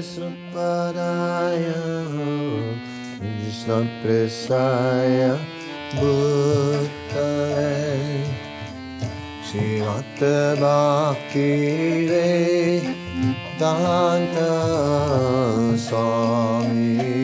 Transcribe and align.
Padaya 0.00 1.76
Krishna 3.20 3.84
Presaya 4.00 5.36
Bhutale 6.00 7.44
Srimate 9.44 10.56
Bhakti 10.58 11.52
Vedanta 13.58 13.76
Swami 15.76 17.19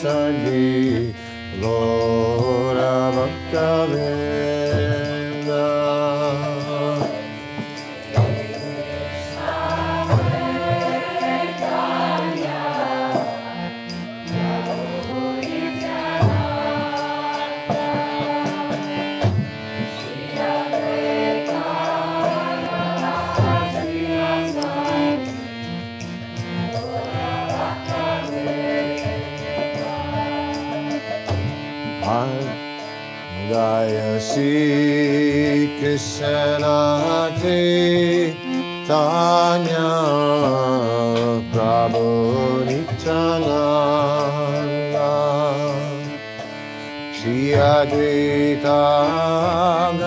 Advaita 48.64 50.07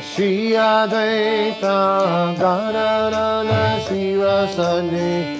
Shri 0.00 0.52
Advaita 0.52 1.80
Gadadana 2.38 3.62
Shiva 3.88 4.36
Sani 4.54 5.39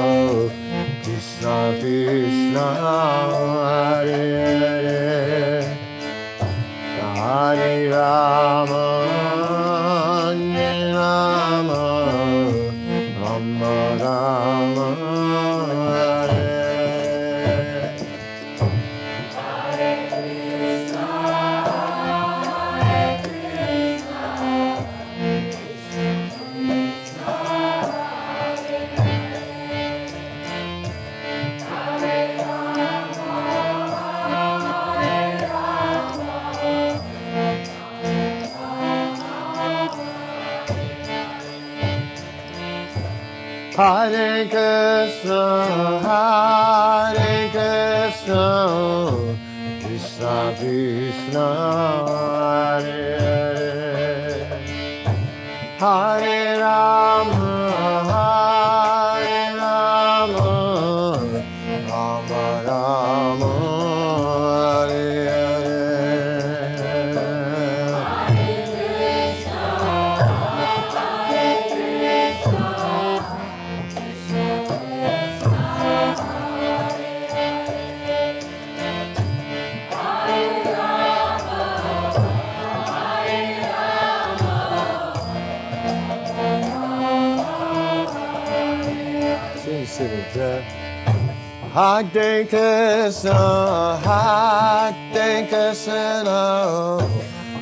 Hare 92.01 92.45
Krishna, 92.47 93.99
Hare 94.03 95.47
Krishna, 95.47 96.97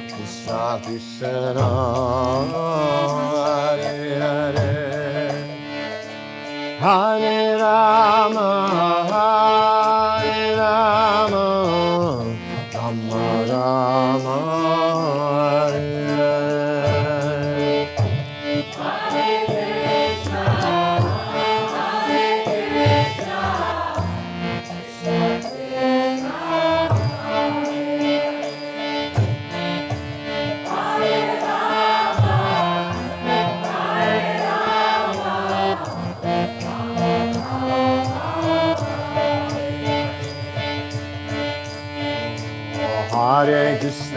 Krishna 0.07 0.80
Krishna, 0.81 1.68
Hare 3.36 4.19
Hare, 4.24 4.69
Hare 6.80 7.38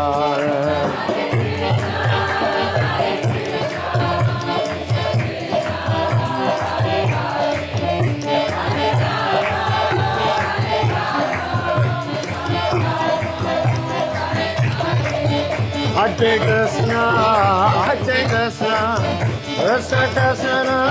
Hare 15.97 16.31
Krishna, 16.45 17.01
Hare 17.77 18.19
Krishna. 18.29 19.26
Prabhupada, 19.57 20.87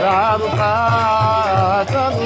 Prabhupada, 0.00 2.19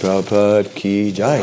Prabhupada 0.00 0.74
ki 0.74 1.12
jai. 1.12 1.40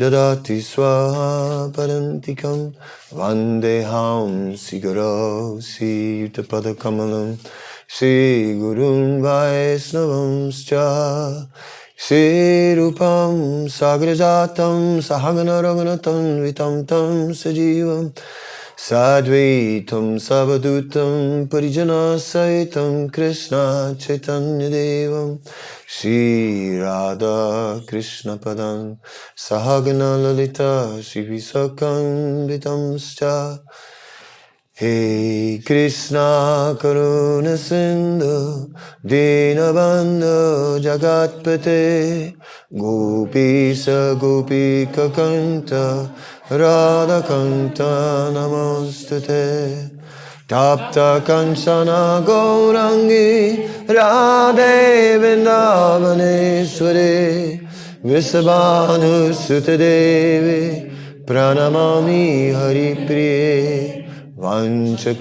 ददाति 0.00 0.58
स्वपरन्तिकं 0.70 2.60
वन्देऽहं 3.18 4.32
श्रीगुरौ 4.64 5.14
श्रीयुतपदकमलं 5.70 7.28
श्रीगुरुं 7.96 9.00
वैष्णवंश्च 9.22 10.70
श्रीरूपं 12.07 13.67
सागरजातं 13.67 15.01
सहगनरग्नतं 15.01 16.83
तं 16.89 17.33
सजीवं 17.33 18.09
साद्वैतं 18.87 20.17
सावदूतं 20.17 21.45
परिजनाशैतं 21.45 23.07
कृष्णाचैतन्यदेवं 23.15 25.37
श्रीराधाकृष्णपदं 25.95 28.95
सहगनललिता 29.47 29.47
सहाग्नललिता 29.47 31.01
शिविसकन्वितं 31.09 32.97
हे 34.79 35.57
कृष्णा 35.67 36.27
करुणसिन्धु 36.81 38.35
दीनबन्धु 39.09 40.37
जगत्पते 40.83 41.81
गोपीश 42.81 43.83
गोपीककण्ठ 44.21 45.73
राधकण्ठ 46.61 47.81
नमोऽस्तु 48.37 49.19
गोपी 49.27 49.43
सगोपीकककण्ठ 50.51 51.99
गौरङ्गी 52.29 53.29
राधे 53.97 54.77
वृन्दावनेश्वरे 55.23 57.13
विश्वानुसुतदेवे 58.11 59.41
प्रणमामि 61.27 62.23
हरिप्रिये 62.55 64.00
वंशकपतिरुव्यच 64.43 65.11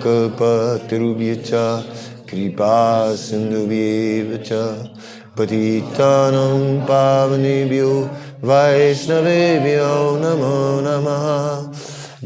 कृपासिन्धुभ्येव 2.31 4.29
च 4.47 4.51
पतितानां 5.39 6.61
पावनेभ्यो 6.89 7.91
वैष्णवेभ्यो 8.49 9.93
नमो 10.23 10.61
नमः। 10.87 11.27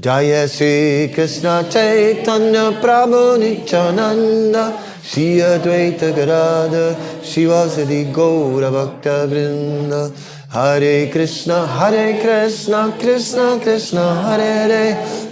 जय 0.04 0.32
श्रीकृष्ण 0.54 1.46
चैतन्यप्रामनि 1.72 3.52
च 3.68 3.72
नन्द 3.98 4.56
श्रि 5.10 5.26
अद्वैतगराध 5.48 6.74
शिवासदि 7.32 8.02
गौरभक्तवृन्द। 8.18 9.92
हरे 10.54 10.96
कृष्ण 11.14 11.50
हरे 11.68 12.08
Krishna 12.22 12.72
Krishna 13.02 13.40
Krishna 13.64 13.98
Hare 14.24 14.52
Hare. 14.58 14.86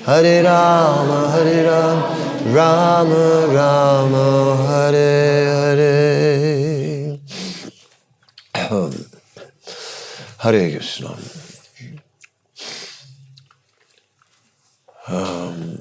Hare 0.04 0.42
Rama 0.42 1.30
Hare 1.30 1.62
Rama 1.62 2.12
Rama 2.52 3.46
Rama 3.54 4.56
Hare 4.66 5.46
Hare. 5.54 6.22
Hare 10.38 10.70
Krishna. 10.72 11.16
Um, 15.06 15.78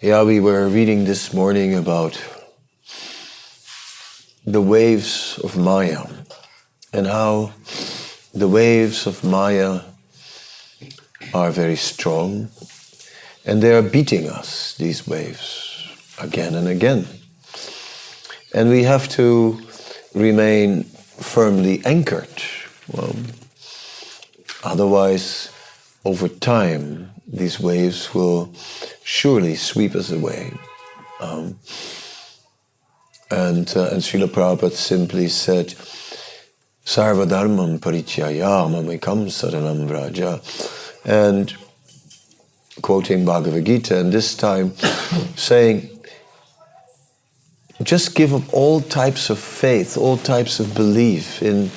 yeah, 0.00 0.22
we 0.22 0.38
were 0.38 0.68
reading 0.68 1.04
this 1.04 1.34
morning 1.34 1.74
about 1.74 2.39
the 4.44 4.62
waves 4.62 5.38
of 5.44 5.56
Maya 5.56 6.06
and 6.92 7.06
how 7.06 7.52
the 8.32 8.48
waves 8.48 9.06
of 9.06 9.22
Maya 9.22 9.80
are 11.34 11.50
very 11.50 11.76
strong 11.76 12.48
and 13.44 13.62
they 13.62 13.74
are 13.74 13.82
beating 13.82 14.28
us, 14.28 14.74
these 14.76 15.06
waves, 15.06 15.88
again 16.20 16.54
and 16.54 16.68
again. 16.68 17.06
And 18.54 18.70
we 18.70 18.82
have 18.84 19.08
to 19.10 19.60
remain 20.14 20.84
firmly 20.84 21.82
anchored. 21.84 22.42
Well, 22.88 23.14
otherwise, 24.64 25.50
over 26.04 26.28
time, 26.28 27.10
these 27.26 27.60
waves 27.60 28.12
will 28.14 28.52
surely 29.04 29.54
sweep 29.54 29.94
us 29.94 30.10
away. 30.10 30.52
Um, 31.20 31.58
and, 33.30 33.72
uh, 33.76 33.90
and 33.92 34.02
Srila 34.02 34.26
Prabhupada 34.26 34.72
simply 34.72 35.28
said, 35.28 35.74
Sarva 36.84 37.26
dharmam 37.26 37.78
parityaya 37.78 38.68
mamikam 38.68 39.26
saranam 39.26 39.88
vraja. 39.88 40.40
And 41.04 41.54
quoting 42.82 43.24
Bhagavad 43.24 43.64
Gita, 43.64 44.00
and 44.00 44.12
this 44.12 44.34
time 44.34 44.74
saying, 45.36 45.88
just 47.82 48.14
give 48.14 48.34
up 48.34 48.42
all 48.52 48.80
types 48.80 49.30
of 49.30 49.38
faith, 49.38 49.96
all 49.96 50.16
types 50.16 50.60
of 50.60 50.74
belief 50.74 51.42
in 51.42 51.70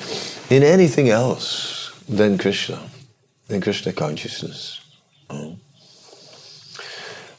in 0.50 0.62
anything 0.62 1.08
else 1.08 1.92
than 2.08 2.36
Krishna, 2.36 2.78
than 3.48 3.60
Krishna 3.60 3.92
consciousness. 3.92 4.80
Oh. 5.30 5.56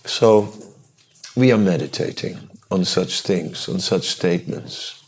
So 0.06 0.54
we 1.36 1.52
are 1.52 1.58
meditating 1.58 2.50
on 2.72 2.86
such 2.86 3.22
things, 3.22 3.70
on 3.70 3.80
such 3.80 4.08
statements. 4.08 5.04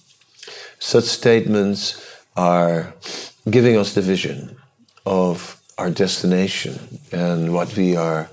Such 0.80 1.06
statements 1.06 2.04
are 2.36 2.94
giving 3.50 3.78
us 3.78 3.94
the 3.94 4.02
vision 4.02 4.58
of 5.06 5.62
our 5.78 5.90
destination 5.90 7.00
and 7.12 7.54
what 7.54 7.76
we 7.76 7.96
are 7.96 8.30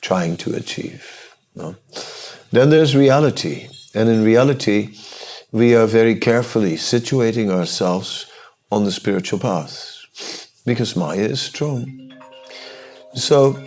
trying 0.00 0.36
to 0.38 0.54
achieve. 0.54 1.34
No? 1.54 1.76
Then 2.50 2.70
there's 2.70 2.94
reality. 2.94 3.68
And 3.94 4.08
in 4.08 4.24
reality, 4.24 4.94
we 5.50 5.74
are 5.74 5.86
very 5.86 6.14
carefully 6.14 6.74
situating 6.74 7.50
ourselves 7.50 8.26
on 8.70 8.84
the 8.84 8.92
spiritual 8.92 9.38
path 9.38 9.98
because 10.66 10.94
Maya 10.96 11.20
is 11.20 11.40
strong. 11.40 12.12
So 13.14 13.58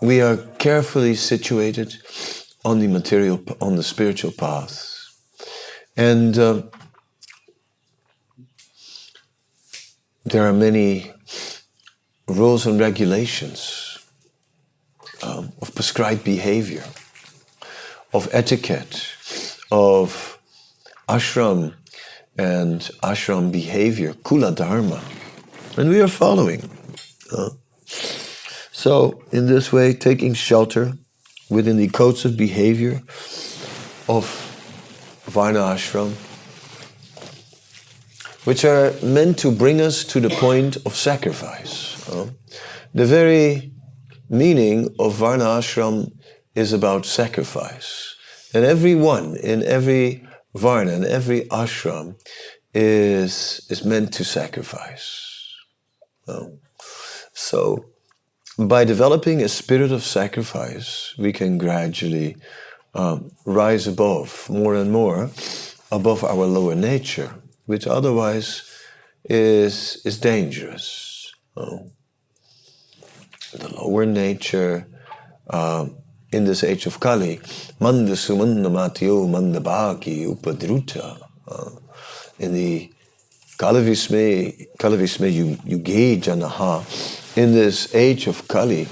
we 0.00 0.20
are 0.20 0.38
carefully 0.58 1.14
situated 1.14 1.96
on 2.64 2.78
the 2.80 2.88
material, 2.88 3.40
on 3.60 3.76
the 3.76 3.82
spiritual 3.82 4.32
path. 4.32 4.90
And 5.96 6.36
uh, 6.38 6.62
there 10.24 10.46
are 10.48 10.52
many 10.52 11.12
rules 12.26 12.66
and 12.66 12.80
regulations 12.80 13.98
um, 15.22 15.52
of 15.60 15.74
prescribed 15.74 16.24
behavior, 16.24 16.84
of 18.12 18.28
etiquette, 18.32 19.06
of 19.70 20.38
ashram 21.08 21.74
and 22.36 22.80
ashram 23.02 23.52
behavior, 23.52 24.14
kula 24.14 24.54
dharma, 24.54 25.02
and 25.76 25.90
we 25.90 26.00
are 26.00 26.08
following. 26.08 26.68
Uh, 27.30 27.50
so, 27.86 29.22
in 29.32 29.46
this 29.46 29.72
way, 29.72 29.94
taking 29.94 30.34
shelter 30.34 30.94
within 31.50 31.76
the 31.76 31.88
codes 31.88 32.24
of 32.24 32.36
behavior 32.36 33.02
of 34.08 34.24
Varna 35.26 35.60
ashram, 35.60 36.12
which 38.44 38.64
are 38.64 38.92
meant 39.02 39.38
to 39.38 39.50
bring 39.50 39.80
us 39.80 40.04
to 40.04 40.20
the 40.20 40.30
point 40.30 40.76
of 40.84 40.94
sacrifice. 40.94 42.08
Uh, 42.08 42.28
the 42.92 43.06
very 43.06 43.72
meaning 44.28 44.94
of 44.98 45.14
Varna 45.14 45.44
ashram 45.44 46.12
is 46.54 46.72
about 46.72 47.06
sacrifice. 47.06 48.16
And 48.52 48.64
everyone 48.64 49.36
in 49.36 49.62
every 49.64 50.26
Varna, 50.54 50.92
in 50.92 51.04
every 51.04 51.42
ashram, 51.46 52.16
is, 52.72 53.66
is 53.70 53.84
meant 53.84 54.12
to 54.14 54.24
sacrifice. 54.24 55.52
Uh, 56.28 56.46
so, 57.32 57.84
by 58.58 58.84
developing 58.84 59.42
a 59.42 59.48
spirit 59.48 59.92
of 59.92 60.02
sacrifice, 60.02 61.14
we 61.18 61.32
can 61.32 61.58
gradually 61.58 62.36
um, 62.94 63.32
rise 63.44 63.86
above 63.86 64.48
more 64.48 64.74
and 64.74 64.92
more 64.92 65.30
above 65.90 66.24
our 66.24 66.46
lower 66.46 66.74
nature 66.74 67.34
which 67.66 67.86
otherwise 67.86 68.70
is, 69.24 70.02
is 70.04 70.18
dangerous. 70.18 71.32
Oh. 71.56 71.90
The 73.52 73.68
lower 73.74 74.04
nature 74.04 74.86
um, 75.48 75.96
in 76.32 76.44
this 76.44 76.64
age 76.64 76.86
of 76.86 76.98
Kali, 76.98 77.40
manda 77.80 78.12
sumanda 78.12 78.68
matyo 78.68 79.30
manda 79.30 79.60
upadruta. 79.60 81.20
Uh, 81.46 81.70
in 82.38 82.52
the 82.52 82.92
Kalavisme, 83.56 84.66
Kalavisme 84.76 85.32
Yuge 85.64 86.20
Janaha, 86.20 86.82
in 87.36 87.52
this 87.52 87.94
age 87.94 88.26
of 88.26 88.46
Kali, 88.48 88.82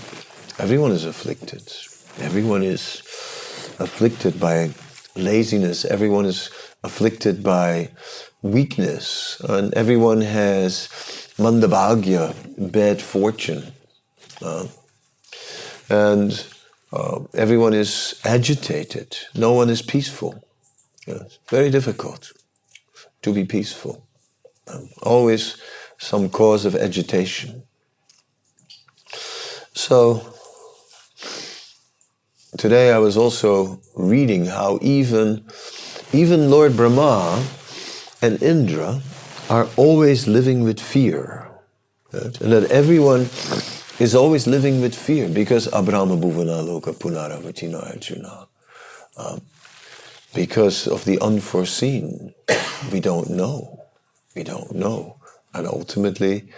everyone 0.59 0.91
is 0.91 1.05
afflicted. 1.05 1.63
Everyone 2.19 2.63
is 2.63 3.03
afflicted 3.79 4.41
by 4.41 4.71
laziness. 5.15 5.85
Everyone 5.85 6.25
is 6.27 6.51
afflicted 6.83 7.43
by 7.43 7.91
weakness, 8.43 9.41
and 9.49 9.73
everyone 9.75 10.21
has 10.21 10.89
mandabhagya, 11.39 12.35
bad 12.73 13.01
fortune. 13.01 13.73
Uh, 14.41 14.67
and 15.89 16.47
uh, 16.93 17.21
everyone 17.35 17.75
is 17.75 18.21
agitated. 18.25 19.17
No 19.35 19.53
one 19.53 19.71
is 19.71 19.83
peaceful. 19.83 20.45
It's 21.07 21.39
very 21.49 21.71
difficult 21.71 22.33
to 23.23 23.33
be 23.33 23.45
peaceful. 23.45 24.05
Um, 24.67 24.89
always 25.03 25.57
some 25.99 26.29
cause 26.29 26.65
of 26.65 26.75
agitation. 26.75 27.63
So, 29.75 30.35
today 32.59 32.93
I 32.93 32.99
was 32.99 33.17
also 33.17 33.81
reading 33.97 34.47
how 34.47 34.79
even, 34.83 35.45
even 36.13 36.51
Lord 36.51 36.77
Brahma 36.77 37.43
and 38.21 38.43
Indra 38.43 39.01
are 39.49 39.67
always 39.77 40.29
living 40.29 40.63
with 40.63 40.79
fear. 40.79 41.49
Right? 42.13 42.39
And 42.43 42.53
that 42.53 42.71
everyone 42.71 43.31
is 43.99 44.15
always 44.15 44.47
living 44.47 44.83
with 44.83 44.95
fear 44.95 45.29
because 45.29 45.69
Abrahma 45.69 46.21
Bhuvana 46.21 46.63
Loka 46.63 46.95
Punara 46.95 47.41
Vachina 47.41 47.91
Arjuna. 47.91 48.49
Um, 49.17 49.41
because 50.35 50.87
of 50.87 51.05
the 51.05 51.19
unforeseen, 51.21 52.35
we 52.93 53.01
don't 53.01 53.31
know. 53.31 53.85
We 54.35 54.43
don't 54.43 54.75
know. 54.75 55.17
And 55.55 55.67
ultimately, 55.67 56.49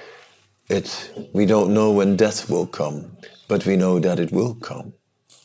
it, 0.69 1.13
we 1.33 1.47
don't 1.47 1.75
know 1.75 1.93
when 1.93 2.17
death 2.17 2.49
will 2.51 2.67
come, 2.67 3.17
but 3.49 3.67
we 3.67 3.77
know 3.77 3.99
that 3.99 4.19
it 4.19 4.33
will 4.33 4.55
come. 4.55 4.95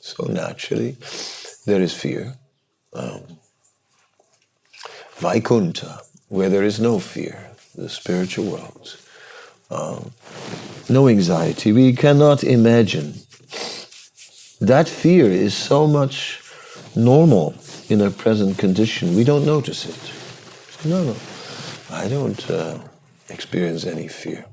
So 0.02 0.26
naturally, 0.26 0.98
there 1.66 1.82
is 1.82 1.94
fear. 1.94 2.36
Um, 2.94 3.22
Vaikunta, 5.20 6.00
where 6.30 6.50
there 6.50 6.64
is 6.64 6.80
no 6.80 7.00
fear, 7.00 7.52
the 7.76 7.90
spiritual 7.90 8.46
world. 8.46 8.98
Um, 9.70 10.12
no 10.90 11.08
anxiety. 11.08 11.72
We 11.72 11.94
cannot 11.94 12.44
imagine. 12.44 13.14
That 14.62 14.88
fear 14.88 15.30
is 15.30 15.54
so 15.54 15.88
much 15.88 16.42
normal 16.96 17.54
in 17.90 18.02
our 18.02 18.10
present 18.10 18.58
condition. 18.58 19.16
We 19.16 19.24
don't 19.24 19.46
notice 19.46 19.86
it. 19.86 20.88
No, 20.88 21.04
no. 21.04 21.16
I 21.92 22.08
don't 22.08 22.50
uh, 22.50 22.80
experience 23.30 23.86
any 23.86 24.08
fear. 24.08 24.46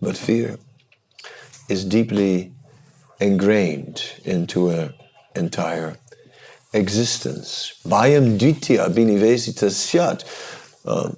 But 0.00 0.16
fear 0.16 0.58
is 1.68 1.84
deeply 1.84 2.52
ingrained 3.20 4.02
into 4.24 4.70
an 4.70 4.94
entire 5.34 5.96
existence. 6.72 7.80
Bhayam 7.84 8.38
ditya 8.38 8.88
binivesita 8.90 9.70
syat. 9.70 10.24
Um, 10.84 11.16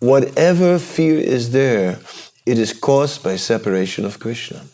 whatever 0.00 0.78
fear 0.78 1.18
is 1.18 1.52
there, 1.52 1.98
it 2.46 2.58
is 2.58 2.72
caused 2.72 3.22
by 3.22 3.36
separation 3.36 4.04
of 4.04 4.18
Krishna, 4.18 4.64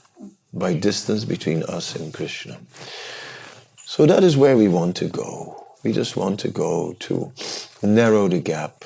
by 0.53 0.75
distance 0.75 1.25
between 1.25 1.63
us 1.65 1.97
and 1.97 2.15
Krishna. 2.15 2.59
So 3.85 4.07
that 4.07 4.23
is 4.23 4.37
where 4.37 4.57
we 4.57 4.69
want 4.69 4.97
to 4.97 5.09
go. 5.09 5.67
We 5.83 5.93
just 5.93 6.17
want 6.17 6.41
to 6.41 6.49
go 6.49 6.95
to 7.01 7.33
narrow 7.83 8.29
the 8.29 8.41
gap. 8.41 8.85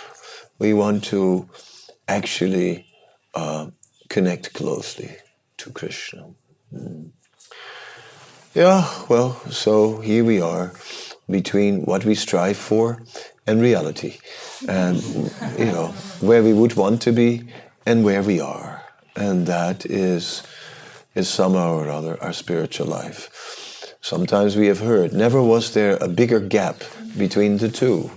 We 0.58 0.72
want 0.74 1.04
to 1.04 1.48
actually 2.08 2.86
uh, 3.34 3.68
connect 4.10 4.52
closely 4.52 5.16
to 5.56 5.70
Krishna. 5.70 6.26
Mm. 6.74 7.10
Yeah, 8.52 8.84
well, 9.08 9.40
so 9.48 10.00
here 10.00 10.24
we 10.24 10.40
are 10.40 10.72
between 11.30 11.84
what 11.84 12.04
we 12.04 12.16
strive 12.16 12.56
for 12.56 13.00
and 13.46 13.62
reality. 13.62 14.18
And, 14.68 15.00
you 15.56 15.66
know, 15.66 15.94
where 16.20 16.42
we 16.42 16.52
would 16.52 16.74
want 16.74 17.00
to 17.02 17.12
be 17.12 17.44
and 17.86 18.04
where 18.04 18.22
we 18.22 18.40
are. 18.40 18.82
And 19.14 19.46
that 19.46 19.86
is, 19.86 20.42
is 21.14 21.28
somehow 21.28 21.74
or 21.74 21.88
other 21.88 22.20
our 22.20 22.32
spiritual 22.32 22.88
life. 22.88 23.94
Sometimes 24.00 24.56
we 24.56 24.66
have 24.66 24.80
heard, 24.80 25.12
never 25.12 25.40
was 25.40 25.72
there 25.72 25.96
a 26.00 26.08
bigger 26.08 26.40
gap 26.40 26.82
between 27.16 27.58
the 27.58 27.68
two, 27.68 28.10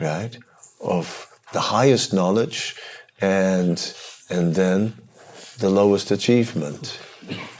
right? 0.00 0.36
Of 0.80 1.28
the 1.52 1.60
highest 1.60 2.12
knowledge 2.12 2.74
and, 3.20 3.94
and 4.28 4.54
then 4.54 4.99
the 5.60 5.70
lowest 5.70 6.10
achievement. 6.10 6.98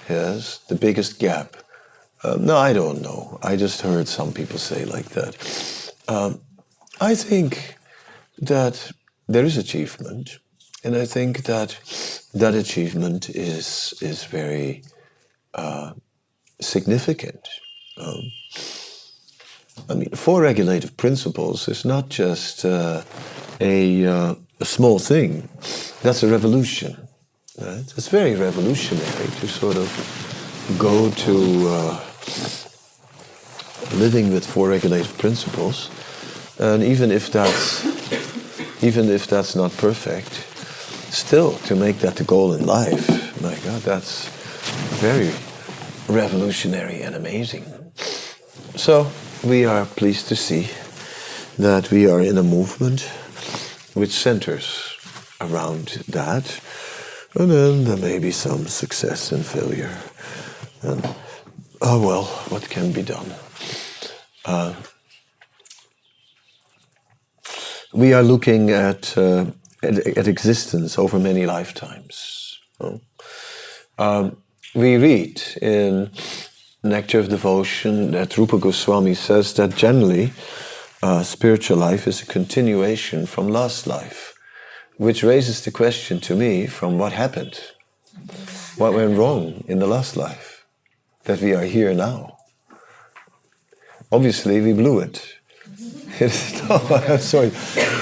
Yes, 0.09 0.59
the 0.69 0.75
biggest 0.75 1.19
gap. 1.19 1.57
Um, 2.25 2.45
no, 2.45 2.57
I 2.57 2.73
don't 2.73 3.03
know. 3.03 3.39
I 3.43 3.57
just 3.57 3.83
heard 3.83 4.09
some 4.09 4.33
people 4.33 4.59
say 4.59 4.85
like 4.85 5.11
that. 5.11 5.93
Um, 6.09 6.41
I 7.01 7.15
think 7.15 7.77
that 8.39 8.93
there 9.29 9.45
is 9.45 9.57
achievement, 9.57 10.39
and 10.83 10.97
I 10.97 11.07
think 11.07 11.45
that 11.45 11.79
that 12.35 12.55
achievement 12.55 13.31
is 13.31 13.95
is 14.01 14.25
very 14.25 14.83
uh, 15.55 15.93
significant. 16.61 17.49
Um, 17.97 18.23
I 19.89 19.95
mean, 19.95 20.11
four 20.11 20.43
regulative 20.43 20.97
principles 20.97 21.69
is 21.69 21.85
not 21.85 22.09
just 22.09 22.65
uh, 22.65 23.03
a 23.61 24.07
uh, 24.07 24.35
a 24.61 24.65
small 24.65 24.99
thing. 24.99 25.49
That's 26.03 26.23
a 26.23 26.29
revolution. 26.29 27.10
Right? 27.61 27.85
It's 27.96 28.09
very 28.09 28.35
revolutionary 28.37 29.29
to 29.40 29.49
sort 29.49 29.77
of 29.77 29.88
go 30.79 31.11
to 31.11 31.68
uh, 31.68 32.01
living 33.99 34.33
with 34.33 34.46
four 34.46 34.68
regulative 34.68 35.16
principles, 35.18 35.90
and 36.59 36.83
even 36.83 37.11
if 37.11 37.31
that's 37.31 37.85
even 38.83 39.11
if 39.11 39.27
that's 39.27 39.55
not 39.55 39.77
perfect, 39.77 40.33
still 41.12 41.53
to 41.66 41.77
make 41.77 41.99
that 41.99 42.16
the 42.16 42.25
goal 42.25 42.55
in 42.55 42.64
life, 42.64 43.42
my 43.42 43.55
God, 43.57 43.83
that's 43.83 44.29
very 45.01 45.31
revolutionary 46.09 47.03
and 47.03 47.14
amazing. 47.14 47.64
So 48.77 49.11
we 49.44 49.66
are 49.66 49.85
pleased 49.85 50.29
to 50.29 50.37
see 50.37 50.68
that 51.59 51.90
we 51.90 52.11
are 52.11 52.23
in 52.23 52.38
a 52.38 52.42
movement 52.42 53.03
which 53.92 54.12
centers 54.12 54.96
around 55.40 56.03
that. 56.09 56.61
And 57.35 57.51
then 57.51 57.85
there 57.85 57.97
may 57.97 58.19
be 58.19 58.33
some 58.33 58.66
success 58.66 59.33
and 59.33 59.45
failure. 59.47 59.97
And, 60.83 61.05
oh 61.81 62.01
well, 62.01 62.25
what 62.49 62.69
can 62.69 62.93
be 62.93 63.03
done? 63.03 63.33
Uh, 64.45 64.75
we 67.93 68.12
are 68.12 68.23
looking 68.23 68.71
at, 68.71 69.16
uh, 69.16 69.47
at, 69.83 69.99
at, 70.19 70.29
existence 70.29 70.99
over 70.99 71.19
many 71.19 71.47
lifetimes. 71.47 72.59
Um, 73.99 74.37
we 74.75 74.97
read 74.97 75.43
in 75.61 76.11
Nectar 76.83 77.19
of 77.19 77.29
Devotion 77.29 78.12
that 78.12 78.38
Rupa 78.38 78.59
Goswami 78.59 79.14
says 79.14 79.53
that 79.55 79.77
generally 79.77 80.33
uh, 81.03 81.23
spiritual 81.23 81.77
life 81.77 82.07
is 82.07 82.23
a 82.23 82.27
continuation 82.27 83.27
from 83.27 83.49
last 83.49 83.87
life, 83.87 84.30
which 85.01 85.23
raises 85.23 85.63
the 85.63 85.71
question 85.71 86.21
to 86.21 86.37
me 86.37 86.67
from 86.67 86.99
what 86.99 87.11
happened? 87.11 87.59
What 88.77 88.93
went 88.93 89.17
wrong 89.17 89.65
in 89.67 89.79
the 89.79 89.87
last 89.87 90.15
life 90.15 90.67
that 91.25 91.41
we 91.41 91.55
are 91.55 91.65
here 91.65 91.95
now? 91.95 92.37
Obviously, 94.13 94.61
we 94.61 94.75
blew 94.75 95.01
it. 95.01 95.37
no, 96.21 97.17
sorry. 97.17 97.51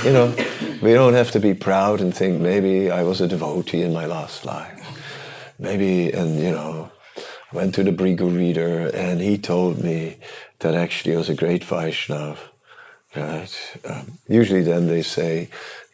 You 0.05 0.13
know, 0.13 0.35
we 0.83 0.93
don't 0.93 1.15
have 1.15 1.31
to 1.31 1.39
be 1.39 1.55
proud 1.55 2.01
and 2.01 2.13
think 2.13 2.41
maybe 2.41 2.91
I 2.91 3.05
was 3.05 3.21
a 3.21 3.29
devotee 3.29 3.83
in 3.83 3.93
my 3.93 4.07
last 4.07 4.45
life. 4.45 4.83
Maybe, 5.57 6.11
and 6.11 6.41
you 6.41 6.51
know, 6.51 6.91
went 7.53 7.77
to 7.77 7.85
the 7.85 7.93
Bhrigu 7.93 8.37
reader 8.37 8.91
and 8.93 9.21
he 9.21 9.39
told 9.39 9.85
me 9.85 10.17
that 10.59 10.75
actually 10.75 11.15
I 11.15 11.19
was 11.19 11.29
a 11.29 11.37
great 11.37 11.63
Vaishnav 11.63 12.39
Right. 13.17 13.77
Um, 13.85 14.19
usually, 14.29 14.63
then 14.63 14.87
they 14.87 15.03
say 15.03 15.49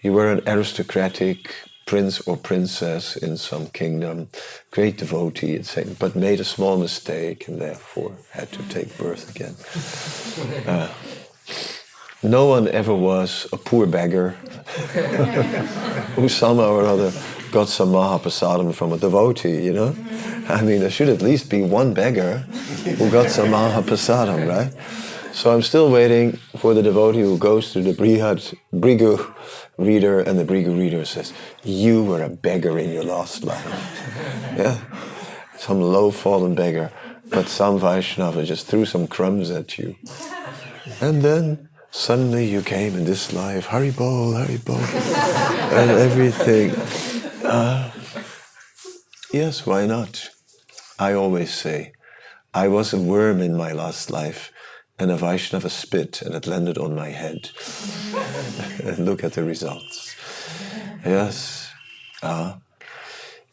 you 0.05 0.13
were 0.13 0.31
an 0.31 0.43
aristocratic 0.47 1.55
prince 1.87 2.21
or 2.29 2.37
princess 2.37 3.17
in 3.17 3.37
some 3.39 3.67
kingdom, 3.69 4.29
great 4.71 4.99
devotee, 4.99 5.57
etc., 5.57 5.95
but 5.99 6.15
made 6.15 6.41
a 6.41 6.45
small 6.45 6.79
mistake 6.79 7.49
and 7.49 7.61
therefore 7.61 8.13
had 8.31 8.53
to 8.53 8.63
take 8.69 8.97
birth 8.99 9.35
again. 9.35 9.57
Uh, 10.67 10.89
no 12.23 12.47
one 12.47 12.69
ever 12.69 12.95
was 12.95 13.47
a 13.53 13.57
poor 13.57 13.87
beggar 13.87 14.31
who 16.17 16.29
somehow 16.29 16.73
or 16.73 16.85
other 16.85 17.11
got 17.51 17.69
some 17.69 17.91
Mahaprasadam 17.91 18.75
from 18.75 18.93
a 18.93 18.99
devotee, 18.99 19.63
you 19.63 19.73
know? 19.73 19.95
I 20.49 20.61
mean, 20.63 20.81
there 20.81 20.91
should 20.91 21.09
at 21.09 21.23
least 21.23 21.51
be 21.51 21.63
one 21.63 21.95
beggar 21.95 22.39
who 22.99 23.11
got 23.11 23.31
some 23.31 23.49
Mahaprasadam, 23.49 24.49
right? 24.49 24.73
So 25.33 25.53
I'm 25.53 25.63
still 25.63 25.91
waiting 25.91 26.33
for 26.59 26.75
the 26.75 26.83
devotee 26.83 27.23
who 27.23 27.37
goes 27.39 27.73
to 27.73 27.83
the 27.83 27.93
Brihad 27.93 28.55
Bhrigu 28.73 29.35
reader, 29.77 30.21
and 30.21 30.39
the 30.39 30.45
Bhrigu 30.45 30.79
reader 30.79 31.05
says, 31.05 31.33
You 31.63 32.05
were 32.05 32.23
a 32.23 32.29
beggar 32.29 32.79
in 32.79 32.91
your 32.91 33.05
last 33.05 33.45
life. 33.45 33.65
yeah? 34.57 34.79
Some 35.59 35.81
low 35.81 36.11
fallen 36.11 36.55
beggar, 36.55 36.93
but 37.31 37.49
some 37.49 37.79
Vaishnava 37.79 38.45
just 38.45 38.67
threw 38.67 38.85
some 38.85 39.07
crumbs 39.07 39.51
at 39.51 39.79
you. 39.79 39.97
And 41.01 41.23
then 41.23 41.69
suddenly 41.91 42.47
you 42.47 42.63
came 42.63 42.95
in 42.95 43.05
this 43.05 43.33
life, 43.33 43.69
Haribol, 43.69 44.35
Haribol, 44.35 44.79
and 45.73 45.91
everything. 45.91 46.71
Uh, 47.45 47.91
yes, 49.33 49.67
why 49.67 49.87
not? 49.87 50.31
I 50.99 51.13
always 51.13 51.53
say, 51.53 51.93
I 52.53 52.69
was 52.69 52.93
a 52.93 53.01
worm 53.01 53.41
in 53.41 53.57
my 53.57 53.73
last 53.73 54.11
life 54.11 54.53
and 54.99 55.11
a 55.11 55.17
Vaishnava 55.17 55.69
spit 55.71 56.23
and 56.23 56.35
it 56.35 56.47
landed 56.47 56.79
on 56.79 56.95
my 56.95 57.09
head. 57.09 57.51
and 58.83 58.99
look 59.05 59.25
at 59.25 59.33
the 59.33 59.45
results. 59.45 60.15
Yes. 61.05 61.71
Uh, 62.23 62.55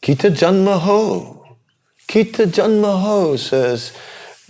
Kita 0.00 0.30
Janma 0.30 0.80
Ho. 0.80 1.56
Kita 2.08 2.46
Janma 2.46 3.00
Ho, 3.02 3.36
says, 3.36 3.92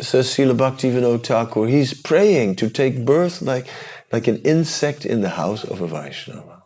says 0.01 0.29
Srila 0.29 0.57
Bhakti 0.57 0.91
Vinod 0.91 1.25
Thakur. 1.25 1.67
He's 1.67 1.95
praying 1.95 2.57
to 2.57 2.71
take 2.71 3.05
birth 3.05 3.43
like, 3.43 3.67
like 4.13 4.29
an 4.29 4.39
insect 4.43 5.05
in 5.05 5.21
the 5.21 5.31
house 5.31 5.65
of 5.65 5.81
a 5.81 5.87
Vaishnava. 5.87 6.63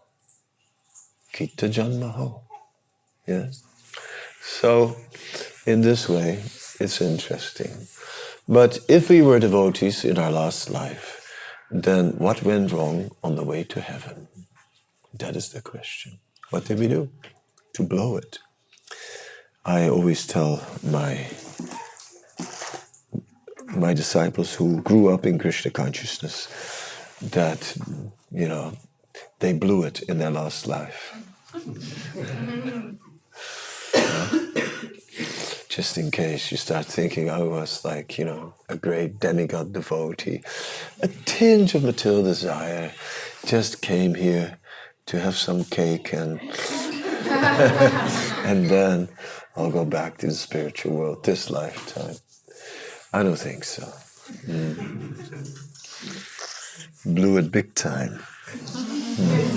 Kita 1.32 1.68
Janma 1.68 2.12
Ho. 2.12 2.42
Yes. 3.26 3.62
So, 4.42 4.96
in 5.66 5.80
this 5.80 6.08
way, 6.08 6.42
it's 6.78 7.00
interesting. 7.00 7.88
But 8.48 8.78
if 8.88 9.08
we 9.08 9.22
were 9.22 9.40
devotees 9.40 10.04
in 10.04 10.18
our 10.18 10.30
last 10.30 10.70
life, 10.70 11.26
then 11.68 12.12
what 12.12 12.44
went 12.44 12.70
wrong 12.70 13.10
on 13.22 13.34
the 13.34 13.42
way 13.42 13.64
to 13.64 13.80
heaven? 13.80 14.28
That 15.12 15.34
is 15.34 15.48
the 15.48 15.60
question. 15.60 16.20
What 16.50 16.66
did 16.66 16.78
we 16.78 16.86
do 16.86 17.10
to 17.74 17.82
blow 17.82 18.16
it? 18.16 18.38
I 19.64 19.88
always 19.88 20.26
tell 20.28 20.64
my 20.82 21.26
my 23.74 23.92
disciples 23.92 24.54
who 24.54 24.80
grew 24.80 25.08
up 25.12 25.26
in 25.26 25.38
Krishna 25.38 25.72
consciousness 25.72 26.48
that 27.20 27.76
you 28.30 28.46
know 28.46 28.74
they 29.40 29.54
blew 29.54 29.82
it 29.82 30.02
in 30.02 30.18
their 30.18 30.30
last 30.30 30.68
life. 30.68 31.16
just 35.76 35.98
in 35.98 36.10
case 36.10 36.50
you 36.50 36.56
start 36.56 36.86
thinking 36.86 37.28
I 37.28 37.42
was 37.42 37.84
like, 37.84 38.16
you 38.18 38.24
know, 38.24 38.54
a 38.66 38.76
great 38.76 39.20
demigod 39.20 39.74
devotee. 39.74 40.40
A 41.02 41.08
tinge 41.26 41.74
of 41.74 41.84
material 41.84 42.22
desire 42.22 42.92
just 43.44 43.82
came 43.82 44.14
here 44.14 44.56
to 45.04 45.20
have 45.20 45.36
some 45.36 45.64
cake 45.64 46.14
and 46.14 46.40
and 48.48 48.70
then 48.70 49.10
I'll 49.54 49.70
go 49.70 49.84
back 49.84 50.16
to 50.18 50.28
the 50.28 50.32
spiritual 50.32 50.96
world 50.96 51.24
this 51.24 51.50
lifetime. 51.50 52.16
I 53.12 53.22
don't 53.22 53.36
think 53.38 53.64
so. 53.64 53.82
Mm. 54.46 55.12
Blew 57.04 57.36
it 57.36 57.52
big 57.52 57.74
time. 57.74 58.24
Mm. 59.20 59.50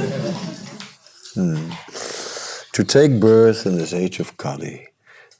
Mm. 1.38 2.71
To 2.73 2.84
take 2.84 3.21
birth 3.21 3.65
in 3.65 3.77
this 3.77 3.93
age 3.93 4.19
of 4.19 4.36
Kali 4.36 4.88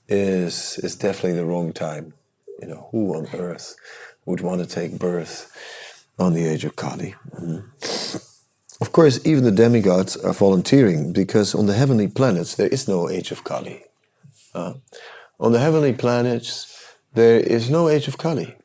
is 0.10 0.78
is 0.80 0.96
definitely 0.96 1.34
the 1.34 1.46
wrong 1.46 1.74
time. 1.74 2.14
You 2.62 2.68
know, 2.68 2.90
who 2.92 3.16
on 3.16 3.28
earth 3.34 3.76
would 4.26 4.42
want 4.42 4.62
to 4.62 4.68
take 4.68 5.00
birth 5.00 5.50
on 6.18 6.34
the 6.34 6.46
age 6.46 6.66
of 6.66 6.76
Kali? 6.76 7.16
Mm. 7.40 7.64
Of 8.82 8.92
course, 8.92 9.20
even 9.26 9.44
the 9.44 9.52
demigods 9.52 10.16
are 10.18 10.34
volunteering 10.34 11.14
because 11.14 11.54
on 11.54 11.66
the 11.68 11.74
heavenly 11.74 12.08
planets 12.08 12.56
there 12.56 12.68
is 12.68 12.88
no 12.88 13.10
age 13.10 13.32
of 13.32 13.44
Kali. 13.44 13.84
Uh, 14.54 14.74
on 15.40 15.52
the 15.52 15.60
heavenly 15.60 15.94
planets 15.94 16.96
there 17.14 17.40
is 17.40 17.70
no 17.70 17.90
age 17.90 18.08
of 18.08 18.18
Kali. 18.18 18.56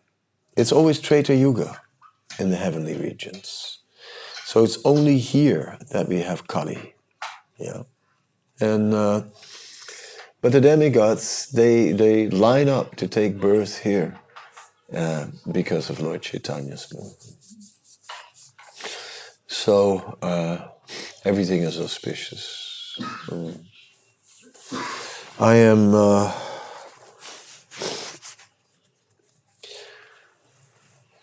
It's 0.57 0.73
always 0.73 1.01
Treta 1.01 1.35
Yuga 1.35 1.81
in 2.39 2.51
the 2.51 2.57
heavenly 2.57 2.97
regions. 2.97 3.79
So 4.45 4.63
it's 4.63 4.79
only 4.85 5.19
here 5.19 5.79
that 5.91 6.09
we 6.09 6.21
have 6.21 6.47
Kali. 6.47 6.95
Yeah. 7.59 7.83
And 8.61 8.95
uh, 8.95 9.23
but 10.45 10.53
the 10.53 10.61
demigods, 10.61 11.47
they, 11.53 11.93
they 11.93 12.29
line 12.29 12.69
up 12.69 12.97
to 12.97 13.09
take 13.09 13.41
birth 13.41 13.79
here 13.79 14.21
uh, 14.95 15.29
because 15.51 15.89
of 15.89 16.01
Lord 16.01 16.21
Chaitanya's 16.21 16.87
movement. 16.93 17.35
So 19.47 20.19
uh, 20.21 20.69
everything 21.25 21.63
is 21.63 21.81
auspicious. 21.81 22.99
Mm. 23.29 23.65
I 25.41 25.55
am. 25.55 25.95
Uh, 25.95 26.31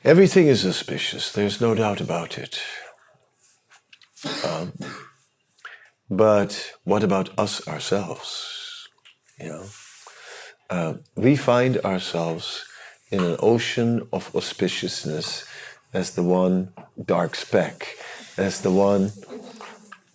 everything 0.04 0.48
is 0.48 0.66
auspicious, 0.66 1.32
there's 1.32 1.62
no 1.62 1.76
doubt 1.76 2.02
about 2.02 2.40
it. 2.40 2.60
Um, 4.44 4.74
but 6.10 6.72
what 6.86 7.04
about 7.04 7.30
us 7.38 7.68
ourselves? 7.68 8.51
You 9.42 9.50
know, 9.50 9.66
uh, 10.70 10.94
we 11.16 11.36
find 11.36 11.78
ourselves 11.80 12.66
in 13.10 13.22
an 13.24 13.38
ocean 13.40 14.08
of 14.14 14.32
auspiciousness 14.34 15.46
as 15.94 16.12
the 16.12 16.24
one 16.24 16.74
dark 17.04 17.36
speck, 17.36 17.88
as 18.38 18.62
the 18.62 18.72
one 18.72 19.12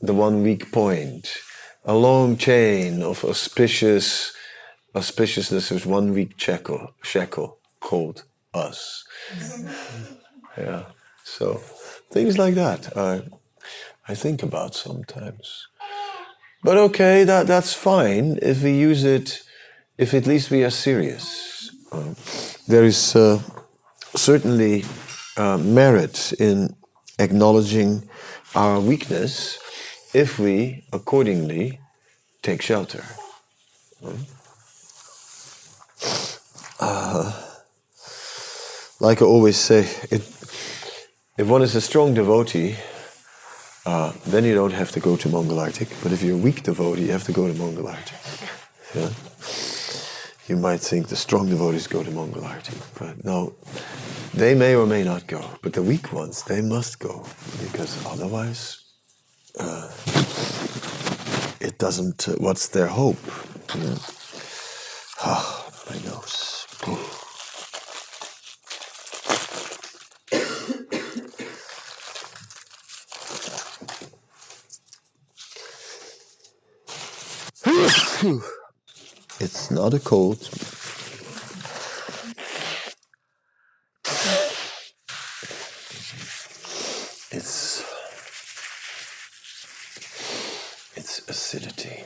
the 0.01 0.15
one 0.15 0.43
weak 0.43 0.71
point. 0.73 1.39
A 1.85 1.95
long 1.95 2.37
chain 2.37 3.03
of 3.03 3.25
auspicious 3.25 4.33
auspiciousness 4.95 5.73
is 5.73 5.87
one 5.87 6.13
weak 6.13 6.33
shekel, 6.37 6.95
shekel 7.03 7.59
called 7.81 8.25
us. 8.55 9.05
Yeah. 10.59 10.85
So 11.23 11.57
things 12.11 12.39
like 12.39 12.55
that 12.55 12.97
I, 12.97 13.21
I 14.09 14.15
think 14.15 14.43
about 14.43 14.75
sometimes. 14.75 15.67
But 16.67 16.79
okay, 16.79 17.23
that, 17.23 17.47
that's 17.47 17.75
fine 17.75 18.41
if 18.43 18.65
we 18.65 18.73
use 18.73 19.05
it, 19.05 19.45
if 19.99 20.13
at 20.15 20.27
least 20.27 20.51
we 20.51 20.65
are 20.65 20.71
serious. 20.71 21.71
Um, 21.93 22.17
there 22.67 22.83
is 22.83 23.15
uh, 23.15 23.41
certainly 24.17 24.85
uh, 25.37 25.59
merit 25.59 26.33
in 26.41 26.75
acknowledging 27.21 28.11
our 28.57 28.81
weakness 28.81 29.61
if 30.13 30.41
we 30.41 30.85
accordingly 30.93 31.79
take 32.43 32.63
shelter. 32.63 33.05
Uh, 36.81 37.33
like 38.99 39.23
I 39.23 39.25
always 39.25 39.57
say, 39.57 39.89
it, 40.11 40.23
if 41.39 41.47
one 41.47 41.63
is 41.63 41.77
a 41.77 41.81
strong 41.81 42.13
devotee, 42.15 42.75
uh, 43.87 44.13
then 44.27 44.45
you 44.45 44.55
don't 44.55 44.73
have 44.73 44.91
to 44.93 45.01
go 45.01 45.17
to 45.17 45.29
Mangal 45.29 45.59
Arati. 45.59 45.87
But 46.03 46.13
if 46.13 46.23
you're 46.23 46.35
a 46.35 46.39
weak 46.39 46.65
devotee, 46.65 47.07
you 47.07 47.13
have 47.13 47.25
to 47.25 47.33
go 47.33 47.47
to 47.47 47.55
Mangal 47.55 47.85
Arati. 47.85 48.17
Yeah? 48.95 49.11
You 50.49 50.57
might 50.57 50.81
think 50.81 51.09
the 51.09 51.17
strong 51.17 51.49
devotees 51.49 51.87
go 51.87 52.03
to 52.03 52.11
Mangal 52.11 52.43
Arati, 52.43 52.77
but 52.99 53.25
no, 53.25 53.55
they 54.35 54.55
may 54.55 54.75
or 54.75 54.87
may 54.87 55.05
not 55.05 55.27
go. 55.27 55.43
But 55.63 55.73
the 55.73 55.83
weak 55.83 56.13
ones, 56.13 56.43
they 56.43 56.61
must 56.61 56.99
go 56.99 57.25
because 57.63 58.05
otherwise, 58.07 58.83
uh, 59.59 59.91
it 61.61 61.79
doesn't. 61.79 62.29
Uh, 62.29 62.35
what's 62.39 62.69
their 62.69 62.89
hope? 62.89 63.19
Ah, 65.23 65.71
my 65.91 65.99
nose. 66.11 67.16
It's 78.27 79.71
not 79.71 79.95
a 79.95 80.01
cold. 80.01 80.41
It's 87.31 87.85
it's 90.97 91.29
acidity. 91.29 92.03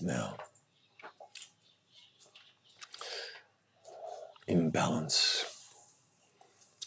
Now, 0.00 0.36
imbalance 4.48 5.44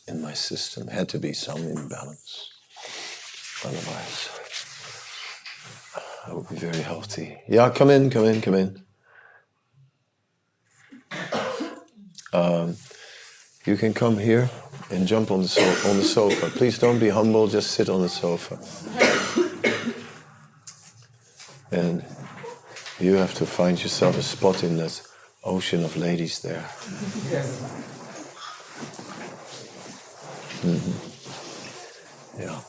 in 0.07 0.19
my 0.19 0.33
system 0.33 0.87
had 0.87 1.09
to 1.09 1.19
be 1.19 1.33
some 1.33 1.61
imbalance. 1.61 2.49
Otherwise, 3.63 4.38
I 6.29 6.33
would 6.33 6.47
be 6.47 6.55
very 6.55 6.81
healthy. 6.83 7.37
Yeah, 7.47 7.69
come 7.71 7.89
in, 7.89 8.09
come 8.11 8.25
in, 8.25 8.41
come 8.41 8.53
in. 8.53 8.83
Um, 12.31 12.75
you 13.65 13.75
can 13.77 13.95
come 13.95 14.19
here 14.19 14.47
and 14.91 15.07
jump 15.07 15.31
on 15.31 15.41
the, 15.41 15.47
so- 15.47 15.89
on 15.89 15.97
the 15.97 16.03
sofa. 16.03 16.49
Please 16.51 16.77
don't 16.77 16.99
be 16.99 17.09
humble, 17.09 17.47
just 17.47 17.71
sit 17.71 17.89
on 17.89 18.01
the 18.01 18.09
sofa. 18.09 18.59
And 21.71 22.05
you 22.99 23.13
have 23.15 23.33
to 23.35 23.45
find 23.47 23.81
yourself 23.81 24.17
a 24.17 24.23
spot 24.23 24.63
in 24.63 24.77
that 24.77 25.01
ocean 25.43 25.83
of 25.83 25.97
ladies 25.97 26.41
there. 26.41 26.65
Mm-hmm. 30.61 32.41
Yeah. 32.41 32.59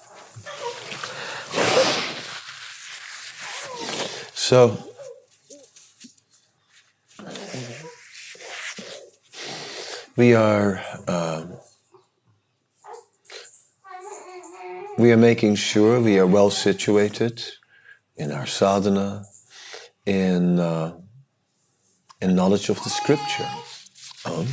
So, 4.50 4.76
we 10.16 10.34
are 10.34 10.82
um, 11.06 11.52
we 14.98 15.12
are 15.12 15.16
making 15.16 15.54
sure 15.54 16.00
we 16.00 16.18
are 16.18 16.26
well 16.26 16.50
situated 16.50 17.44
in 18.16 18.32
our 18.32 18.44
sadhana, 18.44 19.22
in 20.04 20.58
uh, 20.58 20.96
in 22.20 22.34
knowledge 22.34 22.70
of 22.70 22.82
the 22.82 22.90
scripture, 22.90 23.48
um, 24.24 24.48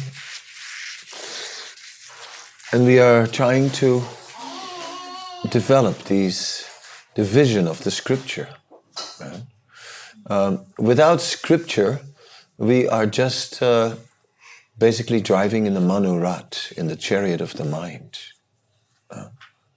and 2.71 2.85
we 2.85 2.99
are 2.99 3.25
trying 3.25 3.71
to 3.81 4.03
develop 5.49 5.97
these 6.03 6.69
the 7.15 7.23
vision 7.23 7.67
of 7.67 7.83
the 7.83 7.89
scripture. 7.89 8.49
right? 9.19 9.41
Um, 10.29 10.65
without 10.77 11.21
scripture, 11.21 12.01
we 12.57 12.87
are 12.87 13.05
just 13.05 13.61
uh, 13.61 13.95
basically 14.77 15.21
driving 15.21 15.65
in 15.65 15.73
the 15.73 15.79
manurat, 15.79 16.71
in 16.73 16.87
the 16.87 16.97
chariot 16.97 17.39
of 17.39 17.53
the 17.53 17.63
mind. 17.63 18.19
Uh, 19.09 19.29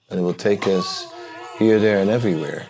and 0.09 0.19
it 0.19 0.23
will 0.23 0.35
take 0.35 0.67
us 0.67 1.07
here, 1.59 1.79
there, 1.79 2.01
and 2.01 2.11
everywhere. 2.11 2.67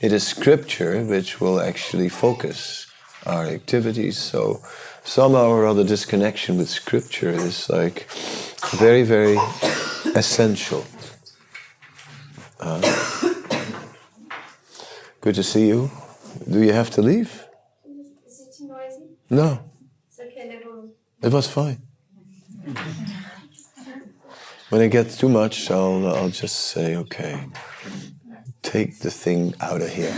It 0.00 0.12
is 0.12 0.24
scripture 0.24 1.02
which 1.04 1.40
will 1.40 1.60
actually 1.60 2.08
focus 2.08 2.86
our 3.24 3.46
activities. 3.46 4.18
So, 4.18 4.60
somehow 5.02 5.48
or 5.48 5.66
other, 5.66 5.82
this 5.82 6.04
connection 6.04 6.56
with 6.58 6.68
scripture 6.68 7.30
is 7.30 7.68
like 7.68 8.08
very, 8.74 9.02
very 9.02 9.36
essential. 10.14 10.86
Uh, 12.60 12.80
good 15.20 15.34
to 15.34 15.42
see 15.42 15.66
you. 15.66 15.90
Do 16.44 16.62
you 16.62 16.72
have 16.72 16.90
to 16.90 17.02
leave? 17.02 17.48
Is 18.26 18.40
it 18.40 18.54
too 18.56 18.68
noisy? 18.68 19.02
No, 19.30 19.60
It's 20.10 20.20
okay, 20.20 20.60
it 21.22 21.32
was 21.32 21.48
fine. 21.48 21.80
When 24.68 24.82
it 24.82 24.90
gets 24.90 25.16
too 25.16 25.28
much, 25.28 25.70
I'll, 25.70 26.06
I'll 26.06 26.28
just 26.28 26.56
say, 26.56 26.96
okay, 26.96 27.46
take 28.62 28.98
the 28.98 29.10
thing 29.10 29.54
out 29.60 29.80
of 29.80 29.88
here. 29.88 30.12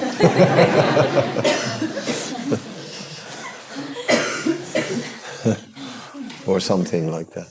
or 6.46 6.60
something 6.60 7.10
like 7.10 7.30
that. 7.30 7.48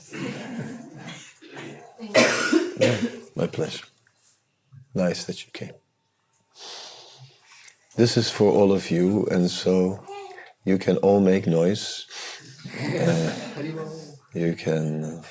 Yeah, 2.80 2.96
my 3.34 3.46
pleasure. 3.46 3.86
Nice 4.94 5.24
that 5.24 5.44
you 5.44 5.50
came. 5.52 5.72
This 7.98 8.16
is 8.16 8.30
for 8.30 8.52
all 8.52 8.70
of 8.70 8.92
you, 8.92 9.26
and 9.28 9.50
so 9.50 9.98
you 10.64 10.78
can 10.78 10.98
all 10.98 11.18
make 11.18 11.48
noise. 11.48 12.06
Uh, 12.80 13.32
you 14.32 14.54
can, 14.54 15.02
uh, 15.02 15.22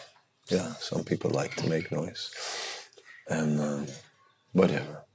yeah, 0.50 0.74
some 0.78 1.06
people 1.06 1.32
like 1.32 1.56
to 1.56 1.70
make 1.70 1.94
noise, 1.94 2.30
and 3.30 3.62
uh, 3.62 3.86
whatever. 4.52 5.06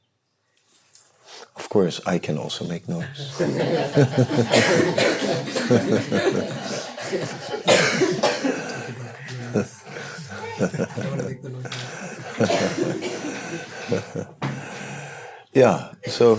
Of 1.54 1.68
course, 1.68 2.00
I 2.06 2.18
can 2.18 2.38
also 2.38 2.66
make 2.66 2.88
noise. 2.88 3.38
yeah, 15.52 15.92
so. 16.06 16.38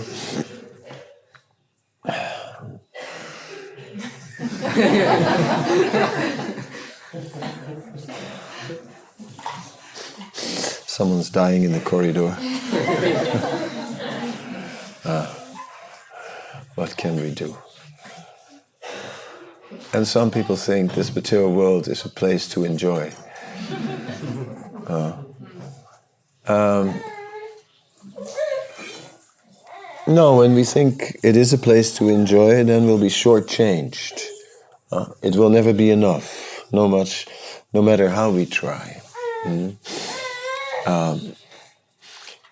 Someone's 10.86 11.30
dying 11.30 11.64
in 11.64 11.72
the 11.72 11.80
corridor. 11.80 12.36
Ah, 15.06 15.34
what 16.74 16.96
can 16.96 17.16
we 17.16 17.30
do? 17.30 17.56
And 19.92 20.06
some 20.06 20.30
people 20.30 20.56
think 20.56 20.94
this 20.94 21.14
material 21.14 21.52
world 21.52 21.88
is 21.88 22.04
a 22.04 22.08
place 22.08 22.48
to 22.48 22.64
enjoy. 22.64 23.12
Uh, 24.86 25.12
um, 26.46 26.94
no, 30.06 30.36
when 30.36 30.54
we 30.54 30.64
think 30.64 31.16
it 31.22 31.36
is 31.36 31.52
a 31.52 31.58
place 31.58 31.96
to 31.96 32.08
enjoy, 32.08 32.64
then 32.64 32.86
we'll 32.86 32.98
be 32.98 33.08
shortchanged. 33.08 34.26
Uh, 34.92 35.06
it 35.22 35.36
will 35.36 35.50
never 35.50 35.72
be 35.72 35.90
enough, 35.90 36.64
no 36.72 36.88
much, 36.88 37.26
no 37.72 37.82
matter 37.82 38.08
how 38.08 38.30
we 38.30 38.46
try. 38.46 39.00
Mm. 39.44 39.76
Um, 40.86 41.36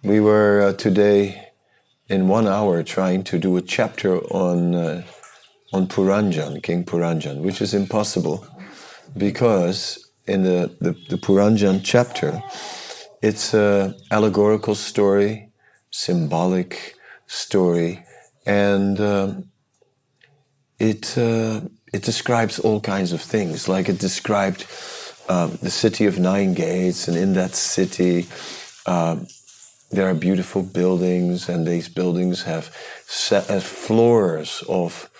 we 0.03 0.21
were 0.21 0.63
uh, 0.63 0.73
today 0.73 1.51
in 2.09 2.29
one 2.29 2.47
hour 2.47 2.83
trying 2.83 3.25
to 3.25 3.39
do 3.39 3.57
a 3.57 3.63
chapter 3.63 4.19
on 4.19 4.75
uh, 4.75 5.03
on 5.73 5.87
Puranjan, 5.87 6.63
King 6.63 6.85
Puranjan, 6.85 7.41
which 7.41 7.63
is 7.63 7.73
impossible 7.73 8.47
because 9.17 10.11
in 10.27 10.43
the, 10.43 10.75
the, 10.81 10.93
the 11.09 11.17
Puranjan 11.17 11.81
chapter, 11.83 12.43
it's 13.23 13.55
an 13.55 13.95
allegorical 14.11 14.75
story, 14.75 15.51
symbolic 15.91 16.95
story, 17.33 18.05
and 18.47 19.01
um, 19.01 19.51
it 20.79 21.17
uh, 21.17 21.61
it 21.93 22.03
describes 22.03 22.59
all 22.59 22.81
kinds 22.81 23.13
of 23.13 23.23
things. 23.23 23.69
Like 23.69 23.89
it 23.89 23.99
described 23.99 24.67
um, 25.29 25.59
the 25.63 25.71
city 25.71 26.07
of 26.07 26.19
nine 26.19 26.55
gates, 26.55 27.09
and 27.09 27.17
in 27.17 27.33
that 27.35 27.55
city. 27.55 28.27
Um, 28.87 29.27
there 29.93 30.09
are 30.09 30.15
beautiful 30.15 30.63
buildings, 30.63 31.51
and 31.51 31.67
these 31.67 31.87
buildings 31.87 32.45
have, 32.45 32.75
have 33.31 33.63
floors 33.63 34.65
of 34.67 35.11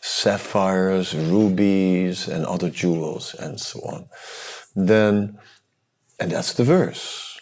sapphires, 0.00 1.14
rubies, 1.14 2.28
and 2.28 2.46
other 2.46 2.70
jewels, 2.70 3.34
and 3.34 3.60
so 3.60 3.80
on. 3.80 4.08
Then, 4.74 5.38
and 6.18 6.30
that's 6.32 6.54
the 6.54 6.64
verse. 6.64 7.38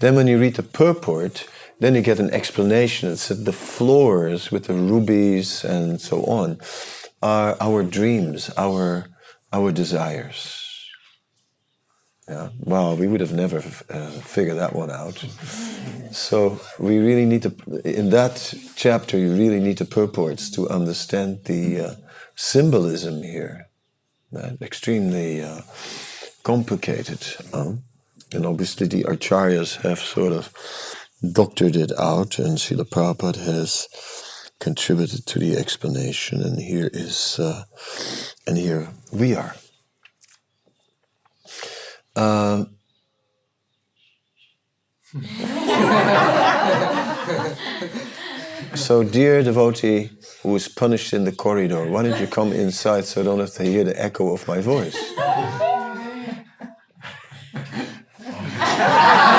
Then, 0.00 0.14
when 0.16 0.26
you 0.26 0.38
read 0.40 0.54
the 0.54 0.62
purport, 0.62 1.46
then 1.80 1.94
you 1.94 2.02
get 2.02 2.20
an 2.20 2.30
explanation. 2.30 3.10
It 3.10 3.16
said 3.16 3.44
the 3.44 3.52
floors 3.52 4.50
with 4.50 4.64
the 4.64 4.74
rubies 4.74 5.64
and 5.64 6.00
so 6.00 6.24
on 6.24 6.58
are 7.22 7.56
our 7.60 7.82
dreams, 7.82 8.50
our 8.56 9.06
our 9.52 9.72
desires. 9.72 10.60
Yeah, 12.28 12.48
wow, 12.58 12.94
we 12.94 13.06
would 13.06 13.20
have 13.20 13.34
never 13.34 13.58
uh, 13.58 14.10
figured 14.22 14.56
that 14.56 14.74
one 14.74 14.90
out. 14.90 15.22
So 16.10 16.58
we 16.78 16.98
really 16.98 17.26
need 17.26 17.42
to, 17.42 17.52
in 17.84 18.10
that 18.10 18.54
chapter, 18.76 19.18
you 19.18 19.34
really 19.34 19.60
need 19.60 19.76
the 19.76 19.84
purports 19.84 20.50
to 20.52 20.68
understand 20.70 21.44
the 21.44 21.80
uh, 21.80 21.94
symbolism 22.34 23.22
here. 23.22 23.68
Right? 24.32 24.56
Extremely 24.62 25.42
uh, 25.42 25.60
complicated. 26.42 27.22
and 27.52 28.46
obviously 28.46 28.86
the 28.86 29.04
acharyas 29.04 29.76
have 29.82 29.98
sort 29.98 30.32
of 30.32 30.50
doctored 31.32 31.76
it 31.76 31.92
out, 31.98 32.38
and 32.38 32.58
Srila 32.58 32.88
Prabhupada 32.88 33.36
has 33.36 33.88
contributed 34.60 35.26
to 35.26 35.38
the 35.38 35.56
explanation, 35.56 36.42
and 36.42 36.60
here 36.60 36.90
is, 36.92 37.38
uh, 37.38 37.64
and 38.46 38.56
here 38.56 38.88
we 39.12 39.34
are. 39.34 39.54
Um, 42.16 42.70
so, 48.74 49.04
dear 49.04 49.42
devotee 49.42 50.10
who 50.42 50.56
is 50.56 50.68
punished 50.68 51.12
in 51.12 51.24
the 51.24 51.32
corridor, 51.32 51.88
why 51.88 52.02
don't 52.02 52.20
you 52.20 52.26
come 52.26 52.52
inside 52.52 53.04
so 53.04 53.20
I 53.20 53.24
don't 53.24 53.40
have 53.40 53.52
to 53.54 53.64
hear 53.64 53.84
the 53.84 54.00
echo 54.00 54.32
of 54.32 54.46
my 54.46 54.60
voice? 54.60 54.96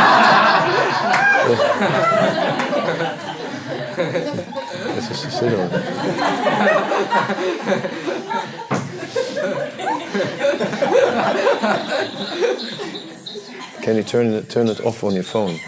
Can 13.83 13.95
you 13.97 14.03
turn 14.03 14.33
it, 14.33 14.49
turn 14.49 14.67
it 14.67 14.81
off 14.81 15.03
on 15.03 15.13
your 15.13 15.23
phone? 15.23 15.59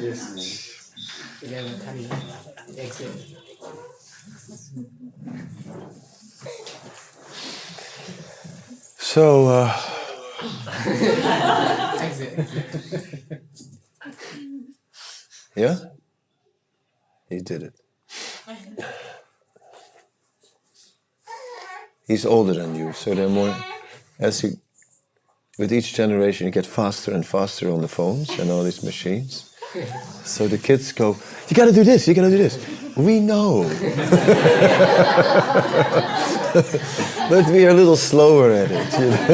Yes. 0.00 0.92
So, 8.98 9.46
uh, 9.46 9.72
yeah, 15.56 15.78
he 17.30 17.40
did 17.40 17.62
it. 17.62 17.80
He's 22.06 22.24
older 22.24 22.54
than 22.54 22.74
you, 22.76 22.92
so 22.92 23.14
they're 23.14 23.28
more. 23.28 23.54
As 24.18 24.42
you, 24.42 24.56
with 25.58 25.72
each 25.72 25.94
generation, 25.94 26.46
you 26.46 26.52
get 26.52 26.66
faster 26.66 27.12
and 27.12 27.26
faster 27.26 27.68
on 27.70 27.80
the 27.80 27.88
phones 27.88 28.30
and 28.38 28.50
all 28.50 28.62
these 28.62 28.82
machines. 28.84 29.50
So 30.24 30.46
the 30.46 30.58
kids 30.58 30.92
go, 30.92 31.16
"You 31.48 31.56
got 31.56 31.64
to 31.66 31.72
do 31.72 31.82
this. 31.82 32.06
You 32.06 32.14
got 32.14 32.22
to 32.22 32.30
do 32.30 32.38
this." 32.38 32.56
We 32.96 33.18
know, 33.20 33.64
but 37.28 37.46
we 37.50 37.66
are 37.66 37.70
a 37.70 37.74
little 37.74 37.96
slower 37.96 38.52
at 38.52 38.70
it. 38.70 38.92
You 38.98 39.10
know? 39.10 39.26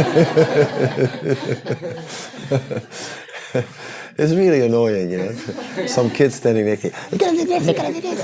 it's 4.18 4.32
really 4.32 4.62
annoying, 4.66 5.10
you 5.10 5.18
know. 5.18 5.32
Some 5.86 6.10
kids 6.10 6.34
standing 6.34 6.64
there, 6.64 6.76
you 6.76 6.90
gotta 7.18 7.36
do 7.36 7.44
this, 7.44 7.66
you 7.68 7.74
gotta 7.74 7.92
do 7.92 8.00
this. 8.00 8.22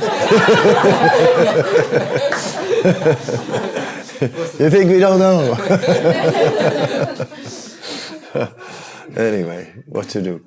you 4.21 4.71
think 4.71 4.91
we 4.91 4.99
don't 4.99 5.19
know? 5.19 5.55
anyway, 9.17 9.73
what 9.87 10.09
to 10.11 10.23
do? 10.23 10.45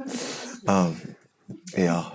Um, 0.68 1.16
yeah. 1.78 2.10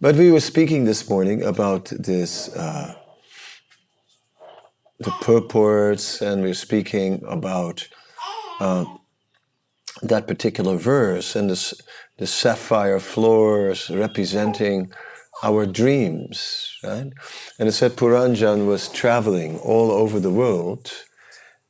But 0.00 0.16
we 0.16 0.30
were 0.30 0.40
speaking 0.40 0.84
this 0.84 1.08
morning 1.08 1.42
about 1.42 1.86
this, 1.86 2.54
uh, 2.54 2.94
the 4.98 5.10
purports, 5.22 6.20
and 6.20 6.42
we 6.42 6.50
are 6.50 6.54
speaking 6.54 7.22
about 7.26 7.88
uh, 8.60 8.84
that 10.02 10.26
particular 10.26 10.76
verse 10.76 11.34
and 11.34 11.48
this, 11.48 11.72
the 12.18 12.26
sapphire 12.26 13.00
floors 13.00 13.90
representing 13.90 14.92
our 15.42 15.66
dreams, 15.66 16.75
right? 16.86 17.12
And 17.58 17.68
it 17.68 17.72
said 17.72 17.96
Puranjan 17.96 18.66
was 18.66 18.88
traveling 18.88 19.58
all 19.58 19.90
over 19.90 20.20
the 20.20 20.30
world. 20.30 20.92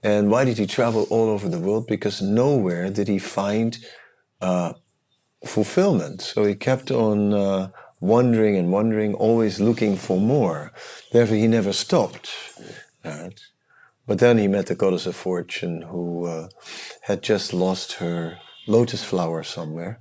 And 0.03 0.31
why 0.31 0.45
did 0.45 0.59
he 0.59 0.67
travel 0.67 1.07
all 1.11 1.29
over 1.29 1.49
the 1.49 1.59
world? 1.59 1.87
Because 1.87 2.23
nowhere 2.23 2.91
did 2.91 3.09
he 3.09 3.19
find 3.19 3.79
uh, 4.41 4.75
fulfillment. 5.45 6.23
So 6.23 6.45
he 6.45 6.55
kept 6.55 6.91
on 6.91 7.33
uh, 7.33 7.71
wondering 8.01 8.57
and 8.57 8.71
wondering, 8.71 9.15
always 9.15 9.61
looking 9.61 9.97
for 9.97 10.21
more. 10.21 10.73
Therefore, 11.13 11.37
he 11.37 11.47
never 11.47 11.73
stopped. 11.73 12.31
Right? 13.05 13.41
But 14.07 14.19
then 14.19 14.39
he 14.39 14.49
met 14.49 14.67
the 14.67 14.75
goddess 14.75 15.07
of 15.07 15.17
fortune 15.17 15.83
who 15.83 16.27
uh, 16.27 16.49
had 17.03 17.23
just 17.23 17.53
lost 17.53 17.95
her 17.95 18.39
lotus 18.69 19.03
flower 19.03 19.43
somewhere. 19.43 20.01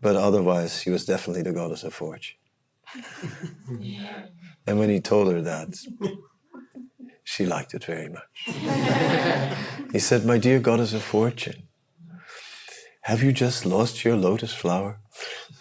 But 0.00 0.16
otherwise, 0.16 0.80
she 0.82 0.90
was 0.90 1.04
definitely 1.04 1.42
the 1.42 1.52
goddess 1.52 1.84
of 1.84 1.92
fortune. 1.92 2.36
And 4.66 4.78
when 4.78 4.90
he 4.90 5.00
told 5.00 5.32
her 5.32 5.40
that, 5.42 5.76
she 7.24 7.44
liked 7.46 7.74
it 7.74 7.84
very 7.84 8.08
much. 8.08 8.22
he 9.92 9.98
said, 9.98 10.24
My 10.24 10.38
dear 10.38 10.58
goddess 10.60 10.92
of 10.94 11.02
fortune, 11.02 11.64
have 13.02 13.22
you 13.22 13.32
just 13.32 13.66
lost 13.66 14.04
your 14.04 14.16
lotus 14.16 14.52
flower 14.52 15.00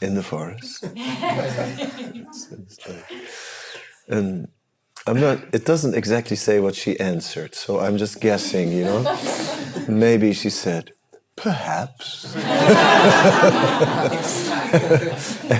in 0.01 0.15
the 0.15 0.23
forest? 0.23 0.83
and 4.07 4.47
I'm 5.07 5.19
not, 5.19 5.39
it 5.53 5.65
doesn't 5.65 5.95
exactly 5.95 6.35
say 6.35 6.59
what 6.59 6.75
she 6.75 6.99
answered, 6.99 7.53
so 7.55 7.79
I'm 7.79 7.97
just 7.97 8.19
guessing, 8.21 8.71
you 8.71 8.85
know. 8.85 9.17
Maybe 9.87 10.33
she 10.33 10.49
said, 10.49 10.91
Perhaps. 11.35 12.35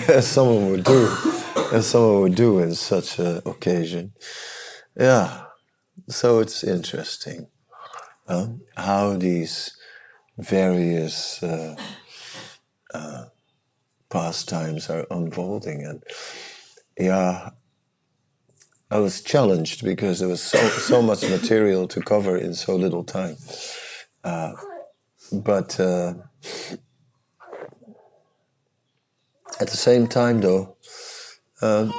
As 0.09 0.25
someone 0.25 0.71
would 0.71 0.83
do 0.83 1.15
as 1.71 1.87
someone 1.87 2.21
would 2.21 2.35
do 2.35 2.59
in 2.59 2.75
such 2.75 3.19
an 3.19 3.41
occasion. 3.45 4.13
Yeah, 4.97 5.45
so 6.07 6.39
it's 6.39 6.63
interesting 6.63 7.47
uh, 8.27 8.47
how 8.75 9.17
these 9.17 9.75
various 10.37 11.41
uh, 11.43 11.75
uh, 12.93 13.25
pastimes 14.09 14.89
are 14.89 15.05
unfolding. 15.11 15.83
And 15.85 16.03
yeah, 16.97 17.51
I 18.91 18.99
was 18.99 19.21
challenged 19.21 19.83
because 19.83 20.19
there 20.19 20.29
was 20.29 20.41
so, 20.41 20.59
so 20.69 21.01
much 21.01 21.27
material 21.29 21.87
to 21.87 22.01
cover 22.01 22.37
in 22.37 22.53
so 22.53 22.75
little 22.75 23.03
time. 23.03 23.37
Uh, 24.23 24.53
but 25.31 25.79
uh, 25.79 26.13
at 29.59 29.69
the 29.69 29.77
same 29.77 30.07
time, 30.07 30.41
though, 30.41 30.74
um, 31.65 31.93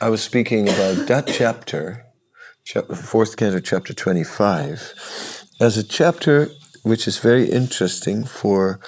I 0.00 0.08
was 0.08 0.22
speaking 0.22 0.68
about 0.68 1.08
that 1.08 1.26
chapter, 1.26 2.04
chapter 2.64 2.94
fourth 2.94 3.36
canto, 3.36 3.60
chapter 3.60 3.92
25, 3.92 5.44
as 5.60 5.76
a 5.76 5.84
chapter 5.84 6.48
which 6.82 7.06
is 7.06 7.18
very 7.18 7.50
interesting 7.50 8.24
for 8.24 8.80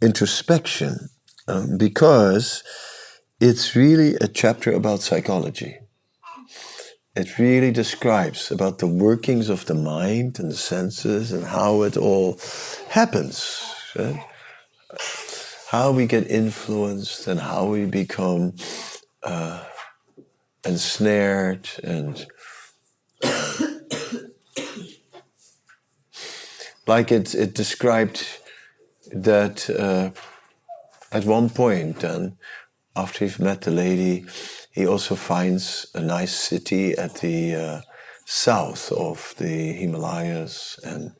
introspection 0.00 1.10
um, 1.48 1.76
because 1.76 2.62
it's 3.40 3.76
really 3.76 4.14
a 4.20 4.28
chapter 4.28 4.72
about 4.72 5.00
psychology. 5.02 5.76
It 7.14 7.38
really 7.38 7.72
describes 7.72 8.50
about 8.50 8.78
the 8.78 8.86
workings 8.86 9.48
of 9.48 9.66
the 9.66 9.74
mind 9.74 10.38
and 10.38 10.50
the 10.50 10.56
senses 10.56 11.32
and 11.32 11.44
how 11.44 11.82
it 11.82 11.96
all 11.96 12.38
happens. 12.90 13.62
Right? 13.96 14.22
How 15.68 15.90
we 15.90 16.06
get 16.06 16.30
influenced 16.30 17.26
and 17.26 17.40
how 17.40 17.66
we 17.66 17.86
become 17.86 18.54
uh, 19.22 19.64
ensnared 20.64 21.68
and 21.82 22.24
like 26.86 27.10
it, 27.10 27.34
it 27.34 27.54
described 27.54 28.24
that 29.12 29.68
uh, 29.70 30.10
at 31.10 31.24
one 31.24 31.50
point 31.50 32.00
then 32.00 32.36
after 32.94 33.24
he's 33.24 33.38
met 33.38 33.62
the 33.62 33.70
lady 33.70 34.24
he 34.72 34.86
also 34.86 35.14
finds 35.14 35.86
a 35.94 36.00
nice 36.00 36.34
city 36.34 36.96
at 36.96 37.14
the 37.16 37.54
uh, 37.54 37.80
south 38.24 38.92
of 38.92 39.34
the 39.38 39.72
himalayas 39.72 40.78
and 40.84 41.12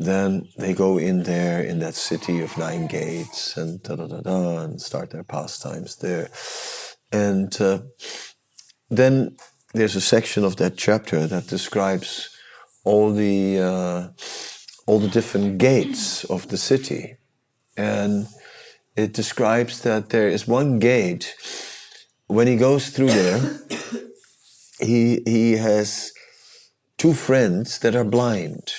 then 0.00 0.48
they 0.58 0.74
go 0.74 0.98
in 0.98 1.24
there 1.24 1.62
in 1.62 1.80
that 1.80 1.94
city 1.94 2.40
of 2.42 2.58
nine 2.58 2.88
gates 2.88 3.56
and 3.56 3.82
da 3.84 3.96
da 3.96 4.06
da 4.06 4.22
da 4.22 4.58
and 4.60 4.82
start 4.82 5.10
their 5.10 5.24
pastimes 5.24 5.96
there 5.98 6.30
and 7.12 7.60
uh, 7.60 7.80
then 8.90 9.36
there's 9.74 9.96
a 9.96 10.00
section 10.00 10.44
of 10.44 10.56
that 10.56 10.76
chapter 10.76 11.26
that 11.26 11.46
describes 11.48 12.30
all 12.84 13.12
the 13.12 13.60
uh, 13.60 14.08
all 14.86 14.98
the 14.98 15.08
different 15.08 15.58
gates 15.58 16.24
of 16.24 16.48
the 16.48 16.58
city, 16.58 17.16
and 17.76 18.26
it 18.96 19.12
describes 19.12 19.82
that 19.82 20.10
there 20.10 20.28
is 20.28 20.48
one 20.48 20.78
gate. 20.78 21.34
When 22.28 22.46
he 22.46 22.56
goes 22.56 22.90
through 22.90 23.10
there, 23.10 23.60
he 24.80 25.22
he 25.26 25.52
has 25.52 26.12
two 26.98 27.14
friends 27.14 27.78
that 27.80 27.96
are 27.96 28.04
blind, 28.04 28.72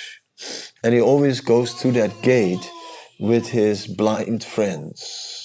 and 0.82 0.94
he 0.94 1.00
always 1.00 1.40
goes 1.40 1.74
through 1.74 1.92
that 1.92 2.22
gate 2.22 2.70
with 3.18 3.48
his 3.48 3.86
blind 3.86 4.42
friends 4.42 5.42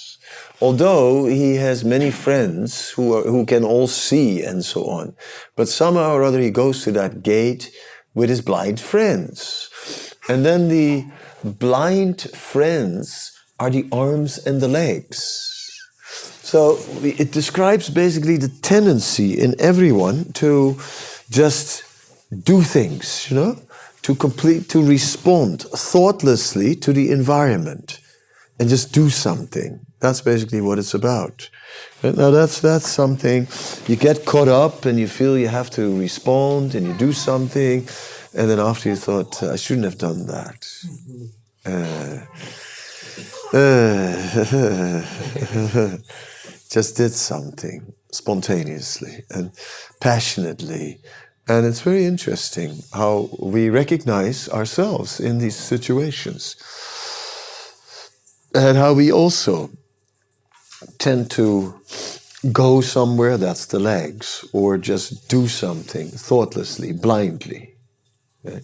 although 0.61 1.25
he 1.25 1.55
has 1.55 1.83
many 1.83 2.11
friends 2.11 2.89
who, 2.91 3.15
are, 3.15 3.23
who 3.23 3.45
can 3.45 3.63
all 3.63 3.87
see 3.87 4.43
and 4.43 4.63
so 4.63 4.85
on. 4.85 5.15
But 5.55 5.67
somehow 5.67 6.13
or 6.13 6.23
other 6.23 6.39
he 6.39 6.49
goes 6.49 6.83
to 6.83 6.91
that 6.93 7.23
gate 7.23 7.71
with 8.13 8.29
his 8.29 8.41
blind 8.41 8.79
friends. 8.79 10.15
And 10.27 10.45
then 10.45 10.67
the 10.69 11.05
blind 11.43 12.21
friends 12.31 13.31
are 13.59 13.69
the 13.69 13.87
arms 13.91 14.37
and 14.45 14.61
the 14.61 14.67
legs. 14.67 15.53
So 16.41 16.79
it 17.03 17.31
describes 17.31 17.89
basically 17.89 18.37
the 18.37 18.47
tendency 18.47 19.39
in 19.39 19.55
everyone 19.59 20.31
to 20.33 20.79
just 21.29 21.83
do 22.43 22.61
things, 22.61 23.29
you 23.29 23.35
know, 23.35 23.59
to 24.07 24.15
complete, 24.15 24.69
to 24.69 24.81
respond 24.81 25.63
thoughtlessly 25.63 26.73
to 26.73 26.93
the 26.93 27.11
environment 27.11 27.99
and 28.57 28.69
just 28.69 28.93
do 28.93 29.09
something. 29.09 29.85
That's 29.99 30.21
basically 30.21 30.61
what 30.61 30.79
it's 30.79 30.93
about. 30.93 31.49
Now 32.01 32.31
that's 32.31 32.61
that's 32.61 32.87
something 32.87 33.49
you 33.85 33.97
get 33.97 34.25
caught 34.25 34.47
up 34.47 34.85
and 34.85 34.97
you 34.97 35.09
feel 35.09 35.37
you 35.37 35.49
have 35.49 35.69
to 35.71 35.99
respond 35.99 36.73
and 36.73 36.87
you 36.87 36.93
do 36.93 37.11
something, 37.11 37.85
and 38.33 38.49
then 38.49 38.59
after 38.59 38.87
you 38.87 38.95
thought 38.95 39.43
I 39.43 39.57
shouldn't 39.57 39.83
have 39.83 39.97
done 39.97 40.25
that. 40.27 40.65
Uh, 41.65 42.21
uh, 43.57 44.21
just 46.69 46.95
did 46.95 47.11
something 47.11 47.93
spontaneously 48.13 49.25
and 49.31 49.51
passionately. 49.99 51.01
And 51.49 51.65
it's 51.65 51.81
very 51.81 52.05
interesting 52.05 52.83
how 52.93 53.29
we 53.39 53.69
recognize 53.69 54.49
ourselves 54.49 55.19
in 55.19 55.37
these 55.37 55.55
situations 55.55 56.55
and 58.53 58.77
how 58.77 58.93
we 58.93 59.11
also 59.11 59.69
tend 60.97 61.31
to 61.31 61.79
go 62.51 62.81
somewhere, 62.81 63.37
that's 63.37 63.65
the 63.67 63.79
legs, 63.79 64.45
or 64.53 64.77
just 64.77 65.29
do 65.29 65.47
something 65.47 66.09
thoughtlessly, 66.09 66.91
blindly. 66.91 67.75
Okay? 68.45 68.61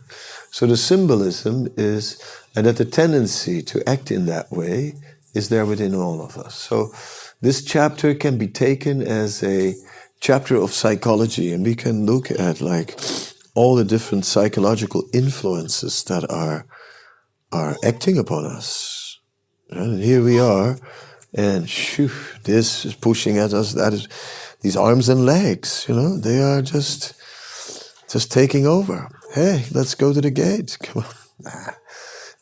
So 0.52 0.66
the 0.68 0.78
symbolism 0.78 1.68
is, 1.78 2.22
and 2.56 2.66
that 2.66 2.78
the 2.78 2.86
tendency 2.86 3.62
to 3.64 3.88
act 3.90 4.12
in 4.12 4.26
that 4.28 4.52
way 4.52 4.96
is 5.34 5.50
there 5.50 5.66
within 5.66 5.96
all 5.96 6.22
of 6.22 6.38
us. 6.38 6.56
So 6.56 6.94
this 7.42 7.64
chapter 7.64 8.14
can 8.14 8.38
be 8.38 8.48
taken 8.48 9.02
as 9.02 9.44
a 9.44 9.76
chapter 10.24 10.56
of 10.56 10.72
psychology, 10.72 11.52
and 11.52 11.66
we 11.66 11.76
can 11.76 12.06
look 12.06 12.32
at 12.32 12.62
like 12.62 12.98
all 13.56 13.76
the 13.76 13.84
different 13.86 14.26
psychological 14.26 15.04
influences 15.14 16.04
that 16.06 16.24
are 16.30 16.66
are 17.52 17.76
acting 17.84 18.18
upon 18.18 18.46
us. 18.46 19.20
And 19.70 20.02
here 20.02 20.24
we 20.24 20.40
are 20.40 20.78
and 21.34 21.68
shoo, 21.68 22.12
this 22.44 22.86
is 22.86 22.94
pushing 22.94 23.38
at 23.38 23.54
us. 23.54 23.74
That 23.74 23.94
is, 23.94 24.08
these 24.62 24.78
arms 24.78 25.10
and 25.10 25.26
legs, 25.26 25.86
you 25.90 25.96
know, 25.96 26.18
they 26.18 26.42
are 26.42 26.62
just, 26.62 27.16
just 28.10 28.32
taking 28.32 28.68
over. 28.68 29.10
Hey, 29.34 29.66
let's 29.72 29.96
go 29.96 30.14
to 30.14 30.22
the 30.22 30.32
gate. 30.32 30.78
Come 30.84 31.04
on. 31.04 31.74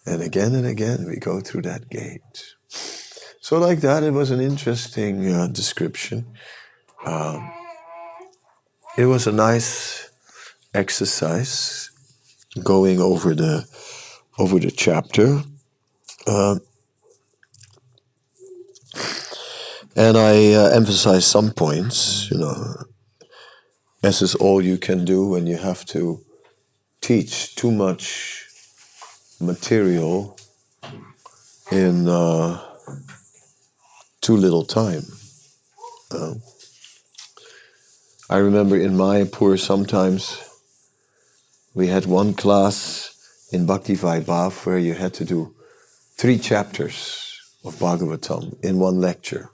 And 0.06 0.22
again 0.22 0.54
and 0.56 0.66
again, 0.68 1.06
we 1.08 1.18
go 1.18 1.40
through 1.40 1.62
that 1.64 1.90
gate. 1.90 2.56
So, 3.40 3.58
like 3.60 3.80
that, 3.82 4.04
it 4.04 4.12
was 4.12 4.32
an 4.32 4.42
interesting 4.42 5.32
uh, 5.32 5.48
description. 5.48 6.26
Um, 7.06 7.52
it 8.98 9.06
was 9.06 9.28
a 9.28 9.32
nice 9.32 10.10
exercise 10.74 11.92
going 12.64 13.00
over 13.00 13.36
the 13.36 13.66
over 14.38 14.60
the 14.60 14.72
chapter. 14.72 15.44
Uh, 16.28 16.56
And 19.96 20.18
I 20.18 20.54
uh, 20.54 20.70
some 21.20 21.52
points, 21.52 22.32
you 22.32 22.38
know, 22.38 22.86
as 24.02 24.22
is 24.22 24.36
all 24.36 24.62
you 24.62 24.78
can 24.78 25.04
do 25.04 25.28
when 25.28 25.48
you 25.48 25.58
have 25.58 25.84
to 25.88 26.24
teach 27.02 27.56
too 27.56 27.72
much 27.72 28.48
material 29.42 30.38
in 31.72 32.08
uh, 32.08 32.62
too 34.22 34.38
little 34.38 34.64
time. 34.64 35.04
Uh, 36.10 36.36
I 38.32 38.38
remember 38.38 38.78
in 38.78 38.94
Mayapur 38.94 39.60
sometimes 39.60 40.42
we 41.74 41.88
had 41.88 42.06
one 42.06 42.34
class 42.34 43.50
in 43.52 43.66
Bhakti 43.66 43.94
Vaibhav 43.94 44.66
where 44.66 44.80
you 44.80 44.94
had 44.94 45.14
to 45.16 45.26
do 45.26 45.54
three 46.16 46.38
chapters 46.38 47.38
of 47.66 47.76
Bhagavatam 47.76 48.58
in 48.64 48.80
one 48.80 49.02
lecture. 49.02 49.50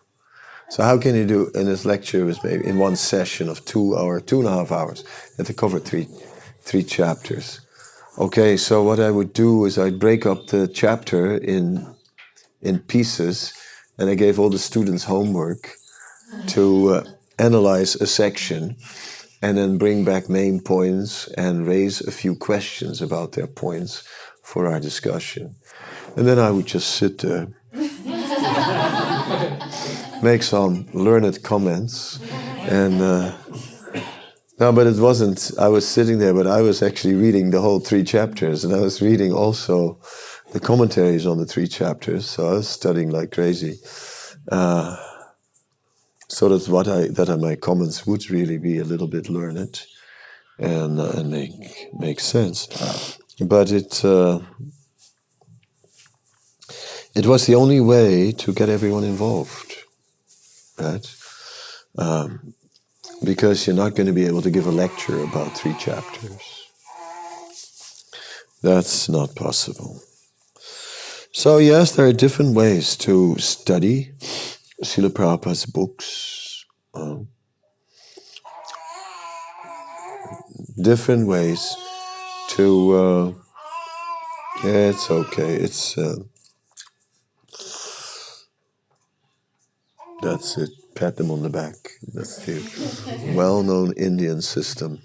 So 0.70 0.84
how 0.84 1.00
can 1.00 1.16
you 1.16 1.26
do 1.26 1.50
in 1.56 1.66
this 1.66 1.86
lecture 1.86 2.24
was 2.24 2.44
maybe 2.44 2.68
in 2.68 2.78
one 2.78 2.96
session 2.96 3.50
of 3.50 3.66
two 3.66 3.98
hour, 3.98 4.20
two 4.20 4.42
and 4.42 4.48
a 4.48 4.52
half 4.52 4.72
hours, 4.72 5.04
you 5.04 5.38
have 5.40 5.48
to 5.48 5.56
cover 5.56 5.80
three 5.80 6.08
three 6.62 6.84
chapters. 6.84 7.62
Okay, 8.20 8.58
so 8.58 8.84
what 8.84 9.00
I 9.00 9.10
would 9.10 9.34
do 9.34 9.66
is 9.66 9.80
I'd 9.80 9.98
break 9.98 10.28
up 10.28 10.46
the 10.48 10.68
chapter 10.68 11.36
in 11.36 11.96
in 12.62 12.78
pieces, 12.78 13.54
and 13.98 14.08
I 14.08 14.14
gave 14.14 14.40
all 14.40 14.52
the 14.52 14.60
students 14.60 15.06
homework 15.06 15.72
to 16.50 16.90
uh, 16.90 17.04
analyze 17.40 17.96
a 17.96 18.08
section, 18.08 18.76
and 19.42 19.58
then 19.58 19.78
bring 19.78 20.04
back 20.04 20.30
main 20.30 20.60
points 20.60 21.28
and 21.38 21.68
raise 21.68 22.02
a 22.02 22.12
few 22.12 22.36
questions 22.36 23.02
about 23.02 23.34
their 23.34 23.48
points 23.48 24.04
for 24.44 24.68
our 24.68 24.80
discussion, 24.80 25.56
and 26.16 26.28
then 26.28 26.40
I 26.40 26.52
would 26.52 26.66
just 26.66 26.96
sit 26.96 27.20
there 27.20 27.48
make 30.22 30.44
some 30.44 30.88
learned 30.94 31.44
comments. 31.44 32.20
And 32.62 33.02
uh, 33.02 33.36
no, 34.60 34.72
but 34.72 34.88
it 34.88 34.98
wasn't. 34.98 35.52
I 35.60 35.68
was 35.68 35.88
sitting 35.88 36.20
there, 36.20 36.34
but 36.34 36.48
I 36.48 36.62
was 36.62 36.82
actually 36.82 37.16
reading 37.16 37.52
the 37.52 37.62
whole 37.62 37.80
three 37.80 38.04
chapters, 38.04 38.66
and 38.66 38.74
I 38.74 38.80
was 38.80 39.02
reading 39.02 39.32
also 39.32 40.00
the 40.52 40.60
commentaries 40.60 41.26
on 41.26 41.38
the 41.38 41.46
three 41.46 41.68
chapters. 41.68 42.30
So 42.30 42.48
I 42.48 42.54
was 42.54 42.68
studying 42.68 43.10
like 43.10 43.32
crazy. 43.32 43.80
Uh, 44.52 44.98
so 46.28 46.50
that 46.50 46.70
what 46.70 46.88
I 46.88 47.08
that 47.08 47.38
my 47.40 47.56
comments 47.56 48.06
would 48.06 48.30
really 48.30 48.58
be 48.58 48.80
a 48.80 48.84
little 48.84 49.08
bit 49.08 49.30
learned 49.30 49.82
and 50.60 51.00
uh, 51.00 51.12
and 51.16 51.32
make 51.32 51.90
make 51.94 52.20
sense. 52.20 52.68
But 53.40 53.72
it 53.72 54.04
uh, 54.04 54.40
it 57.16 57.26
was 57.26 57.46
the 57.46 57.56
only 57.56 57.80
way 57.80 58.32
to 58.32 58.54
get 58.54 58.70
everyone 58.70 59.04
involved 59.04 59.68
right? 60.78 61.16
Um, 61.98 62.54
because 63.24 63.66
you're 63.66 63.76
not 63.76 63.96
going 63.96 64.08
to 64.08 64.14
be 64.14 64.26
able 64.26 64.42
to 64.42 64.52
give 64.52 64.68
a 64.68 64.72
lecture 64.72 65.22
about 65.24 65.58
three 65.58 65.74
chapters. 65.74 66.70
That's 68.62 69.10
not 69.10 69.36
possible. 69.36 70.02
So, 71.32 71.58
yes, 71.58 71.96
there 71.96 72.08
are 72.08 72.14
different 72.14 72.56
ways 72.56 72.96
to 72.98 73.38
study 73.38 74.12
Srila 74.84 75.10
Prabhupada's 75.10 75.66
books. 75.66 76.66
Um, 76.94 77.28
different 80.82 81.28
ways 81.28 81.76
to. 82.50 82.96
Uh, 82.96 83.34
yeah, 84.64 84.90
it's 84.90 85.10
okay. 85.10 85.56
It's. 85.56 85.98
Uh, 85.98 86.18
that's 90.22 90.58
it. 90.58 90.70
Pat 90.96 91.18
them 91.18 91.32
on 91.32 91.44
the 91.44 91.50
back. 91.50 91.76
That's 92.14 92.38
the 92.46 93.34
well 93.36 93.64
known 93.64 93.94
Indian 93.94 94.42
system. 94.42 95.02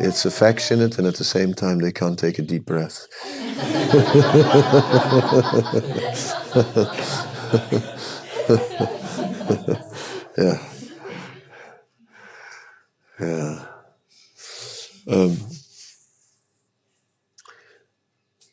It's 0.00 0.24
affectionate, 0.24 0.98
and 0.98 1.06
at 1.06 1.16
the 1.16 1.24
same 1.24 1.54
time, 1.54 1.78
they 1.80 1.92
can't 1.92 2.18
take 2.18 2.38
a 2.38 2.42
deep 2.42 2.64
breath. 2.66 3.06
yeah. 10.38 10.58
Yeah. 13.20 13.64
Um, 15.08 15.36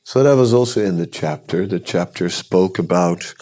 so 0.04 0.24
that 0.24 0.36
was 0.36 0.54
also 0.54 0.82
in 0.82 0.98
the 0.98 1.08
chapter. 1.08 1.68
The 1.68 1.80
chapter 1.80 2.30
spoke 2.30 2.80
about 2.80 3.36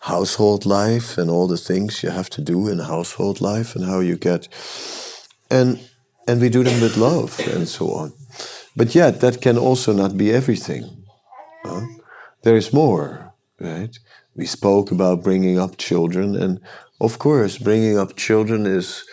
household 0.00 0.64
life 0.64 1.18
and 1.18 1.30
all 1.30 1.46
the 1.46 1.58
things 1.58 2.02
you 2.02 2.10
have 2.10 2.30
to 2.30 2.40
do 2.40 2.68
in 2.68 2.78
household 2.78 3.40
life 3.40 3.76
and 3.76 3.84
how 3.84 4.00
you 4.00 4.16
get 4.16 4.48
and 5.50 5.78
and 6.26 6.40
we 6.40 6.48
do 6.48 6.62
them 6.62 6.80
with 6.80 6.96
love 6.96 7.40
and 7.54 7.68
so 7.68 7.90
on. 7.92 8.12
But 8.76 8.94
yet 8.94 9.20
that 9.20 9.42
can 9.42 9.58
also 9.58 9.92
not 9.92 10.16
be 10.16 10.32
everything. 10.32 11.04
Huh? 11.64 11.86
There 12.42 12.56
is 12.56 12.72
more, 12.72 13.34
right? 13.58 13.98
We 14.36 14.46
spoke 14.46 14.90
about 14.90 15.22
bringing 15.22 15.58
up 15.58 15.76
children, 15.76 16.36
and 16.36 16.60
of 17.00 17.18
course, 17.18 17.58
bringing 17.58 17.98
up 17.98 18.16
children 18.16 18.66
is 18.66 19.04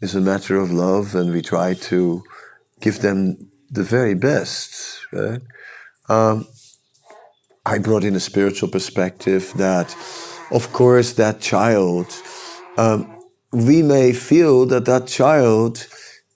is 0.00 0.14
a 0.14 0.20
matter 0.20 0.56
of 0.56 0.70
love, 0.70 1.14
and 1.14 1.32
we 1.32 1.42
try 1.42 1.74
to 1.74 2.22
give 2.80 3.00
them 3.00 3.50
the 3.70 3.82
very 3.82 4.14
best. 4.14 5.00
Right? 5.12 5.42
Um, 6.08 6.46
I 7.66 7.78
brought 7.78 8.04
in 8.04 8.16
a 8.16 8.20
spiritual 8.20 8.70
perspective 8.70 9.52
that, 9.56 9.94
of 10.50 10.72
course, 10.72 11.12
that 11.14 11.40
child, 11.40 12.06
um, 12.78 13.22
we 13.52 13.82
may 13.82 14.12
feel 14.12 14.64
that 14.66 14.86
that 14.86 15.06
child 15.06 15.86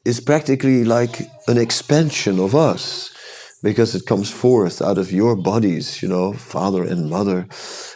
is 0.05 0.20
practically 0.20 0.85
like 0.85 1.22
an 1.49 1.57
expansion 1.57 2.39
of 2.39 2.55
us 2.55 3.13
because 3.64 3.94
it 3.94 4.04
comes 4.04 4.30
forth 4.30 4.82
out 4.82 4.98
of 4.98 5.10
your 5.10 5.34
bodies, 5.34 6.02
you 6.02 6.08
know, 6.08 6.34
father 6.34 6.84
and 6.84 7.08
mother. 7.08 7.48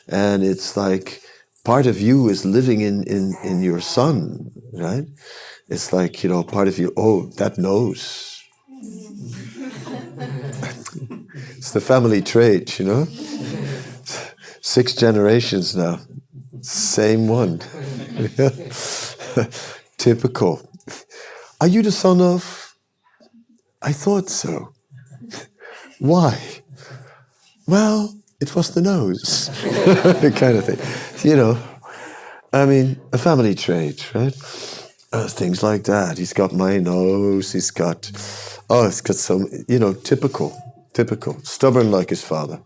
And 0.09 0.43
it's 0.43 0.79
like 0.79 1.21
part 1.63 1.87
of 1.87 2.01
you 2.01 2.31
is 2.31 2.47
living 2.47 2.81
in, 2.81 3.03
in, 3.05 3.35
in 3.45 3.63
your 3.63 3.81
son, 3.81 4.51
right? 4.73 5.05
It's 5.69 5.93
like, 5.93 6.25
you 6.25 6.31
know, 6.31 6.43
part 6.43 6.69
of 6.69 6.79
you, 6.79 6.95
oh, 6.97 7.27
that 7.37 7.59
knows. 7.59 8.43
it's 11.59 11.73
the 11.73 11.83
family 11.83 12.23
trait, 12.23 12.79
you 12.79 12.87
know? 12.87 13.05
Six 14.63 14.95
generations 14.95 15.77
now. 15.77 16.01
Same 16.63 17.29
one. 17.29 17.59
Typical. 19.99 20.63
Are 21.61 21.69
you 21.69 21.83
the 21.83 21.93
son 21.93 22.23
of? 22.23 22.75
I 23.83 23.93
thought 23.93 24.31
so. 24.31 24.73
Why? 25.99 26.39
Well, 27.67 28.15
it 28.41 28.55
was 28.55 28.71
the 28.71 28.81
nose, 28.81 29.51
kind 30.37 30.57
of 30.57 30.65
thing. 30.65 31.29
You 31.29 31.37
know, 31.37 31.59
I 32.53 32.67
mean, 32.67 33.01
a 33.13 33.19
family 33.19 33.55
trait, 33.55 34.15
right? 34.15 34.35
Uh, 35.13 35.27
things 35.27 35.63
like 35.63 35.85
that. 35.85 36.19
He's 36.19 36.33
got 36.33 36.53
my 36.53 36.79
nose. 36.79 37.53
He's 37.53 37.71
got, 37.71 38.11
oh, 38.71 38.85
he's 38.87 39.01
got 39.01 39.17
some, 39.17 39.49
you 39.67 39.79
know, 39.79 39.93
typical, 39.93 40.57
typical, 40.93 41.39
stubborn 41.43 41.91
like 41.91 42.11
his 42.11 42.23
father. 42.23 42.61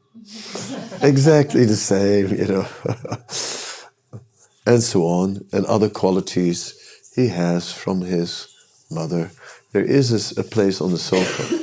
exactly 1.02 1.64
the 1.64 1.76
same, 1.76 2.28
you 2.36 2.46
know, 2.46 2.66
and 4.66 4.82
so 4.82 5.04
on, 5.04 5.44
and 5.52 5.64
other 5.66 5.88
qualities 5.88 6.74
he 7.16 7.28
has 7.28 7.72
from 7.72 8.02
his 8.02 8.48
mother. 8.90 9.30
There 9.72 9.84
is 9.84 10.36
a 10.36 10.44
place 10.44 10.82
on 10.82 10.90
the 10.90 10.98
sofa. 10.98 11.62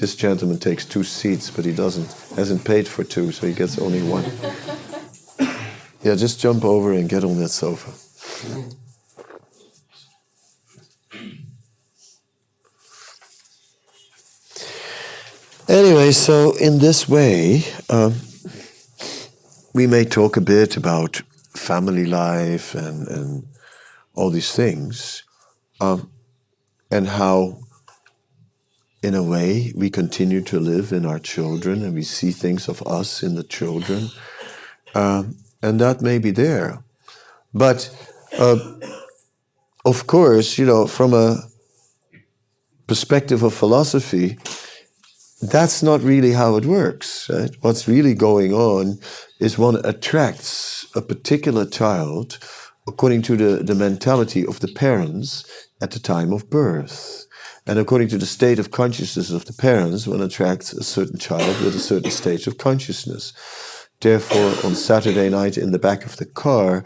This 0.00 0.16
gentleman 0.16 0.58
takes 0.58 0.86
two 0.86 1.04
seats, 1.04 1.50
but 1.50 1.64
he 1.64 1.72
doesn't 1.72 2.10
hasn't 2.34 2.64
paid 2.64 2.88
for 2.88 3.04
two, 3.04 3.32
so 3.32 3.46
he 3.46 3.52
gets 3.52 3.78
only 3.78 4.02
one. 4.02 4.24
Yeah, 6.02 6.14
just 6.14 6.40
jump 6.40 6.64
over 6.64 6.94
and 6.94 7.10
get 7.10 7.24
on 7.24 7.38
that 7.40 7.50
sofa. 7.50 7.90
Anyway, 15.68 16.10
so 16.12 16.56
in 16.56 16.78
this 16.78 17.06
way, 17.06 17.64
um, 17.90 18.14
we 19.74 19.86
may 19.86 20.06
talk 20.06 20.38
a 20.38 20.40
bit 20.40 20.78
about 20.78 21.20
family 21.54 22.06
life 22.06 22.74
and, 22.74 23.06
and 23.08 23.46
all 24.14 24.30
these 24.30 24.52
things, 24.52 25.22
um, 25.82 26.10
and 26.90 27.06
how, 27.06 27.58
in 29.02 29.14
a 29.14 29.22
way, 29.22 29.72
we 29.74 29.88
continue 29.90 30.42
to 30.42 30.60
live 30.60 30.92
in 30.92 31.06
our 31.06 31.18
children 31.18 31.82
and 31.82 31.94
we 31.94 32.02
see 32.02 32.32
things 32.32 32.68
of 32.68 32.82
us 32.86 33.22
in 33.22 33.34
the 33.34 33.42
children, 33.42 34.08
um, 34.94 35.36
and 35.62 35.80
that 35.80 36.02
may 36.02 36.18
be 36.18 36.30
there. 36.30 36.82
But 37.54 37.90
uh, 38.38 38.58
of 39.84 40.06
course, 40.06 40.58
you 40.58 40.66
know, 40.66 40.86
from 40.86 41.14
a 41.14 41.38
perspective 42.86 43.42
of 43.42 43.54
philosophy, 43.54 44.38
that's 45.40 45.82
not 45.82 46.02
really 46.02 46.32
how 46.32 46.56
it 46.56 46.66
works. 46.66 47.30
Right? 47.30 47.50
What's 47.62 47.88
really 47.88 48.14
going 48.14 48.52
on 48.52 48.98
is 49.40 49.56
one 49.56 49.76
attracts 49.84 50.86
a 50.94 51.00
particular 51.00 51.64
child 51.66 52.38
according 52.86 53.22
to 53.22 53.36
the, 53.36 53.62
the 53.62 53.74
mentality 53.74 54.46
of 54.46 54.60
the 54.60 54.68
parents 54.68 55.44
at 55.80 55.92
the 55.92 55.98
time 55.98 56.32
of 56.32 56.50
birth. 56.50 57.26
And 57.70 57.78
according 57.78 58.08
to 58.08 58.18
the 58.18 58.26
state 58.26 58.58
of 58.58 58.72
consciousness 58.72 59.30
of 59.30 59.44
the 59.44 59.52
parents, 59.52 60.04
one 60.04 60.20
attracts 60.20 60.72
a 60.72 60.82
certain 60.82 61.20
child 61.20 61.56
with 61.64 61.76
a 61.76 61.78
certain 61.78 62.10
stage 62.10 62.48
of 62.48 62.58
consciousness. 62.58 63.32
Therefore, 64.00 64.66
on 64.68 64.74
Saturday 64.74 65.28
night 65.28 65.56
in 65.56 65.70
the 65.70 65.78
back 65.78 66.04
of 66.04 66.16
the 66.16 66.24
car, 66.26 66.84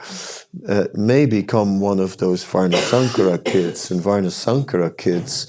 uh, 0.69 0.89
may 0.93 1.25
become 1.25 1.81
one 1.81 2.01
of 2.01 2.19
those 2.19 2.45
Varna 2.45 2.77
Sankara 2.77 3.39
kids. 3.39 3.91
And 3.91 4.03
Varna 4.03 4.31
Sankara 4.31 4.91
kids 4.91 5.47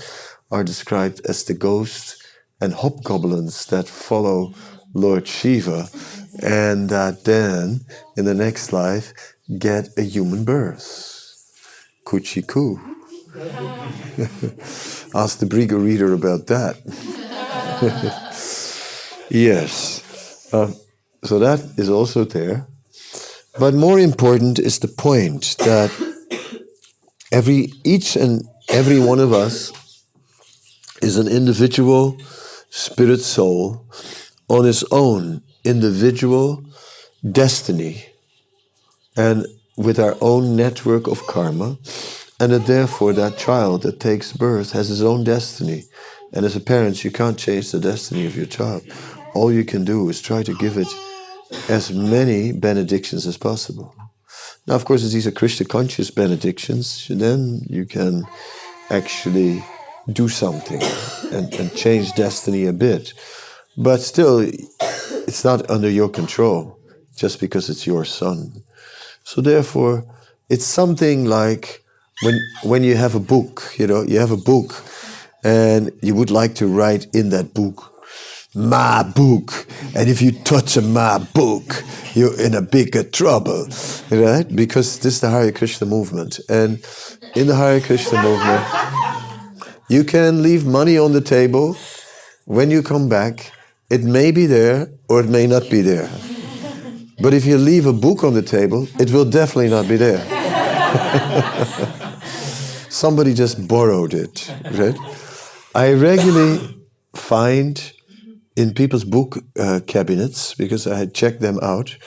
are 0.51 0.63
described 0.63 1.19
as 1.27 1.43
the 1.43 1.53
ghosts 1.53 2.15
and 2.61 2.73
hobgoblins 2.73 3.65
that 3.65 3.89
follow 3.89 4.53
Lord 4.93 5.27
Shiva, 5.27 5.89
and 6.41 6.89
that 6.89 7.25
then 7.25 7.81
in 8.15 8.23
the 8.23 8.33
next 8.33 8.71
life 8.71 9.11
get 9.59 9.89
a 9.97 10.03
human 10.03 10.45
birth. 10.45 11.11
Kuchi 12.05 12.47
ku. 12.47 12.79
Ask 15.13 15.39
the 15.39 15.45
Bhrigu 15.45 15.83
reader 15.83 16.13
about 16.13 16.47
that. 16.47 16.77
yes. 19.29 20.49
Uh, 20.53 20.71
so 21.23 21.39
that 21.39 21.59
is 21.77 21.89
also 21.89 22.23
there. 22.23 22.65
But 23.59 23.73
more 23.73 23.99
important 23.99 24.59
is 24.59 24.79
the 24.79 24.87
point 24.87 25.57
that 25.59 25.91
every 27.31 27.73
each 27.83 28.15
and 28.15 28.43
every 28.69 28.99
one 28.99 29.19
of 29.19 29.33
us 29.33 29.71
is 31.01 31.17
an 31.17 31.27
individual 31.27 32.17
spirit 32.69 33.19
soul 33.19 33.85
on 34.47 34.65
its 34.65 34.83
own 34.91 35.41
individual 35.65 36.63
destiny 37.31 38.05
and 39.17 39.45
with 39.77 39.99
our 39.99 40.15
own 40.21 40.55
network 40.55 41.07
of 41.07 41.25
karma, 41.27 41.77
and 42.39 42.51
that 42.51 42.65
therefore 42.65 43.13
that 43.13 43.37
child 43.37 43.83
that 43.83 43.99
takes 43.99 44.33
birth 44.33 44.71
has 44.71 44.89
his 44.89 45.01
own 45.01 45.23
destiny. 45.23 45.83
And 46.33 46.45
as 46.45 46.55
a 46.55 46.59
parent, 46.59 47.03
you 47.03 47.11
can't 47.11 47.37
change 47.37 47.71
the 47.71 47.79
destiny 47.79 48.25
of 48.25 48.35
your 48.35 48.45
child. 48.45 48.83
All 49.33 49.51
you 49.51 49.63
can 49.63 49.85
do 49.85 50.09
is 50.09 50.21
try 50.21 50.43
to 50.43 50.53
give 50.55 50.77
it 50.77 50.87
as 51.69 51.91
many 51.91 52.51
benedictions 52.51 53.25
as 53.25 53.37
possible. 53.37 53.95
Now, 54.67 54.75
of 54.75 54.85
course, 54.85 55.05
if 55.05 55.11
these 55.11 55.27
are 55.27 55.31
Krishna 55.31 55.65
conscious 55.65 56.11
benedictions, 56.11 57.07
then 57.09 57.61
you 57.69 57.85
can 57.85 58.25
actually 58.89 59.63
do 60.11 60.27
something 60.27 60.81
and, 61.31 61.53
and 61.53 61.75
change 61.75 62.13
destiny 62.13 62.65
a 62.65 62.73
bit. 62.73 63.13
But 63.77 64.01
still, 64.01 64.39
it's 64.39 65.43
not 65.43 65.69
under 65.69 65.89
your 65.89 66.09
control 66.09 66.79
just 67.15 67.39
because 67.39 67.69
it's 67.69 67.87
your 67.87 68.05
son. 68.05 68.63
So 69.23 69.41
therefore, 69.41 70.05
it's 70.49 70.65
something 70.65 71.25
like 71.25 71.84
when 72.21 72.39
when 72.63 72.83
you 72.83 72.95
have 72.95 73.15
a 73.15 73.19
book, 73.19 73.73
you 73.77 73.87
know, 73.87 74.03
you 74.03 74.19
have 74.19 74.31
a 74.31 74.37
book 74.37 74.83
and 75.43 75.91
you 76.01 76.15
would 76.15 76.31
like 76.31 76.55
to 76.55 76.67
write 76.67 77.07
in 77.13 77.29
that 77.29 77.53
book. 77.53 77.91
my 78.55 79.03
book. 79.03 79.67
And 79.95 80.09
if 80.09 80.21
you 80.21 80.31
touch 80.31 80.77
my 80.81 81.19
book, 81.33 81.83
you're 82.13 82.39
in 82.39 82.55
a 82.55 82.61
bigger 82.61 83.03
trouble, 83.03 83.67
right? 84.09 84.47
Because 84.55 84.99
this 84.99 85.15
is 85.15 85.19
the 85.21 85.29
Hare 85.29 85.51
Krishna 85.51 85.85
movement. 85.87 86.39
And 86.49 86.79
in 87.35 87.47
the 87.47 87.55
Hare 87.55 87.81
Krishna 87.81 88.21
movement, 88.23 88.63
you 89.89 90.05
can 90.05 90.41
leave 90.41 90.65
money 90.65 90.97
on 90.97 91.11
the 91.11 91.21
table. 91.21 91.75
When 92.45 92.71
you 92.71 92.81
come 92.81 93.09
back, 93.09 93.51
it 93.89 94.03
may 94.03 94.31
be 94.31 94.45
there 94.45 94.87
or 95.09 95.19
it 95.19 95.29
may 95.29 95.47
not 95.47 95.69
be 95.69 95.81
there. 95.81 96.09
But 97.19 97.33
if 97.33 97.45
you 97.45 97.57
leave 97.57 97.85
a 97.85 97.93
book 97.93 98.23
on 98.23 98.33
the 98.33 98.41
table, 98.41 98.87
it 98.99 99.11
will 99.11 99.25
definitely 99.25 99.69
not 99.69 99.87
be 99.87 99.97
there. 99.97 100.44
Somebody 102.89 103.33
just 103.33 103.67
borrowed 103.67 104.13
it, 104.13 104.51
right? 104.71 104.95
I 105.73 105.93
regularly 105.93 106.75
find 107.15 107.91
in 108.55 108.73
people's 108.73 109.03
book 109.03 109.37
uh, 109.59 109.81
cabinets, 109.85 110.55
because 110.55 110.87
I 110.87 110.97
had 110.97 111.13
checked 111.13 111.41
them 111.41 111.59
out, 111.61 111.97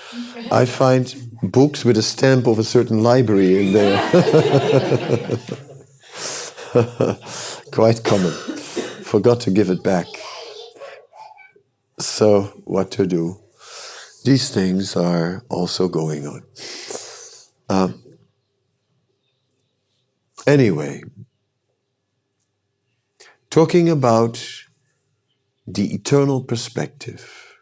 I 0.50 0.64
find 0.64 1.14
books 1.42 1.84
with 1.84 1.98
a 1.98 2.02
stamp 2.02 2.46
of 2.46 2.58
a 2.58 2.64
certain 2.64 3.02
library 3.02 3.66
in 3.66 3.74
there. 3.74 3.98
Quite 7.72 8.04
common. 8.04 8.32
Forgot 9.02 9.40
to 9.40 9.50
give 9.50 9.70
it 9.70 9.82
back. 9.82 10.06
So, 11.98 12.44
what 12.64 12.90
to 12.92 13.06
do? 13.06 13.38
These 14.24 14.50
things 14.50 14.96
are 14.96 15.42
also 15.48 15.88
going 15.88 16.26
on. 16.26 16.42
Um, 17.68 18.02
anyway, 20.48 21.02
talking 23.50 23.88
about 23.88 24.42
the 25.66 25.94
eternal 25.94 26.42
perspective. 26.42 27.54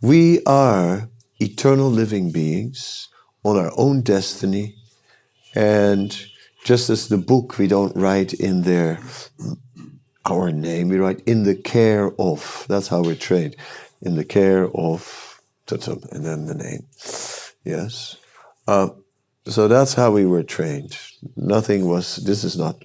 We 0.00 0.42
are 0.44 1.08
eternal 1.40 1.90
living 1.90 2.30
beings 2.30 3.08
on 3.44 3.56
our 3.56 3.72
own 3.76 4.02
destiny, 4.02 4.76
and 5.54 6.16
just 6.64 6.90
as 6.90 7.08
the 7.08 7.18
book 7.18 7.58
we 7.58 7.66
don't 7.66 7.96
write 7.96 8.32
in 8.32 8.62
there 8.62 9.00
our 10.26 10.52
name, 10.52 10.88
we 10.90 10.98
write 10.98 11.20
in 11.26 11.42
the 11.42 11.54
care 11.56 12.12
of. 12.20 12.66
That's 12.68 12.88
how 12.88 13.02
we're 13.02 13.16
trained. 13.16 13.56
In 14.02 14.14
the 14.14 14.24
care 14.24 14.68
of, 14.76 15.40
and 15.70 16.24
then 16.24 16.46
the 16.46 16.54
name. 16.54 16.86
Yes. 17.64 18.16
Uh, 18.66 18.90
so 19.48 19.68
that's 19.68 19.94
how 19.94 20.10
we 20.10 20.26
were 20.26 20.42
trained. 20.42 20.98
Nothing 21.36 21.86
was, 21.86 22.16
this 22.16 22.44
is 22.44 22.56
not 22.56 22.84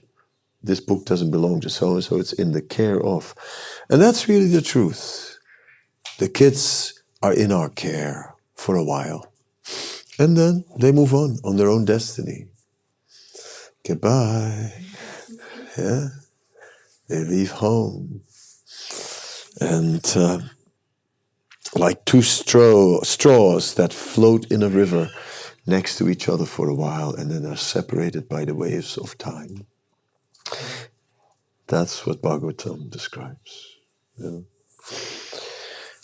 this 0.64 0.80
book 0.80 1.06
doesn't 1.06 1.32
belong 1.32 1.60
to 1.60 1.70
so 1.70 1.94
and 1.96 2.04
so, 2.04 2.18
it's 2.18 2.34
in 2.34 2.54
the 2.54 2.62
care 2.62 3.02
of. 3.04 3.36
And 3.90 4.02
that's 4.02 4.30
really 4.30 4.48
the 4.48 4.62
truth. 4.62 5.38
The 6.20 6.30
kids 6.30 7.04
are 7.22 7.34
in 7.34 7.52
our 7.52 7.70
care 7.70 8.34
for 8.56 8.78
a 8.78 8.84
while. 8.84 9.32
And 10.18 10.38
then 10.38 10.64
they 10.78 10.92
move 10.92 11.14
on 11.14 11.38
on 11.44 11.58
their 11.58 11.70
own 11.70 11.86
destiny. 11.86 12.48
Goodbye. 13.86 14.72
Yeah. 15.78 16.08
They 17.10 17.24
leave 17.26 17.52
home. 17.52 18.22
And 19.60 20.06
uh, 20.16 20.40
like 21.76 22.06
two 22.06 22.22
straw, 22.22 23.02
straws 23.02 23.74
that 23.76 23.92
float 23.92 24.50
in 24.52 24.64
a 24.64 24.70
river 24.70 25.10
next 25.66 25.98
to 25.98 26.10
each 26.10 26.28
other 26.28 26.46
for 26.46 26.70
a 26.70 26.76
while 26.76 27.14
and 27.14 27.32
then 27.32 27.46
are 27.46 27.56
separated 27.56 28.28
by 28.28 28.46
the 28.46 28.56
waves 28.56 28.98
of 28.98 29.18
time. 29.18 29.66
That's 31.68 32.06
what 32.06 32.22
Bhagavatam 32.22 32.90
describes. 32.90 33.78
Yeah. 34.18 34.40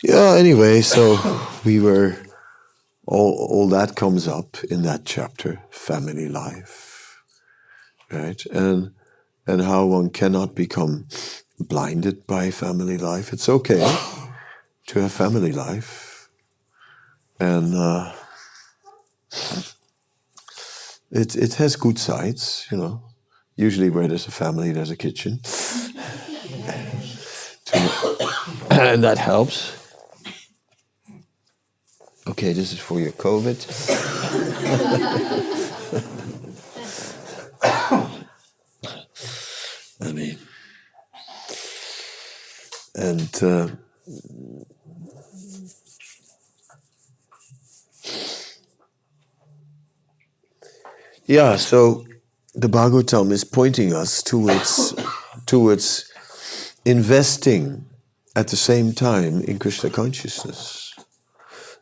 yeah, 0.04 0.36
anyway, 0.38 0.82
so 0.82 1.20
we 1.66 1.80
were, 1.80 2.18
all, 3.06 3.48
all 3.50 3.68
that 3.70 3.96
comes 3.96 4.28
up 4.28 4.58
in 4.64 4.84
that 4.84 5.06
chapter, 5.06 5.62
family 5.70 6.30
life, 6.30 7.22
right? 8.12 8.44
And, 8.48 8.92
and 9.46 9.62
how 9.62 9.86
one 9.86 10.10
cannot 10.10 10.56
become 10.56 11.08
blinded 11.60 12.26
by 12.26 12.52
family 12.52 12.98
life. 12.98 13.34
It's 13.34 13.50
okay 13.50 13.80
to 14.88 15.02
have 15.02 15.12
family 15.12 15.52
life. 15.52 16.30
And 17.40 17.76
uh, 17.76 18.14
it, 21.12 21.36
it 21.36 21.56
has 21.56 21.76
good 21.76 22.00
sides, 22.00 22.68
you 22.72 22.78
know. 22.78 23.04
Usually, 23.56 23.90
where 23.90 24.08
there's 24.08 24.28
a 24.28 24.32
family, 24.32 24.72
there's 24.72 24.92
a 24.92 24.96
kitchen. 24.96 25.34
and 28.72 29.04
that 29.04 29.18
helps. 29.18 29.76
Okay, 32.28 32.54
this 32.54 32.72
is 32.72 32.80
for 32.80 33.00
your 33.00 33.12
COVID. 33.12 33.58
I 40.02 40.14
mean, 40.14 40.38
and 42.96 43.44
uh, 43.44 43.68
yeah, 51.30 51.58
so 51.58 52.08
the 52.56 52.68
Bhagavatam 52.68 53.32
is 53.32 53.44
pointing 53.44 53.94
us 53.94 54.24
towards, 54.24 54.96
towards 55.46 56.12
investing 56.86 57.86
at 58.36 58.48
the 58.48 58.56
same 58.56 58.94
time 58.94 59.42
in 59.42 59.60
Krishna 59.60 59.92
consciousness. 59.92 60.92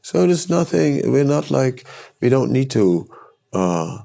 So 0.02 0.28
there's 0.28 0.50
nothing, 0.50 1.10
we're 1.14 1.24
not 1.24 1.50
like, 1.50 1.88
we 2.20 2.28
don't 2.28 2.52
need 2.52 2.70
to, 2.72 3.10
uh, 3.54 4.00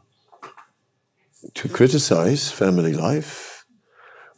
to 1.55 1.69
criticize 1.69 2.53
family 2.53 2.93
life, 2.93 3.65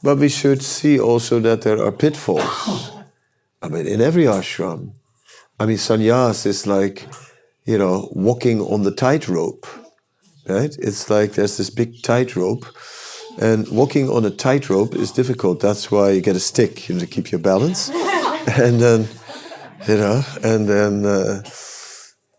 but 0.03 0.17
we 0.17 0.31
should 0.31 0.63
see 0.63 0.99
also 0.99 1.39
that 1.41 1.61
there 1.61 1.85
are 1.85 1.93
pitfalls. 1.93 2.93
I 3.61 3.69
mean, 3.69 3.87
in 3.87 4.01
every 4.01 4.25
ashram, 4.25 4.93
I 5.61 5.67
mean, 5.67 5.77
sannyas 5.77 6.47
is 6.47 6.67
like, 6.67 7.07
you 7.67 7.77
know, 7.77 8.09
walking 8.13 8.63
on 8.63 8.85
the 8.85 8.91
tightrope 8.91 9.67
right? 10.49 10.77
It's 10.79 11.11
like 11.11 11.33
there's 11.33 11.57
this 11.57 11.71
big 11.71 12.03
tightrope, 12.03 12.67
and 13.41 13.69
walking 13.69 14.09
on 14.09 14.25
a 14.25 14.31
tightrope 14.31 14.95
is 14.95 15.11
difficult. 15.13 15.61
That's 15.61 15.91
why 15.91 16.11
you 16.11 16.21
get 16.21 16.37
a 16.37 16.41
stick 16.41 16.89
you 16.89 16.95
know, 16.95 17.01
to 17.01 17.07
keep 17.07 17.33
your 17.33 17.41
balance, 17.41 17.89
and 18.59 18.81
then 18.81 19.09
you 19.89 19.97
know, 19.97 20.23
and 20.43 20.69
then 20.69 21.05
uh, 21.05 21.43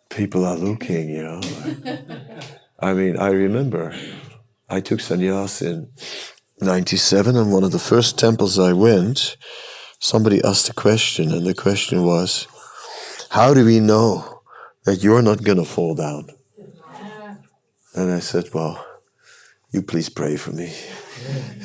people 0.10 0.46
are 0.46 0.58
looking, 0.58 1.10
you 1.10 1.24
know. 1.24 1.42
I 2.80 2.94
mean, 2.94 3.18
I 3.18 3.30
remember 3.30 3.96
I 4.70 4.82
took 4.82 5.00
sannyas 5.00 5.62
in 5.62 5.90
'97, 6.62 7.36
and 7.36 7.52
one 7.52 7.64
of 7.64 7.72
the 7.72 7.80
first 7.80 8.18
temples 8.18 8.60
I 8.60 8.74
went, 8.74 9.38
somebody 10.00 10.44
asked 10.44 10.70
a 10.70 10.74
question, 10.74 11.32
and 11.32 11.46
the 11.46 11.54
question 11.54 12.04
was, 12.04 12.48
"How 13.30 13.54
do 13.54 13.66
we 13.66 13.80
know 13.80 14.42
that 14.86 15.04
you're 15.04 15.22
not 15.22 15.44
going 15.44 15.58
to 15.58 15.66
fall 15.66 15.96
down?" 15.96 16.35
And 17.96 18.12
I 18.12 18.20
said, 18.20 18.50
Well, 18.54 18.86
you 19.72 19.82
please 19.82 20.10
pray 20.10 20.36
for 20.36 20.52
me. 20.52 20.74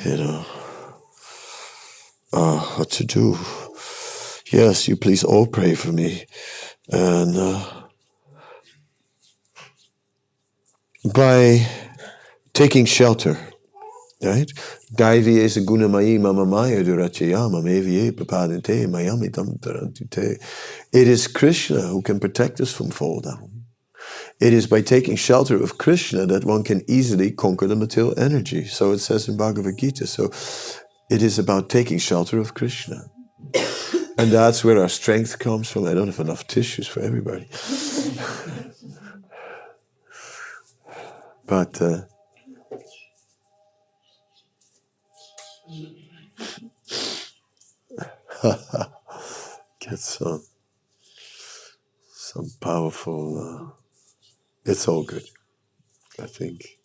You 0.05 0.17
know, 0.17 0.45
uh, 2.31 2.59
what 2.77 2.89
to 2.91 3.03
do? 3.03 3.37
Yes, 4.51 4.87
you 4.87 4.95
please 4.95 5.25
all 5.25 5.45
pray 5.45 5.75
for 5.75 5.91
me. 5.91 6.25
And 6.89 7.37
uh, 7.37 7.65
by 11.13 11.67
taking 12.53 12.85
shelter, 12.85 13.37
right? 14.23 14.49
Is 14.97 15.57
a 15.57 15.61
mamamaya 15.61 16.83
durachayama 16.83 17.61
meviye. 17.61 18.11
It 20.93 21.07
is 21.07 21.27
Krishna 21.27 21.81
who 21.81 22.01
can 22.01 22.19
protect 22.19 22.61
us 22.61 22.71
from 22.73 22.89
fall 22.89 23.19
down. 23.19 23.50
It 24.41 24.53
is 24.53 24.65
by 24.65 24.81
taking 24.81 25.15
shelter 25.15 25.55
of 25.61 25.77
Krishna 25.77 26.25
that 26.25 26.45
one 26.45 26.63
can 26.63 26.83
easily 26.87 27.29
conquer 27.29 27.67
the 27.67 27.75
material 27.75 28.17
energy. 28.17 28.65
So 28.65 28.91
it 28.91 28.97
says 28.97 29.29
in 29.29 29.37
Bhagavad 29.37 29.77
Gita. 29.77 30.07
So 30.07 30.31
it 31.11 31.21
is 31.21 31.37
about 31.37 31.69
taking 31.69 31.99
shelter 31.99 32.39
of 32.39 32.55
Krishna. 32.55 33.05
And 34.17 34.31
that's 34.31 34.63
where 34.63 34.79
our 34.79 34.89
strength 34.89 35.37
comes 35.37 35.69
from. 35.69 35.85
I 35.85 35.93
don't 35.93 36.07
have 36.07 36.19
enough 36.19 36.47
tissues 36.47 36.87
for 36.87 37.01
everybody. 37.01 37.47
but 41.45 41.81
uh, 41.81 42.01
get 49.79 49.99
some 49.99 50.43
some 52.09 52.49
powerful 52.59 53.37
uh, 53.37 53.80
it's 54.65 54.87
all 54.87 55.03
good. 55.03 55.23
I 56.19 56.27
think 56.27 56.77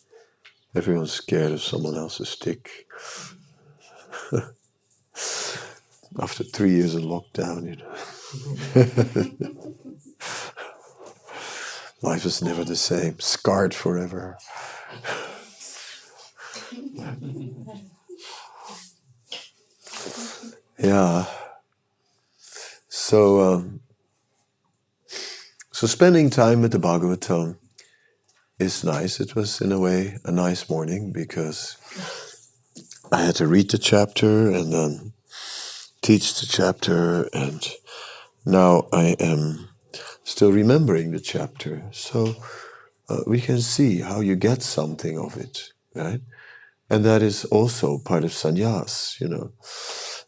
everyone's 0.75 1.11
scared 1.11 1.51
of 1.51 1.61
someone 1.61 1.95
else's 1.95 2.29
stick. 2.29 2.87
after 6.19 6.43
three 6.43 6.71
years 6.71 6.95
of 6.95 7.03
lockdown, 7.03 7.69
you 7.69 7.75
know. 7.75 7.93
Life 12.01 12.25
is 12.25 12.41
never 12.43 12.63
the 12.63 12.75
same, 12.75 13.19
scarred 13.19 13.73
forever. 13.73 14.37
yeah. 20.77 21.25
So, 22.89 23.41
um, 23.41 23.79
so 25.71 25.87
spending 25.87 26.29
time 26.29 26.61
with 26.61 26.71
the 26.71 26.77
Bhagavatam 26.79 27.57
is 28.59 28.83
nice. 28.83 29.19
It 29.19 29.35
was, 29.35 29.61
in 29.61 29.71
a 29.71 29.79
way, 29.79 30.17
a 30.25 30.31
nice 30.31 30.69
morning 30.69 31.11
because 31.11 31.77
I 33.11 33.21
had 33.21 33.35
to 33.35 33.47
read 33.47 33.69
the 33.71 33.77
chapter 33.77 34.49
and 34.49 34.73
then 34.73 35.13
teach 36.01 36.39
the 36.39 36.45
chapter, 36.45 37.29
and 37.33 37.65
now 38.45 38.87
I 38.91 39.15
am 39.19 39.69
still 40.23 40.51
remembering 40.51 41.11
the 41.11 41.19
chapter. 41.19 41.83
So 41.91 42.35
uh, 43.09 43.21
we 43.27 43.41
can 43.41 43.61
see 43.61 44.01
how 44.01 44.21
you 44.21 44.35
get 44.35 44.61
something 44.61 45.17
of 45.17 45.37
it, 45.37 45.71
right? 45.95 46.21
And 46.89 47.03
that 47.05 47.21
is 47.21 47.45
also 47.45 47.97
part 47.97 48.23
of 48.23 48.31
sannyas, 48.31 49.19
you 49.19 49.27
know. 49.27 49.51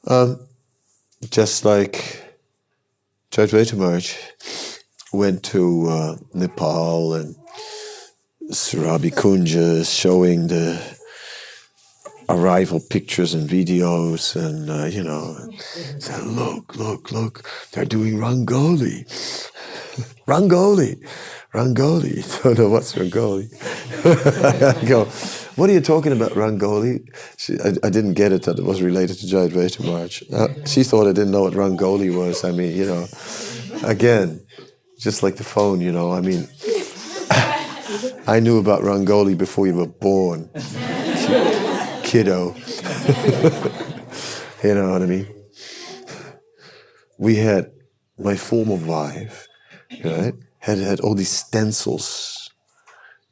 Um, 0.07 0.47
just 1.29 1.65
like 1.65 2.23
Jayadvaita 3.31 3.77
Maharaj 3.77 4.15
went 5.11 5.43
to 5.43 5.87
uh, 5.89 6.15
Nepal 6.33 7.13
and 7.13 7.35
Surabhi 8.49 9.13
Kunja 9.13 9.85
showing 9.85 10.47
the 10.47 10.81
arrival 12.29 12.79
pictures 12.79 13.35
and 13.35 13.47
videos 13.47 14.35
and 14.35 14.71
uh, 14.71 14.85
you 14.85 15.03
know 15.03 15.37
said 15.99 16.23
look 16.23 16.75
look 16.75 17.11
look 17.11 17.47
they're 17.71 17.85
doing 17.85 18.15
rangoli. 18.15 19.05
Rangoli 20.25 20.99
rangoli. 21.53 22.25
Don't 22.43 22.57
know 22.57 22.69
what's 22.69 22.93
rangoli. 22.93 23.53
I 24.83 24.85
go 24.87 25.05
what 25.55 25.69
are 25.69 25.73
you 25.73 25.81
talking 25.81 26.11
about 26.11 26.31
rangoli? 26.31 27.07
She, 27.37 27.53
I, 27.59 27.73
I, 27.85 27.91
didn't 27.91 28.15
get 28.15 28.31
it 28.31 28.43
that 28.43 28.57
it 28.57 28.65
was 28.65 28.81
related 28.81 29.17
to 29.19 29.27
Jayadvaita 29.27 29.85
Maharaj 29.85 30.23
uh, 30.33 30.47
she 30.65 30.81
thought 30.81 31.05
I 31.05 31.11
didn't 31.11 31.31
know 31.31 31.43
what 31.43 31.53
rangoli 31.53 32.09
was. 32.15 32.43
I 32.43 32.49
mean 32.49 32.75
you 32.75 32.85
know 32.85 33.07
again 33.87 34.41
just 34.97 35.21
like 35.21 35.35
the 35.35 35.43
phone 35.43 35.81
you 35.81 35.91
know 35.91 36.11
I 36.11 36.21
mean 36.21 36.47
I 38.29 38.39
knew 38.39 38.59
about 38.59 38.83
rangoli 38.83 39.35
before 39.35 39.65
you 39.65 39.73
were 39.73 39.87
born 39.87 40.51
kiddo. 42.03 42.53
you 44.63 44.75
know 44.75 44.91
what 44.91 45.01
I 45.01 45.07
mean? 45.07 45.27
We 47.17 47.37
had 47.37 47.71
my 48.19 48.35
former 48.35 48.75
wife, 48.75 49.47
right? 50.05 50.35
Had 50.59 50.77
had 50.77 50.99
all 50.99 51.15
these 51.15 51.31
stencils, 51.31 52.51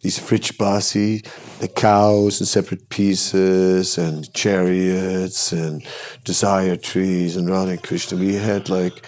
these 0.01 0.17
Brijbasi, 0.17 1.27
the 1.59 1.67
cows 1.67 2.39
in 2.39 2.47
separate 2.47 2.89
pieces, 2.89 3.99
and 3.99 4.33
chariots, 4.33 5.51
and 5.51 5.85
desire 6.23 6.75
trees, 6.75 7.35
and 7.35 7.47
Radha 7.47 7.77
Krishna. 7.77 8.17
We 8.17 8.33
had 8.33 8.67
like, 8.67 9.05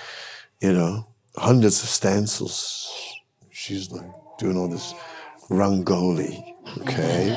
you 0.62 0.72
know, 0.72 1.08
hundreds 1.36 1.82
of 1.82 1.90
stencils. 1.90 2.94
She's 3.50 3.90
like 3.90 4.06
doing 4.38 4.56
all 4.56 4.68
this 4.68 4.94
rangoli, 5.50 6.44
okay? 6.82 7.36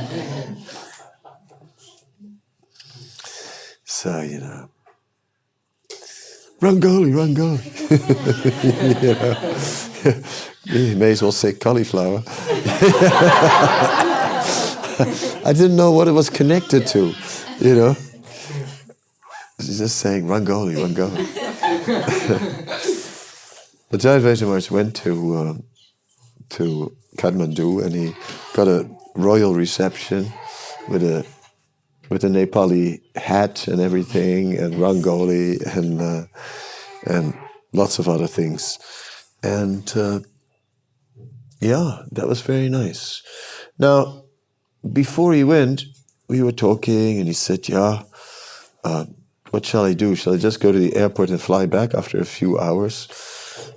So, 3.84 4.20
you 4.20 4.40
know, 4.40 4.68
Rangoli, 6.62 7.12
Rangoli. 7.12 7.90
you, 10.04 10.74
know, 10.74 10.80
you 10.90 10.96
may 10.96 11.10
as 11.10 11.20
well 11.20 11.32
say 11.32 11.54
cauliflower. 11.54 12.22
I 15.44 15.52
didn't 15.52 15.74
know 15.74 15.90
what 15.90 16.06
it 16.06 16.12
was 16.12 16.30
connected 16.30 16.86
to, 16.88 17.12
you 17.58 17.74
know. 17.74 17.96
She's 19.60 19.78
just 19.78 19.96
saying 19.96 20.26
Rangoli, 20.26 20.76
Rangoli. 20.76 21.26
Jayadvaita 23.92 24.42
Maharaj 24.42 24.70
went 24.70 24.94
to, 24.96 25.36
uh, 25.36 25.54
to 26.50 26.96
Kathmandu 27.16 27.84
and 27.84 27.94
he 27.94 28.14
got 28.54 28.68
a 28.68 28.88
royal 29.14 29.54
reception 29.54 30.32
with 30.88 31.02
a 31.02 31.26
with 32.10 32.24
a 32.24 32.28
Nepali 32.28 33.00
hat 33.16 33.66
and 33.68 33.80
everything, 33.80 34.58
and 34.58 34.74
rangoli 34.74 35.60
and 35.76 36.00
uh, 36.00 36.24
and 37.06 37.34
lots 37.72 37.98
of 37.98 38.08
other 38.08 38.26
things, 38.26 38.78
and 39.42 39.90
uh, 39.96 40.20
yeah, 41.60 42.02
that 42.12 42.28
was 42.28 42.42
very 42.42 42.68
nice. 42.68 43.22
Now, 43.78 44.24
before 44.92 45.32
he 45.32 45.44
went, 45.44 45.84
we 46.28 46.42
were 46.42 46.52
talking, 46.52 47.18
and 47.18 47.26
he 47.26 47.32
said, 47.34 47.68
"Yeah, 47.68 48.02
uh, 48.84 49.06
what 49.50 49.64
shall 49.64 49.84
I 49.84 49.94
do? 49.94 50.14
Shall 50.14 50.34
I 50.34 50.38
just 50.38 50.60
go 50.60 50.72
to 50.72 50.78
the 50.78 50.96
airport 50.96 51.30
and 51.30 51.40
fly 51.40 51.66
back 51.66 51.94
after 51.94 52.18
a 52.18 52.26
few 52.26 52.58
hours?" 52.58 53.08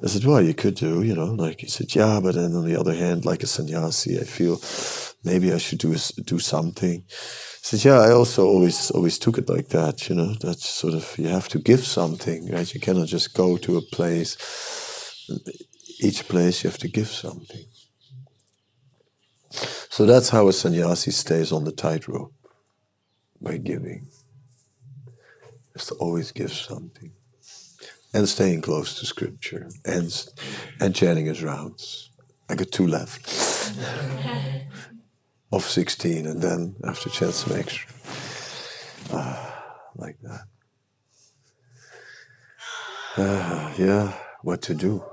I 0.04 0.08
said, 0.08 0.26
"Well, 0.26 0.42
you 0.42 0.54
could 0.54 0.76
do, 0.76 1.04
you 1.04 1.16
know." 1.16 1.34
Like 1.46 1.62
he 1.62 1.68
said, 1.68 1.96
"Yeah, 1.96 2.20
but 2.22 2.36
then 2.36 2.56
on 2.56 2.66
the 2.66 2.80
other 2.80 2.94
hand, 2.94 3.26
like 3.26 3.44
a 3.44 3.48
sannyasi, 3.48 4.20
I 4.20 4.24
feel 4.24 4.62
maybe 5.24 5.52
I 5.54 5.58
should 5.58 5.80
do 5.80 5.96
do 6.26 6.40
something." 6.40 7.04
said 7.66 7.84
yeah, 7.84 8.00
I 8.00 8.12
also 8.12 8.46
always 8.46 8.92
always 8.92 9.18
took 9.18 9.38
it 9.40 9.50
like 9.50 9.70
that. 9.70 10.08
You 10.08 10.16
know, 10.16 10.36
that's 10.36 10.70
sort 10.70 10.94
of 10.94 11.18
you 11.18 11.30
have 11.30 11.48
to 11.50 11.60
give 11.60 11.84
something, 11.84 12.52
right? 12.52 12.74
You 12.74 12.80
cannot 12.80 13.08
just 13.08 13.34
go 13.34 13.58
to 13.58 13.78
a 13.78 13.82
place. 13.82 14.38
Each 16.00 16.28
place 16.28 16.64
you 16.64 16.70
have 16.70 16.80
to 16.80 16.88
give 16.88 17.08
something. 17.08 17.66
So 19.90 20.06
that's 20.06 20.30
how 20.30 20.48
a 20.48 20.54
sannyasi 20.54 21.12
stays 21.12 21.52
on 21.52 21.64
the 21.64 21.72
tightrope 21.72 22.34
by 23.42 23.58
giving. 23.58 24.08
To 25.78 25.96
always 25.96 26.32
give 26.32 26.54
something, 26.54 27.12
and 28.16 28.30
staying 28.30 28.62
close 28.62 28.98
to 29.00 29.06
scripture, 29.06 29.70
and 29.84 30.26
and 30.80 30.96
chanting 30.96 31.26
his 31.26 31.44
rounds. 31.44 32.10
I 32.50 32.56
got 32.56 32.72
two 32.72 32.88
left 32.88 33.28
of 35.52 35.64
16 35.64 36.28
and 36.28 36.42
then 36.42 36.76
after 36.84 37.10
chance 37.10 37.38
some 37.38 37.58
extra. 37.58 37.92
Uh, 39.12 39.52
like 39.96 40.18
that. 40.22 40.42
Uh, 43.18 43.74
yeah, 43.78 44.14
what 44.44 44.62
to 44.62 44.74
do. 44.74 45.04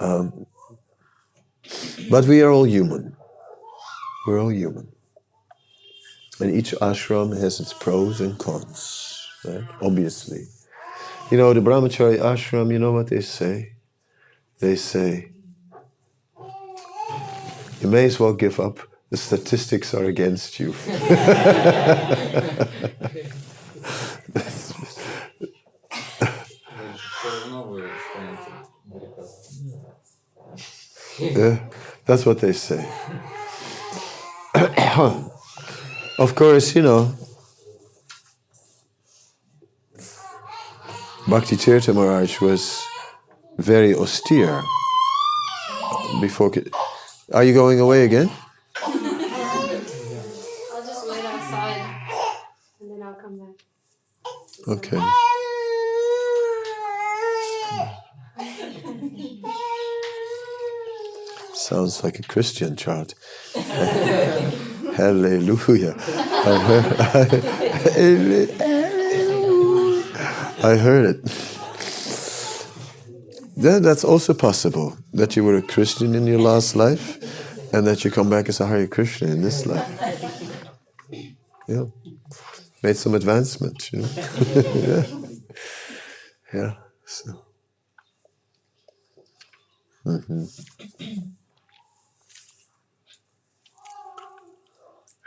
Um, 0.00 0.46
but 2.10 2.26
we 2.26 2.42
are 2.42 2.50
all 2.50 2.64
human. 2.64 3.16
We're 4.26 4.40
all 4.40 4.52
human. 4.52 4.88
And 6.40 6.54
each 6.54 6.72
ashram 6.72 7.38
has 7.40 7.60
its 7.60 7.72
pros 7.72 8.20
and 8.20 8.38
cons, 8.38 9.28
right? 9.44 9.64
Obviously. 9.80 10.46
You 11.32 11.38
know, 11.38 11.54
the 11.54 11.60
Brahmachari 11.60 12.18
ashram, 12.18 12.70
you 12.70 12.78
know 12.78 12.92
what 12.92 13.06
they 13.06 13.22
say? 13.22 13.72
They 14.60 14.76
say, 14.76 15.30
you 17.80 17.88
may 17.88 18.04
as 18.04 18.20
well 18.20 18.34
give 18.34 18.60
up 18.60 18.80
the 19.08 19.16
statistics 19.16 19.94
are 19.94 20.04
against 20.04 20.60
you. 20.60 20.74
yeah, 31.18 31.60
that's 32.04 32.26
what 32.26 32.40
they 32.40 32.52
say. 32.52 32.86
of 36.18 36.34
course, 36.34 36.76
you 36.76 36.82
know, 36.82 37.16
Bhakti 41.28 41.56
Tirtha 41.56 41.94
Maharaj 41.94 42.40
was 42.40 42.84
very 43.58 43.94
austere 43.94 44.60
before. 46.20 46.50
Are 47.32 47.44
you 47.44 47.54
going 47.54 47.78
away 47.80 48.04
again? 48.04 48.28
i'll 48.76 48.92
just 50.84 51.08
wait 51.08 51.24
outside. 51.24 51.80
Okay. 54.68 55.00
Sounds 61.54 62.02
like 62.02 62.18
a 62.18 62.22
Christian 62.24 62.74
chant. 62.76 63.14
Hallelujah. 64.96 65.94
I 70.62 70.76
heard, 70.76 71.16
it. 71.16 71.48
Then 73.56 73.82
that's 73.82 74.04
also 74.04 74.34
possible 74.34 74.96
that 75.12 75.36
you 75.36 75.44
were 75.44 75.56
a 75.56 75.62
Christian 75.62 76.14
in 76.14 76.26
your 76.26 76.40
last 76.40 76.76
life 76.76 77.18
and 77.74 77.86
that 77.86 78.04
you 78.04 78.10
come 78.10 78.30
back 78.30 78.48
as 78.48 78.60
a 78.60 78.66
Hare 78.66 78.86
Krishna 78.86 79.28
in 79.28 79.42
this 79.42 79.66
life. 79.66 79.88
Yeah 81.68 81.84
made 82.82 82.96
some 82.96 83.14
advancement, 83.14 83.92
you 83.92 84.00
know. 84.00 84.08
yeah. 84.74 85.04
Yeah. 86.52 86.74
So. 87.06 87.44
hmm 90.04 90.44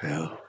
Yeah. 0.03 0.45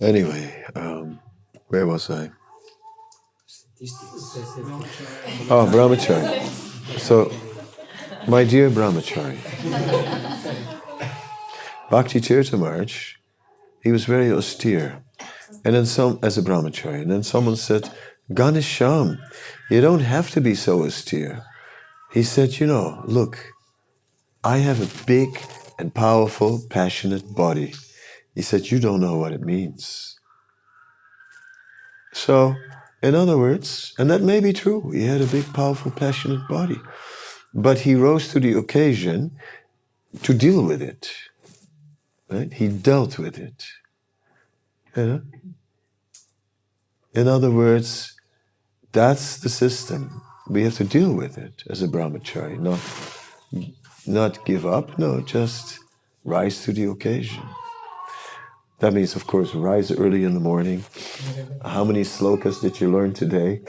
Anyway, 0.00 0.64
um, 0.76 1.18
where 1.66 1.84
was 1.84 2.08
I? 2.08 2.30
Oh, 5.50 5.66
brahmachari. 5.72 6.46
So, 6.98 7.32
my 8.28 8.44
dear 8.44 8.70
brahmachari, 8.70 9.38
Bhakti 11.90 12.20
Tirtha 12.20 12.56
Maharaj, 12.56 13.14
he 13.82 13.90
was 13.90 14.04
very 14.04 14.30
austere. 14.30 15.02
And 15.64 15.74
then 15.74 15.86
some, 15.86 16.20
as 16.22 16.38
a 16.38 16.42
brahmachari, 16.42 17.02
and 17.02 17.10
then 17.10 17.24
someone 17.24 17.56
said, 17.56 17.90
Ghanashyam, 18.30 19.18
you 19.68 19.80
don't 19.80 20.00
have 20.00 20.30
to 20.30 20.40
be 20.40 20.54
so 20.54 20.84
austere. 20.84 21.42
He 22.12 22.22
said, 22.22 22.60
you 22.60 22.68
know, 22.68 23.02
look, 23.04 23.38
I 24.44 24.58
have 24.58 24.80
a 24.80 25.04
big 25.06 25.40
and 25.76 25.92
powerful, 25.92 26.60
passionate 26.70 27.34
body. 27.34 27.74
He 28.38 28.42
said, 28.42 28.70
you 28.70 28.78
don't 28.78 29.00
know 29.00 29.16
what 29.18 29.32
it 29.32 29.40
means. 29.40 30.16
So, 32.12 32.54
in 33.02 33.16
other 33.16 33.36
words, 33.36 33.92
and 33.98 34.08
that 34.12 34.22
may 34.22 34.38
be 34.38 34.52
true, 34.52 34.92
he 34.92 35.06
had 35.06 35.20
a 35.20 35.26
big, 35.26 35.52
powerful, 35.52 35.90
passionate 35.90 36.46
body. 36.46 36.80
But 37.52 37.80
he 37.80 37.96
rose 37.96 38.28
to 38.28 38.38
the 38.38 38.52
occasion 38.52 39.32
to 40.22 40.32
deal 40.32 40.62
with 40.62 40.80
it. 40.80 41.10
Right? 42.30 42.52
He 42.52 42.68
dealt 42.68 43.18
with 43.18 43.38
it. 43.38 43.66
Yeah? 44.96 45.18
In 47.14 47.26
other 47.26 47.50
words, 47.50 48.14
that's 48.92 49.38
the 49.38 49.48
system. 49.48 50.22
We 50.48 50.62
have 50.62 50.76
to 50.76 50.84
deal 50.84 51.12
with 51.12 51.38
it 51.38 51.64
as 51.68 51.82
a 51.82 51.88
brahmachari, 51.88 52.60
not, 52.60 52.78
not 54.06 54.44
give 54.44 54.64
up, 54.64 54.96
no, 54.96 55.22
just 55.22 55.80
rise 56.24 56.62
to 56.62 56.72
the 56.72 56.84
occasion. 56.84 57.42
That 58.80 58.94
means, 58.94 59.16
of 59.16 59.26
course, 59.26 59.54
rise 59.54 59.90
early 59.90 60.22
in 60.22 60.34
the 60.34 60.40
morning. 60.40 60.84
How 61.64 61.84
many 61.84 62.02
slokas 62.02 62.60
did 62.60 62.80
you 62.80 62.90
learn 62.90 63.12
today? 63.12 63.62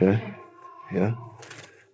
Yeah? 0.00 1.14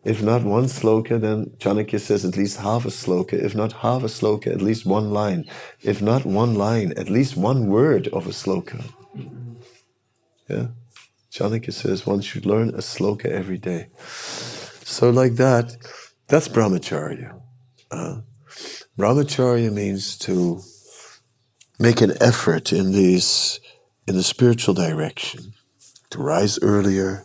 If 0.02 0.22
not 0.22 0.42
one 0.44 0.64
sloka, 0.64 1.20
then 1.20 1.50
Chanakya 1.58 2.00
says 2.00 2.24
at 2.24 2.36
least 2.36 2.58
half 2.60 2.86
a 2.86 2.88
sloka. 2.88 3.34
If 3.34 3.54
not 3.54 3.72
half 3.84 4.02
a 4.02 4.06
sloka, 4.06 4.46
at 4.46 4.62
least 4.62 4.86
one 4.86 5.10
line. 5.10 5.44
If 5.82 6.00
not 6.00 6.24
one 6.24 6.54
line, 6.54 6.94
at 6.96 7.10
least 7.10 7.36
one 7.36 7.66
word 7.66 8.08
of 8.08 8.26
a 8.26 8.30
sloka. 8.30 8.82
Yeah? 10.48 10.68
Chanakya 11.30 11.74
says 11.74 12.06
one 12.06 12.22
should 12.22 12.46
learn 12.46 12.70
a 12.70 12.78
sloka 12.78 13.26
every 13.26 13.58
day. 13.58 13.88
So, 14.84 15.10
like 15.10 15.34
that, 15.34 15.76
that's 16.28 16.48
brahmacharya. 16.48 17.38
Uh, 17.90 18.20
brahmacharya 18.98 19.70
means 19.70 20.16
to 20.18 20.62
make 21.80 22.02
an 22.02 22.12
effort 22.20 22.72
in 22.72 22.92
these 22.92 23.58
in 24.06 24.14
the 24.14 24.22
spiritual 24.22 24.74
direction, 24.74 25.54
to 26.10 26.18
rise 26.18 26.58
earlier, 26.62 27.24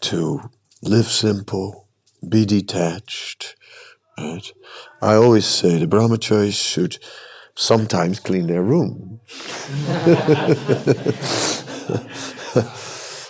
to 0.00 0.40
live 0.82 1.06
simple, 1.06 1.88
be 2.26 2.44
detached. 2.46 3.56
Right? 4.16 4.52
I 5.02 5.14
always 5.14 5.44
say 5.44 5.78
the 5.78 5.86
brahmacharis 5.86 6.54
should 6.54 6.98
sometimes 7.56 8.20
clean 8.20 8.46
their 8.46 8.62
room. 8.62 9.20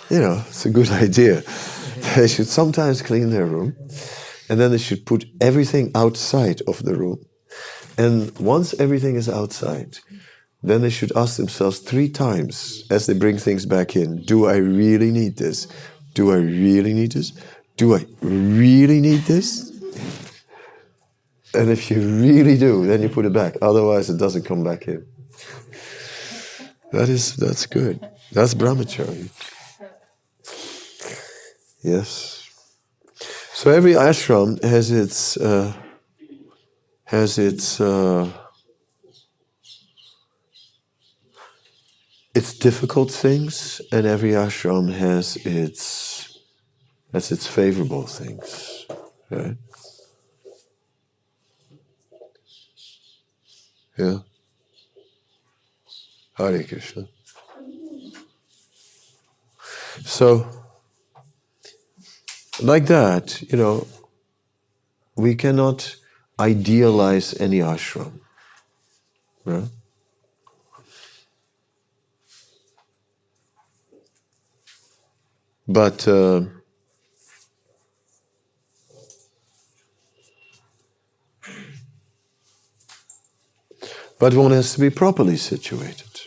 you 0.09 0.19
know, 0.19 0.43
it's 0.47 0.65
a 0.65 0.69
good 0.69 0.89
idea. 0.89 1.43
They 2.15 2.27
should 2.27 2.47
sometimes 2.47 3.01
clean 3.01 3.31
their 3.31 3.45
room, 3.45 3.75
and 4.47 4.59
then 4.59 4.71
they 4.71 4.77
should 4.77 5.05
put 5.05 5.25
everything 5.41 5.91
outside 5.95 6.61
of 6.67 6.83
the 6.83 6.95
room. 6.95 7.25
And 7.97 8.37
once 8.37 8.73
everything 8.79 9.15
is 9.15 9.27
outside, 9.27 9.97
then 10.67 10.81
they 10.81 10.89
should 10.89 11.15
ask 11.15 11.37
themselves 11.37 11.79
three 11.79 12.09
times 12.09 12.85
as 12.89 13.05
they 13.05 13.13
bring 13.13 13.37
things 13.37 13.65
back 13.65 13.95
in 13.95 14.21
Do 14.23 14.45
I 14.47 14.55
really 14.55 15.11
need 15.11 15.37
this? 15.37 15.67
Do 16.13 16.31
I 16.31 16.37
really 16.37 16.93
need 16.93 17.11
this? 17.11 17.33
Do 17.77 17.95
I 17.95 18.05
really 18.21 19.01
need 19.01 19.21
this? 19.21 19.71
And 21.53 21.69
if 21.69 21.89
you 21.89 22.01
really 22.01 22.57
do, 22.57 22.85
then 22.85 23.01
you 23.01 23.09
put 23.09 23.25
it 23.25 23.33
back. 23.33 23.55
Otherwise, 23.61 24.09
it 24.09 24.17
doesn't 24.17 24.43
come 24.43 24.63
back 24.63 24.87
in. 24.87 25.05
That 26.91 27.09
is 27.09 27.35
that's 27.35 27.65
good. 27.65 27.99
That's 28.31 28.53
brahmacharya. 28.53 29.29
Yes. 31.81 32.49
So 33.53 33.71
every 33.71 33.93
ashram 33.93 34.61
has 34.63 34.91
its 34.91 35.37
uh, 35.37 35.73
has 37.05 37.37
its 37.37 37.79
uh, 37.79 38.31
its 42.35 42.53
difficult 42.53 43.09
things, 43.09 43.81
and 43.93 44.05
every 44.05 44.31
ashram 44.31 44.91
has 44.91 45.37
its 45.37 46.39
has 47.13 47.31
its 47.31 47.47
favorable 47.47 48.05
things. 48.05 48.85
Right? 49.31 49.57
Yeah. 53.97 54.19
Hare 56.33 56.63
Krishna. 56.63 57.07
So, 60.03 60.45
like 62.61 62.87
that, 62.87 63.41
you 63.49 63.57
know, 63.57 63.87
we 65.15 65.35
cannot 65.35 65.95
idealize 66.37 67.33
any 67.39 67.59
ashram. 67.59 68.19
Right? 69.45 69.69
But 75.67 76.07
uh, 76.07 76.41
but 84.19 84.35
one 84.35 84.51
has 84.51 84.73
to 84.73 84.79
be 84.79 84.91
properly 84.91 85.37
situated. 85.37 86.21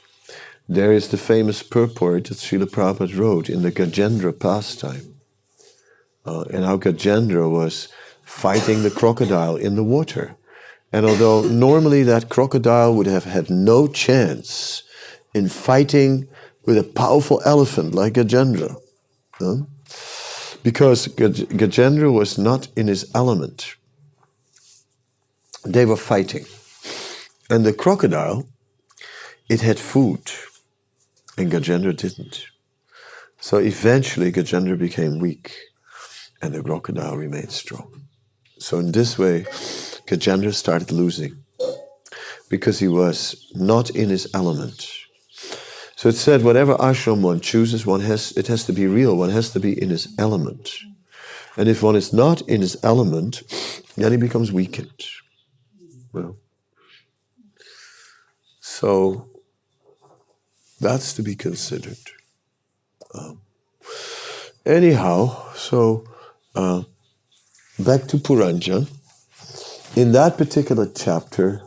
There 0.69 0.93
is 0.93 1.09
the 1.09 1.17
famous 1.17 1.63
purport 1.63 2.25
that 2.25 2.39
Srila 2.39 2.67
Prabhupada 2.67 3.17
wrote 3.17 3.49
in 3.49 3.63
the 3.63 3.71
Gajendra 3.71 4.39
pastime, 4.39 5.15
uh, 6.27 6.45
and 6.53 6.65
how 6.65 6.77
Gajendra 6.77 7.49
was 7.49 7.89
fighting 8.23 8.83
the 8.83 8.91
crocodile 8.91 9.57
in 9.57 9.77
the 9.77 9.85
water. 9.85 10.35
And 10.93 11.07
although 11.07 11.43
normally 11.43 12.03
that 12.03 12.29
crocodile 12.29 12.95
would 12.95 13.07
have 13.07 13.25
had 13.25 13.51
no 13.51 13.87
chance 13.87 14.83
in 15.33 15.49
fighting 15.49 16.29
with 16.67 16.77
a 16.77 16.83
powerful 16.83 17.41
elephant 17.45 17.95
like 17.95 18.15
Gajendra, 18.15 18.77
because 20.63 21.09
Gajendra 21.09 22.13
was 22.13 22.39
not 22.39 22.69
in 22.77 22.89
his 22.89 23.11
element, 23.15 23.77
they 25.65 25.87
were 25.87 25.97
fighting. 25.97 26.47
And 27.51 27.65
the 27.65 27.73
crocodile, 27.73 28.47
it 29.49 29.61
had 29.61 29.79
food, 29.79 30.31
and 31.37 31.51
Gajendra 31.51 31.97
didn't. 31.97 32.47
So 33.41 33.59
eventually 33.59 34.33
Gajendra 34.33 34.79
became 34.79 35.19
weak, 35.19 35.53
and 36.43 36.55
the 36.55 36.63
crocodile 36.63 37.17
remained 37.17 37.53
strong. 37.53 38.03
So 38.59 38.79
in 38.79 38.93
this 38.93 39.19
way, 39.19 39.43
Gajendra 40.07 40.53
started 40.53 40.91
losing 40.91 41.45
because 42.49 42.79
he 42.79 42.89
was 42.89 43.51
not 43.55 43.91
in 43.91 44.09
his 44.09 44.29
element. 44.35 44.91
So 45.99 46.09
it 46.09 46.15
said, 46.15 46.45
whatever 46.45 46.77
ashram 46.77 47.23
one 47.23 47.41
chooses, 47.41 47.85
one 47.85 48.03
has 48.03 48.31
it 48.37 48.47
has 48.47 48.63
to 48.67 48.73
be 48.73 48.87
real. 48.87 49.17
One 49.17 49.31
has 49.31 49.51
to 49.51 49.59
be 49.59 49.73
in 49.83 49.91
his 49.91 50.07
element, 50.17 50.71
and 51.57 51.69
if 51.69 51.83
one 51.83 51.97
is 51.97 52.13
not 52.13 52.41
in 52.43 52.61
his 52.61 52.77
element, 52.85 53.43
then 53.97 54.13
he 54.13 54.17
becomes 54.17 54.53
weakened. 54.53 55.03
Well, 56.13 56.37
so 58.61 59.27
that's 60.81 61.15
to 61.15 61.23
be 61.25 61.35
considered. 61.35 61.99
Um, 63.13 63.41
anyhow, 64.65 65.51
so 65.57 66.05
uh, 66.55 66.85
back 67.77 68.07
to 68.07 68.19
Puranjan. 68.19 68.87
In 69.97 70.13
that 70.13 70.39
particular 70.39 70.87
chapter, 70.95 71.61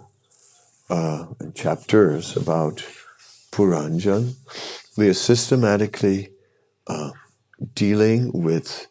uh, 0.90 1.26
and 1.42 1.54
chapters 1.54 2.38
about 2.38 2.82
Puranjan, 3.52 4.36
we 4.98 5.10
are 5.10 5.14
systematically 5.14 6.32
uh, 6.88 7.12
dealing 7.76 8.32
with 8.32 8.88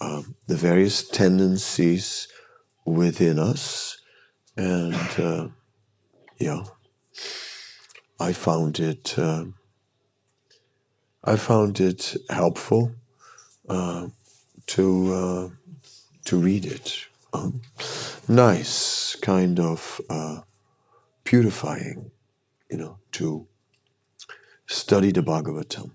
um, 0.00 0.34
the 0.46 0.56
various 0.56 1.06
tendencies 1.06 2.28
within 2.86 3.38
us, 3.38 3.98
and 4.56 4.94
uh, 5.18 5.48
yeah, 6.38 6.64
I 8.18 8.32
found 8.32 8.80
it 8.80 9.18
uh, 9.18 9.44
I 11.22 11.36
found 11.36 11.80
it 11.80 12.16
helpful 12.30 12.92
uh, 13.68 14.08
to 14.68 15.14
uh, 15.14 15.48
to 16.24 16.38
read 16.38 16.64
it. 16.64 17.06
Um, 17.32 17.60
nice, 18.26 19.14
kind 19.16 19.60
of 19.60 20.00
uh, 20.08 20.40
purifying, 21.24 22.10
you 22.70 22.78
know, 22.78 22.98
to 23.12 23.46
study 24.70 25.10
the 25.10 25.22
Bhagavatam. 25.22 25.90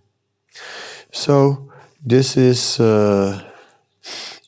So 1.11 1.71
this 2.05 2.36
is 2.36 2.80
uh, 2.80 3.41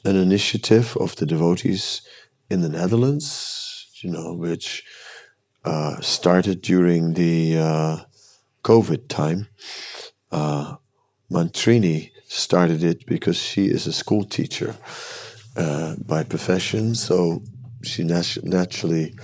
an 0.03 0.15
initiative 0.15 0.97
of 0.97 1.15
the 1.15 1.25
devotees 1.25 2.01
in 2.49 2.61
the 2.61 2.69
Netherlands, 2.69 3.87
you 4.01 4.11
know, 4.11 4.33
which 4.33 4.83
uh, 5.63 5.99
started 6.01 6.61
during 6.61 7.13
the 7.13 7.57
uh, 7.57 7.97
COVID 8.63 9.07
time. 9.07 9.47
Uh, 10.31 10.75
Mantrini 11.31 12.11
started 12.27 12.83
it 12.83 13.05
because 13.05 13.37
she 13.37 13.65
is 13.65 13.87
a 13.87 13.93
school 13.93 14.25
teacher 14.25 14.75
uh, 15.55 15.95
by 16.05 16.23
profession, 16.23 16.95
so 16.95 17.41
she 17.81 18.03
nat- 18.03 18.43
naturally 18.43 19.15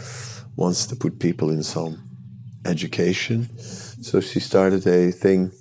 wants 0.55 0.85
to 0.87 0.95
put 0.95 1.19
people 1.19 1.49
in 1.49 1.61
some 1.61 2.01
education. 2.65 3.49
So 4.03 4.19
she 4.19 4.41
started 4.41 4.85
a 4.85 5.11
thing 5.11 5.53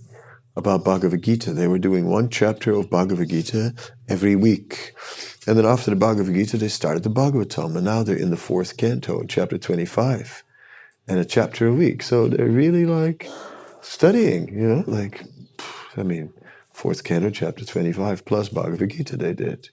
about 0.56 0.84
Bhagavad 0.84 1.22
Gita. 1.22 1.52
They 1.52 1.68
were 1.68 1.78
doing 1.78 2.06
one 2.08 2.28
chapter 2.28 2.72
of 2.72 2.90
Bhagavad 2.90 3.28
Gita 3.28 3.72
every 4.08 4.34
week. 4.34 4.94
And 5.46 5.56
then 5.56 5.64
after 5.64 5.90
the 5.90 5.96
Bhagavad 5.96 6.34
Gita, 6.34 6.56
they 6.56 6.66
started 6.66 7.04
the 7.04 7.10
Bhagavatam. 7.10 7.76
And 7.76 7.84
now 7.84 8.02
they're 8.02 8.16
in 8.16 8.30
the 8.30 8.36
fourth 8.36 8.76
canto, 8.76 9.22
chapter 9.28 9.58
25, 9.58 10.42
and 11.06 11.20
a 11.20 11.24
chapter 11.24 11.68
a 11.68 11.72
week. 11.72 12.02
So 12.02 12.26
they're 12.26 12.48
really 12.48 12.84
like 12.84 13.28
studying, 13.80 14.48
you 14.48 14.66
know, 14.66 14.84
like, 14.88 15.22
I 15.96 16.02
mean, 16.02 16.32
fourth 16.72 17.04
canto, 17.04 17.30
chapter 17.30 17.64
25, 17.64 18.24
plus 18.24 18.48
Bhagavad 18.48 18.90
Gita 18.90 19.16
they 19.16 19.34
did. 19.34 19.68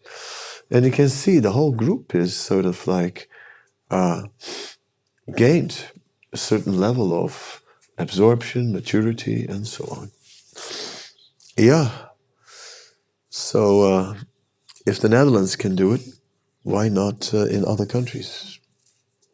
And 0.70 0.86
you 0.86 0.91
can 0.91 1.09
see 1.09 1.39
the 1.39 1.53
whole 1.53 1.72
group 1.72 2.13
is 2.13 2.38
sort 2.38 2.65
of 2.65 2.86
like 2.86 3.30
uh, 3.89 4.28
gained 5.36 5.86
a 6.32 6.38
certain 6.38 6.80
level 6.80 7.11
of 7.26 7.63
absorption, 8.00 8.74
maturity, 8.74 9.45
and 9.45 9.68
so 9.68 9.86
on. 9.91 10.12
Yeah. 11.58 11.91
So 13.30 13.82
uh, 13.82 14.16
if 14.88 15.00
the 15.00 15.10
Netherlands 15.10 15.56
can 15.56 15.76
do 15.76 15.93
it, 15.93 16.02
why 16.64 16.89
not 16.89 17.34
uh, 17.34 17.45
in 17.45 17.66
other 17.66 17.86
countries? 17.86 18.60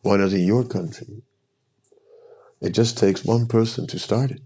Why 0.02 0.18
not 0.18 0.34
in 0.34 0.46
your 0.46 0.64
country? 0.64 1.24
It 2.62 2.72
just 2.72 2.98
takes 2.98 3.24
one 3.24 3.48
person 3.48 3.88
to 3.88 4.00
start 4.00 4.32
it. 4.32 4.42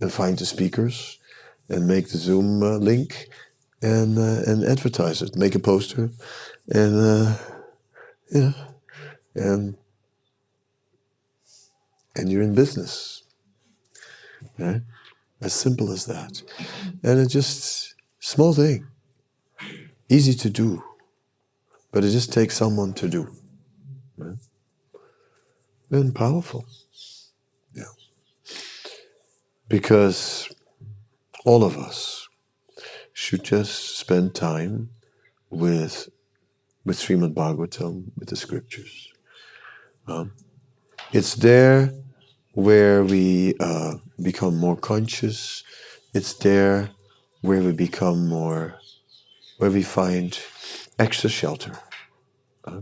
And 0.00 0.12
find 0.12 0.38
the 0.38 0.46
speakers 0.46 1.18
and 1.68 1.86
make 1.86 2.08
the 2.08 2.18
Zoom 2.18 2.62
uh, 2.62 2.76
link 2.76 3.28
and 3.80 4.18
uh, 4.18 4.42
and 4.46 4.64
advertise 4.64 5.22
it. 5.22 5.36
Make 5.36 5.54
a 5.54 5.60
poster 5.60 6.10
and 6.68 6.94
uh, 7.00 7.36
yeah, 8.30 8.52
and 9.34 9.76
and 12.16 12.30
you're 12.30 12.42
in 12.42 12.54
business. 12.54 13.22
Right? 14.58 14.82
As 15.40 15.52
simple 15.52 15.90
as 15.90 16.06
that. 16.06 16.42
And 17.02 17.20
it's 17.20 17.32
just 17.32 17.94
small 18.20 18.52
thing. 18.52 18.86
Easy 20.08 20.34
to 20.34 20.50
do. 20.50 20.82
But 21.90 22.04
it 22.04 22.10
just 22.10 22.32
takes 22.32 22.56
someone 22.56 22.92
to 22.94 23.08
do. 23.08 23.34
Right? 24.16 24.36
And 25.90 26.14
powerful. 26.14 26.66
Yeah. 27.74 27.84
Because 29.68 30.48
all 31.44 31.64
of 31.64 31.76
us 31.76 32.28
should 33.12 33.44
just 33.44 33.98
spend 33.98 34.34
time 34.34 34.90
with 35.50 36.08
with 36.84 36.98
Srimad 36.98 37.32
Bhagavatam, 37.32 38.04
with 38.18 38.28
the 38.28 38.36
scriptures. 38.36 39.10
Um, 40.06 40.32
it's 41.12 41.34
there 41.34 41.94
where 42.54 43.04
we 43.04 43.54
uh, 43.60 43.94
become 44.22 44.56
more 44.56 44.76
conscious. 44.76 45.62
It's 46.12 46.34
there 46.34 46.90
where 47.42 47.62
we 47.62 47.72
become 47.72 48.28
more, 48.28 48.78
where 49.58 49.70
we 49.70 49.82
find 49.82 50.38
extra 50.98 51.28
shelter. 51.28 51.72
Uh, 52.64 52.80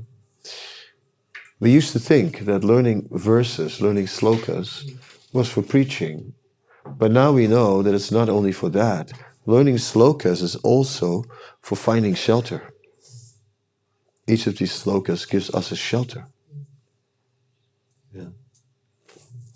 we 1.58 1.70
used 1.70 1.92
to 1.92 1.98
think 1.98 2.40
that 2.40 2.64
learning 2.64 3.08
verses, 3.10 3.80
learning 3.80 4.06
slokas, 4.06 4.90
was 5.32 5.48
for 5.48 5.62
preaching. 5.62 6.34
But 6.84 7.12
now 7.12 7.32
we 7.32 7.46
know 7.46 7.82
that 7.82 7.94
it's 7.94 8.10
not 8.10 8.28
only 8.28 8.52
for 8.52 8.68
that. 8.70 9.12
Learning 9.46 9.76
slokas 9.76 10.42
is 10.42 10.56
also 10.56 11.24
for 11.60 11.76
finding 11.76 12.14
shelter. 12.14 12.72
Each 14.26 14.46
of 14.46 14.58
these 14.58 14.72
slokas 14.84 15.28
gives 15.28 15.50
us 15.50 15.72
a 15.72 15.76
shelter. 15.76 16.26
Yeah. 18.12 18.30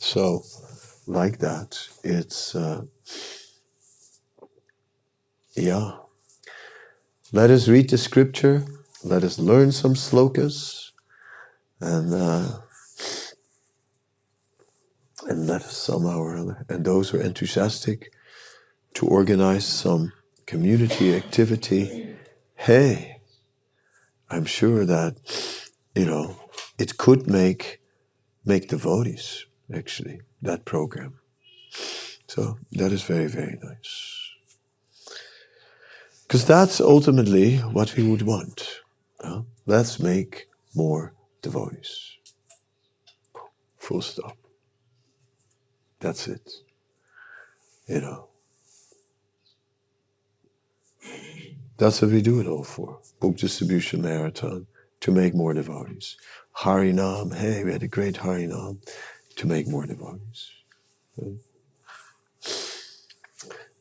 So, 0.07 0.45
like 1.09 1.39
that, 1.39 1.77
it's, 2.05 2.55
uh, 2.55 2.85
yeah. 5.57 5.97
Let 7.33 7.51
us 7.51 7.67
read 7.67 7.91
the 7.91 7.99
scripture, 7.99 8.65
let 9.03 9.25
us 9.25 9.41
learn 9.41 9.73
some 9.73 9.95
slokas, 9.95 10.93
and, 11.81 12.15
uh, 12.15 12.61
and 15.27 15.49
let 15.49 15.63
us 15.63 15.77
somehow 15.77 16.19
or 16.21 16.37
other, 16.37 16.65
and 16.69 16.85
those 16.85 17.11
who 17.11 17.19
are 17.19 17.23
enthusiastic 17.23 18.13
to 18.95 19.07
organize 19.09 19.67
some 19.67 20.13
community 20.47 21.17
activity, 21.17 22.17
hey, 22.55 23.23
I'm 24.31 24.45
sure 24.45 24.87
that, 24.87 25.17
you 25.97 26.07
know, 26.07 26.37
it 26.79 26.97
could 26.97 27.27
make 27.27 27.81
make 28.45 28.69
devotees 28.69 29.46
actually 29.73 30.21
that 30.43 30.65
program. 30.65 31.19
So 32.29 32.59
that 32.73 32.93
is 32.93 33.03
very, 33.03 33.27
very 33.27 33.59
nice. 33.63 34.31
Because 36.27 36.45
that's 36.45 36.81
ultimately 36.81 37.59
what 37.59 37.97
we 37.97 38.03
would 38.03 38.23
want. 38.23 38.81
Uh, 39.21 39.43
let's 39.67 40.01
make 40.01 40.49
more 40.75 41.15
devotees. 41.41 42.13
Full 43.79 44.03
stop. 44.03 44.37
That's 46.01 46.27
it. 46.27 46.53
You 47.87 48.01
know. 48.01 48.29
That's 51.79 52.03
what 52.03 52.11
we 52.11 52.23
do 52.23 52.41
it 52.41 52.47
all 52.47 52.65
for. 52.65 52.99
Book 53.21 53.37
distribution 53.37 54.03
marathon 54.03 54.67
to 55.01 55.13
make 55.13 55.35
more 55.35 55.53
devotees. 55.55 56.17
Harinam, 56.59 57.37
hey, 57.37 57.63
we 57.65 57.73
had 57.73 57.83
a 57.83 57.89
great 57.89 58.17
Harinam 58.17 58.79
to 59.37 59.47
make 59.47 59.69
more 59.69 59.87
devotees. 59.87 60.51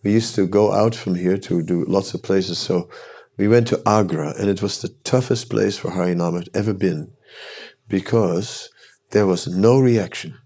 We 0.03 0.13
used 0.13 0.35
to 0.35 0.45
go 0.45 0.71
out 0.71 0.93
from 0.93 1.15
here 1.15 1.37
to 1.37 1.63
do 1.63 1.83
lots 1.85 2.13
of 2.13 2.21
places. 2.21 2.59
So 2.59 2.89
we 3.37 3.47
went 3.47 3.67
to 3.69 3.81
Agra, 3.85 4.33
and 4.37 4.49
it 4.49 4.61
was 4.61 4.81
the 4.81 4.89
toughest 5.03 5.49
place 5.49 5.77
for 5.77 5.91
Harinam 5.91 6.39
I've 6.39 6.49
ever 6.53 6.73
been 6.73 7.11
because 7.87 8.69
there 9.11 9.25
was 9.25 9.47
no 9.47 9.79
reaction. 9.79 10.37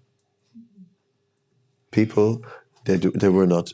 People, 1.91 2.43
they, 2.86 2.97
do, 2.97 3.12
they 3.12 3.30
were 3.30 3.47
not 3.47 3.74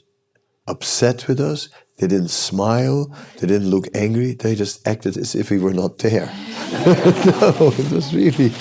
upset 0.68 1.28
with 1.28 1.40
us. 1.40 1.70
They 1.98 2.08
didn't 2.08 2.30
smile. 2.30 3.16
They 3.40 3.48
didn't 3.48 3.70
look 3.70 3.88
angry. 3.94 4.34
They 4.34 4.56
just 4.56 4.86
acted 4.88 5.18
as 5.18 5.36
if 5.36 5.50
we 5.50 5.60
were 5.60 5.74
not 5.74 6.00
there. 6.00 6.26
no, 6.86 7.74
it 7.78 7.92
was 7.92 8.14
really, 8.14 8.52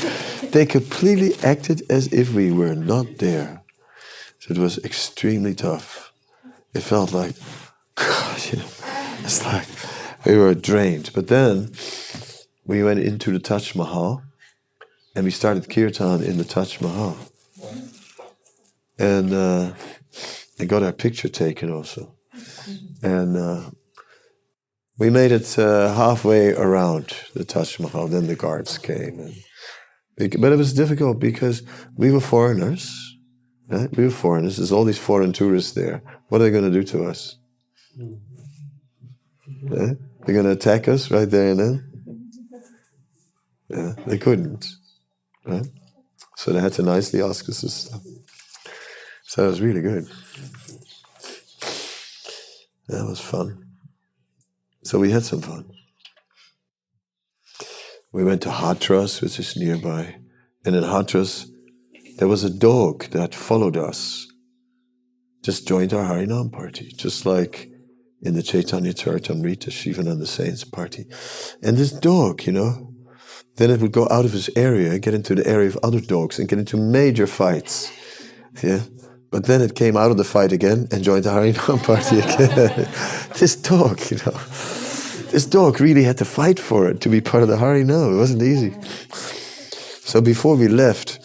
they 0.55 0.65
completely 0.65 1.35
acted 1.43 1.83
as 1.91 2.07
if 2.13 2.33
we 2.33 2.53
were 2.53 2.77
not 2.77 3.19
there. 3.19 3.65
So 4.39 4.55
it 4.55 4.59
was 4.59 4.79
extremely 4.85 5.53
tough. 5.53 6.13
It 6.73 6.83
felt 6.83 7.13
like, 7.13 7.35
God, 7.97 8.41
you 8.53 8.59
know, 8.59 8.71
it's 9.25 9.45
like 9.45 9.67
we 10.25 10.39
were 10.39 10.55
drained. 10.55 11.11
But 11.13 11.27
then 11.27 11.73
we 12.65 12.85
went 12.85 13.01
into 13.01 13.33
the 13.33 13.41
Taj 13.41 13.75
Mahal 13.75 14.23
and 15.17 15.25
we 15.25 15.33
started 15.33 15.69
kirtan 15.69 16.23
in 16.23 16.39
the 16.39 16.45
Taj 16.45 16.81
Mahal. 16.81 17.17
And 18.97 19.33
uh, 19.33 19.73
I 20.61 20.67
got 20.67 20.85
our 20.85 20.93
picture 20.93 21.29
taken 21.29 21.73
also. 21.73 22.15
And 23.03 23.37
uh, 23.37 23.71
we 24.99 25.11
made 25.11 25.33
it 25.33 25.59
uh, 25.59 25.93
halfway 25.95 26.55
around 26.55 27.13
the 27.35 27.45
Taj 27.45 27.81
Mahal. 27.81 28.07
Then 28.07 28.29
the 28.29 28.37
guards 28.37 28.79
came. 28.79 29.19
And, 29.19 29.35
but 30.17 30.53
it 30.53 30.57
was 30.57 30.73
difficult 30.73 31.19
because 31.19 31.63
we 31.97 32.11
were 32.11 32.21
foreigners. 32.21 33.17
Right? 33.69 33.91
We 33.97 34.05
were 34.05 34.11
foreigners. 34.11 34.57
There's 34.59 34.73
all 34.73 34.85
these 34.85 34.99
foreign 34.99 35.33
tourists 35.33 35.73
there. 35.73 36.03
What 36.29 36.41
are 36.41 36.45
they 36.45 36.51
going 36.51 36.71
to 36.71 36.79
do 36.79 36.85
to 36.85 37.05
us? 37.05 37.37
Mm-hmm. 37.99 39.75
Yeah? 39.75 39.93
They're 40.25 40.35
going 40.35 40.47
to 40.47 40.53
attack 40.53 40.89
us 40.89 41.11
right 41.11 41.29
there 41.29 41.51
and 41.51 41.61
then? 41.61 41.91
Yeah, 43.69 43.95
they 44.07 44.19
couldn't. 44.19 44.67
Right? 45.45 45.67
So 46.37 46.53
they 46.53 46.61
had 46.61 46.73
to 46.75 46.83
nicely 46.83 47.23
ask 47.23 47.49
us 47.49 47.61
to 47.63 47.69
stop. 47.69 48.03
So 49.25 49.43
that 49.43 49.49
was 49.49 49.61
really 49.61 49.81
good. 49.81 50.07
That 52.89 53.07
was 53.07 53.21
fun. 53.21 53.67
So 54.83 54.99
we 54.99 55.11
had 55.11 55.25
some 55.25 55.41
fun. 55.41 55.74
We 58.15 58.23
went 58.23 58.43
to 58.43 58.49
Hatras, 58.49 59.21
which 59.21 59.41
is 59.41 59.57
nearby. 59.57 60.15
And 60.65 60.77
in 60.77 60.85
Hatras, 60.85 61.51
there 62.19 62.29
was 62.29 62.45
a 62.45 62.49
dog 62.49 63.07
that 63.07 63.35
followed 63.35 63.77
us, 63.77 64.29
just 65.43 65.67
joined 65.67 65.93
our 65.93 66.05
Harinam 66.05 66.53
party, 66.53 66.93
just 66.97 67.27
like 67.27 67.71
in 68.23 68.35
the 68.35 68.43
Chaitanya 68.45 68.93
Charitamrita, 68.93 69.73
Shivananda 69.73 70.27
Sen's 70.27 70.63
party. 70.63 71.07
And 71.61 71.77
this 71.77 71.91
dog, 71.91 72.47
you 72.47 72.53
know, 72.53 72.95
then 73.57 73.73
it 73.73 73.81
would 73.81 73.91
go 73.91 74.07
out 74.09 74.25
of 74.25 74.31
his 74.31 74.49
area, 74.55 75.01
get 75.01 75.15
into 75.15 75.35
the 75.35 75.45
area 75.45 75.67
of 75.67 75.79
other 75.83 76.01
dogs, 76.01 76.39
and 76.39 76.49
get 76.49 76.61
into 76.61 76.77
major 76.77 77.27
fights. 77.27 77.91
Yeah. 78.63 78.83
But 79.33 79.47
then 79.47 79.61
it 79.61 79.75
came 79.75 79.97
out 79.97 80.13
of 80.13 80.19
the 80.19 80.25
fight 80.25 80.53
again 80.53 80.87
and 80.93 81.03
joined 81.03 81.25
the 81.25 81.31
Harinam 81.31 81.83
party 81.85 82.21
again. 82.21 82.89
this 83.41 83.57
dog, 83.57 84.01
you 84.09 84.19
know, 84.19 84.39
this 85.35 85.47
dog 85.47 85.81
really 85.81 86.05
had 86.05 86.17
to 86.17 86.25
fight 86.25 86.61
for 86.61 86.89
it 86.89 87.01
to 87.01 87.09
be 87.09 87.21
part 87.21 87.43
of 87.43 87.49
the 87.49 87.57
Hari. 87.57 87.83
No, 87.83 88.13
It 88.13 88.17
wasn't 88.17 88.43
easy. 88.43 88.73
So 90.11 90.21
before 90.21 90.55
we 90.55 90.69
left, 90.69 91.19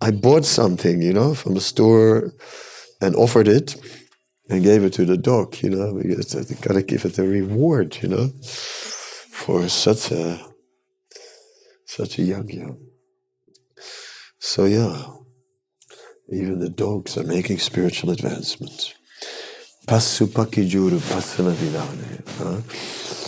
I 0.00 0.12
bought 0.12 0.44
something, 0.44 1.02
you 1.02 1.12
know, 1.12 1.34
from 1.34 1.54
the 1.54 1.60
store 1.60 2.32
and 3.00 3.16
offered 3.16 3.48
it 3.48 3.74
and 4.48 4.62
gave 4.62 4.84
it 4.84 4.92
to 4.92 5.04
the 5.04 5.16
dog, 5.16 5.56
you 5.64 5.70
know, 5.70 5.92
because 5.94 6.48
you 6.48 6.56
gotta 6.60 6.82
give 6.82 7.04
it 7.04 7.18
a 7.18 7.24
reward, 7.24 7.98
you 8.00 8.08
know, 8.08 8.28
for 9.32 9.68
such 9.68 10.12
a 10.12 10.38
such 11.86 12.20
a 12.20 12.22
young 12.22 12.48
young. 12.48 12.78
So 14.38 14.66
yeah. 14.66 15.06
Even 16.32 16.60
the 16.60 16.70
dogs 16.70 17.18
are 17.18 17.24
making 17.24 17.58
spiritual 17.58 18.10
advancements. 18.10 18.94
Pasupakijuru 19.88 21.00
pasanavidane. 21.00 23.19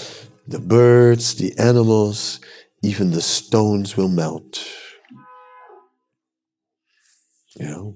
The 0.47 0.59
birds, 0.59 1.35
the 1.37 1.57
animals, 1.59 2.41
even 2.83 3.11
the 3.11 3.23
stones 3.23 3.97
will 3.97 4.09
melt. 4.09 4.67
You 7.57 7.67
know? 7.67 7.95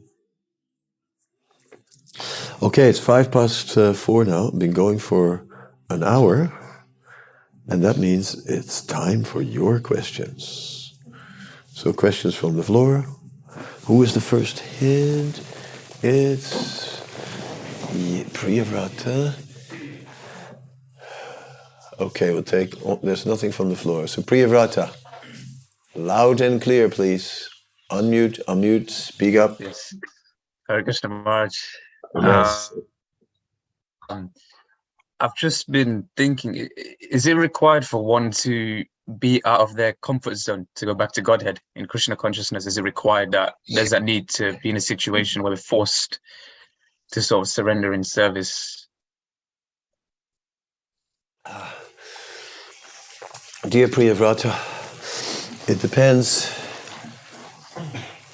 Okay, 2.63 2.89
it's 2.89 3.01
five 3.01 3.31
past 3.31 3.77
uh, 3.77 3.93
four 3.93 4.25
now. 4.25 4.49
I've 4.49 4.59
Been 4.59 4.73
going 4.73 4.99
for 4.99 5.45
an 5.91 6.03
hour. 6.03 6.53
And 7.69 7.83
that 7.83 7.97
means 7.97 8.47
it's 8.47 8.81
time 8.81 9.25
for 9.25 9.43
your 9.43 9.81
questions. 9.81 10.95
So, 11.75 11.93
questions 11.93 12.35
from 12.35 12.57
the 12.57 12.63
floor. 12.63 13.05
Who 13.87 14.03
is 14.03 14.15
the 14.15 14.21
first 14.21 14.61
hint? 14.61 15.41
It's 16.03 17.01
Priyavrata. 18.33 19.46
Okay, 21.99 22.33
we'll 22.33 22.43
take. 22.43 22.75
Oh, 22.85 23.01
there's 23.03 23.25
nothing 23.25 23.53
from 23.53 23.71
the 23.71 23.77
floor. 23.77 24.07
So 24.07 24.23
Priyavrata, 24.23 24.95
loud 25.95 26.41
and 26.41 26.61
clear, 26.61 26.89
please. 26.89 27.49
Unmute, 27.91 28.45
unmute, 28.47 28.91
speak 28.91 29.37
up. 29.37 29.61
Yes. 29.61 29.95
Hare 30.69 30.83
Krishna 30.83 31.09
Maharaj. 31.09 31.57
Yes. 32.21 32.73
Um, 34.09 34.31
I've 35.21 35.37
just 35.37 35.71
been 35.71 36.09
thinking, 36.17 36.69
is 37.01 37.27
it 37.27 37.35
required 37.35 37.87
for 37.87 38.05
one 38.05 38.31
to 38.33 38.85
be 39.19 39.41
out 39.45 39.61
of 39.61 39.75
their 39.75 39.95
comfort 40.03 40.37
zone 40.37 40.67
to 40.75 40.85
go 40.85 40.95
back 40.95 41.13
to 41.13 41.23
Godhead 41.23 41.61
in 41.77 41.87
Krishna 41.87 42.17
consciousness? 42.17 42.67
Is 42.67 42.77
it 42.77 42.83
required 42.83 43.33
that 43.33 43.55
there's 43.69 43.91
that 43.91 44.03
need 44.03 44.29
to 44.31 44.59
be 44.63 44.71
in 44.71 44.77
a 44.77 44.81
situation 44.81 45.43
where 45.43 45.53
we're 45.53 45.57
forced 45.57 46.21
to 47.13 47.23
sort 47.23 47.47
of 47.47 47.49
surrender 47.49 47.95
in 47.95 48.05
service? 48.05 48.89
Dear 53.69 53.89
Priyavrata, 53.89 54.55
it 55.69 55.81
depends 55.81 56.49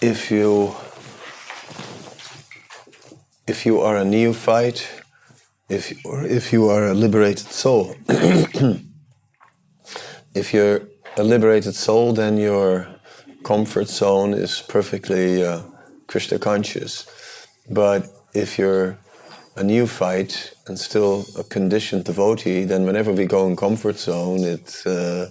if 0.03 0.31
you 0.31 0.75
if 3.47 3.65
you 3.65 3.81
are 3.81 3.97
a 3.97 4.05
neophyte, 4.05 4.87
if 5.71 5.91
or 6.05 6.23
if 6.25 6.53
you 6.53 6.69
are 6.69 6.89
a 6.89 6.93
liberated 6.93 7.51
soul. 7.51 7.97
if 10.35 10.53
you're 10.53 10.83
a 11.17 11.25
liberated 11.25 11.75
soul, 11.75 12.13
then 12.13 12.37
your 12.37 12.87
comfort 13.43 13.89
zone 13.89 14.35
is 14.35 14.61
perfectly 14.61 15.43
uh, 15.43 15.63
Krishna 16.09 16.39
conscious. 16.39 17.07
But 17.71 18.07
if 18.35 18.59
you're 18.59 18.99
a 19.57 19.63
neophyte 19.63 20.55
and 20.67 20.79
still 20.79 21.25
a 21.39 21.45
conditioned 21.45 22.05
devotee, 22.05 22.65
then 22.65 22.85
whenever 22.85 23.13
we 23.13 23.27
go 23.27 23.47
in 23.47 23.57
comfort 23.57 23.99
zone, 23.99 24.45
it's 24.45 24.87
uh, 24.87 25.31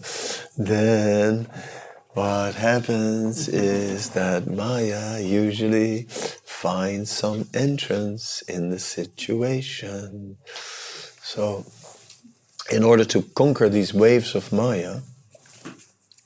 then 0.57 1.47
what 2.13 2.55
happens 2.55 3.47
is 3.47 4.09
that 4.09 4.45
Maya 4.45 5.21
usually 5.21 6.03
finds 6.43 7.09
some 7.09 7.47
entrance 7.53 8.41
in 8.49 8.69
the 8.69 8.79
situation. 8.79 10.37
So, 11.23 11.65
in 12.69 12.83
order 12.83 13.05
to 13.05 13.21
conquer 13.21 13.69
these 13.69 13.93
waves 13.93 14.35
of 14.35 14.51
Maya, 14.51 14.99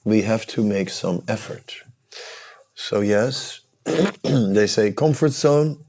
we 0.04 0.24
have 0.24 0.48
to 0.48 0.64
make 0.64 0.90
some 0.90 1.24
effort. 1.28 1.76
So, 2.74 3.02
yes, 3.02 3.62
they 4.24 4.68
say 4.68 4.92
comfort 4.92 5.34
zone, 5.34 5.85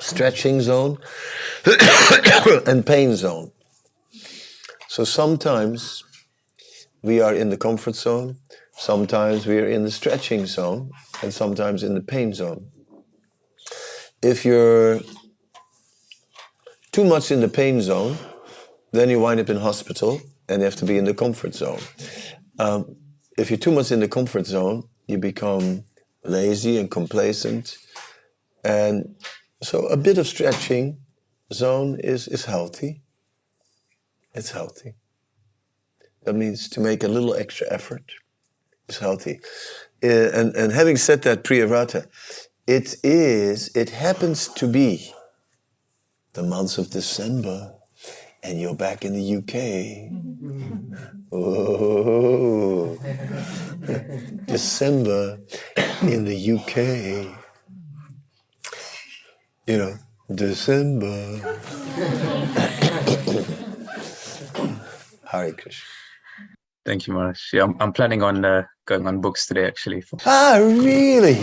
stretching 0.00 0.60
zone, 0.60 0.98
and 2.66 2.84
pain 2.84 3.14
zone. 3.14 3.52
So, 4.88 5.04
sometimes 5.04 6.02
we 7.02 7.20
are 7.20 7.34
in 7.34 7.50
the 7.50 7.56
comfort 7.56 7.94
zone, 7.94 8.36
sometimes 8.76 9.46
we 9.46 9.58
are 9.58 9.68
in 9.68 9.84
the 9.84 9.90
stretching 9.90 10.46
zone, 10.46 10.90
and 11.22 11.32
sometimes 11.32 11.82
in 11.82 11.94
the 11.94 12.00
pain 12.00 12.34
zone. 12.34 12.66
If 14.22 14.44
you're 14.44 15.00
too 16.92 17.04
much 17.04 17.30
in 17.30 17.40
the 17.40 17.48
pain 17.48 17.80
zone, 17.80 18.16
then 18.92 19.10
you 19.10 19.20
wind 19.20 19.40
up 19.40 19.48
in 19.48 19.56
hospital 19.56 20.20
and 20.48 20.60
you 20.60 20.64
have 20.64 20.76
to 20.76 20.84
be 20.84 20.98
in 20.98 21.04
the 21.04 21.14
comfort 21.14 21.54
zone. 21.54 21.78
Um, 22.58 22.96
if 23.38 23.50
you're 23.50 23.58
too 23.58 23.70
much 23.70 23.92
in 23.92 24.00
the 24.00 24.08
comfort 24.08 24.46
zone, 24.46 24.88
you 25.06 25.18
become 25.18 25.84
lazy 26.24 26.78
and 26.78 26.90
complacent. 26.90 27.76
And 28.64 29.14
so 29.62 29.86
a 29.86 29.96
bit 29.96 30.18
of 30.18 30.26
stretching 30.26 30.98
zone 31.52 31.98
is, 32.00 32.28
is 32.28 32.44
healthy. 32.44 33.02
It's 34.34 34.52
healthy. 34.52 34.94
That 36.24 36.34
means 36.34 36.68
to 36.70 36.80
make 36.80 37.02
a 37.02 37.08
little 37.08 37.34
extra 37.34 37.66
effort 37.70 38.12
is 38.88 38.98
healthy. 38.98 39.40
Uh, 40.02 40.30
and, 40.32 40.54
and 40.54 40.72
having 40.72 40.96
said 40.96 41.22
that, 41.22 41.44
Priyavrata, 41.44 42.06
it 42.66 42.96
is, 43.02 43.68
it 43.74 43.90
happens 43.90 44.48
to 44.48 44.66
be 44.66 45.12
the 46.34 46.42
month 46.42 46.78
of 46.78 46.90
December 46.90 47.74
and 48.42 48.60
you're 48.60 48.74
back 48.74 49.04
in 49.04 49.12
the 49.12 49.36
UK. 49.36 50.10
Oh, 51.32 52.96
December 54.46 55.40
in 56.02 56.24
the 56.24 56.52
UK. 56.52 57.36
You 59.70 59.78
know, 59.78 59.94
December. 60.34 61.06
Hare 65.24 65.52
Krishna. 65.52 65.84
Thank 66.84 67.06
you, 67.06 67.14
Maharaj. 67.14 67.38
Yeah, 67.52 67.62
I'm, 67.62 67.76
I'm 67.78 67.92
planning 67.92 68.20
on 68.20 68.44
uh, 68.44 68.64
going 68.86 69.06
on 69.06 69.20
books 69.20 69.46
today, 69.46 69.64
actually. 69.66 70.00
For, 70.00 70.18
Ah, 70.26 70.58
really? 70.60 71.34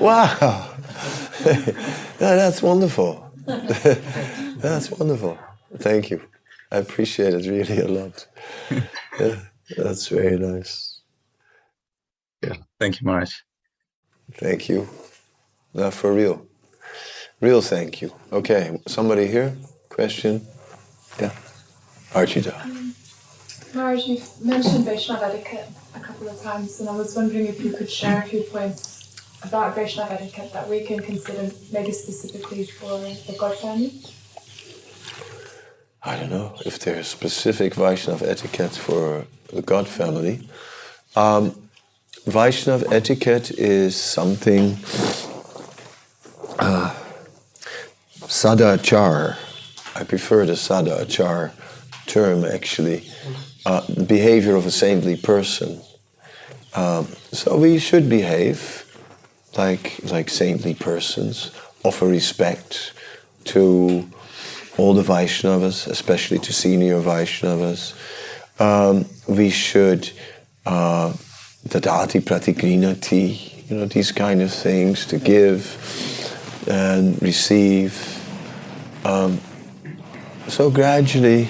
wow. 0.00 0.72
No, 2.20 2.36
that's 2.36 2.62
wonderful. 2.62 3.28
that's 3.46 4.90
wonderful. 4.92 5.36
Thank 5.78 6.10
you. 6.10 6.22
I 6.70 6.76
appreciate 6.78 7.34
it 7.34 7.50
really 7.50 7.80
a 7.80 7.88
lot. 7.88 8.28
Yeah, 9.18 9.40
that's 9.76 10.06
very 10.06 10.38
nice. 10.38 11.00
Yeah. 12.42 12.54
thank 12.78 13.00
you, 13.00 13.06
Maharaj. 13.06 13.32
Thank 14.32 14.68
you. 14.68 14.88
Not 15.74 15.94
for 15.94 16.12
real. 16.12 16.46
Real 17.40 17.60
thank 17.60 18.00
you. 18.00 18.12
Okay, 18.32 18.80
somebody 18.86 19.26
here? 19.26 19.56
Question? 19.88 20.46
Yeah. 21.20 21.32
Archita. 22.12 22.54
Marge, 23.74 24.06
you've 24.06 24.44
mentioned 24.44 24.86
Vaishnav 24.86 25.22
etiquette 25.22 25.68
a 25.94 26.00
couple 26.00 26.28
of 26.28 26.40
times, 26.40 26.80
and 26.80 26.88
I 26.88 26.96
was 26.96 27.14
wondering 27.14 27.46
if 27.46 27.62
you 27.62 27.72
could 27.72 27.90
share 27.90 28.20
a 28.22 28.22
few 28.22 28.42
points 28.42 29.16
about 29.42 29.76
Vaishnav 29.76 30.10
etiquette 30.10 30.52
that 30.54 30.66
we 30.68 30.80
can 30.84 31.00
consider 31.00 31.52
maybe 31.72 31.92
specifically 31.92 32.64
for 32.64 32.98
the 32.98 33.36
God 33.38 33.54
family. 33.58 33.92
I 36.02 36.16
don't 36.16 36.30
know 36.30 36.54
if 36.64 36.78
there's 36.78 37.06
specific 37.08 37.74
Vaishnav 37.74 38.22
etiquette 38.22 38.72
for 38.72 39.26
the 39.48 39.60
God 39.60 39.86
family. 39.86 40.48
Um, 41.14 41.65
Vaishnav 42.26 42.92
etiquette 42.92 43.52
is 43.52 43.94
something 43.94 44.72
uh, 46.58 46.92
sadachar. 48.26 49.36
I 49.94 50.02
prefer 50.02 50.44
the 50.44 50.54
sadachar 50.54 51.52
term 52.06 52.44
actually. 52.44 53.08
Uh, 53.64 53.80
behavior 54.08 54.56
of 54.56 54.66
a 54.66 54.72
saintly 54.72 55.16
person. 55.16 55.80
Um, 56.74 57.06
so 57.30 57.56
we 57.56 57.78
should 57.78 58.08
behave 58.08 58.82
like 59.56 60.00
like 60.10 60.28
saintly 60.28 60.74
persons, 60.74 61.52
offer 61.84 62.08
respect 62.08 62.92
to 63.44 64.10
all 64.76 64.94
the 64.94 65.02
Vaishnavas, 65.02 65.86
especially 65.86 66.40
to 66.40 66.52
senior 66.52 67.00
Vaishnavas. 67.00 67.94
Um, 68.60 69.06
we 69.28 69.48
should 69.50 70.10
uh, 70.66 71.12
dadati 71.68 72.20
pratigrinati, 72.20 73.70
you 73.70 73.76
know, 73.76 73.86
these 73.86 74.12
kind 74.12 74.40
of 74.42 74.52
things 74.52 75.06
to 75.06 75.18
give 75.18 75.76
and 76.68 77.20
receive. 77.22 77.94
Um, 79.04 79.40
so 80.48 80.70
gradually, 80.70 81.48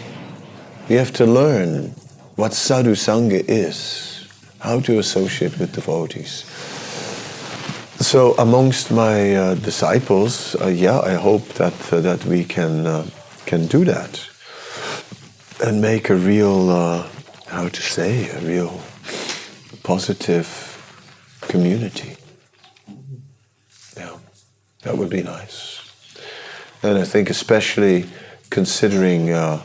we 0.89 0.97
have 0.97 1.13
to 1.15 1.27
learn 1.27 1.95
what 2.37 2.53
sadhu 2.53 2.93
sangha 2.93 3.45
is, 3.49 4.27
how 4.61 4.81
to 4.81 4.99
associate 4.99 5.59
with 5.59 5.73
devotees. 5.73 6.45
So 7.99 8.35
amongst 8.39 8.91
my 8.91 9.35
uh, 9.35 9.55
disciples, 9.55 10.55
uh, 10.61 10.69
yeah, 10.69 11.01
I 11.01 11.15
hope 11.15 11.49
that 11.55 11.93
uh, 11.93 12.01
that 12.01 12.25
we 12.27 12.45
can 12.45 12.87
uh, 12.87 13.07
can 13.47 13.67
do 13.67 13.85
that 13.85 14.29
and 15.65 15.81
make 15.81 16.11
a 16.11 16.15
real, 16.15 16.69
uh, 16.69 17.07
how 17.49 17.69
to 17.69 17.83
say, 17.83 18.29
a 18.29 18.41
real 18.41 18.81
positive 19.87 20.49
community. 21.43 22.17
Yeah, 23.97 24.17
that 24.83 24.99
would 24.99 25.11
be 25.11 25.23
nice. 25.23 25.81
And 26.83 26.99
I 26.99 27.05
think 27.05 27.31
especially 27.31 28.07
considering 28.51 29.31
uh, 29.31 29.63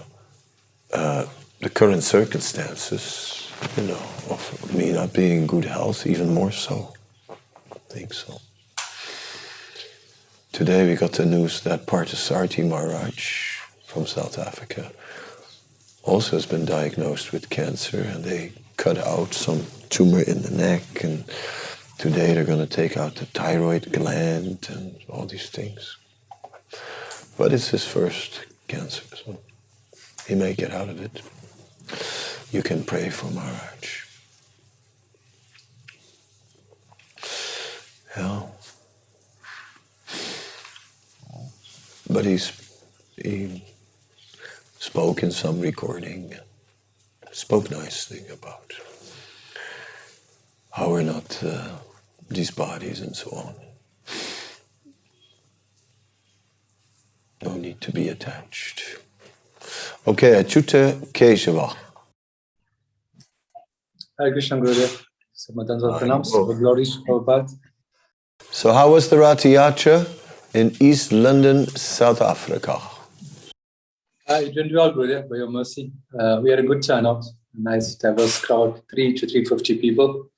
uh, 0.94 1.26
the 1.62 1.72
current 1.72 2.04
circumstances, 2.04 3.52
you 3.76 3.88
know, 3.88 4.04
of 4.30 4.76
me 4.76 4.92
not 4.92 5.12
being 5.12 5.40
in 5.40 5.48
good 5.48 5.66
health, 5.66 6.06
even 6.06 6.32
more 6.36 6.52
so. 6.52 6.94
I 7.72 7.80
think 7.90 8.14
so. 8.14 8.40
Today 10.52 10.88
we 10.88 10.96
got 10.98 11.14
the 11.14 11.26
news 11.26 11.62
that 11.62 11.88
Parthasarthi 11.88 12.64
Maharaj 12.70 13.58
from 13.88 14.06
South 14.06 14.38
Africa 14.38 14.92
also 16.04 16.36
has 16.36 16.46
been 16.46 16.66
diagnosed 16.66 17.32
with 17.32 17.50
cancer 17.50 18.02
and 18.02 18.24
they 18.24 18.52
cut 18.78 19.00
out 19.00 19.34
some 19.34 19.66
tumor 19.92 20.22
in 20.22 20.42
the 20.42 20.52
neck 20.52 21.04
and 21.04 21.26
today 21.98 22.34
they're 22.34 22.46
going 22.46 22.66
to 22.66 22.76
take 22.82 22.98
out 22.98 23.16
the 23.16 23.26
thyroid 23.28 23.92
gland 23.92 24.68
and 24.72 24.96
all 25.10 25.26
these 25.26 25.50
things. 25.50 25.98
But 27.38 27.54
it's 27.54 27.70
his 27.70 27.86
first 27.86 28.46
cancer, 28.68 29.04
so 29.16 29.38
he 30.28 30.36
may 30.36 30.54
get 30.54 30.72
out 30.72 30.90
of 30.90 31.02
it. 31.02 31.22
You 32.52 32.64
can 32.64 32.84
pray 32.84 33.10
for 33.10 33.28
Maharaj. 33.28 34.06
Yeah. 38.16 38.44
But 42.10 42.26
he's 42.26 42.52
he 43.16 43.64
spoke 44.80 45.22
in 45.22 45.32
some 45.32 45.60
recording, 45.60 46.34
spoke 47.32 47.70
nicely 47.70 48.24
about 48.32 48.74
how 50.72 50.90
we're 50.90 51.04
not 51.04 51.44
uh, 51.44 51.70
these 52.30 52.52
bodies 52.52 53.02
and 53.02 53.16
so 53.16 53.30
on. 53.32 53.56
No 57.44 57.56
need 57.58 57.82
to 57.82 57.92
be 57.92 58.08
attached. 58.08 59.00
Okay, 60.08 60.32
Achyuta 60.32 60.96
Keshava. 61.12 61.76
Hare 64.20 64.32
Krishna 64.32 64.58
Gurudev. 64.58 65.04
Samadhanva 65.36 66.00
Pranam. 66.00 66.24
Sarva 66.24 66.58
Glories, 66.58 66.98
Prabhupada. 66.98 67.52
So, 68.52 68.74
how 68.74 68.92
was 68.92 69.10
the 69.10 69.18
Ratha 69.18 69.48
Yatra 69.48 70.08
in 70.54 70.76
East 70.80 71.12
London, 71.12 71.68
South 71.68 72.22
Africa? 72.22 72.80
Uh, 74.30 74.42
it 74.46 74.56
went 74.56 74.74
well, 74.74 74.94
Gurudev, 74.94 75.30
by 75.30 75.38
your 75.38 75.50
mercy. 75.50 75.92
Uh, 76.18 76.40
we 76.44 76.50
had 76.52 76.60
a 76.60 76.64
good 76.64 76.82
turnout, 76.84 77.24
a 77.58 77.62
nice 77.62 77.96
diverse 77.96 78.40
crowd, 78.40 78.82
3 78.92 79.14
to 79.18 79.28
350 79.28 79.78
people, 79.80 80.31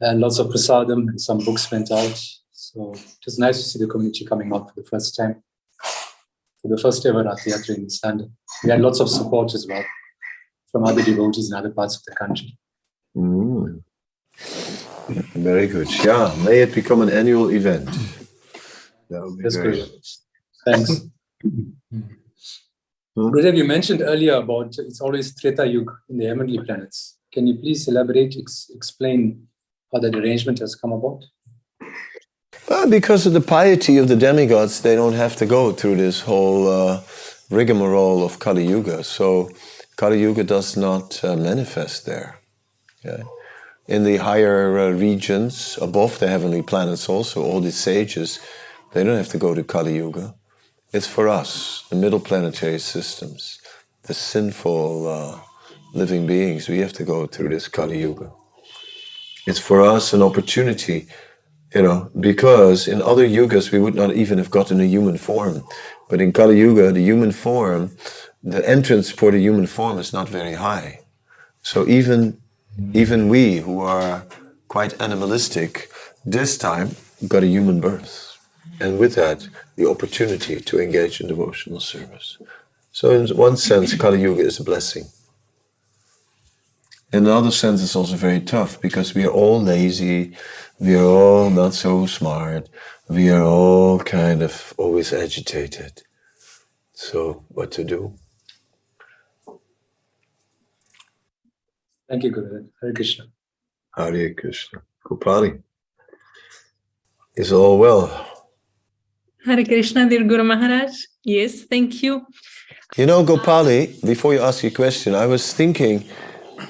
and 0.00 0.20
lots 0.20 0.38
of 0.38 0.48
prasadam 0.48 1.08
and 1.08 1.20
some 1.20 1.38
books 1.38 1.70
went 1.70 1.90
out. 1.90 2.20
So 2.52 2.92
it 2.92 3.24
was 3.24 3.38
nice 3.38 3.62
to 3.62 3.68
see 3.68 3.78
the 3.78 3.86
community 3.86 4.24
coming 4.24 4.52
out 4.54 4.68
for 4.68 4.80
the 4.80 4.86
first 4.88 5.16
time, 5.16 5.42
for 6.60 6.68
the 6.68 6.78
first 6.78 7.04
ever 7.06 7.22
Rath 7.22 7.44
Yatra 7.44 7.76
in 7.76 7.88
London. 8.04 8.36
We 8.64 8.70
had 8.70 8.80
lots 8.80 9.00
of 9.00 9.08
support 9.08 9.54
as 9.54 9.66
well 9.68 9.84
from 10.70 10.84
other 10.84 11.02
devotees 11.02 11.50
in 11.50 11.56
other 11.56 11.70
parts 11.70 11.96
of 11.96 12.02
the 12.04 12.14
country. 12.14 12.58
Mm. 13.16 13.82
Very 15.34 15.66
good. 15.68 15.88
Yeah, 16.04 16.34
may 16.44 16.60
it 16.60 16.74
become 16.74 17.00
an 17.00 17.10
annual 17.10 17.50
event. 17.50 17.88
That 19.08 19.22
would 19.22 19.38
be 19.38 19.42
That's 19.44 19.56
very 19.56 19.76
great. 19.76 20.06
Thanks. 20.64 21.00
Gurudev, 23.16 23.56
you 23.56 23.64
mentioned 23.64 24.02
earlier 24.02 24.34
about 24.34 24.74
it's 24.78 25.00
always 25.00 25.34
Treta 25.40 25.66
Yuga 25.66 25.92
in 26.10 26.18
the 26.18 26.26
heavenly 26.26 26.58
planets. 26.58 27.18
Can 27.32 27.46
you 27.46 27.54
please 27.54 27.88
elaborate, 27.88 28.36
ex- 28.36 28.70
explain 28.74 29.46
how 29.96 30.00
that 30.00 30.14
arrangement 30.14 30.58
has 30.58 30.74
come 30.74 30.92
about? 30.92 31.24
Well, 32.68 32.90
because 32.90 33.26
of 33.26 33.32
the 33.32 33.40
piety 33.40 33.96
of 33.98 34.08
the 34.08 34.16
demigods, 34.16 34.82
they 34.82 34.94
don't 34.94 35.14
have 35.14 35.36
to 35.36 35.46
go 35.46 35.72
through 35.72 35.96
this 35.96 36.20
whole 36.20 36.68
uh, 36.68 37.00
rigmarole 37.50 38.24
of 38.24 38.38
Kali 38.38 38.66
Yuga. 38.66 39.04
So 39.04 39.50
Kali 39.96 40.20
Yuga 40.20 40.44
does 40.44 40.76
not 40.76 41.24
uh, 41.24 41.36
manifest 41.36 42.06
there. 42.06 42.40
Okay? 43.04 43.22
In 43.86 44.04
the 44.04 44.16
higher 44.16 44.78
uh, 44.78 44.90
regions, 44.90 45.78
above 45.80 46.18
the 46.18 46.28
heavenly 46.28 46.62
planets, 46.62 47.08
also, 47.08 47.42
all 47.42 47.60
these 47.60 47.78
sages, 47.78 48.40
they 48.92 49.04
don't 49.04 49.16
have 49.16 49.28
to 49.28 49.38
go 49.38 49.54
to 49.54 49.62
Kali 49.62 49.94
Yuga. 49.96 50.34
It's 50.92 51.06
for 51.06 51.28
us, 51.28 51.84
the 51.88 51.96
middle 51.96 52.20
planetary 52.20 52.80
systems, 52.80 53.60
the 54.02 54.14
sinful 54.14 55.08
uh, 55.08 55.40
living 55.94 56.26
beings. 56.26 56.68
We 56.68 56.80
have 56.80 56.92
to 56.94 57.04
go 57.04 57.26
through 57.26 57.50
this 57.50 57.68
Kali 57.68 58.00
Yuga. 58.00 58.32
It's 59.46 59.58
for 59.58 59.80
us 59.80 60.12
an 60.12 60.22
opportunity 60.22 61.08
you 61.74 61.82
know, 61.82 62.10
because 62.18 62.88
in 62.88 63.02
other 63.02 63.26
yugas 63.28 63.70
we 63.70 63.78
would 63.78 63.94
not 63.94 64.14
even 64.14 64.38
have 64.38 64.50
gotten 64.50 64.80
a 64.80 64.84
human 64.84 65.18
form. 65.18 65.62
But 66.08 66.20
in 66.20 66.32
Kali 66.32 66.58
Yuga, 66.58 66.92
the 66.92 67.02
human 67.02 67.32
form, 67.32 67.96
the 68.42 68.66
entrance 68.68 69.10
for 69.10 69.30
the 69.30 69.40
human 69.40 69.66
form 69.66 69.98
is 69.98 70.12
not 70.12 70.28
very 70.28 70.54
high. 70.54 71.00
So 71.62 71.86
even 71.86 72.40
even 72.92 73.28
we 73.28 73.58
who 73.58 73.80
are 73.80 74.24
quite 74.68 75.00
animalistic, 75.00 75.90
this 76.24 76.56
time 76.56 76.88
got 77.26 77.42
a 77.42 77.46
human 77.46 77.80
birth. 77.80 78.38
And 78.80 78.98
with 78.98 79.14
that, 79.14 79.48
the 79.76 79.88
opportunity 79.88 80.60
to 80.60 80.78
engage 80.78 81.20
in 81.20 81.28
devotional 81.28 81.80
service. 81.80 82.38
So 82.92 83.10
in 83.10 83.26
one 83.36 83.56
sense, 83.56 83.94
Kali 83.94 84.20
Yuga 84.20 84.42
is 84.42 84.60
a 84.60 84.64
blessing. 84.64 85.04
In 87.12 87.24
another 87.24 87.52
sense, 87.52 87.82
it's 87.82 87.94
also 87.94 88.16
very 88.16 88.40
tough 88.40 88.80
because 88.80 89.14
we 89.14 89.24
are 89.24 89.30
all 89.30 89.62
lazy, 89.62 90.36
we 90.80 90.96
are 90.96 91.04
all 91.04 91.50
not 91.50 91.72
so 91.72 92.06
smart, 92.06 92.68
we 93.08 93.30
are 93.30 93.44
all 93.44 94.00
kind 94.00 94.42
of 94.42 94.74
always 94.76 95.12
agitated. 95.12 96.02
So, 96.92 97.44
what 97.48 97.70
to 97.72 97.84
do? 97.84 98.14
Thank 102.08 102.24
you, 102.24 102.32
Gurudev. 102.32 102.68
Hare 102.80 102.92
Krishna. 102.92 103.24
Hare 103.96 104.34
Krishna. 104.34 104.82
Gopali. 105.04 105.62
Is 107.36 107.52
all 107.52 107.78
well? 107.78 108.08
Hare 109.44 109.64
Krishna, 109.64 110.08
dear 110.08 110.24
Guru 110.24 110.42
Maharaj. 110.42 110.92
Yes, 111.22 111.64
thank 111.64 112.02
you. 112.02 112.26
You 112.96 113.06
know, 113.06 113.24
Gopali, 113.24 114.00
before 114.04 114.34
you 114.34 114.40
ask 114.40 114.62
your 114.62 114.72
question, 114.72 115.14
I 115.14 115.26
was 115.26 115.52
thinking 115.52 116.04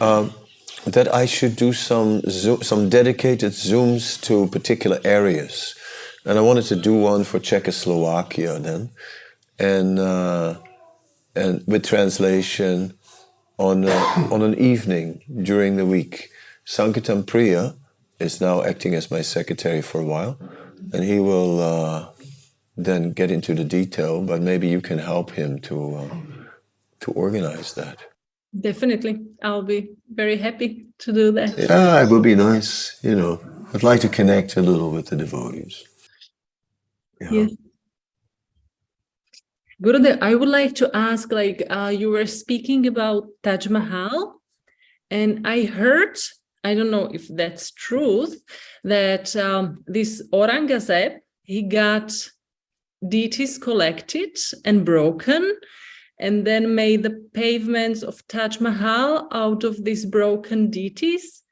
um, 0.01 0.33
that 0.85 1.13
I 1.13 1.27
should 1.27 1.57
do 1.57 1.73
some 1.73 2.23
some 2.63 2.89
dedicated 2.89 3.53
zooms 3.53 4.21
to 4.23 4.47
particular 4.49 5.01
areas, 5.05 5.75
and 6.25 6.39
I 6.39 6.43
wanted 6.43 6.65
to 6.67 6.77
do 6.77 6.95
one 6.95 7.25
for 7.25 7.39
Czechoslovakia 7.39 8.59
then, 8.59 8.91
and 9.59 9.99
uh, 9.99 10.59
and 11.35 11.63
with 11.67 11.85
translation 11.85 12.95
on 13.59 13.85
uh, 13.85 14.29
on 14.31 14.43
an 14.43 14.59
evening 14.59 15.23
during 15.43 15.77
the 15.77 15.87
week. 15.87 16.31
Sankirtan 16.65 17.23
Priya 17.25 17.77
is 18.19 18.41
now 18.41 18.63
acting 18.63 18.95
as 18.95 19.11
my 19.11 19.23
secretary 19.23 19.83
for 19.83 20.01
a 20.01 20.05
while, 20.05 20.39
and 20.93 21.05
he 21.05 21.19
will. 21.19 21.61
Uh, 21.61 22.07
then 22.77 23.13
get 23.13 23.31
into 23.31 23.55
the 23.55 23.65
detail, 23.65 24.23
but 24.23 24.43
maybe 24.43 24.69
you 24.69 24.81
can 24.81 24.99
help 24.99 25.31
him 25.31 25.59
to 25.61 25.97
uh, 25.97 26.17
to 27.01 27.11
organize 27.13 27.75
that. 27.75 27.99
Definitely. 28.59 29.21
I'll 29.43 29.63
be 29.63 29.91
very 30.13 30.37
happy 30.37 30.87
to 30.99 31.13
do 31.13 31.33
that. 31.33 31.59
Yeah, 31.59 32.03
it 32.03 32.11
would 32.11 32.23
be 32.23 32.35
nice. 32.35 32.99
You 33.03 33.15
know, 33.15 33.41
I'd 33.75 33.83
like 33.83 34.01
to 34.01 34.09
connect 34.09 34.57
a 34.57 34.63
little 34.63 34.91
with 34.91 35.09
the 35.09 35.17
devotees. 35.17 35.85
Yeah. 37.21 37.31
Yes. 37.31 37.51
Gurudev, 39.83 40.19
I 40.23 40.35
would 40.35 40.49
like 40.49 40.75
to 40.77 40.91
ask, 40.95 41.31
like, 41.31 41.63
uh, 41.69 41.93
you 41.95 42.11
were 42.11 42.27
speaking 42.27 42.87
about 42.87 43.29
Taj 43.43 43.69
Mahal, 43.69 44.41
and 45.11 45.47
I 45.47 45.65
heard, 45.65 46.17
I 46.65 46.75
don't 46.75 46.91
know 46.91 47.11
if 47.13 47.29
that's 47.29 47.73
truth, 47.73 48.41
that 48.85 49.37
um, 49.37 49.85
this 49.87 50.27
Aurangzeb, 50.33 51.19
he 51.43 51.63
got 51.63 52.11
deities 53.07 53.59
collected 53.59 54.39
and 54.65 54.87
broken, 54.87 55.59
and 56.19 56.47
then 56.47 56.75
made 56.75 57.03
the 57.03 57.29
pavements 57.35 58.03
of 58.03 58.27
Taj 58.29 58.61
Mahal 58.61 59.29
out 59.33 59.65
of 59.65 59.85
these 59.85 60.07
broken 60.07 60.71
deities, 60.71 61.43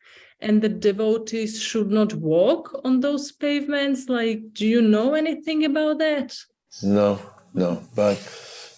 and 0.41 0.62
the 0.62 0.69
devotees 0.69 1.61
should 1.61 1.91
not 1.91 2.15
walk 2.15 2.81
on 2.85 3.01
those 3.01 3.32
pavements. 3.32 4.09
Like, 4.09 4.53
do 4.53 4.66
you 4.66 4.82
know 4.82 5.15
anything 5.15 5.65
about 5.65 5.99
that? 5.99 6.36
No, 6.82 7.20
no. 7.53 7.82
But 7.95 8.19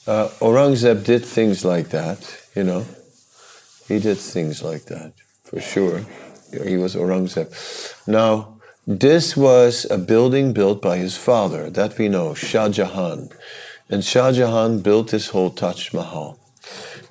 uh, 0.06 0.28
Aurangzeb 0.40 1.04
did 1.04 1.24
things 1.24 1.64
like 1.64 1.88
that, 1.88 2.18
you 2.54 2.64
know. 2.64 2.84
He 3.88 3.98
did 3.98 4.18
things 4.18 4.62
like 4.62 4.84
that, 4.86 5.12
for 5.44 5.60
sure. 5.60 6.00
He 6.64 6.76
was 6.76 6.94
Aurangzeb. 6.94 7.48
Now, 8.06 8.60
this 8.86 9.36
was 9.36 9.86
a 9.90 9.98
building 9.98 10.52
built 10.52 10.80
by 10.80 10.96
his 10.98 11.16
father, 11.16 11.70
that 11.70 11.98
we 11.98 12.08
know, 12.08 12.34
Shah 12.34 12.68
Jahan. 12.68 13.30
And 13.88 14.04
Shah 14.04 14.32
Jahan 14.32 14.80
built 14.80 15.10
this 15.10 15.28
whole 15.28 15.50
Taj 15.50 15.92
Mahal 15.92 16.38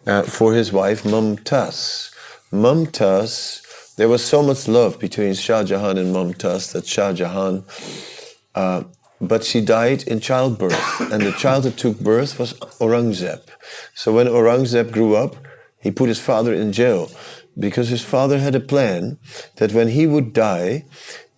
uh, 0.05 0.23
for 0.23 0.53
his 0.53 0.73
wife 0.73 1.03
Mumtaz. 1.03 2.13
Mumtaz, 2.51 3.95
there 3.95 4.09
was 4.09 4.23
so 4.23 4.43
much 4.43 4.67
love 4.67 4.99
between 4.99 5.33
Shah 5.33 5.63
Jahan 5.63 5.97
and 5.97 6.13
Mumtaz 6.13 6.73
that 6.73 6.85
Shah 6.85 7.13
Jahan 7.13 7.63
uh, 8.55 8.83
but 9.21 9.43
she 9.45 9.61
died 9.61 10.03
in 10.03 10.19
childbirth, 10.19 10.99
and 11.11 11.21
the 11.23 11.31
child 11.31 11.63
that 11.63 11.77
took 11.77 11.99
birth 11.99 12.37
was 12.37 12.53
Aurangzeb. 12.81 13.41
So 13.93 14.13
when 14.13 14.27
Aurangzeb 14.27 14.91
grew 14.91 15.15
up, 15.15 15.37
he 15.81 15.89
put 15.89 16.09
his 16.09 16.19
father 16.19 16.53
in 16.53 16.73
jail 16.73 17.09
because 17.57 17.87
his 17.87 18.03
father 18.03 18.39
had 18.39 18.55
a 18.55 18.59
plan 18.59 19.17
that 19.55 19.71
when 19.71 19.87
he 19.87 20.05
would 20.05 20.33
die, 20.33 20.83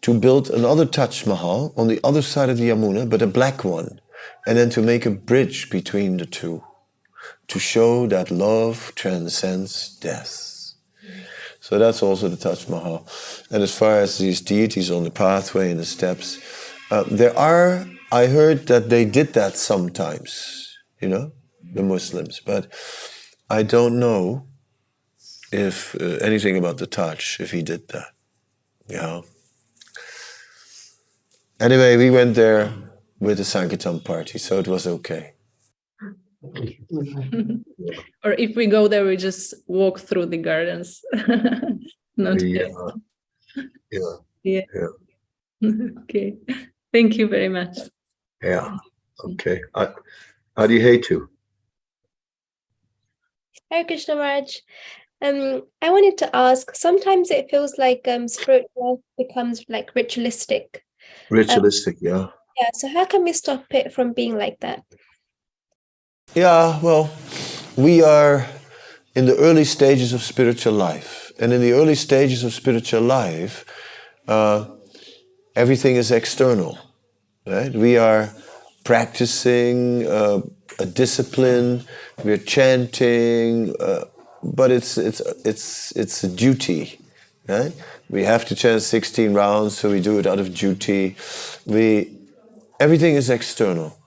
to 0.01 0.17
build 0.17 0.49
another 0.49 0.85
Taj 0.85 1.25
Mahal 1.25 1.73
on 1.75 1.87
the 1.87 1.99
other 2.03 2.21
side 2.21 2.49
of 2.49 2.57
the 2.57 2.69
Yamuna, 2.69 3.09
but 3.09 3.21
a 3.21 3.27
black 3.27 3.65
one, 3.65 3.99
and 4.47 4.57
then 4.57 4.69
to 4.69 4.81
make 4.81 5.05
a 5.05 5.11
bridge 5.11 5.69
between 5.69 6.15
the 6.15 6.25
two, 6.25 6.63
to 7.49 7.59
show 7.59 8.07
that 8.07 8.31
love 8.31 8.93
transcends 8.95 9.97
death. 9.97 10.73
So 11.59 11.77
that's 11.77 12.01
also 12.01 12.29
the 12.29 12.37
Taj 12.37 12.69
Mahal. 12.69 13.05
And 13.51 13.61
as 13.61 13.77
far 13.77 13.99
as 13.99 14.17
these 14.17 14.39
deities 14.39 14.89
on 14.89 15.03
the 15.03 15.11
pathway 15.11 15.69
and 15.69 15.79
the 15.81 15.85
steps, 15.85 16.39
uh, 16.89 17.03
there 17.11 17.37
are, 17.37 17.85
I 18.09 18.27
heard 18.27 18.67
that 18.67 18.89
they 18.89 19.03
did 19.03 19.33
that 19.33 19.57
sometimes, 19.57 20.77
you 21.01 21.09
know, 21.09 21.33
the 21.73 21.83
Muslims, 21.83 22.39
but 22.39 22.71
I 23.49 23.63
don't 23.63 23.99
know 23.99 24.47
if 25.51 25.93
uh, 25.99 26.19
anything 26.21 26.57
about 26.57 26.77
the 26.77 26.87
Taj, 26.87 27.41
if 27.41 27.51
he 27.51 27.61
did 27.61 27.89
that. 27.89 28.13
Yeah. 28.87 29.21
Anyway, 31.59 31.97
we 31.97 32.09
went 32.09 32.35
there 32.35 32.71
with 33.19 33.37
the 33.37 33.45
Sankirtan 33.45 33.99
party, 34.01 34.37
so 34.39 34.59
it 34.59 34.67
was 34.67 34.87
okay. 34.87 35.33
or 38.23 38.33
if 38.33 38.55
we 38.55 38.67
go 38.67 38.87
there, 38.87 39.05
we 39.05 39.17
just 39.17 39.53
walk 39.67 39.99
through 39.99 40.27
the 40.27 40.37
gardens. 40.37 41.01
Not 42.17 42.41
Yeah. 42.41 42.67
Yeah. 43.91 43.99
yeah. 44.43 44.61
Yeah. 44.73 44.87
okay. 46.01 46.37
Thank 46.93 47.17
you 47.17 47.27
very 47.27 47.49
much. 47.49 47.77
Yeah. 48.41 48.77
Okay. 49.23 49.61
I, 49.75 49.89
how 50.55 50.67
do 50.67 50.73
you 50.73 50.81
hate 50.81 51.03
to? 51.05 51.29
Hare 53.71 53.85
Krishna 53.85 54.15
Maharaj. 54.15 54.57
Um, 55.21 55.63
I 55.81 55.89
wanted 55.89 56.17
to 56.19 56.35
ask. 56.35 56.75
Sometimes 56.75 57.31
it 57.31 57.49
feels 57.49 57.77
like 57.77 58.07
um, 58.07 58.27
spiritual 58.27 59.03
becomes 59.17 59.65
like 59.67 59.93
ritualistic. 59.95 60.83
Ritualistic, 61.29 61.97
yeah. 61.99 62.27
Yeah. 62.59 62.69
So 62.73 62.87
how 62.87 63.05
can 63.05 63.23
we 63.23 63.33
stop 63.33 63.65
it 63.71 63.93
from 63.93 64.13
being 64.13 64.37
like 64.37 64.59
that? 64.61 64.83
Yeah, 66.33 66.79
well, 66.81 67.09
we 67.75 68.03
are 68.03 68.47
in 69.15 69.25
the 69.25 69.35
early 69.37 69.63
stages 69.63 70.13
of 70.13 70.21
spiritual 70.21 70.73
life. 70.73 71.31
And 71.39 71.53
in 71.53 71.61
the 71.61 71.73
early 71.73 71.95
stages 71.95 72.43
of 72.43 72.53
spiritual 72.53 73.01
life, 73.01 73.65
uh, 74.27 74.65
everything 75.55 75.95
is 75.95 76.11
external, 76.11 76.77
right? 77.45 77.73
We 77.73 77.97
are 77.97 78.29
practicing 78.83 80.07
uh, 80.07 80.41
a 80.79 80.85
discipline, 80.85 81.83
we're 82.23 82.37
chanting, 82.37 83.75
uh, 83.79 84.05
but 84.43 84.71
it's, 84.71 84.97
it's, 84.97 85.19
it's, 85.45 85.91
it's 85.95 86.23
a 86.23 86.27
duty, 86.27 86.99
right? 87.47 87.73
We 88.09 88.23
have 88.23 88.45
to 88.45 88.55
chant 88.55 88.81
16 88.81 89.33
rounds, 89.33 89.77
so 89.77 89.89
we 89.91 89.99
do 89.99 90.19
it 90.19 90.27
out 90.27 90.39
of 90.39 90.53
duty. 90.53 91.15
We, 91.65 92.16
everything 92.79 93.15
is 93.15 93.29
external. 93.29 93.97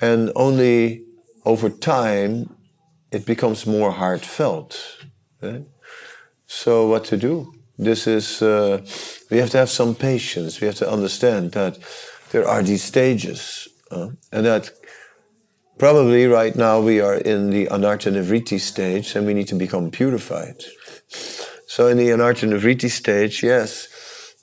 And 0.00 0.32
only 0.34 1.04
over 1.44 1.70
time 1.70 2.54
it 3.10 3.24
becomes 3.24 3.66
more 3.66 3.92
heartfelt. 3.92 4.78
Right? 5.40 5.64
So, 6.46 6.86
what 6.86 7.04
to 7.06 7.16
do? 7.16 7.54
This 7.78 8.06
is, 8.06 8.40
uh, 8.40 8.80
we 9.30 9.38
have 9.38 9.50
to 9.50 9.58
have 9.58 9.70
some 9.70 9.94
patience. 9.94 10.60
We 10.60 10.66
have 10.66 10.76
to 10.76 10.90
understand 10.90 11.52
that 11.52 11.78
there 12.30 12.46
are 12.48 12.62
these 12.62 12.82
stages. 12.82 13.68
uh, 13.90 14.08
and 14.32 14.44
that 14.44 14.70
probably 15.78 16.26
right 16.26 16.56
now 16.56 16.80
we 16.80 17.00
are 17.00 17.14
in 17.14 17.50
the 17.50 17.66
anartha 17.66 18.60
stage 18.60 19.14
and 19.14 19.26
we 19.26 19.34
need 19.34 19.48
to 19.48 19.54
become 19.54 19.90
purified. 19.90 20.64
So, 21.66 21.88
in 21.88 21.96
the 21.98 22.08
anartha 22.08 22.90
stage, 22.90 23.42
yes, 23.42 23.88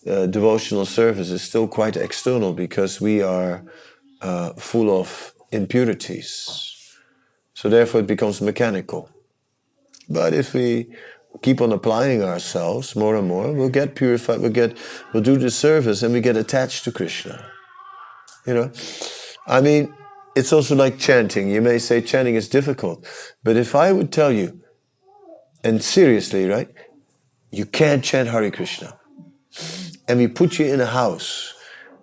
uh, 0.07 0.25
devotional 0.27 0.85
service 0.85 1.29
is 1.29 1.41
still 1.41 1.67
quite 1.67 1.95
external 1.95 2.53
because 2.53 2.99
we 2.99 3.21
are 3.21 3.63
uh, 4.21 4.53
full 4.53 4.89
of 4.89 5.33
impurities. 5.51 6.97
So 7.53 7.69
therefore 7.69 8.01
it 8.01 8.07
becomes 8.07 8.41
mechanical. 8.41 9.09
But 10.09 10.33
if 10.33 10.53
we 10.53 10.93
keep 11.41 11.61
on 11.61 11.71
applying 11.71 12.21
ourselves 12.23 12.95
more 12.95 13.15
and 13.15 13.27
more, 13.27 13.51
we'll 13.51 13.69
get 13.69 13.95
purified, 13.95 14.39
we'll 14.39 14.51
get 14.51 14.77
we'll 15.13 15.23
do 15.23 15.37
the 15.37 15.49
service 15.49 16.03
and 16.03 16.13
we 16.13 16.21
get 16.21 16.37
attached 16.37 16.83
to 16.83 16.91
Krishna. 16.91 17.45
You 18.45 18.53
know? 18.53 18.71
I 19.47 19.61
mean, 19.61 19.93
it's 20.35 20.51
also 20.51 20.75
like 20.75 20.97
chanting. 20.97 21.49
You 21.49 21.61
may 21.61 21.79
say 21.79 22.01
chanting 22.01 22.35
is 22.35 22.49
difficult, 22.49 23.05
but 23.43 23.55
if 23.55 23.75
I 23.75 23.91
would 23.91 24.11
tell 24.11 24.31
you, 24.31 24.59
and 25.63 25.81
seriously, 25.81 26.47
right, 26.47 26.69
you 27.51 27.65
can't 27.65 28.03
chant 28.03 28.29
Hare 28.29 28.51
Krishna. 28.51 28.97
And 30.07 30.19
we 30.19 30.27
put 30.27 30.59
you 30.59 30.65
in 30.65 30.81
a 30.81 30.85
house, 30.85 31.53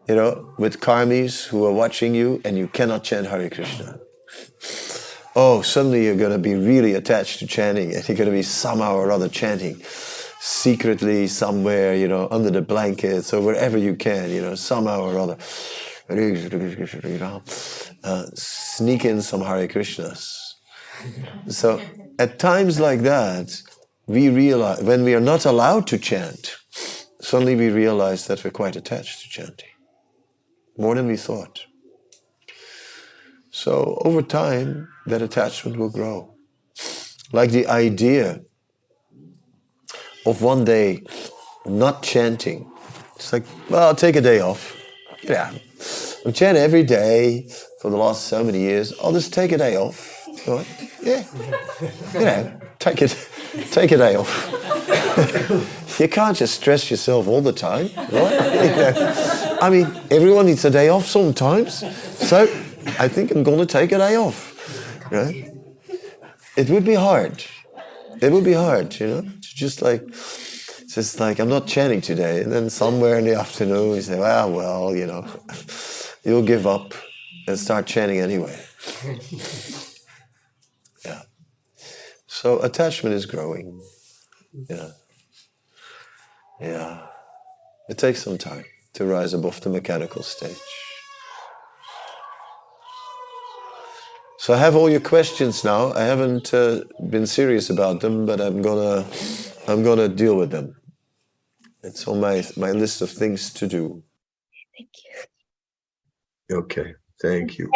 you 0.08 0.14
know, 0.14 0.54
with 0.58 0.80
karmis 0.80 1.46
who 1.46 1.64
are 1.66 1.72
watching 1.72 2.14
you, 2.14 2.40
and 2.44 2.56
you 2.56 2.68
cannot 2.68 3.04
chant 3.04 3.26
Hare 3.26 3.50
Krishna 3.50 4.00
oh, 5.36 5.62
suddenly 5.62 6.04
you're 6.04 6.16
going 6.16 6.32
to 6.32 6.38
be 6.38 6.54
really 6.54 6.94
attached 6.94 7.38
to 7.38 7.46
chanting 7.46 7.94
and 7.94 8.06
you're 8.08 8.16
going 8.16 8.28
to 8.28 8.34
be 8.34 8.42
somehow 8.42 8.94
or 8.94 9.10
other 9.10 9.28
chanting 9.28 9.80
secretly 10.40 11.26
somewhere, 11.26 11.94
you 11.94 12.08
know, 12.08 12.26
under 12.30 12.50
the 12.50 12.62
blankets 12.62 13.32
or 13.32 13.40
wherever 13.40 13.76
you 13.76 13.94
can, 13.94 14.30
you 14.30 14.40
know, 14.40 14.54
somehow 14.54 15.02
or 15.02 15.18
other. 15.18 15.36
Uh, 18.02 18.24
sneak 18.34 19.04
in 19.04 19.22
some 19.22 19.42
Hare 19.42 19.68
Krishnas. 19.68 20.54
So 21.48 21.80
at 22.18 22.38
times 22.38 22.80
like 22.80 23.00
that, 23.00 23.62
we 24.06 24.28
realize, 24.28 24.82
when 24.82 25.04
we 25.04 25.14
are 25.14 25.20
not 25.20 25.44
allowed 25.44 25.86
to 25.88 25.98
chant, 25.98 26.56
suddenly 27.20 27.54
we 27.54 27.70
realize 27.70 28.26
that 28.26 28.42
we're 28.44 28.50
quite 28.50 28.76
attached 28.76 29.22
to 29.22 29.28
chanting. 29.28 29.68
More 30.76 30.94
than 30.94 31.06
we 31.06 31.16
thought. 31.16 31.66
So 33.50 34.00
over 34.04 34.22
time, 34.22 34.88
that 35.06 35.22
attachment 35.22 35.76
will 35.76 35.90
grow. 35.90 36.34
Like 37.32 37.50
the 37.50 37.66
idea 37.66 38.40
of 40.26 40.42
one 40.42 40.64
day 40.64 41.02
not 41.66 42.02
chanting. 42.02 42.70
It's 43.16 43.32
like, 43.32 43.44
well, 43.68 43.88
I'll 43.88 43.94
take 43.94 44.16
a 44.16 44.20
day 44.20 44.40
off. 44.40 44.76
Yeah. 45.22 45.52
I'm 46.24 46.32
chanting 46.32 46.62
every 46.62 46.82
day 46.82 47.48
for 47.80 47.90
the 47.90 47.96
last 47.96 48.26
so 48.26 48.42
many 48.44 48.60
years. 48.60 48.92
I'll 49.02 49.12
just 49.12 49.32
take 49.32 49.52
a 49.52 49.58
day 49.58 49.76
off. 49.76 50.26
Right? 50.46 50.66
Yeah. 51.02 51.24
You 52.14 52.20
know, 52.20 52.60
take 52.78 53.02
it 53.02 53.28
take 53.72 53.92
a 53.92 53.96
day 53.96 54.16
off. 54.16 54.96
you 55.98 56.08
can't 56.08 56.36
just 56.36 56.54
stress 56.54 56.90
yourself 56.90 57.26
all 57.28 57.40
the 57.40 57.52
time, 57.52 57.90
right? 57.96 59.58
I 59.62 59.68
mean, 59.70 59.86
everyone 60.10 60.46
needs 60.46 60.64
a 60.64 60.70
day 60.70 60.88
off 60.88 61.06
sometimes. 61.06 61.84
So 62.28 62.42
I 62.98 63.08
think 63.08 63.30
I'm 63.30 63.42
going 63.42 63.58
to 63.58 63.66
take 63.66 63.92
a 63.92 63.98
day 63.98 64.16
off. 64.16 64.50
Right? 65.10 65.50
It 66.56 66.70
would 66.70 66.84
be 66.84 66.94
hard. 66.94 67.44
It 68.20 68.32
would 68.32 68.44
be 68.44 68.52
hard, 68.52 68.98
you 69.00 69.06
know, 69.06 69.20
to 69.22 69.30
just 69.40 69.82
like, 69.82 70.06
just 70.06 71.20
like, 71.20 71.38
I'm 71.38 71.48
not 71.48 71.66
chanting 71.66 72.00
today. 72.00 72.42
And 72.42 72.52
then 72.52 72.70
somewhere 72.70 73.18
in 73.18 73.24
the 73.24 73.34
afternoon, 73.34 73.96
you 73.96 74.02
say, 74.02 74.18
well, 74.18 74.50
well, 74.52 74.94
you 74.94 75.06
know, 75.06 75.26
you'll 76.24 76.42
give 76.42 76.66
up 76.66 76.94
and 77.46 77.58
start 77.58 77.86
chanting 77.86 78.18
anyway. 78.18 78.58
yeah. 81.04 81.22
So 82.26 82.60
attachment 82.60 83.14
is 83.14 83.26
growing. 83.26 83.80
Yeah. 84.68 84.90
Yeah. 86.60 87.06
It 87.88 87.98
takes 87.98 88.22
some 88.22 88.38
time 88.38 88.64
to 88.94 89.06
rise 89.06 89.34
above 89.34 89.60
the 89.62 89.70
mechanical 89.70 90.22
stage. 90.24 90.58
So 94.38 94.54
I 94.54 94.58
have 94.58 94.76
all 94.76 94.90
your 94.90 95.00
questions 95.00 95.64
now. 95.64 95.92
I 95.94 96.02
haven't 96.02 96.54
uh, 96.54 96.82
been 97.10 97.26
serious 97.26 97.70
about 97.70 98.00
them, 98.00 98.26
but 98.26 98.40
I'm 98.40 98.62
gonna, 98.62 99.06
I'm 99.68 99.82
gonna 99.84 100.08
deal 100.08 100.36
with 100.36 100.50
them. 100.50 100.76
It's 101.84 102.08
on 102.08 102.20
my 102.20 102.44
my 102.56 102.72
list 102.72 103.02
of 103.02 103.10
things 103.10 103.52
to 103.54 103.66
do. 103.68 104.02
Thank 104.76 104.90
you. 105.04 106.58
Okay, 106.58 106.94
thank 107.22 107.58
you. 107.58 107.70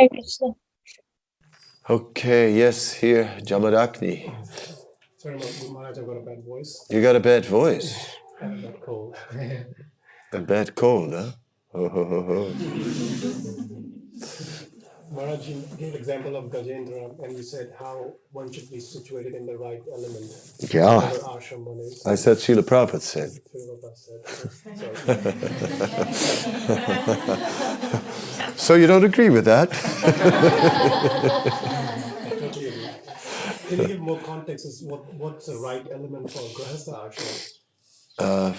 Okay, 1.91 2.53
yes, 2.57 2.93
here, 2.95 3.27
Jamadagni. 3.43 4.33
Sorry, 5.19 5.37
Ma- 5.37 5.73
Maharaj, 5.73 5.99
I've 5.99 6.07
got 6.07 6.17
a 6.19 6.21
bad 6.21 6.45
voice. 6.45 6.87
You 6.91 7.03
got 7.03 7.17
a 7.17 7.21
bad 7.21 7.47
voice, 7.47 8.17
A 8.41 8.47
bad 8.47 8.81
cold. 8.83 9.17
a 10.33 10.39
bad 10.41 10.75
cold, 10.75 11.13
huh? 11.13 11.31
Ho, 11.73 11.89
ho, 11.89 12.05
ho, 12.05 12.23
ho. 12.23 12.55
Maharaj, 15.13 15.49
you 15.49 15.63
gave 15.79 15.95
example 15.95 16.37
of 16.37 16.51
Gajendra 16.51 17.23
and 17.23 17.37
you 17.37 17.43
said 17.43 17.73
how 17.79 18.15
one 18.33 18.51
should 18.53 18.71
be 18.71 18.81
situated 18.81 19.35
in 19.35 19.47
the 19.47 19.57
right 19.57 19.81
element. 19.93 20.25
Yeah, 20.73 20.97
Whatever 20.97 21.19
ashram 21.21 21.65
one 21.65 21.79
is. 21.79 22.03
I 22.07 22.15
said 22.17 22.39
Srila 22.39 22.63
Prabhupada 22.63 23.01
said. 23.01 23.31
Said. 27.87 28.01
So 28.65 28.75
you 28.75 28.87
don't 28.87 29.05
agree 29.05 29.31
with 29.31 29.45
that? 29.47 29.71
Can 33.69 33.79
you 33.81 33.87
give 33.87 34.01
more 34.01 34.19
context 34.21 34.65
as 34.67 34.83
what, 34.83 35.13
what's 35.15 35.47
the 35.47 35.59
right 35.59 35.87
element 35.93 36.31
for 36.31 36.39
Grihastha 36.39 37.09
ashram? 37.09 37.51
Uh, 38.19 38.55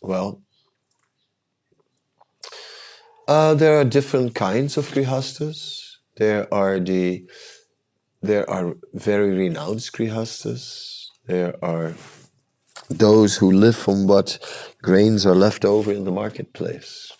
well, 0.00 0.42
uh, 3.28 3.54
there 3.54 3.78
are 3.78 3.84
different 3.84 4.34
kinds 4.34 4.76
of 4.76 4.88
grihastas. 4.88 5.98
There 6.16 6.52
are 6.52 6.80
the 6.80 7.26
there 8.22 8.48
are 8.48 8.74
very 8.94 9.30
renounced 9.30 9.92
grihastas. 9.92 11.06
There 11.26 11.54
are 11.62 11.94
those 12.88 13.36
who 13.36 13.52
live 13.52 13.76
from 13.76 14.06
what 14.06 14.38
grains 14.80 15.26
are 15.26 15.34
left 15.34 15.64
over 15.64 15.92
in 15.92 16.04
the 16.04 16.12
marketplace. 16.12 17.12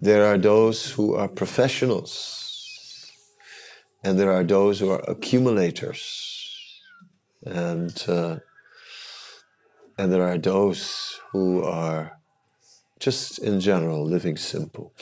There 0.00 0.24
are 0.24 0.38
those 0.38 0.90
who 0.90 1.14
are 1.14 1.28
professionals, 1.28 3.12
and 4.02 4.18
there 4.18 4.32
are 4.32 4.44
those 4.44 4.80
who 4.80 4.90
are 4.90 5.04
accumulators, 5.08 6.80
and. 7.46 8.04
Uh, 8.08 8.38
and 10.00 10.10
there 10.10 10.26
are 10.26 10.38
those 10.38 11.20
who 11.30 11.62
are 11.62 12.18
just 12.98 13.38
in 13.38 13.60
general 13.60 14.02
living 14.04 14.38
simple. 14.38 14.94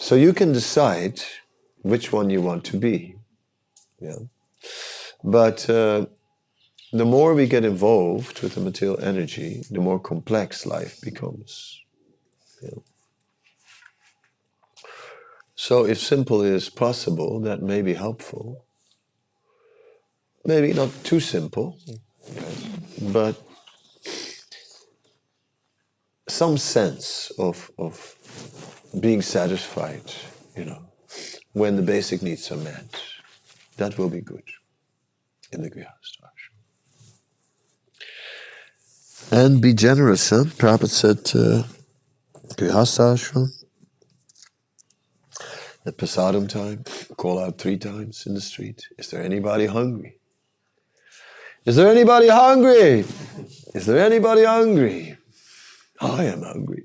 So 0.00 0.14
you 0.14 0.32
can 0.32 0.52
decide 0.52 1.20
which 1.82 2.10
one 2.10 2.30
you 2.30 2.40
want 2.40 2.64
to 2.64 2.78
be. 2.78 3.16
Yeah. 4.00 4.20
But 5.22 5.68
uh, 5.68 6.06
the 6.92 7.04
more 7.04 7.34
we 7.34 7.46
get 7.46 7.64
involved 7.64 8.40
with 8.40 8.54
the 8.54 8.60
material 8.60 8.98
energy, 9.00 9.62
the 9.70 9.80
more 9.80 10.00
complex 10.00 10.64
life 10.64 11.00
becomes. 11.02 11.80
Yeah. 12.62 12.80
So 15.54 15.84
if 15.84 15.98
simple 15.98 16.40
is 16.40 16.70
possible, 16.70 17.40
that 17.40 17.62
may 17.62 17.82
be 17.82 17.94
helpful. 17.94 18.64
Maybe 20.44 20.72
not 20.72 20.90
too 21.02 21.20
simple, 21.20 21.78
but 23.02 23.45
some 26.28 26.56
sense 26.58 27.30
of, 27.38 27.70
of 27.78 28.16
being 29.00 29.22
satisfied, 29.22 30.02
you 30.56 30.64
know, 30.64 30.82
when 31.52 31.76
the 31.76 31.82
basic 31.82 32.22
needs 32.22 32.50
are 32.50 32.56
met. 32.56 33.00
That 33.76 33.98
will 33.98 34.08
be 34.08 34.20
good 34.20 34.44
in 35.52 35.62
the 35.62 35.70
Grihastha 35.70 36.22
ashram. 36.30 36.56
And 39.30 39.60
be 39.60 39.74
generous, 39.74 40.30
huh? 40.30 40.44
Prabhupada 40.44 40.88
said, 40.88 41.18
uh, 41.38 41.64
Grihastha 42.54 43.14
ashram, 43.14 43.48
at 45.84 45.96
prasadam 45.96 46.48
time, 46.48 46.84
call 47.16 47.38
out 47.38 47.58
three 47.58 47.76
times 47.76 48.26
in 48.26 48.34
the 48.34 48.40
street. 48.40 48.88
Is 48.98 49.10
there 49.10 49.22
anybody 49.22 49.66
hungry? 49.66 50.18
Is 51.64 51.76
there 51.76 51.88
anybody 51.88 52.28
hungry? 52.28 53.04
Is 53.74 53.86
there 53.86 53.98
anybody 54.04 54.44
hungry? 54.44 55.16
I 56.00 56.24
am 56.24 56.42
hungry. 56.42 56.84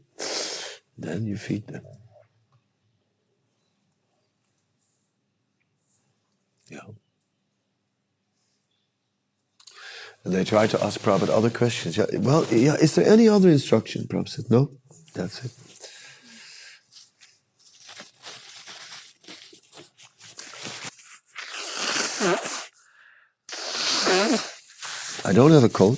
Then 0.97 1.25
you 1.25 1.37
feed 1.37 1.67
them. 1.67 1.83
Yeah. 6.69 6.79
And 10.23 10.33
they 10.33 10.43
try 10.43 10.67
to 10.67 10.83
ask 10.83 11.01
Prabhupada 11.01 11.29
other 11.29 11.49
questions. 11.49 11.97
Yeah, 11.97 12.05
well, 12.19 12.45
yeah, 12.51 12.75
is 12.75 12.95
there 12.95 13.07
any 13.07 13.27
other 13.27 13.49
instruction? 13.49 14.03
Prabhupada 14.03 14.29
said, 14.29 14.51
no, 14.51 14.71
that's 15.13 15.43
it. 15.45 15.51
I 25.23 25.33
don't 25.33 25.51
have 25.51 25.63
a 25.63 25.69
coat. 25.69 25.97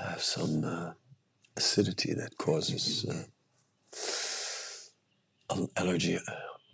I 0.00 0.10
have 0.12 0.19
some 0.30 0.64
uh, 0.64 0.92
acidity 1.56 2.14
that 2.14 2.36
causes 2.38 3.04
uh, 3.10 3.24
al- 5.54 5.70
allergy. 5.76 6.18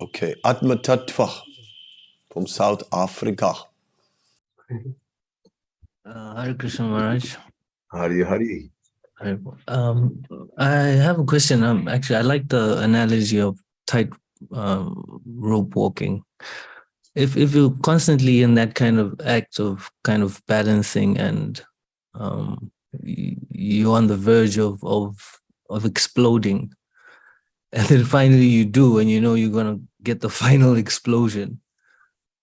Okay, 0.01 0.35
Atma 0.45 0.77
Tattva 0.77 1.29
from 2.33 2.47
South 2.47 2.83
Africa. 2.93 3.53
Uh, 6.05 6.43
Hare 6.43 6.55
Krishna 6.55 6.85
Maharaj. 6.87 7.37
Hari 7.91 8.23
Hari. 8.23 8.71
Hare- 9.21 9.41
Um, 9.69 10.23
I 10.59 10.75
have 11.07 11.19
a 11.19 11.25
question. 11.25 11.63
Um, 11.65 11.89
actually, 11.89 12.17
I 12.17 12.23
like 12.23 12.49
the 12.49 12.79
analogy 12.83 13.41
of 13.41 13.59
tight 13.87 14.11
um, 14.53 15.23
rope 15.25 15.75
walking. 15.75 16.23
If 17.15 17.37
if 17.39 17.55
you're 17.55 17.75
constantly 17.83 18.43
in 18.43 18.55
that 18.57 18.75
kind 18.75 18.99
of 18.99 19.19
act 19.25 19.59
of 19.59 19.91
kind 20.05 20.23
of 20.23 20.43
balancing 20.47 21.17
and 21.17 21.65
um, 22.15 22.71
you're 23.03 23.97
on 23.97 24.07
the 24.07 24.17
verge 24.17 24.59
of 24.59 24.83
of 24.85 25.41
of 25.71 25.85
exploding, 25.85 26.73
and 27.73 27.87
then 27.89 28.05
finally 28.05 28.47
you 28.47 28.65
do, 28.65 28.99
and 28.99 29.11
you 29.11 29.21
know 29.21 29.35
you're 29.35 29.51
gonna 29.53 29.81
get 30.03 30.21
the 30.21 30.31
final 30.45 30.77
explosion. 30.77 31.61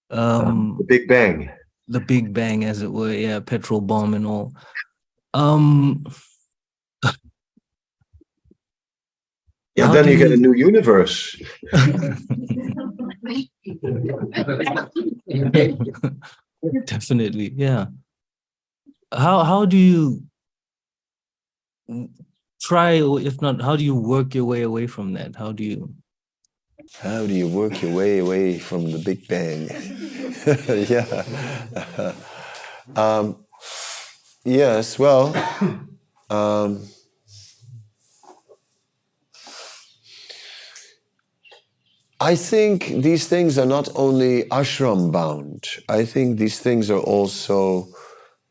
Um, 0.09 0.75
The 0.79 0.85
Big 0.85 1.07
Bang. 1.07 1.49
the 1.87 1.99
big 1.99 2.33
bang 2.33 2.63
as 2.63 2.81
it 2.81 2.91
were 2.91 3.11
yeah 3.11 3.39
petrol 3.41 3.81
bomb 3.81 4.13
and 4.13 4.25
all 4.25 4.53
um 5.33 6.05
Yeah, 9.75 9.91
then 9.91 10.07
you 10.07 10.17
get 10.17 10.31
a 10.31 10.37
new 10.37 10.53
universe. 10.53 11.35
definitely 16.85 17.53
yeah 17.55 17.87
how 19.11 19.43
how 19.43 19.65
do 19.65 19.77
you 19.77 20.23
try 22.61 22.91
if 23.29 23.41
not 23.41 23.61
how 23.61 23.75
do 23.75 23.83
you 23.83 23.95
work 23.95 24.33
your 24.33 24.45
way 24.45 24.61
away 24.61 24.87
from 24.87 25.13
that 25.13 25.35
how 25.35 25.51
do 25.51 25.63
you 25.63 25.93
How 27.01 27.25
do 27.25 27.33
you 27.33 27.47
work 27.47 27.81
your 27.81 27.93
way 27.93 28.19
away 28.19 28.59
from 28.59 28.91
the 28.91 28.99
Big 28.99 29.27
Bang? 29.27 29.69
yeah. 30.89 32.13
um, 32.95 33.37
yes, 34.43 34.99
well, 34.99 35.33
um, 36.29 36.85
I 42.19 42.35
think 42.35 42.87
these 43.01 43.27
things 43.27 43.57
are 43.57 43.65
not 43.65 43.89
only 43.95 44.43
ashram 44.43 45.11
bound, 45.11 45.65
I 45.89 46.05
think 46.05 46.37
these 46.37 46.59
things 46.59 46.89
are 46.89 46.99
also 46.99 47.87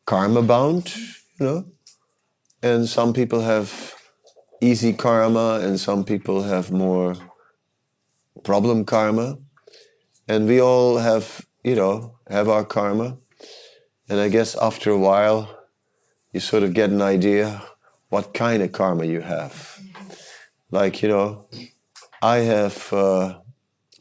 karma 0.07 0.43
bound, 0.43 0.95
you 1.39 1.47
know? 1.47 1.72
And 2.63 2.89
some 2.89 3.13
people 3.13 3.41
have 3.41 3.95
easy 4.61 4.93
karma, 4.93 5.61
and 5.63 5.81
some 5.81 6.05
people 6.05 6.43
have 6.43 6.71
more 6.71 7.17
problem 8.45 8.85
karma, 8.85 9.39
and 10.29 10.47
we 10.47 10.61
all 10.61 10.99
have, 10.99 11.45
you 11.65 11.75
know, 11.75 12.19
have 12.29 12.49
our 12.49 12.65
karma. 12.65 13.17
And 14.09 14.21
I 14.21 14.29
guess 14.29 14.55
after 14.55 14.91
a 14.91 14.99
while, 14.99 15.49
you 16.33 16.41
sort 16.41 16.63
of 16.63 16.73
get 16.73 16.91
an 16.91 17.03
idea 17.03 17.63
what 18.09 18.33
kind 18.35 18.63
of 18.63 18.73
karma 18.73 19.07
you 19.07 19.23
have. 19.23 19.81
Like, 20.71 21.03
you 21.03 21.09
know, 21.09 21.49
I 22.23 22.39
have 22.39 22.93
uh, 22.93 23.41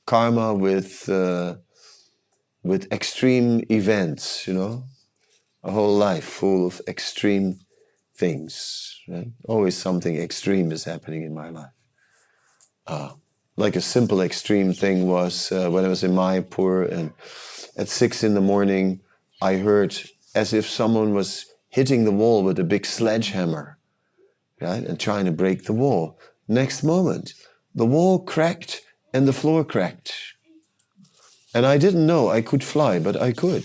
karma 0.05 0.53
with 0.53 1.09
uh, 1.09 1.55
with 2.63 2.91
extreme 2.91 3.63
events, 3.69 4.47
you 4.47 4.53
know, 4.53 4.83
a 5.63 5.71
whole 5.71 5.97
life 5.97 6.25
full 6.25 6.67
of 6.67 6.81
extreme 6.87 7.59
things. 8.21 8.53
Right? 9.07 9.31
Always 9.53 9.75
something 9.75 10.15
extreme 10.15 10.71
is 10.71 10.83
happening 10.83 11.23
in 11.23 11.33
my 11.33 11.49
life. 11.49 11.75
Uh, 12.85 13.09
like 13.57 13.75
a 13.75 13.81
simple 13.95 14.21
extreme 14.21 14.73
thing 14.73 15.07
was 15.07 15.51
uh, 15.51 15.69
when 15.73 15.83
I 15.83 15.89
was 15.95 16.03
in 16.03 16.11
Mayapur, 16.11 16.77
and 16.95 17.11
at 17.81 17.89
six 17.89 18.23
in 18.23 18.33
the 18.35 18.47
morning, 18.53 19.01
I 19.41 19.51
heard 19.67 19.91
as 20.35 20.53
if 20.53 20.65
someone 20.69 21.13
was 21.13 21.29
hitting 21.69 22.05
the 22.05 22.17
wall 22.21 22.43
with 22.43 22.59
a 22.59 22.71
big 22.73 22.85
sledgehammer, 22.85 23.77
right, 24.61 24.83
and 24.87 24.99
trying 24.99 25.25
to 25.25 25.41
break 25.43 25.59
the 25.63 25.79
wall. 25.83 26.19
Next 26.47 26.83
moment, 26.83 27.33
the 27.81 27.89
wall 27.95 28.19
cracked 28.33 28.81
and 29.13 29.27
the 29.27 29.39
floor 29.41 29.63
cracked. 29.63 30.13
And 31.53 31.65
I 31.65 31.77
didn't 31.77 32.05
know 32.05 32.29
I 32.29 32.41
could 32.41 32.63
fly, 32.63 32.99
but 32.99 33.15
I 33.27 33.31
could. 33.33 33.63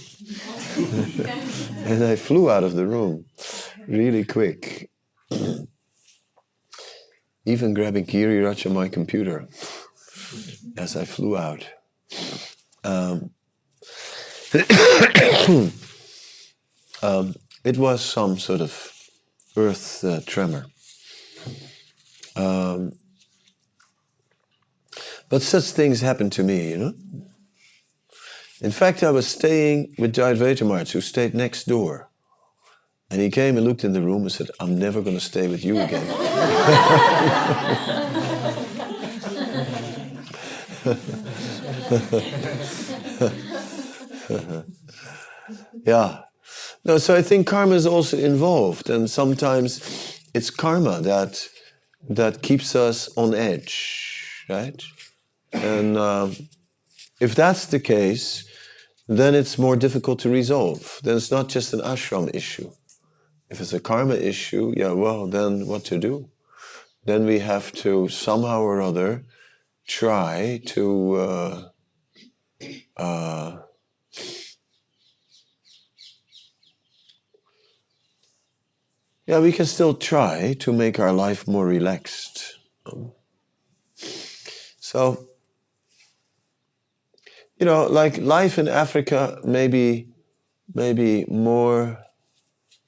and 1.90 2.02
I 2.12 2.16
flew 2.16 2.50
out 2.50 2.64
of 2.64 2.74
the 2.74 2.86
room 2.86 3.26
really 3.88 4.24
quick. 4.24 4.90
Even 7.44 7.74
grabbing 7.74 8.06
Giriraj 8.06 8.66
on 8.66 8.74
my 8.74 8.88
computer 8.88 9.46
as 10.76 10.96
I 10.96 11.04
flew 11.04 11.36
out. 11.36 11.68
Um, 12.82 13.30
um, 17.02 17.34
it 17.64 17.76
was 17.78 18.04
some 18.04 18.38
sort 18.38 18.60
of 18.60 18.92
earth 19.56 20.04
uh, 20.04 20.20
tremor. 20.26 20.66
Um, 22.36 22.92
but 25.28 25.42
such 25.42 25.64
things 25.64 26.00
happen 26.00 26.30
to 26.30 26.42
me, 26.42 26.70
you 26.70 26.78
know. 26.78 26.94
In 28.60 28.70
fact, 28.70 29.02
I 29.02 29.10
was 29.10 29.26
staying 29.26 29.94
with 29.98 30.16
Maharaj, 30.16 30.92
who 30.92 31.00
stayed 31.00 31.34
next 31.34 31.66
door. 31.66 32.05
And 33.10 33.20
he 33.20 33.30
came 33.30 33.56
and 33.56 33.64
looked 33.64 33.84
in 33.84 33.92
the 33.92 34.00
room 34.00 34.22
and 34.22 34.32
said, 34.32 34.50
I'm 34.58 34.78
never 34.78 35.00
going 35.00 35.16
to 35.16 35.24
stay 35.24 35.48
with 35.48 35.64
you 35.64 35.80
again. 35.80 36.06
yeah. 45.84 46.22
No, 46.84 46.98
so 46.98 47.16
I 47.16 47.22
think 47.22 47.46
karma 47.46 47.74
is 47.74 47.86
also 47.86 48.16
involved, 48.16 48.90
and 48.90 49.10
sometimes 49.10 50.20
it's 50.34 50.50
karma 50.50 51.00
that 51.00 51.48
that 52.08 52.42
keeps 52.42 52.76
us 52.76 53.08
on 53.16 53.34
edge, 53.34 54.44
right? 54.48 54.82
And 55.52 55.96
uh, 55.96 56.30
if 57.20 57.34
that's 57.34 57.66
the 57.66 57.80
case, 57.80 58.48
then 59.08 59.34
it's 59.34 59.58
more 59.58 59.76
difficult 59.76 60.18
to 60.20 60.28
resolve. 60.28 61.00
Then 61.02 61.16
it's 61.16 61.30
not 61.30 61.48
just 61.48 61.72
an 61.72 61.80
ashram 61.80 62.34
issue. 62.34 62.70
If 63.48 63.60
it's 63.60 63.72
a 63.72 63.80
karma 63.80 64.14
issue, 64.14 64.72
yeah, 64.76 64.92
well, 64.92 65.26
then 65.26 65.66
what 65.66 65.84
to 65.86 65.98
do? 65.98 66.30
Then 67.04 67.26
we 67.26 67.38
have 67.38 67.72
to 67.84 68.08
somehow 68.08 68.62
or 68.62 68.82
other 68.82 69.24
try 69.86 70.60
to 70.66 71.14
uh, 71.14 71.68
uh, 72.96 73.58
yeah, 79.26 79.40
we 79.40 79.52
can 79.52 79.66
still 79.66 79.94
try 79.94 80.54
to 80.60 80.72
make 80.72 80.98
our 80.98 81.12
life 81.12 81.46
more 81.46 81.66
relaxed. 81.66 82.58
So, 84.78 85.28
you 87.58 87.66
know, 87.66 87.86
like 87.86 88.18
life 88.18 88.58
in 88.58 88.68
Africa 88.68 89.40
maybe 89.44 90.08
maybe 90.74 91.24
more 91.28 92.05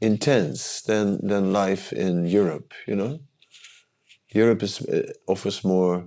intense 0.01 0.83
than 0.83 1.27
than 1.27 1.53
life 1.53 1.93
in 1.93 2.27
Europe. 2.27 2.73
You 2.87 2.97
know, 2.97 3.21
Europe 4.35 4.63
is 4.63 4.81
uh, 4.81 5.13
offers 5.27 5.65
more. 5.65 6.07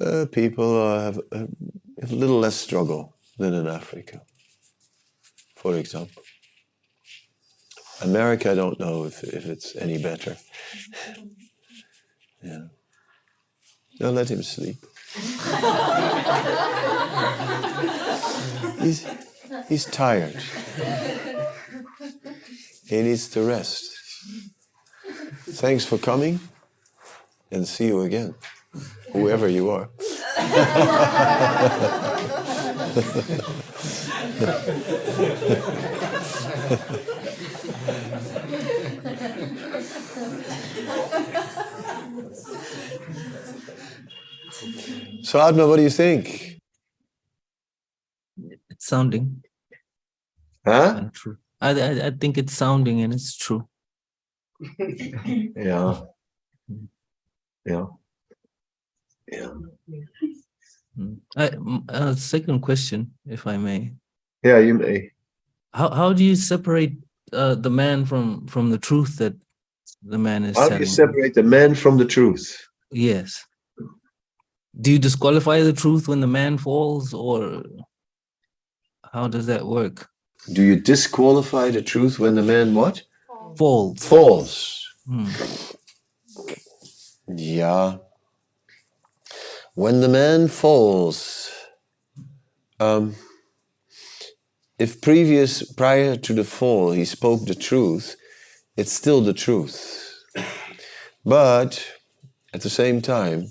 Uh, 0.00 0.26
people 0.30 0.80
uh, 0.80 1.00
have, 1.00 1.20
have 2.00 2.12
a 2.12 2.14
little 2.14 2.38
less 2.38 2.54
struggle 2.54 3.16
than 3.38 3.54
in 3.54 3.66
Africa, 3.66 4.20
for 5.56 5.74
example. 5.74 6.22
America, 8.00 8.52
I 8.52 8.54
don't 8.54 8.78
know 8.78 9.04
if, 9.04 9.24
if 9.24 9.46
it's 9.46 9.74
any 9.76 10.00
better. 10.00 10.36
yeah. 12.42 12.68
Now 13.98 14.10
let 14.10 14.30
him 14.30 14.44
sleep. 14.44 14.76
he's, 18.80 19.04
he's 19.68 19.84
tired. 19.86 20.36
He 22.88 23.02
needs 23.02 23.28
to 23.30 23.42
rest. 23.42 23.96
Thanks 25.60 25.84
for 25.84 25.98
coming 25.98 26.40
and 27.50 27.66
see 27.68 27.88
you 27.88 28.00
again, 28.02 28.34
whoever 29.12 29.48
you 29.48 29.70
are. 29.70 29.90
So, 45.22 45.40
Atma, 45.40 45.66
what 45.66 45.76
do 45.76 45.82
you 45.82 45.90
think? 45.90 46.58
It's 48.70 48.86
sounding 48.86 49.42
Huh? 50.64 51.10
true. 51.12 51.38
I, 51.60 51.70
I 51.70 52.06
I 52.06 52.10
think 52.10 52.38
it's 52.38 52.52
sounding 52.52 53.00
and 53.02 53.12
it's 53.12 53.36
true. 53.36 53.68
Yeah. 54.78 56.00
Yeah. 57.64 57.86
Yeah. 59.30 59.52
I, 61.36 61.50
uh, 61.88 62.14
second 62.14 62.60
question, 62.60 63.12
if 63.26 63.46
I 63.46 63.56
may. 63.56 63.94
Yeah, 64.42 64.58
you 64.58 64.74
may. 64.74 65.12
How 65.72 65.90
how 65.90 66.12
do 66.12 66.24
you 66.24 66.34
separate 66.34 66.96
uh, 67.32 67.54
the 67.54 67.70
man 67.70 68.04
from 68.04 68.46
from 68.46 68.70
the 68.70 68.78
truth 68.78 69.16
that 69.18 69.34
the 70.02 70.18
man 70.18 70.44
is 70.44 70.56
How 70.56 70.68
do 70.68 70.78
you 70.78 70.86
separate 70.86 71.34
the 71.34 71.42
man 71.42 71.74
from 71.74 71.98
the 71.98 72.04
truth? 72.04 72.56
Yes. 72.90 73.44
Do 74.80 74.92
you 74.92 74.98
disqualify 74.98 75.60
the 75.62 75.72
truth 75.72 76.08
when 76.08 76.20
the 76.20 76.26
man 76.26 76.56
falls, 76.56 77.12
or 77.12 77.64
how 79.12 79.28
does 79.28 79.46
that 79.46 79.66
work? 79.66 80.08
Do 80.52 80.62
you 80.62 80.76
disqualify 80.76 81.70
the 81.70 81.82
truth 81.82 82.18
when 82.18 82.34
the 82.34 82.42
man 82.42 82.74
what? 82.74 83.02
Falls. 83.56 84.04
Falls. 84.04 84.94
Hmm. 85.06 85.28
Yeah. 87.26 87.98
When 89.74 90.00
the 90.00 90.08
man 90.08 90.48
falls, 90.48 91.50
um, 92.80 93.14
if 94.78 95.00
previous, 95.00 95.62
prior 95.62 96.16
to 96.16 96.32
the 96.32 96.44
fall, 96.44 96.92
he 96.92 97.04
spoke 97.04 97.44
the 97.44 97.54
truth, 97.54 98.16
it's 98.76 98.92
still 98.92 99.20
the 99.20 99.34
truth. 99.34 100.24
But 101.24 101.84
at 102.54 102.62
the 102.62 102.70
same 102.70 103.02
time, 103.02 103.48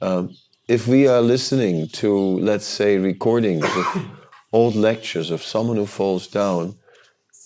um, 0.00 0.36
if 0.68 0.86
we 0.86 1.06
are 1.06 1.20
listening 1.20 1.88
to, 1.88 2.16
let's 2.38 2.66
say, 2.66 2.98
recordings 2.98 3.64
of 3.64 4.06
old 4.52 4.74
lectures 4.74 5.30
of 5.30 5.42
someone 5.42 5.76
who 5.76 5.86
falls 5.86 6.26
down, 6.26 6.76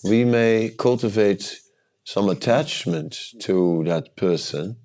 we 0.03 0.25
may 0.25 0.69
cultivate 0.77 1.59
some 2.03 2.29
attachment 2.29 3.17
to 3.39 3.83
that 3.85 4.15
person, 4.15 4.77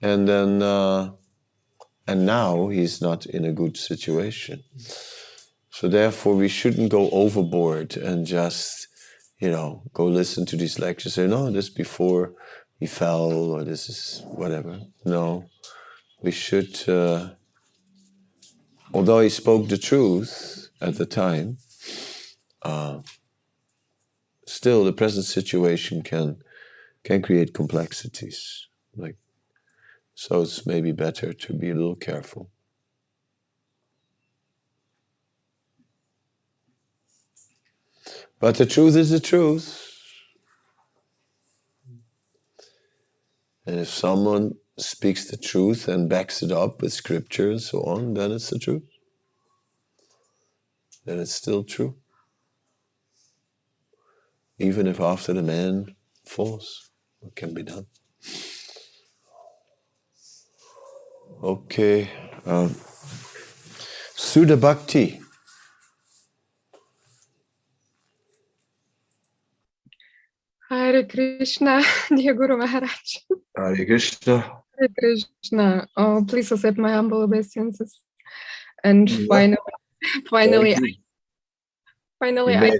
and 0.00 0.28
then, 0.28 0.62
uh, 0.62 1.10
and 2.06 2.26
now 2.26 2.68
he's 2.68 3.00
not 3.00 3.26
in 3.26 3.44
a 3.44 3.52
good 3.52 3.76
situation. 3.76 4.62
So 5.70 5.88
therefore, 5.88 6.34
we 6.34 6.48
shouldn't 6.48 6.90
go 6.90 7.10
overboard 7.10 7.96
and 7.96 8.26
just, 8.26 8.88
you 9.38 9.50
know, 9.50 9.82
go 9.92 10.06
listen 10.06 10.44
to 10.46 10.56
these 10.56 10.78
lectures. 10.78 11.14
Say, 11.14 11.26
no, 11.26 11.50
this 11.50 11.68
before 11.68 12.32
he 12.78 12.86
fell, 12.86 13.30
or 13.30 13.62
this 13.62 13.88
is 13.88 14.22
whatever. 14.26 14.80
No, 15.04 15.48
we 16.22 16.32
should. 16.32 16.88
Uh, 16.88 17.30
although 18.92 19.20
he 19.20 19.28
spoke 19.28 19.68
the 19.68 19.78
truth 19.78 20.59
at 20.80 20.96
the 20.96 21.06
time. 21.06 21.58
Uh, 22.62 23.00
still, 24.46 24.84
the 24.84 24.92
present 24.92 25.26
situation 25.26 26.02
can 26.02 26.42
can 27.02 27.22
create 27.22 27.54
complexities. 27.54 28.66
Like, 28.94 29.16
so 30.14 30.42
it's 30.42 30.66
maybe 30.66 30.92
better 30.92 31.32
to 31.32 31.52
be 31.54 31.70
a 31.70 31.74
little 31.74 31.96
careful. 31.96 32.50
But 38.38 38.56
the 38.56 38.66
truth 38.66 38.96
is 38.96 39.10
the 39.10 39.20
truth. 39.20 39.86
And 43.66 43.78
if 43.78 43.88
someone 43.88 44.56
speaks 44.78 45.26
the 45.26 45.36
truth 45.36 45.88
and 45.88 46.08
backs 46.08 46.42
it 46.42 46.50
up 46.50 46.82
with 46.82 46.92
scripture 46.92 47.50
and 47.50 47.60
so 47.60 47.82
on, 47.82 48.14
then 48.14 48.32
it's 48.32 48.50
the 48.50 48.58
truth. 48.58 48.89
Then 51.04 51.18
it's 51.18 51.32
still 51.32 51.64
true. 51.64 51.96
Even 54.58 54.86
if 54.86 55.00
after 55.00 55.32
the 55.32 55.42
man 55.42 55.96
falls, 56.26 56.90
what 57.20 57.34
can 57.34 57.54
be 57.54 57.62
done? 57.62 57.86
Okay. 61.42 62.10
Um, 62.44 62.74
Sudha 64.14 64.56
Bhakti. 64.56 65.20
Hare 70.68 71.04
Krishna, 71.04 71.82
dear 72.16 72.34
Guru 72.34 72.56
Maharaj. 72.56 73.16
Hare 73.56 73.84
Krishna. 73.86 74.62
Hare 74.78 74.88
Krishna. 74.98 75.86
Oh, 75.96 76.24
please 76.26 76.52
accept 76.52 76.78
my 76.78 76.92
humble 76.92 77.22
obeisances. 77.22 78.00
And 78.84 79.10
Yeah. 79.10 79.26
finally, 79.28 79.58
finally, 80.28 80.74
I, 80.74 80.80
finally, 82.18 82.56
I. 82.56 82.78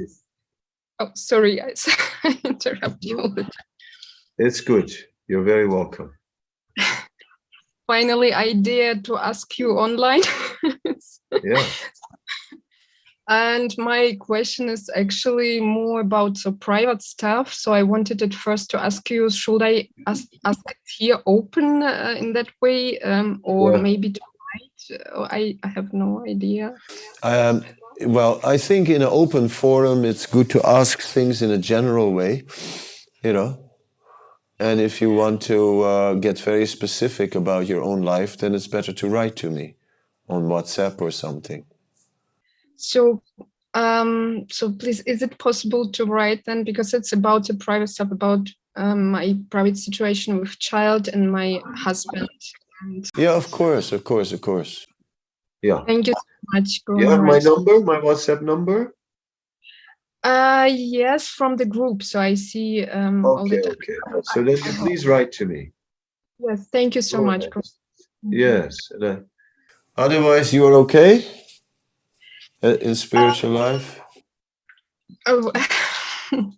Oh, 0.99 1.11
sorry, 1.15 1.61
I, 1.61 1.75
I 2.25 2.39
interrupt 2.45 3.05
you 3.05 3.21
all 3.21 3.31
the 3.31 3.43
time. 3.43 3.67
It's 4.39 4.61
good. 4.61 4.91
You're 5.29 5.45
very 5.45 5.69
welcome. 5.69 6.13
Finally, 7.87 8.33
I 8.33 8.53
dared 8.53 9.05
to 9.07 9.17
ask 9.17 9.59
you 9.59 9.73
online. 9.73 10.23
Yeah. 11.43 11.65
And 13.29 13.73
my 13.79 14.17
question 14.19 14.69
is 14.69 14.91
actually 14.97 15.61
more 15.61 16.01
about 16.01 16.37
the 16.43 16.51
private 16.51 17.01
stuff. 17.01 17.55
So 17.55 17.73
I 17.73 17.85
wanted 17.85 18.23
at 18.23 18.35
first 18.35 18.71
to 18.71 18.83
ask 18.83 19.09
you, 19.09 19.31
should 19.31 19.63
I 19.63 19.89
ask, 20.09 20.27
ask 20.45 20.61
it 20.69 20.77
here 20.99 21.19
open 21.27 21.81
uh, 21.85 22.17
in 22.19 22.33
that 22.33 22.49
way, 22.61 22.99
um, 22.99 23.41
or 23.45 23.77
Yeah. 23.77 23.83
maybe 23.83 24.11
to 24.11 24.21
I, 25.15 25.59
I 25.63 25.69
have 25.69 25.93
no 25.93 26.25
idea. 26.27 26.75
Um, 27.23 27.65
well, 28.01 28.41
I 28.45 28.57
think 28.57 28.89
in 28.89 29.03
an 29.03 29.09
open 29.11 29.49
forum, 29.49 30.05
it's 30.05 30.27
good 30.27 30.49
to 30.51 30.67
ask 30.67 31.01
things 31.01 31.43
in 31.43 31.51
a 31.51 31.59
general 31.59 32.13
way, 32.13 32.45
you 33.23 33.33
know. 33.33 33.59
And 34.59 34.81
if 34.81 35.01
you 35.01 35.11
want 35.11 35.41
to 35.43 35.83
uh, 35.83 36.15
get 36.15 36.39
very 36.39 36.67
specific 36.67 37.35
about 37.35 37.67
your 37.67 37.83
own 37.83 38.03
life, 38.03 38.37
then 38.39 38.55
it's 38.55 38.67
better 38.67 38.93
to 38.93 39.09
write 39.09 39.37
to 39.37 39.51
me 39.51 39.77
on 40.29 40.45
WhatsApp 40.45 41.01
or 41.01 41.11
something. 41.11 41.65
So, 42.77 43.23
um, 43.75 44.47
so 44.51 44.73
please, 44.73 45.01
is 45.01 45.23
it 45.23 45.39
possible 45.39 45.91
to 45.93 46.05
write 46.05 46.45
then 46.45 46.65
because 46.65 46.93
it's 46.95 47.13
about 47.13 47.47
the 47.47 47.55
private 47.55 47.89
stuff 47.89 48.11
about 48.11 48.49
um, 48.77 49.11
my 49.11 49.37
private 49.51 49.77
situation 49.77 50.39
with 50.39 50.59
child 50.59 51.09
and 51.09 51.31
my 51.31 51.61
husband. 51.77 52.29
And 52.81 53.05
Yeah, 53.17 53.35
of 53.37 53.51
course, 53.51 53.93
of 53.93 54.05
course, 54.05 54.33
of 54.33 54.41
course. 54.41 54.87
Yeah. 55.63 55.85
thank 55.87 56.07
you 56.07 56.15
so 56.15 56.51
much. 56.55 56.85
Guru 56.85 57.01
You 57.01 57.09
have 57.09 57.23
my 57.23 57.39
number, 57.39 57.81
my 57.81 58.01
WhatsApp 58.01 58.43
number? 58.43 58.95
Uh, 60.23 60.69
yes, 60.71 61.29
from 61.29 61.57
the 61.57 61.67
group. 61.67 62.03
So 62.03 62.21
I 62.21 62.35
see 62.35 62.85
um, 62.85 63.25
all 63.25 63.49
the 63.49 63.57
Okay, 63.59 63.69
time. 63.69 63.77
okay. 64.15 64.21
So 64.25 64.43
then 64.45 64.57
you 64.57 64.73
please 64.79 65.07
write 65.07 65.33
to 65.33 65.47
me. 65.47 65.73
Yes, 66.39 66.69
thank 66.73 66.95
you 66.95 67.03
so 67.03 67.19
Go 67.19 67.25
much. 67.25 67.45
ahead. 67.47 67.65
Yes. 68.23 68.91
and, 68.91 69.05
uh, 69.05 69.17
otherwise, 69.97 70.53
you 70.53 70.67
are 70.67 70.75
okay 70.85 71.25
uh, 72.63 72.77
in 72.81 72.95
spiritual 72.95 73.51
life? 73.51 74.01
Oh, 75.27 75.53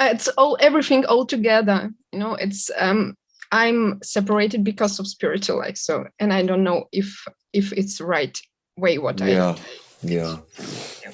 it's 0.00 0.28
all 0.28 0.56
everything 0.60 1.04
all 1.06 1.26
together. 1.26 1.92
You 2.12 2.18
know, 2.18 2.34
it's 2.34 2.70
um, 2.76 3.16
I'm 3.52 4.00
separated 4.02 4.64
because 4.64 4.98
of 4.98 5.06
spiritual 5.06 5.58
life. 5.58 5.76
So, 5.76 6.06
and 6.18 6.32
I 6.32 6.42
don't 6.42 6.64
know 6.64 6.88
if 6.90 7.24
if 7.52 7.72
it's 7.74 8.00
right 8.00 8.36
way 8.78 8.98
what 8.98 9.20
I 9.20 9.28
Yeah, 9.28 9.56
yeah. 10.02 10.36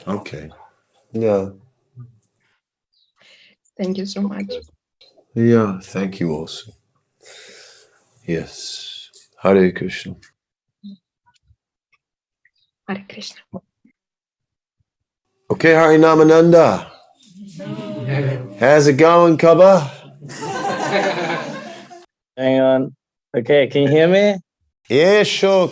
Okay. 0.06 0.48
Yeah. 1.12 1.50
Thank 3.76 3.98
you 3.98 4.06
so 4.06 4.22
much. 4.22 4.52
Yeah, 5.34 5.80
thank 5.82 6.20
you 6.20 6.32
also. 6.32 6.72
Yes. 8.24 9.10
Hare 9.42 9.72
Krishna. 9.72 10.16
Hare 12.86 13.04
Krishna. 13.08 13.40
Okay, 15.50 15.72
Harinamananda. 15.72 16.90
How's 18.60 18.86
it 18.86 18.94
going, 18.94 19.36
Kaba? 19.38 19.97
Hang 22.38 22.60
on. 22.60 22.96
Okay, 23.36 23.66
can 23.66 23.82
you 23.82 23.88
hear 23.88 24.06
me? 24.06 24.36
Yeah, 24.88 25.24
sure. 25.24 25.70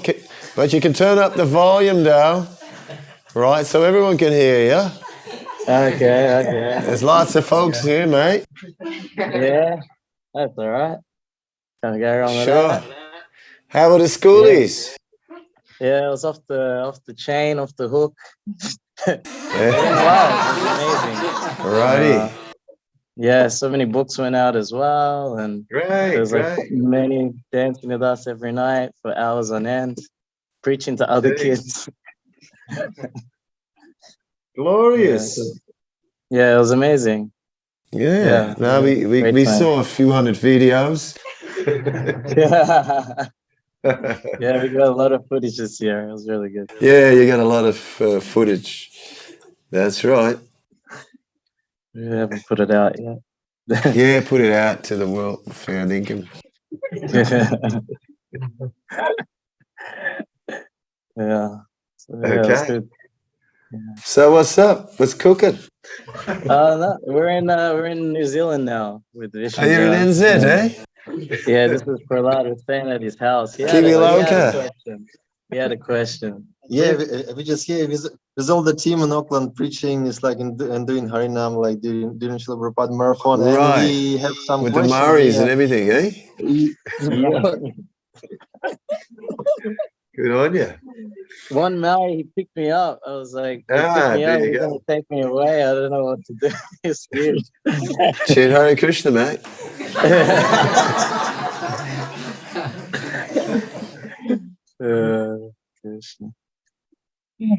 But 0.57 0.73
you 0.73 0.81
can 0.81 0.93
turn 0.93 1.17
up 1.17 1.35
the 1.35 1.45
volume 1.45 2.03
down, 2.03 2.49
right, 3.37 3.65
so 3.65 3.85
everyone 3.85 4.19
can 4.19 4.33
hear 4.33 4.65
you. 4.67 4.91
Okay, 5.63 6.39
okay. 6.41 6.81
There's 6.85 7.05
lots 7.05 7.37
of 7.37 7.47
folks 7.47 7.83
here, 7.85 8.07
mate. 8.07 8.45
Yeah, 9.17 9.77
that's 10.35 10.53
all 10.59 10.69
right. 10.69 10.99
Can't 11.85 12.01
go 12.01 12.19
wrong 12.19 12.35
with 12.35 12.45
Sure. 12.45 12.69
that. 12.69 12.85
How 13.69 13.93
are 13.93 13.99
the 13.99 14.05
schoolies? 14.05 14.97
Yeah, 15.81 16.07
it 16.07 16.11
was 16.11 16.25
off 16.25 16.39
the 16.49 16.81
off 16.83 17.05
the 17.05 17.15
chain, 17.15 17.59
off 17.61 17.77
the 17.77 17.89
hook. 17.89 18.15
Yeah. 19.07 19.17
wow, 19.25 20.57
amazing. 20.57 21.65
Alrighty. 21.65 22.19
Uh, 22.19 22.46
yeah, 23.17 23.49
so 23.49 23.69
many 23.71 23.85
books 23.87 24.19
went 24.19 24.37
out 24.37 24.57
as 24.57 24.73
well, 24.73 25.39
and 25.39 25.67
Great, 25.69 25.87
there's 26.15 26.33
like 26.33 26.57
great. 26.57 26.73
many 26.73 27.33
dancing 27.53 27.89
with 27.91 28.03
us 28.03 28.27
every 28.27 28.53
night 28.53 28.91
for 29.03 29.17
hours 29.17 29.51
on 29.51 29.67
end, 29.67 29.99
preaching 30.63 30.97
to 30.99 31.11
other 31.11 31.31
Great. 31.31 31.41
kids. 31.41 31.89
Glorious. 34.57 35.39
Yeah, 36.31 36.55
it 36.55 36.59
was 36.59 36.71
amazing. 36.73 37.31
Yeah. 37.93 38.25
Yeah, 38.25 38.55
Now 38.59 38.81
we, 38.83 39.07
we, 39.07 39.21
great 39.21 39.35
we 39.35 39.45
time. 39.45 39.59
saw 39.59 39.81
a 39.81 39.85
few 39.85 40.11
hundred 40.11 40.35
videos. 40.35 41.17
yeah, 42.37 43.29
yeah, 44.41 44.63
we 44.63 44.69
got 44.71 44.89
a 44.89 44.95
lot 44.95 45.13
of 45.13 45.27
footage 45.29 45.57
this 45.57 45.81
year. 45.81 46.09
It 46.09 46.13
was 46.13 46.29
really 46.29 46.51
good. 46.51 46.71
Yeah, 46.81 47.11
you 47.11 47.27
got 47.27 47.41
a 47.41 47.45
lot 47.45 47.65
of 47.65 48.01
uh, 48.01 48.21
footage. 48.21 48.91
That's 49.71 50.05
right. 50.05 50.39
We 51.97 52.07
haven't 52.07 52.47
put 52.47 52.61
it 52.61 52.71
out 52.71 52.97
yet. 53.01 53.19
Yeah, 53.97 54.21
put 54.25 54.41
it 54.43 54.53
out 54.53 54.85
to 54.85 54.97
the 54.97 55.09
world. 55.09 55.43
Fair 55.53 55.87
dinkum. 55.87 56.29
yeah. 61.17 61.57
So, 61.97 62.21
yeah, 62.23 62.29
Okay. 62.29 62.67
good. 62.67 62.89
So 64.05 64.33
what's 64.33 64.57
up? 64.59 64.93
What's 64.99 65.15
cooking? 65.15 65.59
Uh, 66.29 66.77
no, 66.77 66.99
we're 67.03 67.29
in 67.31 67.51
uh, 67.51 67.73
we're 67.75 67.87
in 67.87 68.13
New 68.13 68.25
Zealand 68.25 68.65
now 68.65 69.03
with 69.13 69.33
Vision. 69.33 69.65
Are 69.65 69.67
you 69.67 69.81
in. 69.81 70.09
NZ, 70.09 70.23
eh? 70.45 70.85
Yeah, 71.47 71.67
this 71.67 71.83
is 71.83 72.01
Prahlad. 72.09 72.45
We're 72.49 72.59
staying 72.59 72.91
at 72.91 73.01
his 73.03 73.19
house. 73.19 73.55
He 73.57 73.63
had, 73.65 73.73
Kiwi 73.73 73.93
a, 73.93 73.99
he 73.99 74.23
had 74.23 74.33
a 74.33 74.53
question. 74.53 75.07
He 75.51 75.57
had 75.59 75.73
a 75.73 75.77
question. 75.77 76.49
Yeah, 76.69 76.97
we, 76.97 77.05
uh, 77.05 77.35
we 77.37 77.45
just 77.45 77.67
here 77.67 77.89
with, 77.89 78.07
with 78.37 78.51
all 78.51 78.63
the 78.63 78.75
team 78.75 79.01
in 79.03 79.13
Auckland 79.13 79.55
preaching 79.55 80.07
is 80.07 80.23
like 80.23 80.39
and, 80.41 80.61
and 80.61 80.87
doing 80.87 81.09
Harinam, 81.09 81.57
like 81.57 81.81
doing 81.81 82.19
doing 82.19 82.39
Srila 82.39 82.59
Prabhupada 82.75 82.97
marathon, 82.97 83.41
Right. 83.41 83.79
and 83.79 83.89
we 83.89 84.17
have 84.19 84.35
some 84.47 84.63
With 84.63 84.75
the 84.75 84.81
questions 84.81 85.01
Maoris 85.01 85.39
and 85.41 85.49
everything, 85.51 85.91
eh? 85.91 86.11
Good 90.17 90.31
on 90.33 90.55
you. 90.55 90.73
One 91.51 91.79
Maori, 91.79 92.17
he 92.17 92.25
picked 92.35 92.57
me 92.57 92.71
up. 92.71 93.01
I 93.07 93.11
was 93.13 93.35
like, 93.35 93.59
he 93.69 93.75
Ah, 93.79 94.15
me 94.15 94.25
there 94.25 94.35
up. 94.37 94.41
you 94.41 94.47
He's 94.49 94.57
go. 94.59 94.69
gonna 94.69 94.81
take 94.89 95.11
me 95.11 95.21
away. 95.23 95.63
I 95.63 95.75
don't 95.75 95.91
know 95.91 96.05
what 96.05 96.25
to 96.25 96.35
do. 96.41 96.51
It's 96.85 97.01
scared. 97.03 97.39
Shit, 98.27 98.51
Hare 98.51 98.75
Krishna, 98.77 99.11
mate. 99.11 99.41
Uh, 104.79 105.37
Krishna. 105.81 106.29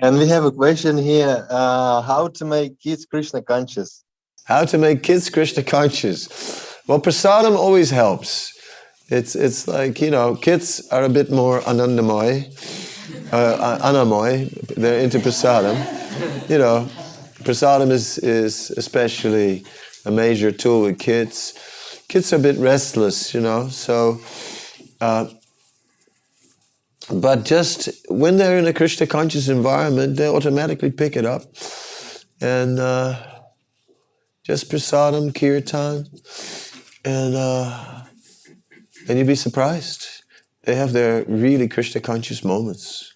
And 0.01 0.17
we 0.17 0.27
have 0.27 0.43
a 0.43 0.51
question 0.51 0.97
here: 0.97 1.47
uh, 1.49 2.01
How 2.01 2.27
to 2.29 2.45
make 2.45 2.79
kids 2.79 3.05
Krishna 3.05 3.41
conscious? 3.41 4.03
How 4.45 4.65
to 4.65 4.77
make 4.77 5.03
kids 5.03 5.29
Krishna 5.29 5.63
conscious. 5.63 6.27
Well, 6.87 7.01
prasadam 7.01 7.55
always 7.55 7.91
helps. 7.91 8.53
It's 9.09 9.35
it's 9.35 9.67
like, 9.67 10.01
you 10.01 10.11
know, 10.11 10.35
kids 10.35 10.87
are 10.91 11.03
a 11.03 11.09
bit 11.09 11.31
more 11.31 11.61
anandamoy, 11.61 12.45
uh, 13.31 13.79
anamoy. 13.81 14.49
They're 14.75 14.99
into 14.99 15.19
prasadam. 15.19 15.77
You 16.49 16.57
know, 16.57 16.89
prasadam 17.43 17.91
is, 17.91 18.17
is 18.19 18.71
especially 18.71 19.65
a 20.05 20.11
major 20.11 20.51
tool 20.51 20.81
with 20.83 20.99
kids. 20.99 21.53
Kids 22.07 22.31
are 22.33 22.37
a 22.37 22.39
bit 22.39 22.57
restless, 22.57 23.33
you 23.33 23.41
know, 23.41 23.67
so. 23.67 24.19
Uh, 24.99 25.27
but 27.11 27.45
just 27.45 27.89
when 28.09 28.37
they're 28.37 28.57
in 28.57 28.67
a 28.67 28.73
Krishna 28.73 29.07
conscious 29.07 29.47
environment, 29.47 30.17
they 30.17 30.27
automatically 30.27 30.91
pick 30.91 31.15
it 31.15 31.25
up. 31.25 31.43
And 32.41 32.79
uh, 32.79 33.15
just 34.43 34.69
prasadam, 34.69 35.33
kirtan, 35.33 36.05
and 37.03 37.35
uh, 37.35 38.03
and 39.07 39.17
you'd 39.17 39.27
be 39.27 39.35
surprised. 39.35 40.07
They 40.63 40.75
have 40.75 40.91
their 40.91 41.23
really 41.25 41.67
Krishna 41.67 42.01
conscious 42.01 42.43
moments. 42.43 43.13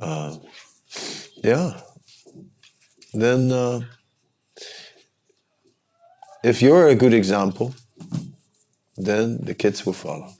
Uh, 0.00 0.36
yeah. 1.44 1.80
Then, 3.12 3.52
uh, 3.52 3.80
if 6.42 6.62
you're 6.62 6.88
a 6.88 6.94
good 6.94 7.12
example, 7.12 7.74
then 8.96 9.38
the 9.42 9.54
kids 9.54 9.84
will 9.84 9.92
follow. 9.92 10.32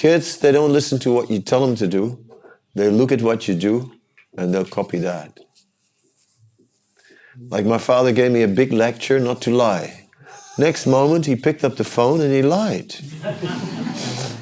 Kids, 0.00 0.38
they 0.38 0.50
don't 0.50 0.72
listen 0.72 0.98
to 0.98 1.12
what 1.12 1.30
you 1.30 1.40
tell 1.40 1.60
them 1.60 1.76
to 1.76 1.86
do. 1.86 2.18
They 2.74 2.88
look 2.88 3.12
at 3.12 3.20
what 3.20 3.46
you 3.46 3.54
do 3.54 3.92
and 4.34 4.54
they'll 4.54 4.64
copy 4.64 4.98
that. 5.00 5.38
Like 7.50 7.66
my 7.66 7.76
father 7.76 8.10
gave 8.10 8.32
me 8.32 8.42
a 8.42 8.48
big 8.48 8.72
lecture 8.72 9.20
not 9.20 9.42
to 9.42 9.50
lie. 9.50 10.06
Next 10.56 10.86
moment, 10.86 11.26
he 11.26 11.36
picked 11.36 11.64
up 11.64 11.76
the 11.76 11.84
phone 11.84 12.22
and 12.22 12.32
he 12.32 12.40
lied. 12.40 12.94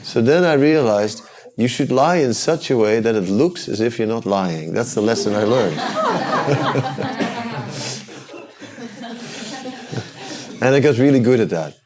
So 0.04 0.22
then 0.22 0.44
I 0.44 0.52
realized 0.54 1.22
you 1.56 1.66
should 1.68 1.90
lie 1.90 2.18
in 2.18 2.34
such 2.34 2.70
a 2.70 2.76
way 2.76 3.00
that 3.00 3.16
it 3.16 3.28
looks 3.28 3.68
as 3.68 3.80
if 3.80 3.98
you're 3.98 4.08
not 4.08 4.24
lying. 4.24 4.72
That's 4.72 4.94
the 4.94 5.02
lesson 5.02 5.34
I 5.34 5.42
learned. 5.42 5.78
and 10.62 10.74
I 10.74 10.80
got 10.80 10.96
really 10.98 11.20
good 11.20 11.40
at 11.40 11.50
that. 11.50 11.76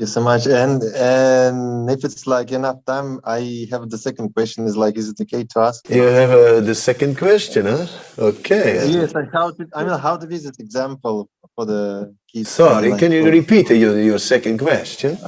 Thank 0.00 0.08
you 0.08 0.14
so 0.14 0.22
much. 0.22 0.46
And 0.46 0.82
and 0.96 1.90
if 1.90 2.04
it's 2.04 2.26
like 2.26 2.52
enough 2.52 2.82
time, 2.86 3.20
I 3.22 3.66
have 3.70 3.90
the 3.90 3.98
second 3.98 4.32
question. 4.32 4.64
Is 4.64 4.74
like, 4.74 4.96
is 4.96 5.10
it 5.10 5.20
okay 5.20 5.44
to 5.44 5.60
ask? 5.60 5.90
You 5.90 6.04
have 6.20 6.30
uh, 6.30 6.60
the 6.60 6.74
second 6.74 7.18
question, 7.18 7.66
huh? 7.66 7.86
Okay. 8.18 8.88
Yes, 8.88 9.12
like 9.12 9.30
how 9.30 9.50
to. 9.50 9.68
I 9.74 9.84
mean, 9.84 9.98
how 9.98 10.16
to 10.16 10.26
be 10.26 10.38
this 10.38 10.58
example 10.58 11.28
for 11.54 11.66
the 11.66 12.14
kids. 12.32 12.48
Sorry, 12.48 12.92
like, 12.92 12.98
can 12.98 13.12
you 13.12 13.24
for- 13.24 13.30
repeat 13.30 13.68
your, 13.68 14.00
your 14.00 14.18
second 14.18 14.56
question? 14.56 15.18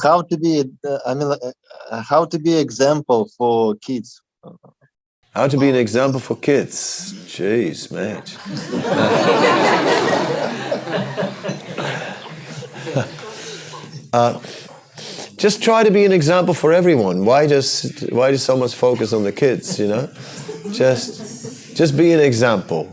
how 0.00 0.22
to 0.22 0.38
be? 0.38 0.62
Uh, 0.86 0.98
I 1.04 1.14
mean, 1.14 1.32
uh, 1.32 2.02
how 2.02 2.26
to 2.26 2.38
be 2.38 2.56
example 2.56 3.28
for 3.36 3.74
kids. 3.82 4.22
How 5.34 5.48
to 5.48 5.58
be 5.58 5.68
an 5.68 5.74
example 5.74 6.20
for 6.20 6.36
kids. 6.36 7.14
Jeez, 7.26 7.90
man. 7.90 8.22
Uh, 14.12 14.40
just 15.36 15.62
try 15.62 15.82
to 15.82 15.90
be 15.90 16.04
an 16.04 16.12
example 16.12 16.52
for 16.52 16.72
everyone. 16.72 17.24
Why 17.24 17.46
does 17.46 18.04
why 18.10 18.30
does 18.30 18.42
so 18.42 18.56
much 18.56 18.74
focus 18.74 19.12
on 19.12 19.24
the 19.24 19.32
kids? 19.32 19.78
You 19.78 19.88
know, 19.88 20.10
just 20.72 21.76
just 21.76 21.96
be 21.96 22.12
an 22.12 22.20
example. 22.20 22.92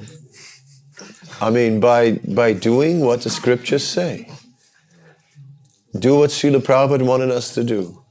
I 1.41 1.49
mean, 1.49 1.79
by 1.79 2.13
by 2.13 2.53
doing 2.53 3.01
what 3.01 3.21
the 3.21 3.29
scriptures 3.29 3.83
say. 3.83 4.29
Do 5.97 6.19
what 6.19 6.29
Srila 6.29 6.61
Prabhupada 6.61 7.05
wanted 7.05 7.31
us 7.31 7.53
to 7.55 7.63
do. 7.63 8.03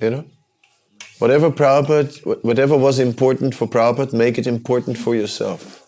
You 0.00 0.10
know, 0.10 0.24
whatever 1.20 1.50
Prabhupada, 1.50 2.44
whatever 2.44 2.76
was 2.76 2.98
important 2.98 3.54
for 3.54 3.68
Prabhupada, 3.68 4.12
make 4.12 4.36
it 4.36 4.46
important 4.46 4.98
for 4.98 5.14
yourself. 5.14 5.78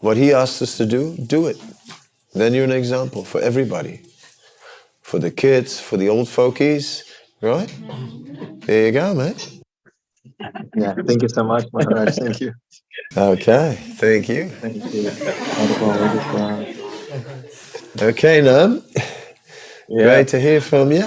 What 0.00 0.16
he 0.16 0.32
asked 0.32 0.60
us 0.60 0.76
to 0.78 0.86
do, 0.86 1.16
do 1.16 1.46
it. 1.46 1.56
Then 2.34 2.52
you're 2.52 2.64
an 2.64 2.72
example 2.72 3.24
for 3.24 3.40
everybody 3.40 4.00
for 5.10 5.18
the 5.18 5.30
kids, 5.30 5.80
for 5.80 5.96
the 5.96 6.08
old 6.08 6.28
folkies, 6.28 7.02
right? 7.42 7.68
There 8.60 8.86
you 8.86 8.92
go, 8.92 9.12
mate. 9.12 9.60
Yeah. 10.76 10.94
Thank 10.94 11.22
you 11.22 11.28
so 11.28 11.42
much, 11.42 11.64
Maharaj. 11.72 12.16
Thank 12.16 12.40
you. 12.40 12.52
Okay, 13.16 13.76
thank 13.96 14.28
you. 14.28 14.48
Thank 14.48 14.94
you. 14.94 15.10
Okay, 18.00 18.40
Nam. 18.40 18.84
Great 19.88 20.28
to 20.28 20.38
hear 20.40 20.60
from 20.60 20.92
you. 20.92 21.04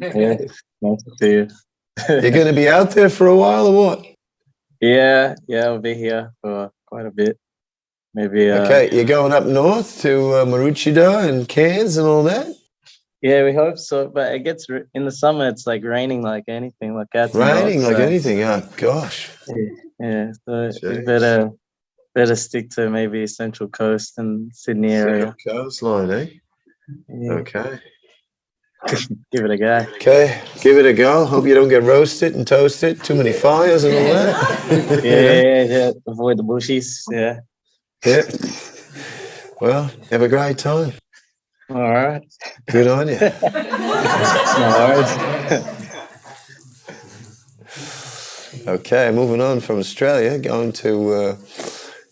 Yeah, 0.00 0.34
nice 0.82 1.02
to 1.04 1.10
see 1.20 1.32
you. 1.38 1.48
You're 2.08 2.32
going 2.32 2.48
to 2.48 2.52
be 2.52 2.68
out 2.68 2.90
there 2.90 3.08
for 3.08 3.28
a 3.28 3.36
while 3.36 3.68
or 3.68 3.76
what? 3.76 4.04
Yeah, 4.80 5.36
yeah, 5.46 5.66
I'll 5.66 5.78
be 5.78 5.94
here 5.94 6.32
for 6.42 6.72
quite 6.86 7.06
a 7.06 7.12
bit. 7.12 7.38
Maybe. 8.12 8.50
Uh, 8.50 8.64
Okay, 8.64 8.90
you're 8.92 9.04
going 9.04 9.32
up 9.32 9.44
north 9.44 10.00
to 10.02 10.34
uh, 10.34 10.44
Maroochydore 10.44 11.28
and 11.28 11.48
Cairns 11.48 11.96
and 11.96 12.08
all 12.08 12.24
that? 12.24 12.48
Yeah, 13.24 13.42
we 13.42 13.54
hope 13.54 13.78
so. 13.78 14.08
But 14.08 14.34
it 14.34 14.40
gets 14.40 14.66
in 14.92 15.06
the 15.06 15.10
summer. 15.10 15.48
It's 15.48 15.66
like 15.66 15.82
raining 15.82 16.20
like 16.20 16.44
anything, 16.46 16.94
like 16.94 17.08
and 17.14 17.34
Raining 17.34 17.82
like 17.82 17.96
so- 17.96 18.02
anything. 18.02 18.42
Oh, 18.42 18.62
gosh. 18.76 19.30
Yeah, 19.98 20.32
so 20.44 20.70
we 20.82 20.98
better 21.00 21.50
better 22.14 22.36
stick 22.36 22.68
to 22.72 22.90
maybe 22.90 23.26
Central 23.26 23.70
Coast 23.70 24.18
and 24.18 24.54
Sydney 24.54 24.92
area. 24.92 25.34
Central 25.38 25.64
coastline, 25.64 26.10
eh? 26.10 26.26
Yeah, 27.08 27.32
Okay. 27.32 27.78
give 29.32 29.46
it 29.46 29.50
a 29.50 29.56
go. 29.56 29.86
Okay, 29.94 30.42
give 30.60 30.76
it 30.76 30.84
a 30.84 30.92
go. 30.92 31.24
Hope 31.24 31.46
you 31.46 31.54
don't 31.54 31.70
get 31.70 31.82
roasted 31.82 32.34
and 32.34 32.46
toasted. 32.46 33.02
Too 33.02 33.14
many 33.14 33.32
fires 33.32 33.84
and 33.84 33.94
all 33.96 34.12
that. 34.12 35.00
Yeah, 35.02 35.20
yeah, 35.20 35.42
yeah, 35.42 35.64
yeah. 35.64 35.90
Avoid 36.06 36.36
the 36.36 36.44
bushies. 36.44 37.04
Yeah. 37.10 37.38
Yeah. 38.04 38.22
Well, 39.62 39.90
have 40.10 40.20
a 40.20 40.28
great 40.28 40.58
time. 40.58 40.92
All 41.74 41.92
right. 41.92 42.22
Good 42.70 42.86
on 42.86 43.08
you. 43.08 43.18
No 43.18 43.32
worries. 44.78 45.10
Okay, 48.64 49.10
moving 49.10 49.40
on 49.40 49.58
from 49.58 49.80
Australia, 49.80 50.38
going 50.38 50.70
to 50.74 51.12
uh, 51.12 51.36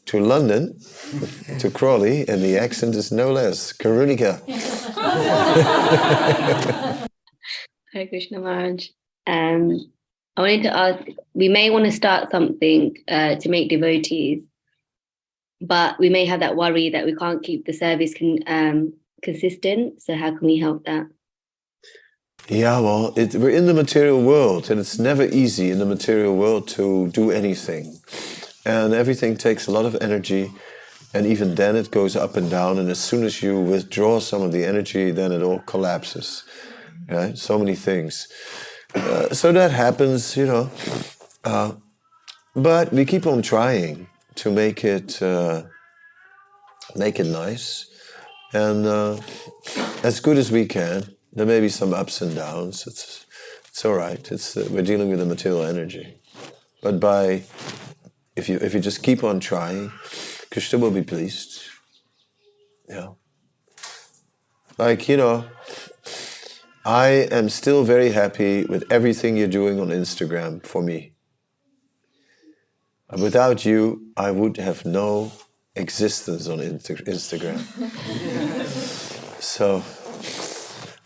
to 0.06 0.18
London, 0.18 0.76
to 1.60 1.70
Crawley, 1.70 2.26
and 2.28 2.42
the 2.42 2.58
accent 2.58 2.96
is 2.96 3.12
no 3.12 3.30
less 3.30 3.72
Karunika. 3.72 4.40
Hare 7.92 8.08
Krishna 8.08 8.40
Maharaj. 8.40 8.88
Um, 9.28 9.78
I 10.36 10.40
wanted 10.40 10.64
to 10.64 10.76
ask, 10.76 11.04
we 11.34 11.48
may 11.48 11.70
want 11.70 11.84
to 11.84 11.92
start 11.92 12.32
something 12.32 12.96
uh, 13.06 13.36
to 13.36 13.48
make 13.48 13.70
devotees, 13.70 14.42
but 15.60 16.00
we 16.00 16.08
may 16.08 16.24
have 16.24 16.40
that 16.40 16.56
worry 16.56 16.90
that 16.90 17.06
we 17.06 17.14
can't 17.14 17.44
keep 17.44 17.64
the 17.64 17.72
service 17.72 18.12
con- 18.18 18.42
um, 18.48 18.94
consistent. 19.22 20.02
So 20.02 20.14
how 20.14 20.30
can 20.36 20.46
we 20.46 20.58
help 20.58 20.84
that? 20.84 21.06
Yeah, 22.48 22.80
well, 22.80 23.14
it, 23.16 23.34
we're 23.34 23.50
in 23.50 23.66
the 23.66 23.74
material 23.74 24.20
world, 24.20 24.68
and 24.70 24.80
it's 24.80 24.98
never 24.98 25.24
easy 25.24 25.70
in 25.70 25.78
the 25.78 25.86
material 25.86 26.36
world 26.36 26.66
to 26.68 27.08
do 27.10 27.30
anything. 27.30 28.00
And 28.66 28.92
everything 28.92 29.36
takes 29.36 29.68
a 29.68 29.70
lot 29.70 29.84
of 29.84 29.96
energy, 30.00 30.50
and 31.14 31.24
even 31.26 31.54
then 31.54 31.76
it 31.76 31.90
goes 31.90 32.16
up 32.16 32.36
and 32.36 32.50
down. 32.50 32.78
And 32.78 32.90
as 32.90 32.98
soon 32.98 33.22
as 33.24 33.42
you 33.42 33.60
withdraw 33.60 34.18
some 34.18 34.42
of 34.42 34.50
the 34.50 34.64
energy, 34.64 35.12
then 35.12 35.30
it 35.30 35.42
all 35.42 35.60
collapses. 35.60 36.44
Right? 37.08 37.38
So 37.38 37.58
many 37.58 37.76
things. 37.76 38.28
Uh, 38.94 39.28
so 39.32 39.52
that 39.52 39.70
happens, 39.70 40.36
you 40.36 40.46
know. 40.46 40.70
Uh, 41.44 41.72
but 42.54 42.92
we 42.92 43.04
keep 43.04 43.26
on 43.26 43.42
trying 43.42 44.08
to 44.34 44.50
make 44.50 44.84
it 44.84 45.22
uh, 45.22 45.62
make 46.96 47.18
it 47.18 47.26
nice, 47.26 47.86
and 48.52 48.86
uh, 48.86 49.18
as 50.02 50.20
good 50.20 50.36
as 50.36 50.50
we 50.50 50.66
can. 50.66 51.14
There 51.32 51.46
may 51.46 51.60
be 51.60 51.70
some 51.70 51.94
ups 51.94 52.20
and 52.20 52.34
downs. 52.34 52.86
It's 52.86 53.26
it's 53.68 53.84
all 53.84 53.94
right. 53.94 54.30
It's 54.30 54.56
uh, 54.56 54.68
we're 54.70 54.82
dealing 54.82 55.08
with 55.08 55.18
the 55.18 55.24
material 55.24 55.64
energy, 55.64 56.18
but 56.82 57.00
by 57.00 57.44
if 58.36 58.48
you 58.48 58.58
if 58.58 58.74
you 58.74 58.80
just 58.80 59.02
keep 59.02 59.24
on 59.24 59.40
trying, 59.40 59.90
Krishna 60.50 60.78
will 60.78 60.90
be 60.90 61.02
pleased. 61.02 61.62
Yeah. 62.88 63.12
Like 64.76 65.08
you 65.08 65.16
know, 65.16 65.46
I 66.84 67.28
am 67.30 67.48
still 67.48 67.84
very 67.84 68.10
happy 68.10 68.64
with 68.64 68.84
everything 68.90 69.36
you're 69.36 69.48
doing 69.48 69.80
on 69.80 69.88
Instagram 69.88 70.64
for 70.66 70.82
me. 70.82 71.12
Without 73.10 73.64
you, 73.64 74.08
I 74.16 74.30
would 74.30 74.56
have 74.56 74.84
no 74.84 75.32
existence 75.74 76.48
on 76.48 76.58
Instagram. 76.58 77.58
so, 79.40 79.82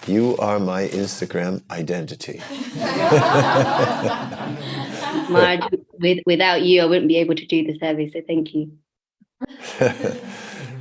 you 0.06 0.36
are 0.38 0.60
my 0.60 0.86
Instagram 0.88 1.62
identity. 1.70 2.40
Maharaj, 5.30 5.70
with, 5.98 6.18
without 6.26 6.62
you, 6.62 6.82
I 6.82 6.84
wouldn't 6.84 7.09
be 7.09 7.16
able 7.16 7.34
to 7.34 7.47
do 7.47 7.64
the 7.64 7.76
service. 7.78 8.12
So 8.12 8.20
thank 8.26 8.55
you. 8.55 8.72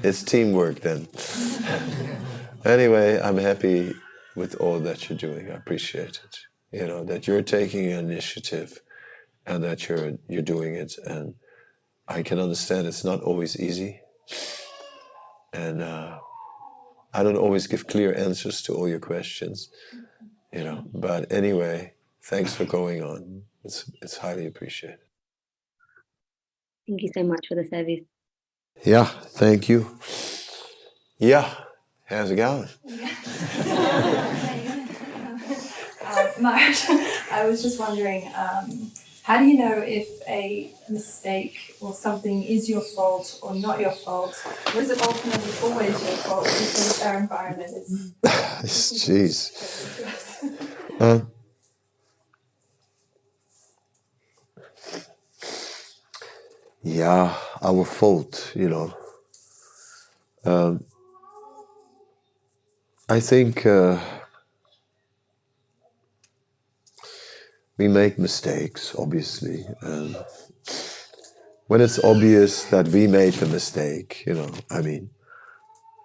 it's 0.03 0.23
teamwork 0.23 0.81
then. 0.81 1.07
anyway, 2.63 3.19
I'm 3.19 3.37
happy 3.37 3.95
with 4.35 4.55
all 4.55 4.79
that 4.79 5.09
you're 5.09 5.17
doing. 5.17 5.49
I 5.49 5.55
appreciate 5.55 6.21
it. 6.23 6.37
You 6.71 6.87
know 6.87 7.03
that 7.05 7.27
you're 7.27 7.41
taking 7.41 7.89
initiative, 7.89 8.81
and 9.45 9.63
that 9.63 9.87
you're 9.87 10.13
you're 10.27 10.41
doing 10.41 10.75
it. 10.75 10.93
And 11.05 11.35
I 12.07 12.21
can 12.23 12.39
understand 12.39 12.87
it's 12.87 13.03
not 13.03 13.21
always 13.21 13.59
easy, 13.59 14.01
and 15.53 15.81
uh, 15.81 16.19
I 17.13 17.23
don't 17.23 17.37
always 17.37 17.67
give 17.67 17.87
clear 17.87 18.15
answers 18.15 18.61
to 18.63 18.73
all 18.73 18.87
your 18.87 18.99
questions. 18.99 19.69
You 20.53 20.63
know, 20.63 20.85
but 20.93 21.31
anyway, 21.31 21.93
thanks 22.23 22.53
for 22.53 22.65
going 22.65 23.01
on. 23.03 23.43
It's 23.63 23.89
it's 24.01 24.17
highly 24.17 24.45
appreciated. 24.45 24.99
Thank 26.87 27.01
you 27.01 27.09
so 27.13 27.23
much 27.23 27.47
for 27.47 27.55
the 27.55 27.65
service. 27.65 28.01
Yeah, 28.83 29.05
thank 29.05 29.67
you. 29.67 29.97
Yeah, 31.17 31.51
how's 32.05 32.29
it 32.31 32.35
going? 32.35 32.69
Um, 36.05 36.27
Marge, 36.39 36.85
I 37.31 37.45
was 37.45 37.61
just 37.61 37.79
wondering, 37.79 38.31
um, 38.35 38.91
how 39.25 39.39
do 39.39 39.45
you 39.45 39.57
know 39.57 39.79
if 39.79 40.07
a 40.27 40.71
mistake 40.87 41.75
or 41.81 41.95
something 41.95 42.43
is 42.43 42.69
your 42.69 42.81
fault 42.81 43.39
or 43.41 43.55
not 43.55 43.79
your 43.79 43.91
fault? 43.91 44.39
Or 44.75 44.81
is 44.81 44.91
it 44.91 45.01
ultimately 45.01 45.51
always 45.63 45.89
your 45.89 46.17
fault 46.17 46.43
because 46.43 47.01
our 47.01 47.17
environment 47.17 47.71
is. 47.71 48.13
Jeez. 49.01 49.35
Um, 51.01 51.31
yeah, 56.83 57.35
our 57.63 57.83
fault, 57.83 58.51
you 58.53 58.69
know. 58.69 58.93
Um, 60.45 60.83
I 63.09 63.19
think 63.19 63.65
uh, 63.65 63.99
we 67.77 67.87
make 67.87 68.17
mistakes, 68.17 68.95
obviously. 68.97 69.65
And 69.81 70.15
when 71.67 71.81
it's 71.81 72.03
obvious 72.03 72.65
that 72.65 72.87
we 72.87 73.07
made 73.07 73.33
the 73.33 73.47
mistake, 73.47 74.23
you 74.25 74.33
know, 74.35 74.51
I 74.69 74.81
mean, 74.81 75.09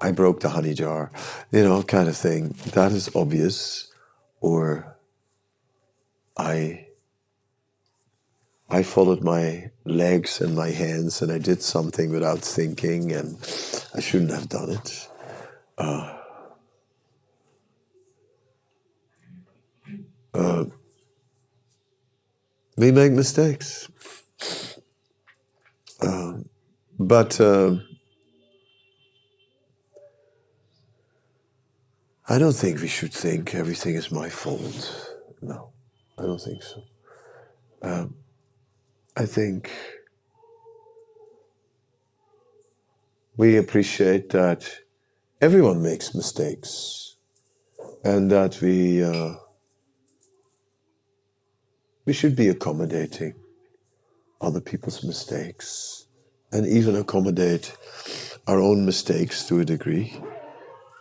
I 0.01 0.13
broke 0.13 0.41
the 0.41 0.49
honey 0.49 0.75
jar, 0.75 1.13
you 1.53 1.63
know, 1.63 1.83
kind 1.83 2.09
of 2.09 2.17
thing, 2.17 2.55
that 2.73 2.93
is 2.93 3.15
obvious. 3.15 3.93
Or 4.41 4.97
I 6.37 6.87
I 8.73 8.85
followed 8.85 9.23
my 9.23 9.71
legs 9.85 10.41
and 10.41 10.55
my 10.55 10.71
hands 10.71 11.23
and 11.23 11.33
I 11.33 11.39
did 11.39 11.61
something 11.61 12.11
without 12.11 12.39
thinking 12.39 13.11
and 13.13 13.37
I 13.95 14.01
shouldn't 14.01 14.31
have 14.31 14.49
done 14.49 14.71
it. 14.71 15.09
Uh, 15.77 16.17
uh, 20.33 20.65
we 22.81 22.91
make 22.91 23.13
mistakes. 23.13 23.91
Um, 26.01 26.49
but 26.99 27.39
uh, 27.39 27.77
I 32.27 32.39
don't 32.39 32.55
think 32.55 32.81
we 32.81 32.89
should 32.89 33.13
think 33.13 33.55
everything 33.55 33.97
is 33.97 34.11
my 34.11 34.31
fault. 34.31 35.15
No, 35.43 35.73
I 36.19 36.23
don't 36.23 36.41
think 36.41 36.63
so. 36.63 36.83
Um, 37.83 38.15
I 39.15 39.27
think 39.27 39.71
we 43.37 43.59
appreciate 43.59 44.31
that 44.31 44.67
everyone 45.43 45.83
makes 45.83 46.15
mistakes 46.15 47.17
and 48.05 48.31
that 48.31 48.59
we 48.63 49.05
uh, 49.05 49.35
we 52.05 52.13
should 52.13 52.35
be 52.37 52.49
accommodating 52.49 53.35
other 54.41 54.61
people's 54.61 55.05
mistakes 55.05 56.07
and 56.53 56.67
even 56.67 56.97
accommodate 56.97 57.77
our 58.47 58.59
own 58.61 58.85
mistakes 58.85 59.47
to 59.47 59.61
a 59.61 59.65
degree. 59.65 60.21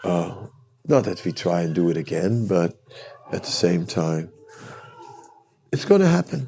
Uh, 0.03 0.47
not 0.88 1.03
that 1.05 1.23
we 1.26 1.31
try 1.31 1.61
and 1.61 1.73
do 1.73 1.89
it 1.89 1.97
again, 1.97 2.47
but 2.47 2.77
at 3.31 3.43
the 3.43 3.51
same 3.51 3.85
time, 3.85 4.31
it's 5.71 5.85
going 5.85 6.01
to 6.01 6.07
happen. 6.07 6.47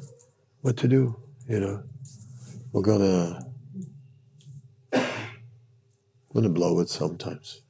What 0.62 0.76
to 0.78 0.88
do? 0.88 1.16
You 1.48 1.60
know, 1.60 1.82
we're 2.72 2.82
gonna 2.82 3.44
gonna 6.32 6.48
blow 6.48 6.80
it 6.80 6.88
sometimes. 6.88 7.62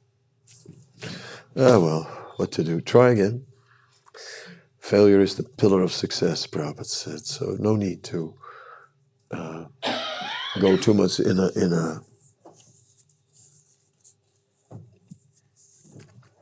Ah 1.55 1.79
well, 1.79 2.03
what 2.37 2.51
to 2.53 2.63
do? 2.63 2.81
Try 2.81 3.11
again. 3.11 3.45
Failure 4.83 5.21
is 5.21 5.35
the 5.35 5.43
pillar 5.43 5.81
of 5.81 5.93
success, 5.93 6.45
Prabhupada 6.45 6.85
said. 6.85 7.25
So 7.25 7.55
no 7.57 7.77
need 7.77 8.03
to 8.03 8.33
uh, 9.31 9.65
go 10.59 10.75
too 10.75 10.93
much 10.93 11.21
in 11.21 11.39
a 11.39 11.49
in 11.55 11.71
a 11.71 12.01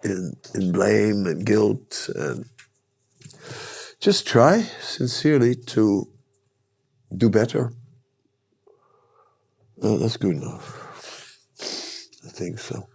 in 0.03 0.34
in 0.55 0.72
blame 0.72 1.27
and 1.27 1.45
guilt 1.45 2.09
and 2.15 2.45
just 3.99 4.26
try 4.26 4.63
sincerely 4.81 5.53
to 5.53 6.07
do 7.15 7.30
better. 7.30 7.73
Uh, 9.84 9.97
that's 9.97 10.18
good 10.18 10.38
enough. 10.38 11.38
I 12.26 12.30
think 12.30 12.57
so. 12.57 12.88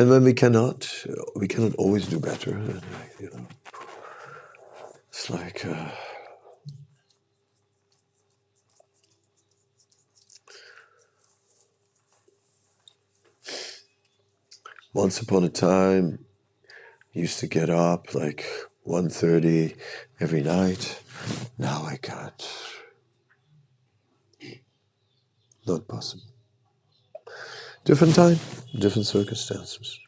And 0.00 0.08
when 0.08 0.24
we 0.24 0.32
cannot, 0.32 0.90
we 1.36 1.46
cannot 1.46 1.74
always 1.74 2.06
do 2.06 2.18
better. 2.18 2.52
You 3.20 3.28
know, 3.34 3.46
it's 5.10 5.28
like 5.28 5.66
uh, 5.66 5.90
once 14.94 15.20
upon 15.20 15.44
a 15.44 15.50
time, 15.50 16.24
used 17.12 17.38
to 17.40 17.46
get 17.46 17.68
up 17.68 18.14
like 18.14 18.46
1.30 18.86 19.76
every 20.18 20.42
night. 20.42 20.98
Now 21.58 21.84
I 21.84 21.98
can't. 21.98 22.48
Not 25.66 25.86
possible. 25.86 26.29
Different 27.84 28.14
time, 28.14 28.38
different 28.78 29.06
circumstances. 29.06 29.98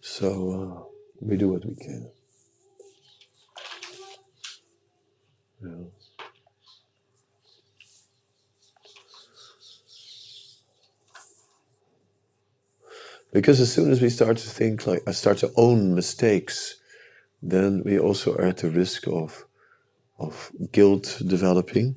So 0.00 0.28
uh, 0.52 0.82
we 1.20 1.36
do 1.36 1.48
what 1.48 1.64
we 1.64 1.74
can. 1.74 2.10
Because 13.32 13.60
as 13.60 13.72
soon 13.72 13.90
as 13.90 14.00
we 14.00 14.10
start 14.10 14.36
to 14.36 14.48
think 14.48 14.86
like, 14.86 15.02
I 15.08 15.12
start 15.12 15.38
to 15.38 15.50
own 15.56 15.94
mistakes, 15.94 16.76
then 17.42 17.82
we 17.84 17.98
also 17.98 18.36
are 18.36 18.46
at 18.46 18.58
the 18.58 18.70
risk 18.70 19.08
of, 19.08 19.44
of 20.18 20.52
guilt 20.70 21.20
developing. 21.26 21.96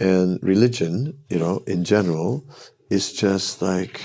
And 0.00 0.42
religion, 0.42 1.18
you 1.28 1.38
know, 1.38 1.62
in 1.66 1.84
general, 1.84 2.44
is 2.88 3.12
just 3.12 3.62
like, 3.62 4.00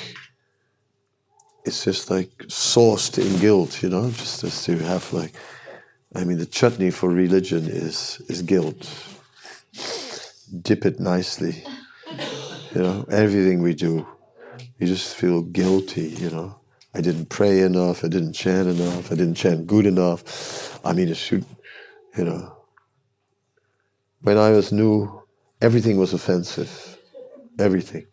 it's 1.63 1.83
just 1.83 2.11
like 2.11 2.29
sourced 2.47 3.17
in 3.17 3.39
guilt, 3.39 3.81
you 3.81 3.89
know, 3.89 4.11
just 4.11 4.43
as 4.43 4.63
to 4.65 4.77
have 4.79 5.11
like, 5.13 5.33
I 6.13 6.23
mean, 6.23 6.37
the 6.37 6.45
chutney 6.45 6.91
for 6.91 7.09
religion 7.09 7.65
is, 7.65 8.21
is 8.27 8.41
guilt. 8.41 8.87
Dip 10.61 10.85
it 10.85 10.99
nicely. 10.99 11.63
You 12.75 12.81
know, 12.81 13.05
everything 13.09 13.61
we 13.61 13.73
do 13.73 14.05
you 14.79 14.87
just 14.87 15.15
feel 15.15 15.41
guilty, 15.41 16.09
you 16.09 16.29
know. 16.29 16.55
I 16.93 17.01
didn't 17.01 17.27
pray 17.27 17.59
enough, 17.59 18.03
I 18.03 18.07
didn't 18.07 18.33
chant 18.33 18.67
enough, 18.67 19.11
I 19.11 19.15
didn't 19.15 19.35
chant 19.35 19.67
good 19.67 19.85
enough. 19.85 20.79
I 20.85 20.93
mean, 20.93 21.09
it 21.09 21.17
should, 21.17 21.45
you 22.17 22.25
know. 22.25 22.55
When 24.21 24.37
I 24.37 24.51
was 24.51 24.71
new, 24.71 25.23
everything 25.61 25.97
was 25.97 26.13
offensive. 26.13 26.97
Everything. 27.59 28.05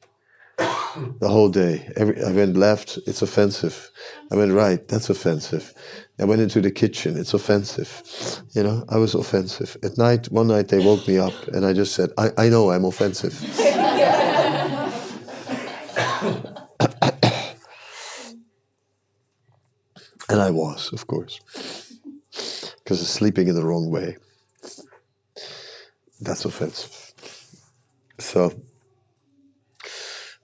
The 1.21 1.29
whole 1.29 1.49
day. 1.49 1.91
Every, 1.97 2.23
I 2.23 2.33
went 2.33 2.57
left, 2.57 2.99
it's 3.07 3.23
offensive. 3.23 3.91
I 4.31 4.37
went 4.37 4.53
right, 4.53 4.87
that's 4.89 5.11
offensive. 5.11 5.73
I 6.21 6.25
went 6.25 6.43
into 6.43 6.61
the 6.61 6.71
kitchen, 6.71 7.17
it's 7.17 7.35
offensive. 7.35 8.03
You 8.53 8.63
know, 8.63 8.85
I 8.89 8.99
was 8.99 9.15
offensive. 9.15 9.77
At 9.83 9.97
night, 9.99 10.31
one 10.31 10.49
night 10.49 10.69
they 10.69 10.85
woke 10.85 11.09
me 11.09 11.19
up 11.19 11.35
and 11.49 11.65
I 11.65 11.73
just 11.73 11.95
said, 11.95 12.11
I, 12.19 12.31
I 12.37 12.49
know 12.49 12.71
I'm 12.71 12.85
offensive. 12.85 13.35
And 20.29 20.41
I 20.41 20.51
was, 20.51 20.91
of 20.95 21.07
course, 21.09 21.41
because 22.79 23.07
sleeping 23.07 23.49
in 23.49 23.55
the 23.55 23.63
wrong 23.67 23.91
way. 23.91 24.17
That's 26.23 26.47
offensive. 26.47 27.02
So, 28.23 28.53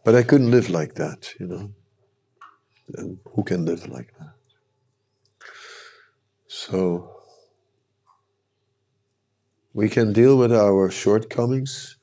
but 0.05 0.15
I 0.15 0.23
couldn't 0.23 0.51
live 0.51 0.71
like 0.71 0.95
that, 0.95 1.35
you 1.41 1.47
know. 1.47 1.73
And 2.97 3.19
who 3.35 3.45
can 3.45 3.65
live 3.65 3.89
like 3.89 4.13
that? 4.19 4.35
So, 6.49 7.23
we 9.75 9.89
can 9.89 10.13
deal 10.13 10.39
with 10.39 10.53
our 10.53 10.91
shortcomings, 10.91 11.97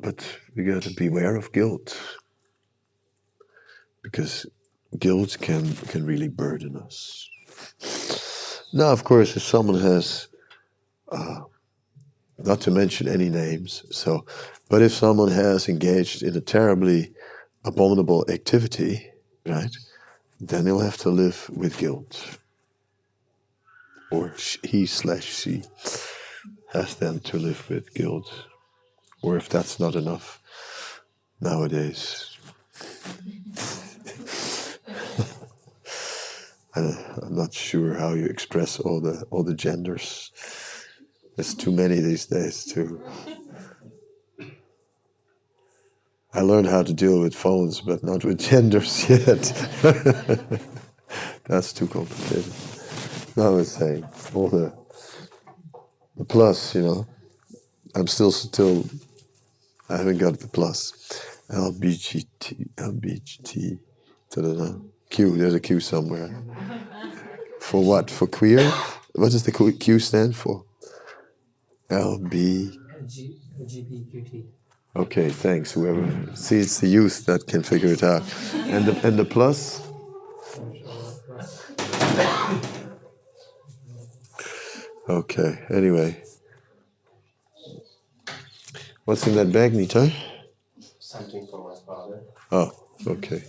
but 0.00 0.24
we 0.56 0.64
got 0.64 0.82
to 0.84 0.94
beware 0.94 1.36
of 1.36 1.52
guilt 1.52 1.98
because 4.02 4.46
guilt 4.98 5.36
can 5.40 5.74
can 5.92 6.06
really 6.06 6.28
burden 6.28 6.76
us. 6.76 7.28
Now, 8.72 8.92
of 8.92 9.04
course, 9.04 9.36
if 9.36 9.42
someone 9.42 9.80
has, 9.80 10.28
uh, 11.12 11.40
not 12.44 12.60
to 12.62 12.70
mention 12.70 13.08
any 13.08 13.28
names, 13.28 13.84
so, 13.90 14.24
but 14.68 14.82
if 14.82 14.92
someone 14.92 15.30
has 15.30 15.68
engaged 15.68 16.22
in 16.22 16.36
a 16.36 16.40
terribly 16.40 17.12
abominable 17.64 18.24
activity, 18.28 19.10
right, 19.46 19.74
then 20.40 20.66
he'll 20.66 20.80
have 20.80 20.96
to 20.98 21.10
live 21.10 21.50
with 21.52 21.78
guilt. 21.78 22.38
Or 24.10 24.34
he 24.64 24.86
slash 24.86 25.24
she 25.24 25.62
has 26.72 26.96
then 26.96 27.20
to 27.20 27.38
live 27.38 27.68
with 27.68 27.94
guilt. 27.94 28.32
Or 29.22 29.36
if 29.36 29.48
that's 29.48 29.78
not 29.78 29.94
enough 29.94 30.40
nowadays. 31.40 32.36
I'm 36.74 37.34
not 37.34 37.52
sure 37.52 37.94
how 37.94 38.14
you 38.14 38.26
express 38.26 38.78
all 38.78 39.00
the 39.00 39.24
all 39.30 39.42
the 39.42 39.54
genders. 39.54 40.30
There's 41.40 41.54
too 41.54 41.72
many 41.72 42.00
these 42.00 42.26
days 42.26 42.66
too. 42.66 43.00
I 46.34 46.42
learned 46.42 46.66
how 46.66 46.82
to 46.82 46.92
deal 46.92 47.18
with 47.22 47.34
phones, 47.34 47.80
but 47.80 48.04
not 48.04 48.26
with 48.26 48.38
genders 48.50 49.08
yet. 49.08 49.42
That's 51.44 51.72
too 51.72 51.86
complicated. 51.86 52.52
No, 53.36 53.46
I 53.46 53.54
was 53.56 53.72
saying 53.72 54.06
all 54.34 54.50
the 54.50 54.70
the 56.18 56.26
plus, 56.26 56.74
you 56.74 56.82
know. 56.82 57.06
I'm 57.94 58.06
still 58.06 58.32
still. 58.32 58.84
I 59.88 59.96
haven't 59.96 60.18
got 60.18 60.40
the 60.40 60.48
plus. 60.48 60.92
LBGT 61.48 62.74
LBGT. 62.74 63.78
da-da-da. 64.28 64.74
Q. 65.08 65.38
There's 65.38 65.54
a 65.54 65.60
Q 65.60 65.80
somewhere. 65.80 66.36
For 67.60 67.82
what? 67.82 68.10
For 68.10 68.26
queer? 68.26 68.70
What 69.14 69.32
does 69.32 69.44
the 69.44 69.52
Q 69.52 69.98
stand 70.00 70.36
for? 70.36 70.66
LB. 71.90 72.76
LGBTQT. 73.60 74.44
Okay, 74.96 75.28
thanks. 75.28 75.72
Whoever. 75.72 76.34
See, 76.34 76.58
it's 76.58 76.78
the 76.80 76.88
youth 76.88 77.26
that 77.26 77.46
can 77.46 77.62
figure 77.62 77.92
it 77.92 78.02
out. 78.02 78.22
And 78.54 78.86
the 78.86 79.06
and 79.06 79.18
the 79.18 79.24
plus. 79.24 79.82
Okay. 85.08 85.58
Anyway, 85.70 86.22
what's 89.04 89.26
in 89.26 89.34
that 89.34 89.52
bag, 89.52 89.74
Nita? 89.74 90.12
Something 90.98 91.46
for 91.46 91.70
my 91.70 91.76
father. 91.86 92.20
Oh, 92.52 92.70
okay. 93.06 93.42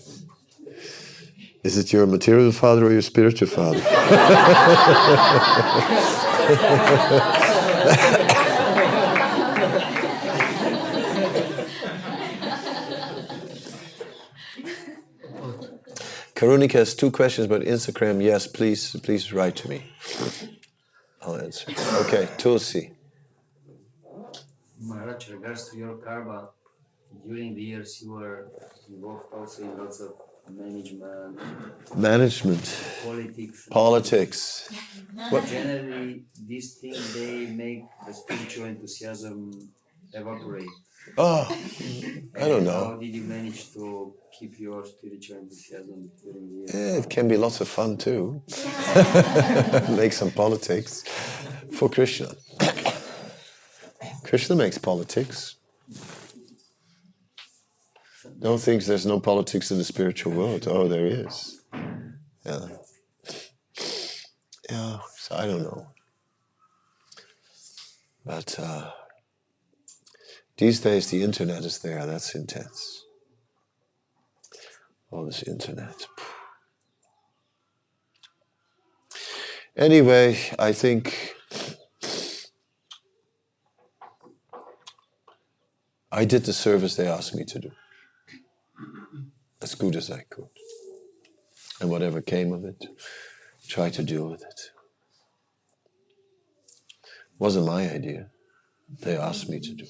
Is 1.63 1.77
it 1.77 1.93
your 1.93 2.07
material 2.07 2.51
father 2.51 2.87
or 2.87 2.91
your 2.91 3.03
spiritual 3.03 3.47
father? 3.47 3.81
Karunika 16.41 16.71
has 16.71 16.95
two 16.95 17.11
questions 17.11 17.45
about 17.45 17.61
Instagram. 17.61 18.23
Yes, 18.23 18.47
please, 18.47 18.95
please 19.03 19.31
write 19.31 19.55
to 19.57 19.69
me. 19.69 19.83
I'll 21.21 21.35
answer. 21.35 21.71
Okay, 22.05 22.27
Tulsi. 22.39 22.93
Maharaj, 24.79 25.29
regards 25.29 25.69
to 25.69 25.77
your 25.77 25.97
karma, 25.97 26.49
during 27.27 27.53
the 27.53 27.61
years 27.61 28.01
you 28.01 28.13
were 28.13 28.49
involved 28.89 29.25
also 29.31 29.61
in 29.61 29.77
lots 29.77 29.99
of 30.01 30.13
management, 30.49 31.37
Management, 31.95 32.65
politics. 33.03 33.67
politics. 33.69 34.73
What? 35.29 35.45
Generally, 35.45 36.23
these 36.47 36.73
things 36.79 37.13
they 37.13 37.45
make 37.45 37.83
the 38.07 38.13
spiritual 38.15 38.65
enthusiasm 38.65 39.69
evaporate. 40.11 40.65
Oh, 41.17 41.47
I 42.39 42.47
don't 42.47 42.63
know. 42.63 42.85
How 42.85 42.95
did 42.95 43.13
you 43.13 43.23
manage 43.23 43.73
to 43.73 44.13
keep 44.37 44.59
your 44.59 44.85
spiritual 44.85 45.37
enthusiasm 45.39 46.11
during 46.23 46.47
the 46.47 46.53
years? 46.53 46.75
Eh, 46.75 46.97
it 46.99 47.09
can 47.09 47.27
be 47.27 47.37
lots 47.37 47.61
of 47.61 47.67
fun 47.67 47.97
too. 47.97 48.41
Make 49.89 50.13
some 50.13 50.31
politics 50.31 51.03
for 51.71 51.89
Krishna. 51.89 52.33
Krishna 54.23 54.55
makes 54.55 54.77
politics. 54.77 55.55
Don't 58.39 58.59
think 58.59 58.85
there's 58.85 59.05
no 59.05 59.19
politics 59.19 59.71
in 59.71 59.77
the 59.77 59.83
spiritual 59.83 60.31
world. 60.33 60.67
Oh, 60.67 60.87
there 60.87 61.05
is. 61.05 61.61
Yeah. 62.45 62.67
Yeah, 64.69 64.99
so 65.17 65.35
I 65.35 65.45
don't 65.45 65.63
know. 65.63 65.87
But 68.25 68.57
uh, 68.57 68.91
these 70.61 70.79
days 70.79 71.09
the 71.09 71.23
internet 71.23 71.65
is 71.65 71.79
there. 71.79 72.05
That's 72.05 72.35
intense. 72.35 73.03
All 75.09 75.25
this 75.25 75.41
internet. 75.41 76.05
Anyway, 79.75 80.37
I 80.59 80.71
think 80.71 81.33
I 86.11 86.25
did 86.25 86.43
the 86.43 86.53
service 86.53 86.95
they 86.95 87.07
asked 87.07 87.33
me 87.33 87.43
to 87.45 87.57
do 87.57 87.71
as 89.63 89.73
good 89.73 89.95
as 89.95 90.11
I 90.11 90.25
could. 90.29 90.49
And 91.79 91.89
whatever 91.89 92.21
came 92.21 92.53
of 92.53 92.65
it, 92.65 92.85
try 93.67 93.89
to 93.89 94.03
deal 94.03 94.29
with 94.29 94.43
it. 94.43 94.59
Wasn't 97.39 97.65
my 97.65 97.89
idea. 97.89 98.29
They 99.01 99.17
asked 99.17 99.49
me 99.49 99.59
to 99.59 99.73
do. 99.73 99.87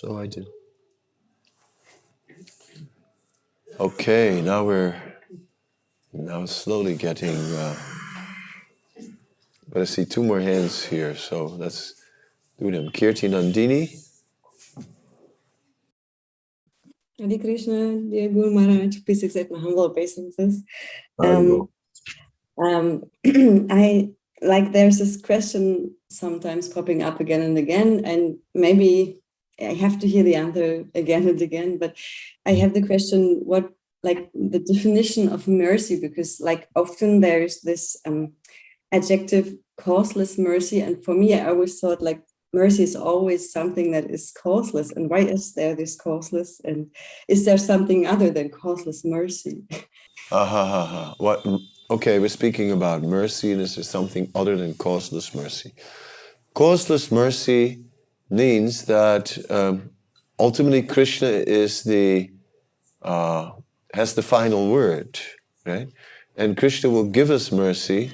So 0.00 0.16
I 0.16 0.26
did. 0.28 0.48
Okay, 3.78 4.40
now 4.40 4.64
we're 4.64 4.96
now 6.14 6.46
slowly 6.46 6.94
getting. 6.94 7.36
Uh, 7.36 7.76
but 9.68 9.82
I 9.82 9.84
see 9.84 10.06
two 10.06 10.24
more 10.24 10.40
hands 10.40 10.82
here, 10.86 11.14
so 11.14 11.44
let's 11.44 11.96
do 12.58 12.70
them. 12.70 12.88
Kirti 12.88 13.28
Nandini. 13.28 14.02
Hare 17.18 17.38
Krishna, 17.38 18.00
dear 18.00 18.30
Guru 18.30 18.52
Maharaj, 18.52 19.04
please 19.04 19.22
accept 19.22 19.50
my 19.50 19.58
humble 19.58 19.82
obeisances. 19.82 20.62
Um, 21.18 21.68
um, 22.56 23.02
I 23.70 24.08
like 24.40 24.72
there's 24.72 24.96
this 24.96 25.20
question 25.20 25.94
sometimes 26.08 26.70
popping 26.70 27.02
up 27.02 27.20
again 27.20 27.42
and 27.42 27.58
again, 27.58 28.02
and 28.06 28.38
maybe 28.54 29.19
I 29.60 29.74
have 29.74 29.98
to 30.00 30.08
hear 30.08 30.22
the 30.22 30.34
answer 30.34 30.84
again 30.94 31.28
and 31.28 31.40
again. 31.40 31.78
But 31.78 31.96
I 32.46 32.52
have 32.54 32.74
the 32.74 32.86
question: 32.86 33.40
what 33.44 33.70
like 34.02 34.30
the 34.34 34.60
definition 34.60 35.28
of 35.28 35.48
mercy? 35.48 36.00
Because 36.00 36.40
like 36.40 36.68
often 36.74 37.20
there's 37.20 37.60
this 37.60 37.96
um, 38.06 38.32
adjective 38.92 39.54
causeless 39.78 40.38
mercy, 40.38 40.80
and 40.80 41.04
for 41.04 41.14
me, 41.14 41.34
I 41.34 41.48
always 41.48 41.78
thought 41.80 42.02
like 42.02 42.22
mercy 42.52 42.82
is 42.82 42.96
always 42.96 43.52
something 43.52 43.92
that 43.92 44.10
is 44.10 44.32
causeless. 44.32 44.90
And 44.92 45.08
why 45.08 45.20
is 45.20 45.54
there 45.54 45.74
this 45.74 45.96
causeless? 45.96 46.60
And 46.64 46.90
is 47.28 47.44
there 47.44 47.58
something 47.58 48.06
other 48.06 48.30
than 48.30 48.50
causeless 48.50 49.04
mercy? 49.04 49.62
Ah, 50.32 50.44
ha, 50.44 50.64
ha, 50.64 50.86
ha. 50.86 51.14
What? 51.18 51.44
Okay, 51.90 52.20
we're 52.20 52.28
speaking 52.28 52.70
about 52.70 53.02
mercy, 53.02 53.50
and 53.50 53.60
is 53.60 53.74
something 53.88 54.30
other 54.36 54.56
than 54.56 54.74
causeless 54.74 55.34
mercy. 55.34 55.74
Causeless 56.54 57.10
mercy 57.10 57.82
means 58.30 58.84
that 58.86 59.36
um, 59.50 59.90
ultimately 60.38 60.82
Krishna 60.82 61.28
is 61.28 61.82
the 61.82 62.30
uh, 63.02 63.50
has 63.92 64.14
the 64.14 64.22
final 64.22 64.70
word, 64.70 65.18
right? 65.66 65.88
And 66.36 66.56
Krishna 66.56 66.90
will 66.90 67.04
give 67.04 67.30
us 67.30 67.50
mercy 67.50 68.12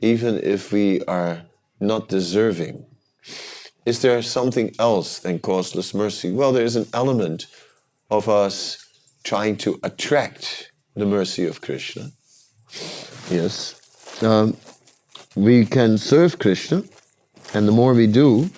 even 0.00 0.40
if 0.42 0.72
we 0.72 1.02
are 1.04 1.42
not 1.78 2.08
deserving. 2.08 2.86
Is 3.84 4.02
there 4.02 4.22
something 4.22 4.74
else 4.78 5.18
than 5.18 5.38
causeless 5.38 5.94
mercy? 5.94 6.30
Well, 6.30 6.52
there 6.52 6.64
is 6.64 6.76
an 6.76 6.86
element 6.94 7.46
of 8.10 8.28
us 8.28 8.84
trying 9.24 9.56
to 9.58 9.78
attract 9.82 10.70
the 10.94 11.06
mercy 11.06 11.46
of 11.46 11.60
Krishna. 11.60 12.10
Yes. 13.30 13.76
Um, 14.22 14.56
we 15.34 15.64
can 15.64 15.98
serve 15.98 16.38
Krishna, 16.38 16.82
and 17.54 17.66
the 17.66 17.72
more 17.72 17.94
we 17.94 18.06
do, 18.06 18.50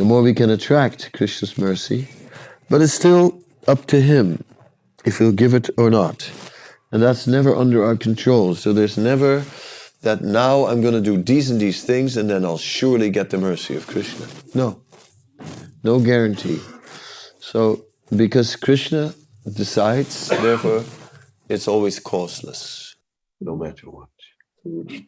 the 0.00 0.06
more 0.06 0.22
we 0.22 0.32
can 0.32 0.48
attract 0.48 1.12
Krishna's 1.12 1.58
mercy. 1.58 2.08
But 2.70 2.80
it's 2.80 2.94
still 2.94 3.42
up 3.68 3.84
to 3.88 4.00
Him 4.00 4.42
if 5.04 5.18
He'll 5.18 5.30
give 5.30 5.52
it 5.52 5.68
or 5.76 5.90
not. 5.90 6.30
And 6.90 7.02
that's 7.02 7.26
never 7.26 7.54
under 7.54 7.84
our 7.84 7.96
control. 7.96 8.54
So 8.54 8.72
there's 8.72 8.96
never 8.96 9.44
that 10.00 10.22
now 10.22 10.64
I'm 10.64 10.80
going 10.80 10.94
to 10.94 11.02
do 11.02 11.22
these 11.22 11.50
and 11.50 11.60
these 11.60 11.84
things 11.84 12.16
and 12.16 12.30
then 12.30 12.46
I'll 12.46 12.56
surely 12.56 13.10
get 13.10 13.28
the 13.28 13.36
mercy 13.36 13.76
of 13.76 13.86
Krishna. 13.86 14.26
No. 14.54 14.80
No 15.84 16.00
guarantee. 16.00 16.60
So 17.38 17.84
because 18.16 18.56
Krishna 18.56 19.12
decides, 19.52 20.28
therefore, 20.28 20.82
it's 21.50 21.68
always 21.68 21.98
causeless, 22.00 22.96
no 23.38 23.54
matter 23.54 23.90
what. 23.90 24.08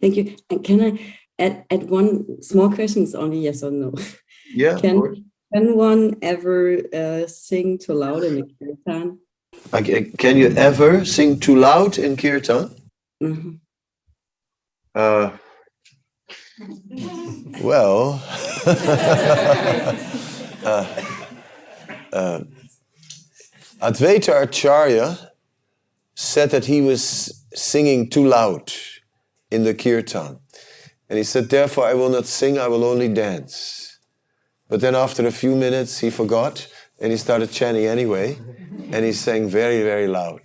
Thank 0.03 0.17
you. 0.17 0.37
And 0.51 0.63
can 0.63 0.83
I 0.83 1.17
add, 1.39 1.65
add 1.71 1.89
one 1.89 2.43
small 2.43 2.71
question? 2.71 3.05
It's 3.05 3.15
only 3.15 3.39
yes 3.39 3.63
or 3.63 3.71
no. 3.71 3.95
Yeah, 4.55 4.79
Can, 4.79 5.25
can 5.53 5.77
one 5.77 6.17
ever 6.23 6.79
uh, 6.93 7.27
sing 7.27 7.79
too 7.79 7.95
loud 7.95 8.23
in 8.25 8.55
kirtan? 8.59 9.19
Okay, 9.73 10.05
Can 10.19 10.37
you 10.37 10.49
ever 10.57 11.05
sing 11.05 11.41
too 11.41 11.57
loud 11.57 11.99
in 11.99 12.17
kirtan? 12.17 12.71
Mhm. 13.23 13.59
Uh, 14.95 15.31
well, 17.63 18.23
uh, 20.67 20.87
uh, 22.13 22.41
Advaita 23.81 24.43
Acharya 24.43 25.33
said 26.15 26.51
that 26.51 26.67
he 26.67 26.81
was 26.83 27.45
singing 27.55 28.11
too 28.11 28.27
loud 28.27 28.73
in 29.51 29.65
the 29.65 29.75
kirtan. 29.75 30.39
And 31.09 31.19
he 31.19 31.25
said, 31.25 31.49
Therefore, 31.49 31.87
I 31.87 31.95
will 31.95 32.11
not 32.11 32.27
sing, 32.27 32.59
I 32.59 32.69
will 32.69 32.85
only 32.85 33.09
dance. 33.09 33.82
But 34.73 34.81
then 34.81 34.95
after 34.95 35.27
a 35.27 35.31
few 35.31 35.55
minutes, 35.55 35.99
he 35.99 36.09
forgot 36.09 36.67
and 36.99 37.13
he 37.13 37.19
started 37.19 37.53
chanting 37.53 37.85
anyway. 37.85 38.39
And 38.91 39.05
he 39.05 39.13
sang 39.13 39.47
very, 39.47 39.83
very 39.83 40.09
loud. 40.09 40.41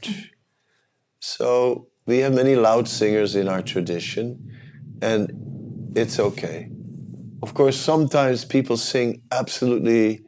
So 1.22 1.88
we 2.06 2.18
have 2.18 2.34
many 2.34 2.58
loud 2.58 2.90
singers 2.90 3.38
in 3.38 3.48
our 3.48 3.62
tradition, 3.62 4.52
and 5.02 5.32
it's 5.96 6.20
okay. 6.20 6.70
Of 7.42 7.54
course, 7.54 7.80
sometimes 7.80 8.44
people 8.44 8.76
sing 8.76 9.22
absolutely 9.32 10.26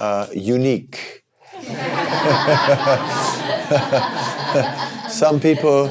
uh, 0.00 0.26
unique. 0.34 1.22
Some 5.08 5.38
people, 5.38 5.88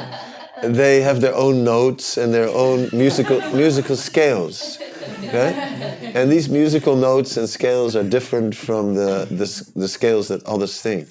they 0.61 0.99
have 1.03 1.21
their 1.21 1.35
own 1.35 1.63
notes 1.63 2.17
and 2.17 2.33
their 2.33 2.49
own 2.49 2.89
musical 2.91 3.39
musical 3.53 3.95
scales. 3.95 4.77
Okay? 5.23 6.11
And 6.15 6.31
these 6.31 6.49
musical 6.49 6.95
notes 6.95 7.37
and 7.37 7.47
scales 7.49 7.95
are 7.95 8.03
different 8.03 8.55
from 8.55 8.95
the, 8.95 9.27
the, 9.29 9.79
the 9.79 9.87
scales 9.87 10.27
that 10.27 10.43
others 10.45 10.73
sing. 10.73 11.07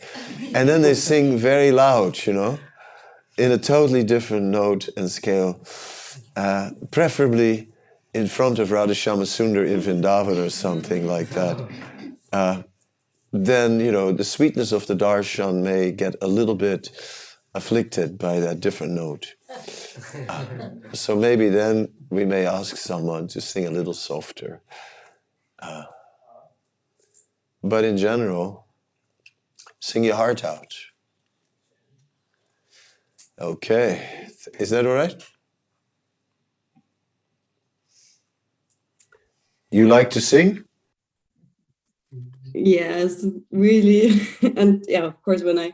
And 0.55 0.69
then 0.69 0.83
they 0.83 0.95
sing 0.95 1.39
very 1.39 1.73
loud, 1.73 2.27
you 2.27 2.33
know, 2.33 2.59
in 3.37 3.53
a 3.53 3.59
totally 3.59 4.05
different 4.05 4.47
note 4.47 4.89
and 4.97 5.11
scale, 5.11 5.61
uh, 6.37 6.71
preferably 6.91 7.69
in 8.15 8.29
front 8.29 8.59
of 8.59 8.71
Radha 8.71 8.95
Shyamasundar 8.95 9.67
in 9.67 9.81
Vrindavan 9.81 10.45
or 10.45 10.51
something 10.51 11.07
like 11.07 11.31
that. 11.31 11.69
Uh, 12.33 12.63
then, 13.33 13.81
you 13.81 13.91
know, 13.91 14.13
the 14.13 14.25
sweetness 14.25 14.71
of 14.71 14.87
the 14.87 14.95
darshan 14.95 15.63
may 15.63 15.91
get 15.91 16.15
a 16.23 16.29
little 16.29 16.55
bit 16.55 16.91
afflicted 17.55 18.19
by 18.19 18.41
that 18.41 18.61
different 18.61 18.93
note. 18.93 19.35
Uh, 20.29 20.45
so 20.93 21.17
maybe 21.17 21.49
then 21.49 21.89
we 22.11 22.25
may 22.25 22.47
ask 22.47 22.77
someone 22.77 23.29
to 23.29 23.41
sing 23.41 23.67
a 23.67 23.71
little 23.71 23.95
softer. 23.95 24.61
Uh, 25.59 25.85
but 27.63 27.85
in 27.85 27.97
general, 27.97 28.67
sing 29.81 30.05
your 30.05 30.17
heart 30.17 30.45
out. 30.45 30.75
Okay, 33.41 34.29
is 34.59 34.71
that 34.71 34.87
all 34.87 34.95
right? 34.95 35.23
You 39.71 39.89
like 39.89 40.11
to 40.11 40.21
sing? 40.21 40.65
Yes, 42.55 43.27
really. 43.51 44.21
And 44.57 44.85
yeah, 44.89 45.05
of 45.05 45.21
course, 45.23 45.43
when 45.43 45.59
I 45.59 45.73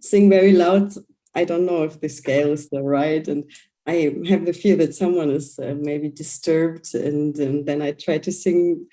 sing 0.00 0.30
very 0.30 0.52
loud, 0.52 0.92
I 1.34 1.44
don't 1.44 1.66
know 1.66 1.84
if 1.84 2.00
the 2.00 2.08
scale 2.08 2.52
is 2.52 2.68
the 2.68 2.82
right. 2.82 3.26
And 3.26 3.50
I 3.86 4.14
have 4.28 4.44
the 4.44 4.52
fear 4.52 4.76
that 4.76 4.94
someone 4.94 5.30
is 5.30 5.58
uh, 5.58 5.74
maybe 5.78 6.08
disturbed. 6.08 6.94
And, 6.94 7.36
and 7.38 7.66
then 7.66 7.82
I 7.82 7.92
try 7.92 8.18
to 8.18 8.32
sing 8.32 8.86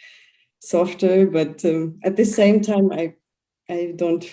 softer. 0.60 1.28
But 1.28 1.64
um, 1.66 2.00
at 2.04 2.16
the 2.16 2.26
same 2.26 2.62
time, 2.62 2.92
I, 2.92 3.14
I 3.70 3.94
don't, 3.96 4.26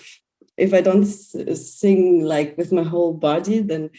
if 0.57 0.73
I 0.73 0.81
don't 0.81 1.05
sing 1.05 2.23
like 2.23 2.57
with 2.57 2.71
my 2.71 2.83
whole 2.83 3.13
body, 3.13 3.59
then 3.59 3.89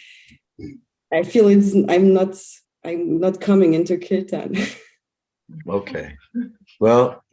I 1.12 1.22
feel 1.22 1.48
it's, 1.48 1.74
I'm 1.88 2.12
not, 2.12 2.36
I'm 2.84 3.20
not 3.20 3.40
coming 3.40 3.74
into 3.74 3.98
kirtan. 3.98 4.56
Okay. 5.66 6.14
Well, 6.78 7.24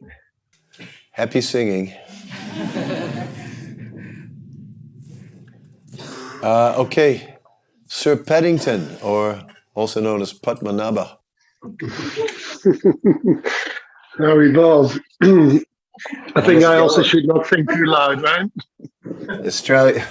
happy 1.12 1.40
singing. 1.40 1.92
Uh, 6.42 6.74
okay, 6.78 7.36
Sir 7.86 8.16
Paddington, 8.16 8.96
or 9.02 9.42
also 9.74 10.00
known 10.00 10.22
as 10.22 10.32
Padmanabha. 10.32 11.18
Now 14.18 14.38
evolve. 14.38 14.98
I 15.22 16.40
think 16.42 16.64
I 16.64 16.78
also 16.78 17.02
should 17.02 17.26
not 17.26 17.46
think 17.46 17.70
too 17.70 17.84
loud, 17.84 18.22
right? 18.22 18.50
Australia, 19.46 20.06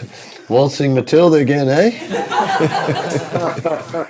waltzing 0.50 0.94
Matilda 0.94 1.38
again, 1.38 1.68
eh? 1.70 1.92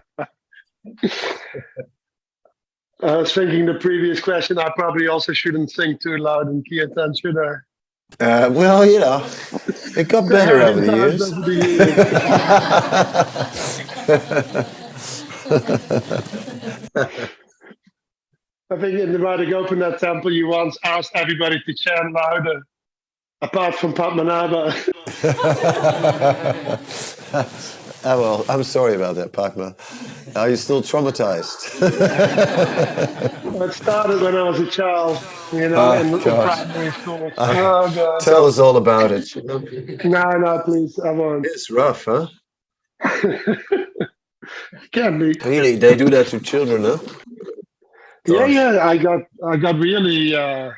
I 3.04 3.18
was 3.18 3.34
thinking 3.34 3.66
the 3.66 3.78
previous 3.80 4.22
question, 4.22 4.58
I 4.58 4.70
probably 4.76 5.08
also 5.08 5.34
shouldn't 5.34 5.72
sing 5.72 5.98
too 6.02 6.18
loud 6.18 6.48
in 6.48 6.64
Kirtan, 6.70 7.14
should 7.16 7.38
I? 7.38 7.56
Uh, 8.20 8.50
well, 8.52 8.86
you 8.86 9.00
know, 9.00 9.26
it 9.98 10.08
got 10.08 10.30
better 10.30 10.62
over 10.62 10.80
the 10.80 10.96
years. 10.96 11.32
I 18.72 18.78
think 18.78 19.00
in 19.00 19.12
the 19.12 19.20
Radha 19.20 19.46
that 19.76 20.00
temple, 20.00 20.32
you 20.32 20.48
once 20.48 20.78
asked 20.84 21.12
everybody 21.14 21.62
to 21.66 21.74
chant 21.74 22.14
louder, 22.14 22.62
apart 23.42 23.76
from 23.76 23.94
Padmanabha. 23.94 24.74
oh, 28.06 28.22
well, 28.22 28.46
I'm 28.50 28.64
sorry 28.64 28.96
about 28.96 29.16
that, 29.16 29.34
Padma. 29.34 29.76
Are 30.36 30.50
you 30.50 30.56
still 30.56 30.82
traumatized? 30.82 31.82
it 33.62 33.74
started 33.74 34.22
when 34.22 34.36
I 34.36 34.44
was 34.44 34.60
a 34.60 34.68
child, 34.68 35.18
you 35.56 35.69
know, 35.69 35.77
Oh, 35.77 36.02
in, 36.02 36.07
in 36.07 36.19
gosh. 36.19 36.64
primary 36.64 36.91
school. 36.91 37.32
Uh, 37.38 37.53
oh, 37.57 37.95
God. 37.95 38.19
Tell 38.22 38.45
us 38.45 38.60
all 38.60 38.77
about 38.77 39.11
it. 39.11 39.34
No, 40.06 40.32
no, 40.32 40.61
please, 40.65 40.99
I 40.99 41.11
won't. 41.11 41.45
It's 41.45 41.69
rough, 41.72 42.06
huh? 42.06 42.27
Can 44.91 45.19
be. 45.19 45.34
Really, 45.44 45.76
they 45.76 45.95
do 45.95 46.10
that 46.10 46.27
to 46.27 46.40
children, 46.40 46.84
huh? 46.84 46.99
Yeah, 48.27 48.45
yeah. 48.45 48.88
I 48.88 48.98
got 48.98 49.22
I 49.45 49.57
got 49.57 49.77
really 49.80 50.36
uh 50.36 50.72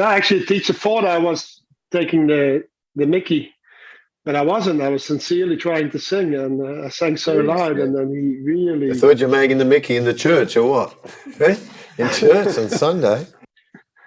actually 0.00 0.44
teacher 0.46 0.72
thought 0.72 1.04
I 1.04 1.18
was 1.18 1.62
taking 1.92 2.26
the 2.26 2.64
the 2.96 3.06
Mickey, 3.06 3.52
but 4.24 4.36
I 4.36 4.42
wasn't. 4.42 4.80
I 4.82 4.88
was 4.88 5.04
sincerely 5.04 5.56
trying 5.56 5.90
to 5.90 5.98
sing 5.98 6.34
and 6.34 6.60
uh, 6.60 6.86
I 6.86 6.88
sang 6.88 7.16
so 7.16 7.36
loud 7.40 7.78
and 7.78 7.94
then 7.96 8.08
he 8.10 8.42
really 8.42 8.90
I 8.90 8.94
thought 8.94 9.18
you're 9.18 9.28
making 9.28 9.58
the 9.58 9.64
Mickey 9.64 9.96
in 9.96 10.04
the 10.04 10.14
church, 10.14 10.56
or 10.56 10.68
what? 10.70 10.94
In 11.98 12.08
church 12.10 12.56
on 12.58 12.68
Sunday? 12.68 13.26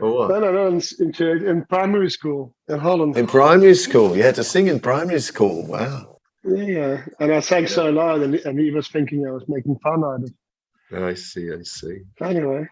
Or 0.02 0.11
what? 0.11 0.30
No, 0.30 0.40
no, 0.40 0.52
no, 0.52 0.68
in, 0.68 0.82
in, 0.99 1.48
in 1.48 1.65
primary 1.65 2.10
school 2.10 2.53
in 2.68 2.80
Holland. 2.80 3.18
In 3.18 3.28
primary 3.28 3.76
school, 3.76 4.15
you 4.18 4.23
had 4.23 4.36
to 4.36 4.44
sing 4.44 4.68
in 4.68 4.80
primary 4.80 5.19
school. 5.22 5.65
Wow. 5.68 6.18
Yeah, 6.44 6.64
yeah. 6.64 7.06
And 7.19 7.32
I 7.34 7.40
sang 7.40 7.68
so 7.68 7.90
loud 7.90 8.22
and, 8.22 8.36
and 8.36 8.60
he 8.60 8.72
was 8.72 8.88
thinking 8.88 9.26
I 9.28 9.32
was 9.32 9.44
making 9.48 9.78
fun 9.84 10.03
out 10.03 10.23
of 10.23 10.23
it. 10.23 10.34
I 11.03 11.14
see, 11.14 11.49
I 11.52 11.61
see. 11.64 11.99
Anyway. 12.22 12.68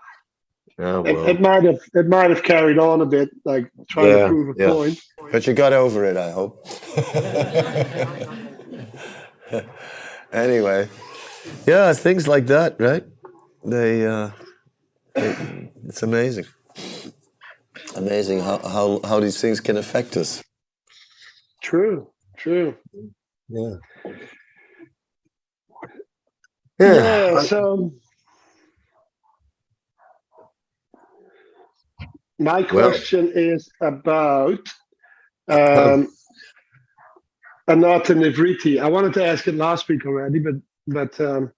Oh, 0.80 1.04
It, 1.06 1.14
well. 1.14 1.28
it 1.28 1.42
might 1.42 1.64
have 1.64 1.80
it 1.94 2.08
might 2.08 2.30
have 2.30 2.44
carried 2.44 2.78
on 2.80 3.02
a 3.02 3.06
bit, 3.06 3.30
like 3.46 3.70
trying 3.90 4.10
Yeah, 4.10 4.24
to 4.24 4.28
prove 4.30 4.58
a 4.58 4.60
yeah. 4.60 4.74
point. 4.74 5.00
But 5.32 5.46
you 5.48 5.54
got 5.54 5.74
over 5.74 6.04
it, 6.06 6.18
I 6.18 6.32
hope. 6.32 6.66
anyway, 10.34 10.90
yeah, 11.68 11.94
things 11.94 12.28
like 12.28 12.48
that, 12.48 12.76
right? 12.80 13.04
They, 13.66 14.06
uh, 14.06 14.32
it- 15.16 15.72
it's 15.88 16.04
amazing. 16.04 16.46
Amazing 17.96 18.40
how, 18.40 18.58
how, 18.60 19.02
how 19.04 19.20
these 19.20 19.40
things 19.42 19.60
can 19.60 19.78
affect 19.78 20.16
us. 20.18 20.44
True, 21.62 22.08
true. 22.38 22.76
Yeah. 23.50 23.76
Yeah. 26.80 27.36
I- 27.38 27.44
so 27.46 27.94
my 32.38 32.62
Well- 32.72 32.90
question 32.90 33.32
is 33.36 33.70
about 33.82 34.60
um, 35.50 36.08
Anartha 37.68 38.16
Nivritti. 38.16 38.80
I 38.80 38.88
wanted 38.88 39.14
to 39.16 39.26
ask 39.26 39.48
it 39.48 39.56
last 39.56 39.88
week 39.90 40.06
already, 40.06 40.40
but 40.40 40.56
but 40.88 41.20
um, 41.20 41.52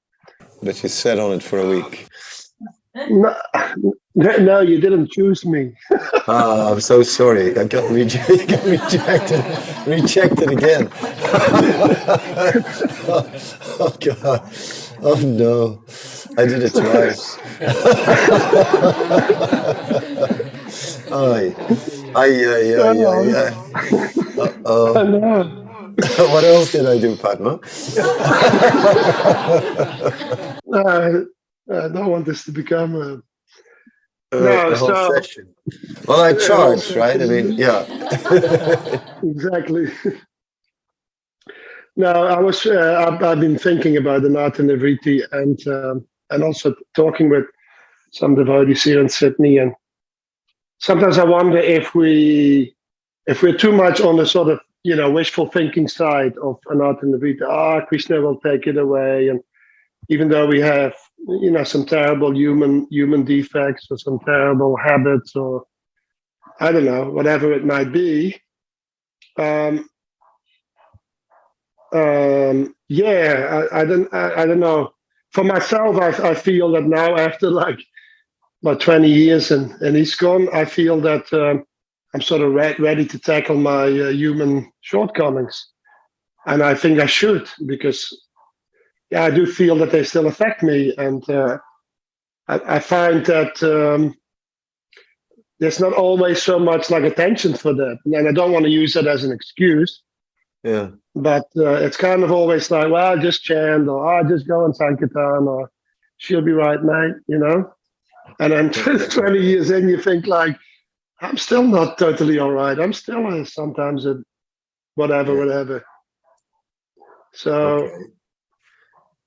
But 0.64 0.82
you 0.82 0.90
sat 0.90 1.20
on 1.20 1.34
it 1.34 1.44
for 1.44 1.60
a 1.60 1.68
week. 1.68 2.08
No, 2.94 3.34
no, 4.16 4.62
you 4.62 4.80
didn't 4.80 5.12
choose 5.12 5.44
me. 5.46 5.74
Ah, 6.28 6.72
I'm 6.72 6.82
so 6.82 7.02
sorry. 7.04 7.58
I 7.58 7.64
got, 7.64 7.86
reje- 7.86 8.48
got 8.52 8.64
rejected. 8.66 9.44
Rejected 9.88 10.52
again. 10.52 10.90
oh, 13.80 13.96
God. 14.00 14.42
oh 15.02 15.20
no, 15.24 15.82
I 16.38 16.46
did 16.46 16.64
it 16.64 16.74
twice. 16.74 17.38
Ay, 21.12 21.52
ay, 22.16 22.32
ay, 22.48 22.72
ay, 22.80 23.04
ay, 23.04 23.28
ay. 23.36 23.52
Uh-oh. 24.40 24.96
what 26.32 26.44
else 26.46 26.72
did 26.72 26.88
I 26.88 26.98
do, 26.98 27.18
Padma? 27.18 27.60
Uh, 30.72 31.26
I 31.70 31.88
don't 31.88 32.08
want 32.08 32.26
this 32.26 32.44
to 32.46 32.52
become 32.52 32.96
a. 32.96 33.22
Uh, 34.34 34.40
No, 34.40 34.74
so- 34.76 35.14
session. 35.16 35.54
Well, 36.08 36.22
I 36.22 36.34
charge, 36.48 36.92
right? 36.96 37.22
I 37.22 37.26
mean, 37.26 37.54
yeah. 37.54 37.84
exactly. 39.24 39.92
no, 41.96 42.12
I 42.12 42.40
was. 42.40 42.66
Uh, 42.66 43.06
I've, 43.08 43.22
I've 43.24 43.40
been 43.40 43.58
thinking 43.58 43.98
about 43.98 44.22
the 44.24 44.30
Anartha 44.30 44.62
Nivritti 44.62 45.22
and 45.32 45.68
um, 45.68 46.06
and 46.30 46.44
also 46.44 46.74
talking 46.96 47.30
with 47.30 47.46
some 48.12 48.36
devotees 48.36 48.84
here 48.84 49.02
in 49.02 49.10
Sydney, 49.10 49.58
and 49.58 49.74
sometimes 50.80 51.18
I 51.18 51.26
wonder 51.26 51.58
if 51.58 51.94
we 51.94 52.76
if 53.28 53.42
we're 53.42 53.58
too 53.58 53.72
much 53.72 54.02
on 54.02 54.18
the 54.18 54.26
sort 54.26 54.50
of 54.50 54.60
you 54.84 54.96
know 54.96 55.12
wishful 55.12 55.48
thinking 55.48 55.88
side 55.88 56.38
of 56.38 56.60
Anartha 56.68 57.04
Nivritti. 57.04 57.42
Ah, 57.48 57.86
Krishna 57.86 58.20
will 58.22 58.40
take 58.40 58.66
it 58.68 58.78
away, 58.78 59.28
and 59.28 59.42
even 60.10 60.30
though 60.30 60.48
we 60.48 60.60
have 60.60 60.94
you 61.28 61.52
know 61.52 61.64
some 61.64 61.86
terrible 61.86 62.36
human 62.36 62.88
human 62.92 63.24
defects 63.26 63.88
or 63.92 63.98
some 63.98 64.20
terrible 64.26 64.78
habits 64.78 65.36
or 65.36 65.66
I 66.60 66.72
don't 66.72 66.86
know 66.86 67.10
whatever 67.12 67.54
it 67.54 67.66
might 67.66 67.92
be. 67.92 68.40
Um, 69.38 69.90
um, 71.94 72.76
yeah, 72.90 73.68
I, 73.72 73.82
I 73.82 73.86
don't 73.86 74.14
I, 74.14 74.44
I 74.44 74.46
don't 74.46 74.60
know. 74.60 74.92
For 75.34 75.44
myself, 75.44 75.98
I, 75.98 76.32
I 76.32 76.36
feel 76.36 76.72
that 76.74 76.86
now 76.86 77.18
after 77.18 77.50
like 77.52 77.80
about 78.64 78.82
20 78.82 79.10
years 79.10 79.52
and 79.52 79.72
and 79.82 79.96
he's 79.96 80.16
gone, 80.16 80.50
I 80.54 80.66
feel 80.66 81.02
that 81.02 81.32
um, 81.34 81.66
I'm 82.14 82.22
sort 82.22 82.42
of 82.42 82.54
re- 82.54 82.76
ready 82.80 83.06
to 83.08 83.20
tackle 83.20 83.58
my 83.58 83.84
uh, 83.86 84.10
human 84.10 84.72
shortcomings, 84.82 85.70
and 86.48 86.64
I 86.64 86.76
think 86.76 87.00
I 87.00 87.08
should 87.08 87.50
because 87.68 88.10
yeah, 89.12 89.26
I 89.26 89.30
do 89.30 89.46
feel 89.46 89.76
that 89.78 89.92
they 89.92 90.04
still 90.04 90.28
affect 90.28 90.64
me, 90.64 90.94
and 90.98 91.28
uh, 91.30 91.58
I, 92.48 92.76
I 92.76 92.80
find 92.80 93.26
that 93.26 93.62
um, 93.62 94.16
there's 95.60 95.80
not 95.80 95.94
always 95.94 96.42
so 96.42 96.58
much 96.58 96.90
like 96.90 97.04
attention 97.04 97.54
for 97.54 97.74
that, 97.74 97.98
and 98.06 98.28
I 98.28 98.32
don't 98.32 98.54
want 98.54 98.66
to 98.66 98.72
use 98.72 98.94
that 98.94 99.08
as 99.08 99.24
an 99.24 99.32
excuse. 99.32 100.02
Yeah. 100.64 100.90
But 101.16 101.46
uh, 101.58 101.74
it's 101.74 101.98
kind 101.98 102.24
of 102.24 102.32
always 102.32 102.72
like, 102.72 102.90
well, 102.90 103.18
just 103.18 103.44
chant, 103.44 103.90
or 103.90 104.20
oh, 104.20 104.28
just 104.28 104.48
go 104.48 104.64
on 104.64 104.74
Sankirtan, 104.74 105.48
or 105.48 105.70
she'll 106.18 106.42
be 106.42 106.54
right, 106.54 106.82
mate, 106.82 107.16
you 107.28 107.38
know. 107.38 107.74
And 108.40 108.54
then 108.54 108.72
20 109.10 109.40
years 109.40 109.72
in, 109.72 109.90
you 109.90 110.00
think 110.02 110.26
like, 110.26 110.58
I'm 111.20 111.38
still 111.38 111.64
not 111.64 111.98
totally 111.98 112.40
all 112.40 112.52
right. 112.52 112.80
I'm 112.80 112.94
still 112.94 113.28
uh, 113.28 113.44
sometimes 113.44 114.06
a 114.06 114.24
whatever, 114.96 115.36
whatever. 115.36 115.84
So 117.34 117.90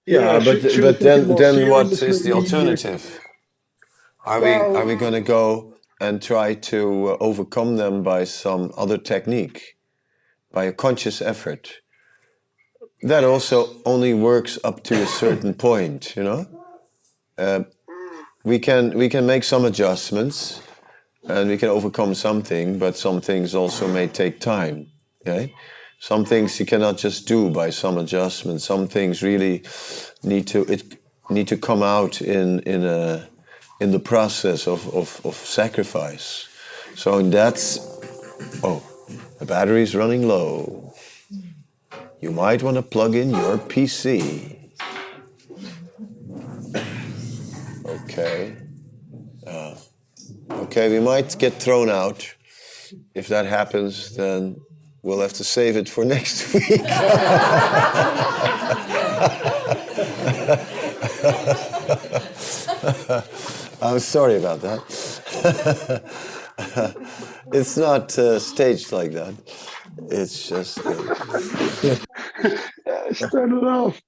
Yeah, 0.06 0.38
but 0.44 0.70
should- 0.70 0.82
but 0.82 1.00
then 1.00 1.34
then 1.36 1.68
what 1.70 1.92
is 2.02 2.22
the 2.22 2.32
alternative? 2.32 3.20
Are 4.26 4.40
we 4.40 4.52
are 4.52 4.84
we 4.86 4.94
going 4.96 5.12
to 5.14 5.20
go 5.20 5.74
and 6.00 6.20
try 6.22 6.54
to 6.54 7.08
uh, 7.10 7.16
overcome 7.20 7.76
them 7.76 8.02
by 8.02 8.24
some 8.24 8.72
other 8.76 8.98
technique, 8.98 9.76
by 10.52 10.64
a 10.64 10.72
conscious 10.72 11.22
effort? 11.22 11.80
That 13.02 13.24
also 13.24 13.68
only 13.84 14.14
works 14.14 14.58
up 14.64 14.82
to 14.84 14.94
a 15.02 15.06
certain 15.06 15.54
point, 15.68 16.16
you 16.16 16.24
know. 16.24 16.46
Uh, 17.38 17.64
we 18.44 18.58
can 18.58 18.96
we 18.98 19.08
can 19.08 19.26
make 19.26 19.44
some 19.44 19.64
adjustments, 19.64 20.60
and 21.28 21.48
we 21.50 21.56
can 21.58 21.68
overcome 21.70 22.14
something, 22.14 22.78
but 22.78 22.96
some 22.96 23.20
things 23.20 23.54
also 23.54 23.88
may 23.88 24.06
take 24.08 24.38
time. 24.40 24.86
Okay, 25.26 25.54
some 26.06 26.26
things 26.26 26.60
you 26.60 26.66
cannot 26.66 26.98
just 26.98 27.26
do 27.26 27.48
by 27.48 27.70
some 27.70 27.96
adjustment. 27.96 28.60
Some 28.60 28.88
things 28.88 29.22
really 29.22 29.62
need 30.22 30.46
to 30.48 30.60
it 30.70 30.98
need 31.30 31.48
to 31.48 31.56
come 31.56 31.82
out 31.82 32.20
in 32.20 32.60
in 32.74 32.84
a 32.84 33.26
in 33.80 33.90
the 33.90 33.98
process 33.98 34.68
of, 34.68 34.86
of, 34.94 35.18
of 35.24 35.34
sacrifice. 35.34 36.46
So 36.94 37.16
in 37.16 37.30
that's 37.30 37.78
oh, 38.62 38.82
the 39.38 39.46
battery's 39.46 39.94
running 39.94 40.28
low. 40.28 40.92
You 42.20 42.32
might 42.32 42.62
want 42.62 42.76
to 42.76 42.82
plug 42.82 43.14
in 43.14 43.30
your 43.30 43.56
PC. 43.56 44.58
Okay. 47.86 48.56
Uh, 49.46 49.74
okay, 50.50 50.90
we 50.90 51.00
might 51.00 51.38
get 51.38 51.54
thrown 51.54 51.88
out. 51.88 52.34
If 53.14 53.28
that 53.28 53.46
happens, 53.46 54.16
then 54.16 54.60
we'll 55.04 55.20
have 55.20 55.34
to 55.34 55.44
save 55.44 55.76
it 55.76 55.88
for 55.88 56.04
next 56.04 56.52
week. 56.54 56.80
I'm 63.82 63.98
sorry 63.98 64.36
about 64.36 64.60
that. 64.62 66.02
it's 67.52 67.76
not 67.76 68.18
uh, 68.18 68.38
staged 68.38 68.92
like 68.92 69.12
that. 69.12 69.34
It's 70.10 70.48
just. 70.48 70.78
Uh, 70.78 70.92
turn 73.30 73.58
it 73.58 73.64
off. 73.64 74.00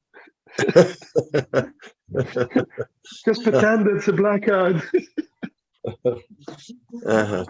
Just 3.24 3.43
pretend 3.43 3.86
it's 3.89 4.09
a 4.09 4.12
blackout. 4.12 4.82
uh-huh. 7.06 7.44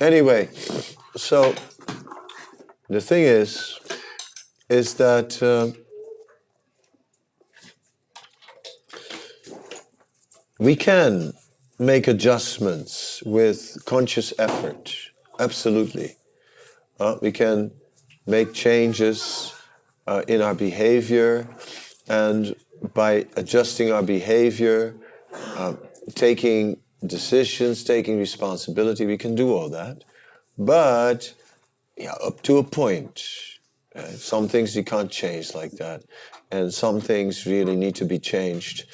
Anyway, 0.00 0.48
so 1.16 1.54
the 2.88 3.00
thing 3.00 3.24
is, 3.24 3.78
is 4.68 4.94
that 4.94 5.42
uh, 5.42 5.70
we 10.58 10.76
can 10.76 11.32
make 11.78 12.06
adjustments 12.08 13.22
with 13.24 13.84
conscious 13.84 14.32
effort. 14.38 14.94
Absolutely. 15.38 16.16
Uh, 17.00 17.16
we 17.20 17.32
can 17.32 17.70
make 18.26 18.52
changes 18.52 19.52
uh, 20.06 20.22
in 20.28 20.40
our 20.40 20.54
behavior, 20.54 21.48
and 22.08 22.54
by 22.94 23.26
adjusting 23.36 23.90
our 23.90 24.02
behavior, 24.02 24.94
uh, 25.56 25.74
taking 26.14 26.78
decisions, 27.06 27.84
taking 27.84 28.18
responsibility, 28.18 29.06
we 29.06 29.18
can 29.18 29.34
do 29.34 29.52
all 29.52 29.68
that. 29.70 30.04
But 30.58 31.34
yeah, 31.96 32.14
up 32.24 32.42
to 32.42 32.58
a 32.58 32.64
point. 32.64 33.22
Some 34.16 34.48
things 34.48 34.74
you 34.74 34.82
can't 34.82 35.10
change 35.10 35.54
like 35.54 35.72
that, 35.72 36.02
and 36.50 36.74
some 36.74 37.00
things 37.00 37.46
really 37.46 37.76
need 37.76 37.94
to 37.96 38.04
be 38.04 38.18
changed 38.18 38.86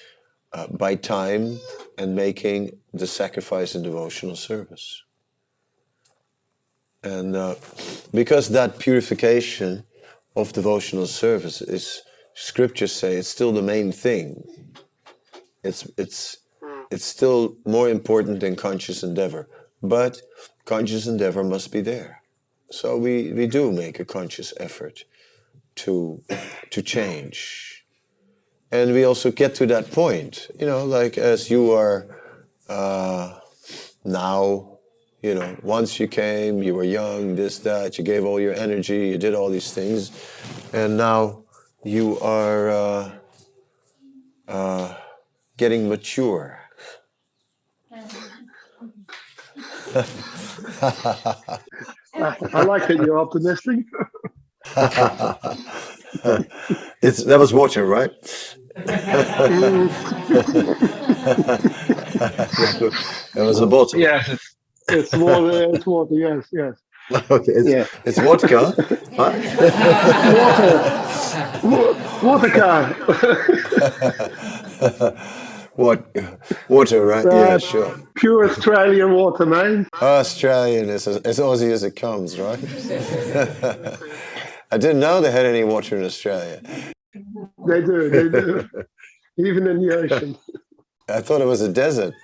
uh, 0.52 0.66
by 0.66 0.94
time 0.94 1.58
and 1.96 2.14
making 2.14 2.78
the 2.92 3.06
sacrifice 3.06 3.74
in 3.74 3.82
devotional 3.82 4.36
service. 4.36 5.02
And 7.02 7.34
uh, 7.34 7.54
because 8.12 8.50
that 8.50 8.78
purification 8.78 9.84
of 10.36 10.52
devotional 10.52 11.06
service 11.06 11.62
is, 11.62 12.02
scriptures 12.34 12.92
say, 12.92 13.16
it's 13.16 13.28
still 13.28 13.52
the 13.52 13.62
main 13.62 13.92
thing. 13.92 14.44
It's 15.62 15.88
it's 15.96 16.39
it's 16.90 17.04
still 17.04 17.56
more 17.64 17.88
important 17.88 18.40
than 18.40 18.56
conscious 18.56 19.02
endeavor, 19.02 19.48
but 19.82 20.22
conscious 20.64 21.06
endeavor 21.06 21.44
must 21.44 21.72
be 21.72 21.80
there. 21.80 22.22
So 22.70 22.96
we, 22.96 23.32
we 23.32 23.46
do 23.46 23.72
make 23.72 23.98
a 23.98 24.04
conscious 24.04 24.52
effort 24.58 25.04
to 25.76 26.22
to 26.70 26.82
change, 26.82 27.84
and 28.70 28.92
we 28.92 29.04
also 29.04 29.30
get 29.30 29.54
to 29.56 29.66
that 29.66 29.90
point. 29.90 30.48
You 30.58 30.66
know, 30.66 30.84
like 30.84 31.16
as 31.16 31.50
you 31.50 31.72
are 31.72 32.06
uh, 32.68 33.38
now 34.04 34.70
you 35.22 35.34
know, 35.34 35.56
once 35.62 36.00
you 36.00 36.08
came, 36.08 36.62
you 36.62 36.74
were 36.74 36.84
young, 36.84 37.36
this, 37.36 37.58
that, 37.58 37.98
you 37.98 38.04
gave 38.04 38.24
all 38.24 38.40
your 38.40 38.54
energy, 38.54 39.08
you 39.08 39.18
did 39.18 39.34
all 39.34 39.50
these 39.50 39.72
things, 39.72 40.10
and 40.72 40.96
now 40.96 41.42
you 41.84 42.18
are 42.20 42.70
uh, 42.70 43.10
uh, 44.48 44.94
getting 45.56 45.88
mature. 45.88 46.58
I, 49.94 50.04
I 52.52 52.62
like 52.62 52.86
that 52.88 52.96
you're 53.04 53.18
optimistic. 53.18 53.84
it's, 57.02 57.24
that 57.24 57.38
was 57.38 57.52
water, 57.52 57.84
right? 57.86 58.10
that 63.34 63.34
was 63.34 63.60
a 63.60 63.66
bottle. 63.66 63.98
Yes, 63.98 64.30
it's, 64.88 65.12
water. 65.16 65.74
It's 65.74 65.86
water. 65.86 66.14
Yes, 66.14 66.46
yes. 66.52 66.74
Okay, 67.30 67.52
it's, 67.52 67.68
Yeah. 67.68 67.86
it's 68.04 68.18
vodka. 68.18 68.72
water. 69.18 69.40
Water 72.22 72.50
car. 72.50 72.94
What 75.74 76.14
water, 76.68 77.04
right? 77.06 77.24
yeah, 77.24 77.54
Uh, 77.54 77.58
sure. 77.58 78.00
Pure 78.16 78.50
Australian 78.50 79.12
water, 79.12 79.46
man. 79.46 79.86
Australian 80.00 80.88
is 80.88 81.06
as, 81.06 81.16
as 81.18 81.38
Aussie 81.38 81.70
as 81.70 81.82
it 81.84 81.96
comes, 81.96 82.38
right? 82.38 82.58
I 84.72 84.78
didn't 84.78 85.00
know 85.00 85.20
they 85.20 85.30
had 85.32 85.46
any 85.46 85.64
water 85.64 85.96
in 85.96 86.04
Australia. 86.04 86.60
They 87.66 87.80
do, 87.82 88.08
they 88.10 88.28
do. 88.28 88.68
Even 89.38 89.66
in 89.66 89.80
the 89.86 89.96
ocean. 89.96 90.36
I 91.08 91.20
thought 91.20 91.40
it 91.40 91.46
was 91.46 91.60
a 91.62 91.72
desert. 91.72 92.14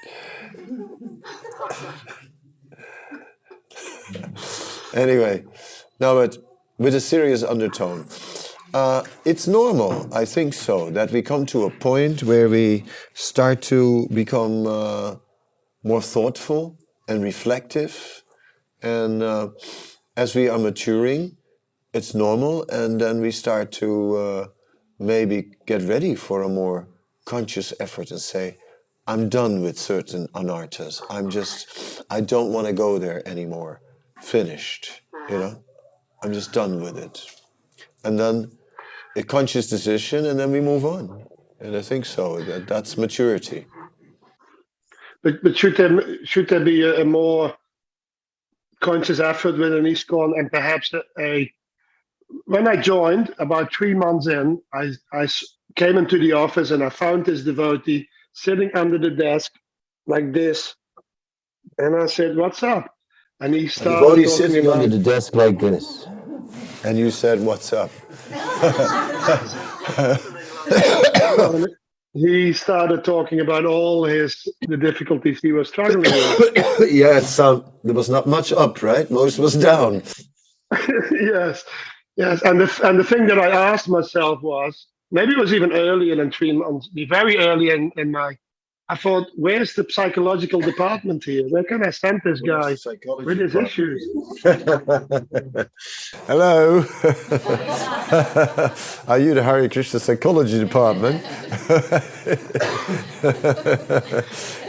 anyway, 4.94 5.44
no, 5.98 6.14
but 6.14 6.36
with 6.78 6.94
a 6.94 7.00
serious 7.00 7.42
undertone. 7.42 8.06
Uh, 8.76 9.02
it's 9.24 9.46
normal, 9.46 10.06
I 10.14 10.26
think 10.26 10.52
so, 10.52 10.90
that 10.90 11.10
we 11.10 11.22
come 11.22 11.46
to 11.46 11.64
a 11.64 11.70
point 11.70 12.22
where 12.22 12.46
we 12.46 12.84
start 13.14 13.62
to 13.72 14.06
become 14.12 14.66
uh, 14.66 15.14
more 15.82 16.02
thoughtful 16.02 16.76
and 17.08 17.24
reflective. 17.24 18.22
And 18.82 19.22
uh, 19.22 19.48
as 20.14 20.34
we 20.34 20.50
are 20.50 20.58
maturing, 20.58 21.38
it's 21.94 22.14
normal. 22.14 22.66
And 22.68 23.00
then 23.00 23.22
we 23.22 23.30
start 23.30 23.72
to 23.80 24.16
uh, 24.16 24.46
maybe 24.98 25.52
get 25.64 25.80
ready 25.80 26.14
for 26.14 26.42
a 26.42 26.48
more 26.50 26.86
conscious 27.24 27.72
effort 27.80 28.10
and 28.10 28.20
say, 28.20 28.58
I'm 29.06 29.30
done 29.30 29.62
with 29.62 29.78
certain 29.78 30.28
anarthas. 30.34 31.00
I'm 31.08 31.30
just, 31.30 32.02
I 32.10 32.20
don't 32.20 32.52
want 32.52 32.66
to 32.66 32.74
go 32.74 32.98
there 32.98 33.26
anymore. 33.26 33.80
Finished, 34.20 35.00
you 35.30 35.38
know? 35.38 35.64
I'm 36.22 36.34
just 36.34 36.52
done 36.52 36.82
with 36.82 36.98
it. 36.98 37.24
And 38.04 38.18
then 38.18 38.55
a 39.16 39.22
conscious 39.22 39.68
decision, 39.68 40.26
and 40.26 40.38
then 40.38 40.52
we 40.52 40.60
move 40.60 40.84
on. 40.84 41.26
And 41.60 41.76
I 41.76 41.82
think 41.82 42.04
so. 42.06 42.40
That, 42.42 42.68
that's 42.68 42.98
maturity. 42.98 43.66
But 45.22 45.42
but 45.42 45.56
should 45.56 45.76
there 45.76 46.24
should 46.26 46.48
there 46.48 46.64
be 46.64 46.82
a, 46.82 47.02
a 47.02 47.04
more 47.04 47.54
conscious 48.80 49.20
effort 49.20 49.58
within 49.58 49.84
ISKCON 49.84 50.38
and 50.38 50.50
perhaps 50.52 50.92
a, 50.92 51.02
a 51.18 51.52
when 52.44 52.68
I 52.68 52.76
joined 52.76 53.34
about 53.38 53.72
three 53.72 53.94
months 53.94 54.26
in, 54.26 54.60
I, 54.74 54.92
I 55.12 55.28
came 55.76 55.96
into 55.96 56.18
the 56.18 56.32
office 56.32 56.70
and 56.72 56.82
I 56.84 56.90
found 56.90 57.24
this 57.24 57.42
devotee 57.42 58.08
sitting 58.32 58.70
under 58.74 58.98
the 58.98 59.10
desk 59.10 59.52
like 60.06 60.32
this, 60.32 60.74
and 61.78 61.96
I 61.96 62.06
said, 62.06 62.36
"What's 62.36 62.62
up?" 62.62 62.92
And 63.40 63.54
he 63.54 63.68
started 63.68 64.00
Devotee 64.00 64.24
talking 64.24 64.28
sitting 64.36 64.66
about- 64.66 64.82
under 64.82 64.96
the 64.96 65.02
desk 65.02 65.34
like 65.34 65.58
this. 65.58 66.06
And 66.84 66.96
you 66.96 67.10
said, 67.10 67.40
What's 67.40 67.72
up? 67.72 67.90
He 72.14 72.52
started 72.52 73.04
talking 73.04 73.40
about 73.40 73.64
all 73.64 74.04
his 74.04 74.48
the 74.62 74.76
difficulties 74.76 75.40
he 75.40 75.52
was 75.52 75.68
struggling 75.68 76.00
with. 76.00 76.50
yeah, 76.92 77.18
it 77.18 77.24
sound, 77.24 77.64
there 77.84 77.94
was 77.94 78.08
not 78.08 78.26
much 78.26 78.52
up, 78.52 78.82
right? 78.82 79.10
Most 79.10 79.38
was 79.38 79.54
down. 79.54 80.02
yes, 81.12 81.64
yes, 82.16 82.42
and 82.42 82.60
the 82.60 82.80
and 82.84 82.98
the 82.98 83.04
thing 83.04 83.26
that 83.26 83.38
I 83.38 83.50
asked 83.50 83.88
myself 83.88 84.42
was 84.42 84.86
maybe 85.10 85.32
it 85.32 85.38
was 85.38 85.52
even 85.52 85.72
earlier 85.72 86.16
than 86.16 86.30
three 86.30 86.52
months, 86.52 86.88
be 86.88 87.04
very 87.04 87.38
early 87.38 87.70
in, 87.70 87.92
in 87.96 88.10
my. 88.10 88.36
I 88.88 88.94
thought, 88.94 89.26
where's 89.34 89.74
the 89.74 89.84
psychological 89.90 90.60
department 90.60 91.24
here? 91.24 91.48
Where 91.48 91.64
can 91.64 91.84
I 91.84 91.90
send 91.90 92.20
this 92.24 92.40
guy 92.40 92.76
with 93.18 93.38
his 93.40 93.56
issues? 93.56 94.00
Hello. 96.28 96.78
Are 99.08 99.18
you 99.18 99.34
the 99.34 99.42
Hare 99.42 99.68
Krishna 99.68 99.98
Psychology 99.98 100.60
Department? 100.60 101.20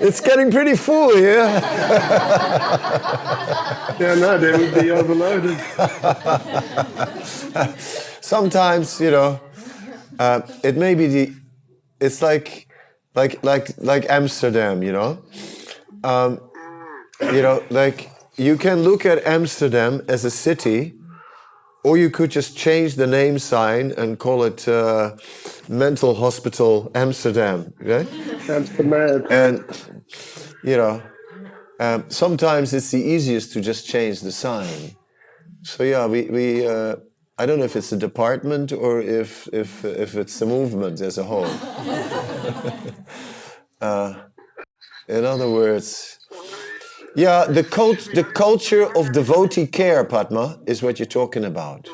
it's 0.01 0.19
getting 0.21 0.49
pretty 0.49 0.75
full 0.75 1.15
here. 1.15 1.45
yeah, 3.99 4.15
no, 4.17 4.39
they 4.39 4.51
would 4.51 4.73
be 4.81 4.89
overloaded. 4.89 5.59
Sometimes, 8.19 8.99
you 8.99 9.11
know, 9.11 9.39
uh, 10.17 10.41
it 10.63 10.75
may 10.75 10.95
be 10.95 11.05
the. 11.05 11.33
It's 11.99 12.23
like, 12.23 12.66
like, 13.17 13.43
like, 13.43 13.67
like 13.91 14.03
Amsterdam. 14.09 14.83
You 14.87 14.93
know, 14.97 15.11
um, 16.03 16.39
you 17.35 17.41
know, 17.41 17.57
like 17.69 18.09
you 18.37 18.55
can 18.57 18.83
look 18.83 19.05
at 19.05 19.17
Amsterdam 19.25 20.01
as 20.07 20.23
a 20.25 20.31
city, 20.31 20.93
or 21.83 21.97
you 21.97 22.09
could 22.09 22.31
just 22.31 22.55
change 22.65 22.95
the 22.95 23.07
name 23.07 23.39
sign 23.39 23.85
and 23.97 24.19
call 24.19 24.43
it 24.43 24.67
uh, 24.67 25.15
Mental 25.67 26.13
Hospital 26.15 26.91
Amsterdam. 26.93 27.73
Right? 27.79 28.07
Amsterdam. 28.49 29.25
And 29.29 29.53
you 30.63 30.77
know, 30.77 31.01
um, 31.79 32.05
sometimes 32.09 32.73
it's 32.73 32.91
the 32.91 33.03
easiest 33.13 33.53
to 33.53 33.61
just 33.61 33.87
change 33.87 34.21
the 34.21 34.31
sign. 34.31 34.95
So 35.63 35.83
yeah, 35.83 36.05
we 36.05 36.19
we. 36.37 36.67
Uh, 36.67 36.95
I 37.39 37.45
don't 37.45 37.59
know 37.59 37.65
if 37.65 37.75
it's 37.75 37.91
a 37.91 37.97
department 37.97 38.71
or 38.71 38.99
if 38.99 39.47
if 39.53 39.85
if 39.85 40.15
it's 40.15 40.39
the 40.39 40.45
movement 40.45 41.01
as 41.01 41.17
a 41.17 41.23
whole. 41.23 41.45
uh, 43.81 44.15
in 45.07 45.23
other 45.23 45.49
words, 45.49 46.19
yeah, 47.15 47.45
the 47.45 47.63
cult, 47.63 48.09
the 48.13 48.23
culture 48.23 48.85
of 48.97 49.13
devotee 49.13 49.67
care, 49.67 50.03
Padma, 50.03 50.59
is 50.65 50.81
what 50.81 50.99
you're 50.99 51.05
talking 51.05 51.45
about. 51.45 51.87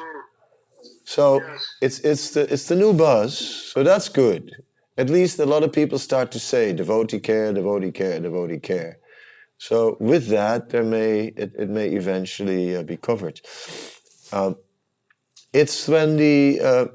So 1.04 1.42
it's 1.82 2.00
it's 2.00 2.32
the 2.32 2.54
it's 2.54 2.68
the 2.68 2.76
new 2.76 2.94
buzz. 2.94 3.38
So 3.38 3.84
that's 3.84 4.10
good. 4.10 4.52
At 4.98 5.10
least 5.10 5.40
a 5.40 5.46
lot 5.46 5.64
of 5.64 5.74
people 5.74 6.00
start 6.00 6.32
to 6.32 6.40
say 6.40 6.72
devotee 6.74 7.20
care, 7.20 7.52
devotee 7.52 7.92
care, 7.92 8.20
devotee 8.20 8.60
care. 8.60 9.00
So 9.58 9.98
with 10.00 10.28
that, 10.28 10.70
there 10.70 10.84
may 10.84 11.34
it, 11.36 11.54
it 11.58 11.70
may 11.70 11.90
eventually 11.90 12.76
uh, 12.76 12.84
be 12.84 12.98
covered. 12.98 13.42
Um, 14.32 14.56
it's 15.54 15.88
when 15.88 16.18
the 16.18 16.60
uh, 16.62 16.86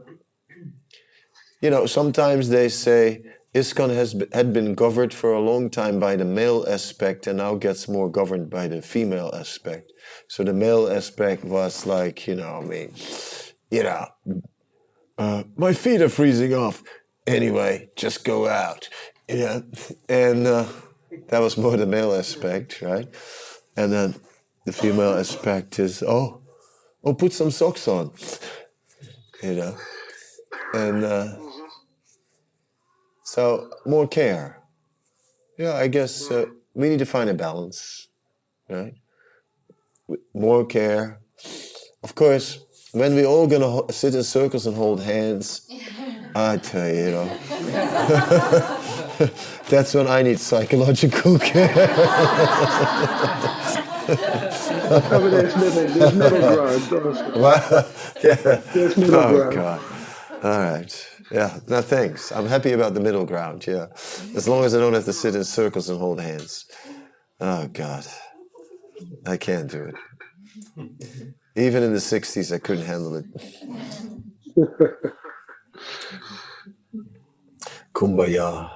you 1.63 1.71
know 1.71 1.87
sometimes 1.87 2.49
they 2.49 2.69
say 2.69 3.23
ISKCON 3.55 3.95
has 3.95 4.15
had 4.33 4.53
been 4.53 4.75
governed 4.75 5.15
for 5.15 5.33
a 5.33 5.41
long 5.41 5.71
time 5.71 5.99
by 5.99 6.17
the 6.17 6.25
male 6.25 6.65
aspect 6.69 7.27
and 7.27 7.39
now 7.39 7.55
gets 7.55 7.89
more 7.89 8.11
governed 8.11 8.51
by 8.51 8.69
the 8.69 8.83
female 8.83 9.31
aspect. 9.35 9.93
So 10.29 10.45
the 10.45 10.53
male 10.53 10.89
aspect 10.89 11.45
was 11.45 11.87
like 11.87 12.27
you 12.27 12.35
know 12.35 12.61
I 12.63 12.65
mean 12.65 12.93
you 13.71 13.85
know 13.85 14.07
uh, 15.19 15.43
my 15.57 15.73
feet 15.73 16.01
are 16.03 16.09
freezing 16.09 16.55
off. 16.55 16.83
Anyway, 17.27 17.91
just 17.97 18.25
go 18.25 18.49
out. 18.49 18.89
Know, 19.29 19.63
and 20.09 20.47
uh, 20.47 20.67
that 21.29 21.41
was 21.41 21.59
more 21.59 21.77
the 21.77 21.87
male 21.87 22.15
aspect, 22.15 22.81
right? 22.81 23.09
And 23.77 23.93
then 23.93 24.15
the 24.65 24.73
female 24.73 25.15
aspect 25.15 25.79
is 25.79 26.03
oh 26.03 26.41
oh 27.05 27.15
put 27.15 27.33
some 27.33 27.51
socks 27.51 27.89
on. 27.89 28.11
You 29.43 29.55
know? 29.55 29.77
And 30.75 31.05
uh, 31.05 31.37
so 33.25 33.71
more 33.87 34.07
care. 34.09 34.59
Yeah 35.59 35.75
i 35.75 35.89
guess 35.89 36.31
uh, 36.31 36.47
we 36.75 36.89
need 36.89 36.99
to 37.01 37.07
find 37.07 37.29
a 37.31 37.35
balance 37.35 38.09
right? 38.69 38.95
More 40.35 40.65
care. 40.67 41.19
Of 42.03 42.15
course 42.15 42.59
when 42.93 43.15
we're 43.15 43.27
all 43.27 43.47
gonna 43.47 43.69
ho- 43.69 43.87
sit 43.91 44.15
in 44.15 44.23
circles 44.23 44.67
and 44.67 44.77
hold 44.77 45.03
hands 45.03 45.69
i 46.35 46.57
tell 46.57 46.89
you 46.89 47.05
you 47.05 47.11
know. 47.11 47.29
That's 49.69 49.93
when 49.95 50.07
i 50.07 50.23
need 50.23 50.39
psychological 50.41 51.39
care 51.51 51.77
Oh, 54.91 55.21
but 55.21 55.31
there's 55.31 55.57
middle, 55.57 55.87
there's 55.89 56.15
middle 56.15 56.41
ground. 56.41 57.87
Yeah. 58.25 58.63
Middle 58.97 59.15
oh, 59.17 59.51
ground. 59.51 59.55
God. 59.55 59.81
All 60.45 60.59
right. 60.61 61.09
Yeah. 61.31 61.61
No, 61.69 61.83
thanks. 61.83 62.33
I'm 62.33 62.47
happy 62.47 62.73
about 62.73 62.95
the 62.95 63.01
middle 63.01 63.25
ground. 63.27 63.67
Yeah. 63.67 63.87
As 64.37 64.49
long 64.49 64.65
as 64.65 64.75
I 64.75 64.79
don't 64.81 64.95
have 64.95 65.05
to 65.07 65.13
sit 65.15 65.35
in 65.37 65.45
circles 65.45 65.89
and 65.91 65.99
hold 65.99 66.21
hands. 66.21 66.67
Oh, 67.41 67.69
God. 67.69 68.07
I 69.27 69.37
can't 69.37 69.71
do 69.71 69.85
it. 69.85 69.95
Even 71.57 71.83
in 71.85 71.93
the 71.93 71.99
60s, 72.01 72.53
I 72.55 72.59
couldn't 72.59 72.87
handle 72.87 73.17
it. 73.17 73.27
Kumbaya. 77.95 78.71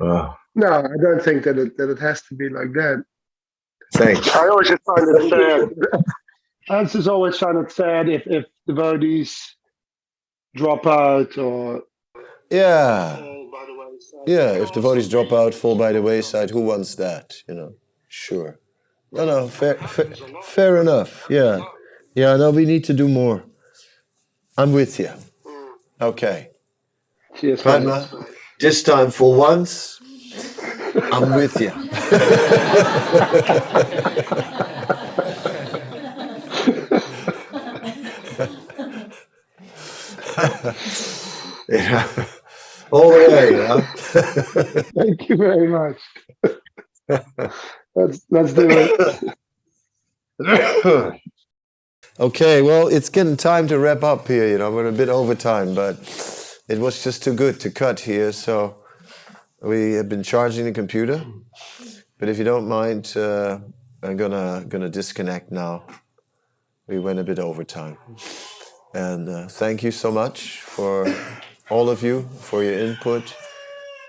Wow. 0.00 0.36
No, 0.54 0.68
I 0.68 0.96
don't 1.02 1.22
think 1.22 1.44
that 1.44 1.58
it, 1.58 1.76
that 1.78 1.90
it 1.90 1.98
has 1.98 2.22
to 2.22 2.34
be 2.34 2.48
like 2.48 2.72
that. 2.72 3.04
Thanks. 3.94 4.28
I 4.34 4.48
always 4.48 4.68
just 4.68 4.82
find 4.84 5.06
it 5.08 5.30
sad. 5.30 6.02
Hans 6.68 6.92
has 6.92 7.08
always 7.08 7.36
found 7.36 7.58
it 7.58 7.72
sad 7.72 8.08
if, 8.08 8.26
if 8.26 8.44
devotees 8.66 9.56
drop 10.54 10.86
out 10.86 11.36
or 11.38 11.82
Yeah. 12.50 13.18
Yeah, 14.26 14.52
if 14.52 14.72
devotees 14.72 15.08
drop 15.08 15.32
out, 15.32 15.54
fall 15.54 15.76
by 15.76 15.92
the 15.92 16.02
wayside, 16.02 16.50
who 16.50 16.60
wants 16.60 16.94
that? 16.96 17.34
You 17.48 17.54
know, 17.54 17.74
sure. 18.08 18.58
No, 19.12 19.24
no, 19.26 19.48
fair, 19.48 19.74
fair, 19.74 20.06
fair 20.42 20.80
enough. 20.80 21.26
Yeah, 21.28 21.60
yeah. 22.14 22.36
No, 22.36 22.50
we 22.50 22.64
need 22.64 22.84
to 22.84 22.94
do 22.94 23.08
more. 23.08 23.42
I'm 24.56 24.72
with 24.72 24.98
you. 24.98 25.10
Okay. 26.00 26.50
Cheers, 27.36 27.62
Padma, 27.62 28.08
this 28.58 28.82
time 28.82 29.10
for 29.10 29.34
once, 29.34 30.00
I'm 31.12 31.34
with 31.34 31.60
you. 31.60 31.70
yeah. 41.68 42.08
All 42.90 43.10
the 43.10 43.28
way, 43.28 43.56
yeah. 43.56 43.80
Thank 44.96 45.28
you 45.28 45.36
very 45.36 45.68
much. 45.68 45.98
let's 47.94 48.26
let's 48.30 48.52
do 48.52 48.66
it. 48.68 49.36
okay, 52.20 52.62
well, 52.62 52.88
it's 52.88 53.08
getting 53.08 53.36
time 53.36 53.68
to 53.68 53.78
wrap 53.78 54.02
up 54.02 54.26
here. 54.26 54.48
You 54.48 54.58
know, 54.58 54.72
we're 54.72 54.88
a 54.88 54.92
bit 54.92 55.08
over 55.08 55.34
time, 55.34 55.74
but 55.74 55.98
it 56.68 56.78
was 56.78 57.04
just 57.04 57.22
too 57.22 57.34
good 57.34 57.60
to 57.60 57.70
cut 57.70 58.00
here. 58.00 58.32
So 58.32 58.76
we 59.62 59.92
have 59.92 60.08
been 60.08 60.22
charging 60.22 60.64
the 60.64 60.72
computer. 60.72 61.24
But 62.18 62.28
if 62.28 62.38
you 62.38 62.44
don't 62.44 62.68
mind, 62.68 63.12
uh, 63.16 63.58
I'm 64.02 64.16
gonna 64.16 64.64
gonna 64.68 64.88
disconnect 64.88 65.50
now. 65.50 65.84
We 66.86 66.98
went 66.98 67.18
a 67.18 67.24
bit 67.24 67.38
over 67.38 67.64
time, 67.64 67.96
and 68.94 69.28
uh, 69.28 69.48
thank 69.48 69.82
you 69.82 69.90
so 69.90 70.10
much 70.10 70.60
for 70.60 71.06
all 71.70 71.88
of 71.88 72.02
you 72.02 72.28
for 72.40 72.64
your 72.64 72.78
input 72.78 73.34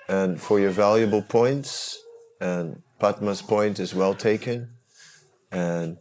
and 0.07 0.41
for 0.41 0.59
your 0.59 0.71
valuable 0.71 1.21
points. 1.21 1.99
And 2.39 2.81
Padma's 2.99 3.41
point 3.41 3.79
is 3.79 3.93
well 3.93 4.15
taken, 4.15 4.69
and 5.51 5.97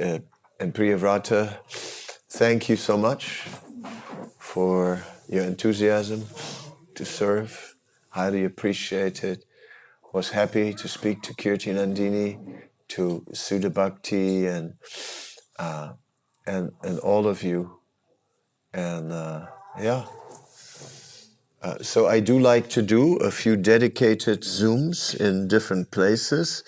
uh, 0.00 0.20
and 0.58 0.72
Priyavrata, 0.72 1.58
thank 2.30 2.68
you 2.68 2.76
so 2.76 2.96
much 2.96 3.44
for 4.38 5.02
your 5.28 5.44
enthusiasm 5.44 6.24
to 6.94 7.04
serve. 7.04 7.71
Highly 8.12 8.44
appreciate 8.44 9.24
it. 9.24 9.46
Was 10.12 10.30
happy 10.30 10.74
to 10.74 10.86
speak 10.86 11.22
to 11.22 11.32
Kirti 11.32 11.72
Nandini, 11.72 12.62
to 12.88 13.24
Sudha 13.32 13.70
Bhakti, 13.70 14.44
and 14.44 14.74
uh, 15.58 15.94
and 16.46 16.72
and 16.82 16.98
all 16.98 17.26
of 17.26 17.42
you. 17.42 17.78
And 18.74 19.10
uh, 19.10 19.46
yeah. 19.80 20.04
Uh, 21.62 21.78
so 21.80 22.06
I 22.06 22.20
do 22.20 22.38
like 22.38 22.68
to 22.70 22.82
do 22.82 23.16
a 23.16 23.30
few 23.30 23.56
dedicated 23.56 24.42
Zooms 24.42 25.18
in 25.18 25.48
different 25.48 25.90
places. 25.90 26.64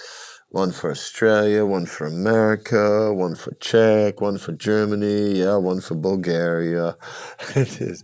One 0.49 0.71
for 0.71 0.91
Australia, 0.91 1.67
one 1.67 1.85
for 1.85 2.07
America, 2.07 3.13
one 3.13 3.35
for 3.35 3.53
Czech, 3.61 4.23
one 4.23 4.39
for 4.39 4.53
Germany, 4.53 5.41
yeah, 5.41 5.57
one 5.57 5.83
for 5.83 5.97
Bulgaria. 5.97 6.97
it 7.55 7.83
is. 7.83 8.03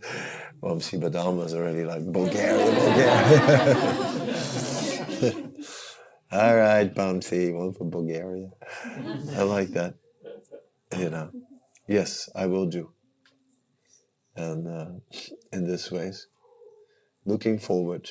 Vamsi 0.63 1.01
Badama 1.01 1.47
is 1.47 1.55
already 1.55 1.85
like 1.85 2.05
Bulgaria, 2.13 2.67
Bulgaria. 2.67 3.75
All 6.33 6.57
right, 6.57 6.95
Bamsi, 6.95 7.55
one 7.55 7.73
for 7.73 7.85
Bulgaria. 7.85 8.51
I 9.37 9.43
like 9.43 9.71
that. 9.71 9.95
You 10.97 11.09
know, 11.11 11.31
yes, 11.89 12.29
I 12.35 12.47
will 12.47 12.67
do. 12.67 12.93
And 14.37 14.69
uh, 14.69 14.91
in 15.53 15.67
this 15.67 15.91
ways, 15.91 16.27
looking 17.25 17.59
forward 17.59 18.11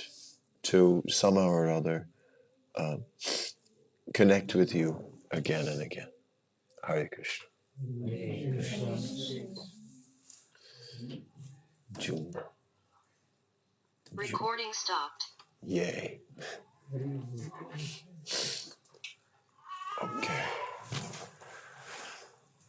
to 0.63 1.03
somehow 1.07 1.49
or 1.49 1.69
other 1.69 2.07
uh, 2.76 2.97
connect 4.13 4.55
with 4.55 4.73
you 4.73 5.13
again 5.31 5.67
and 5.67 5.81
again. 5.81 6.07
Hare 6.84 7.09
Krishna. 7.09 7.45
June. 11.99 12.34
Recording 14.15 14.71
stopped. 14.71 15.26
Yay. 15.63 16.21
Okay. 20.01 20.43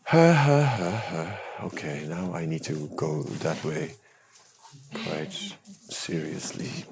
Ha 0.05 0.33
ha 0.33 0.63
ha 0.63 0.91
ha. 0.91 1.41
Okay, 1.67 2.07
now 2.09 2.35
I 2.35 2.45
need 2.45 2.65
to 2.65 2.91
go 2.97 3.23
that 3.23 3.65
way 3.65 3.95
quite 5.05 5.33
seriously. 5.89 6.85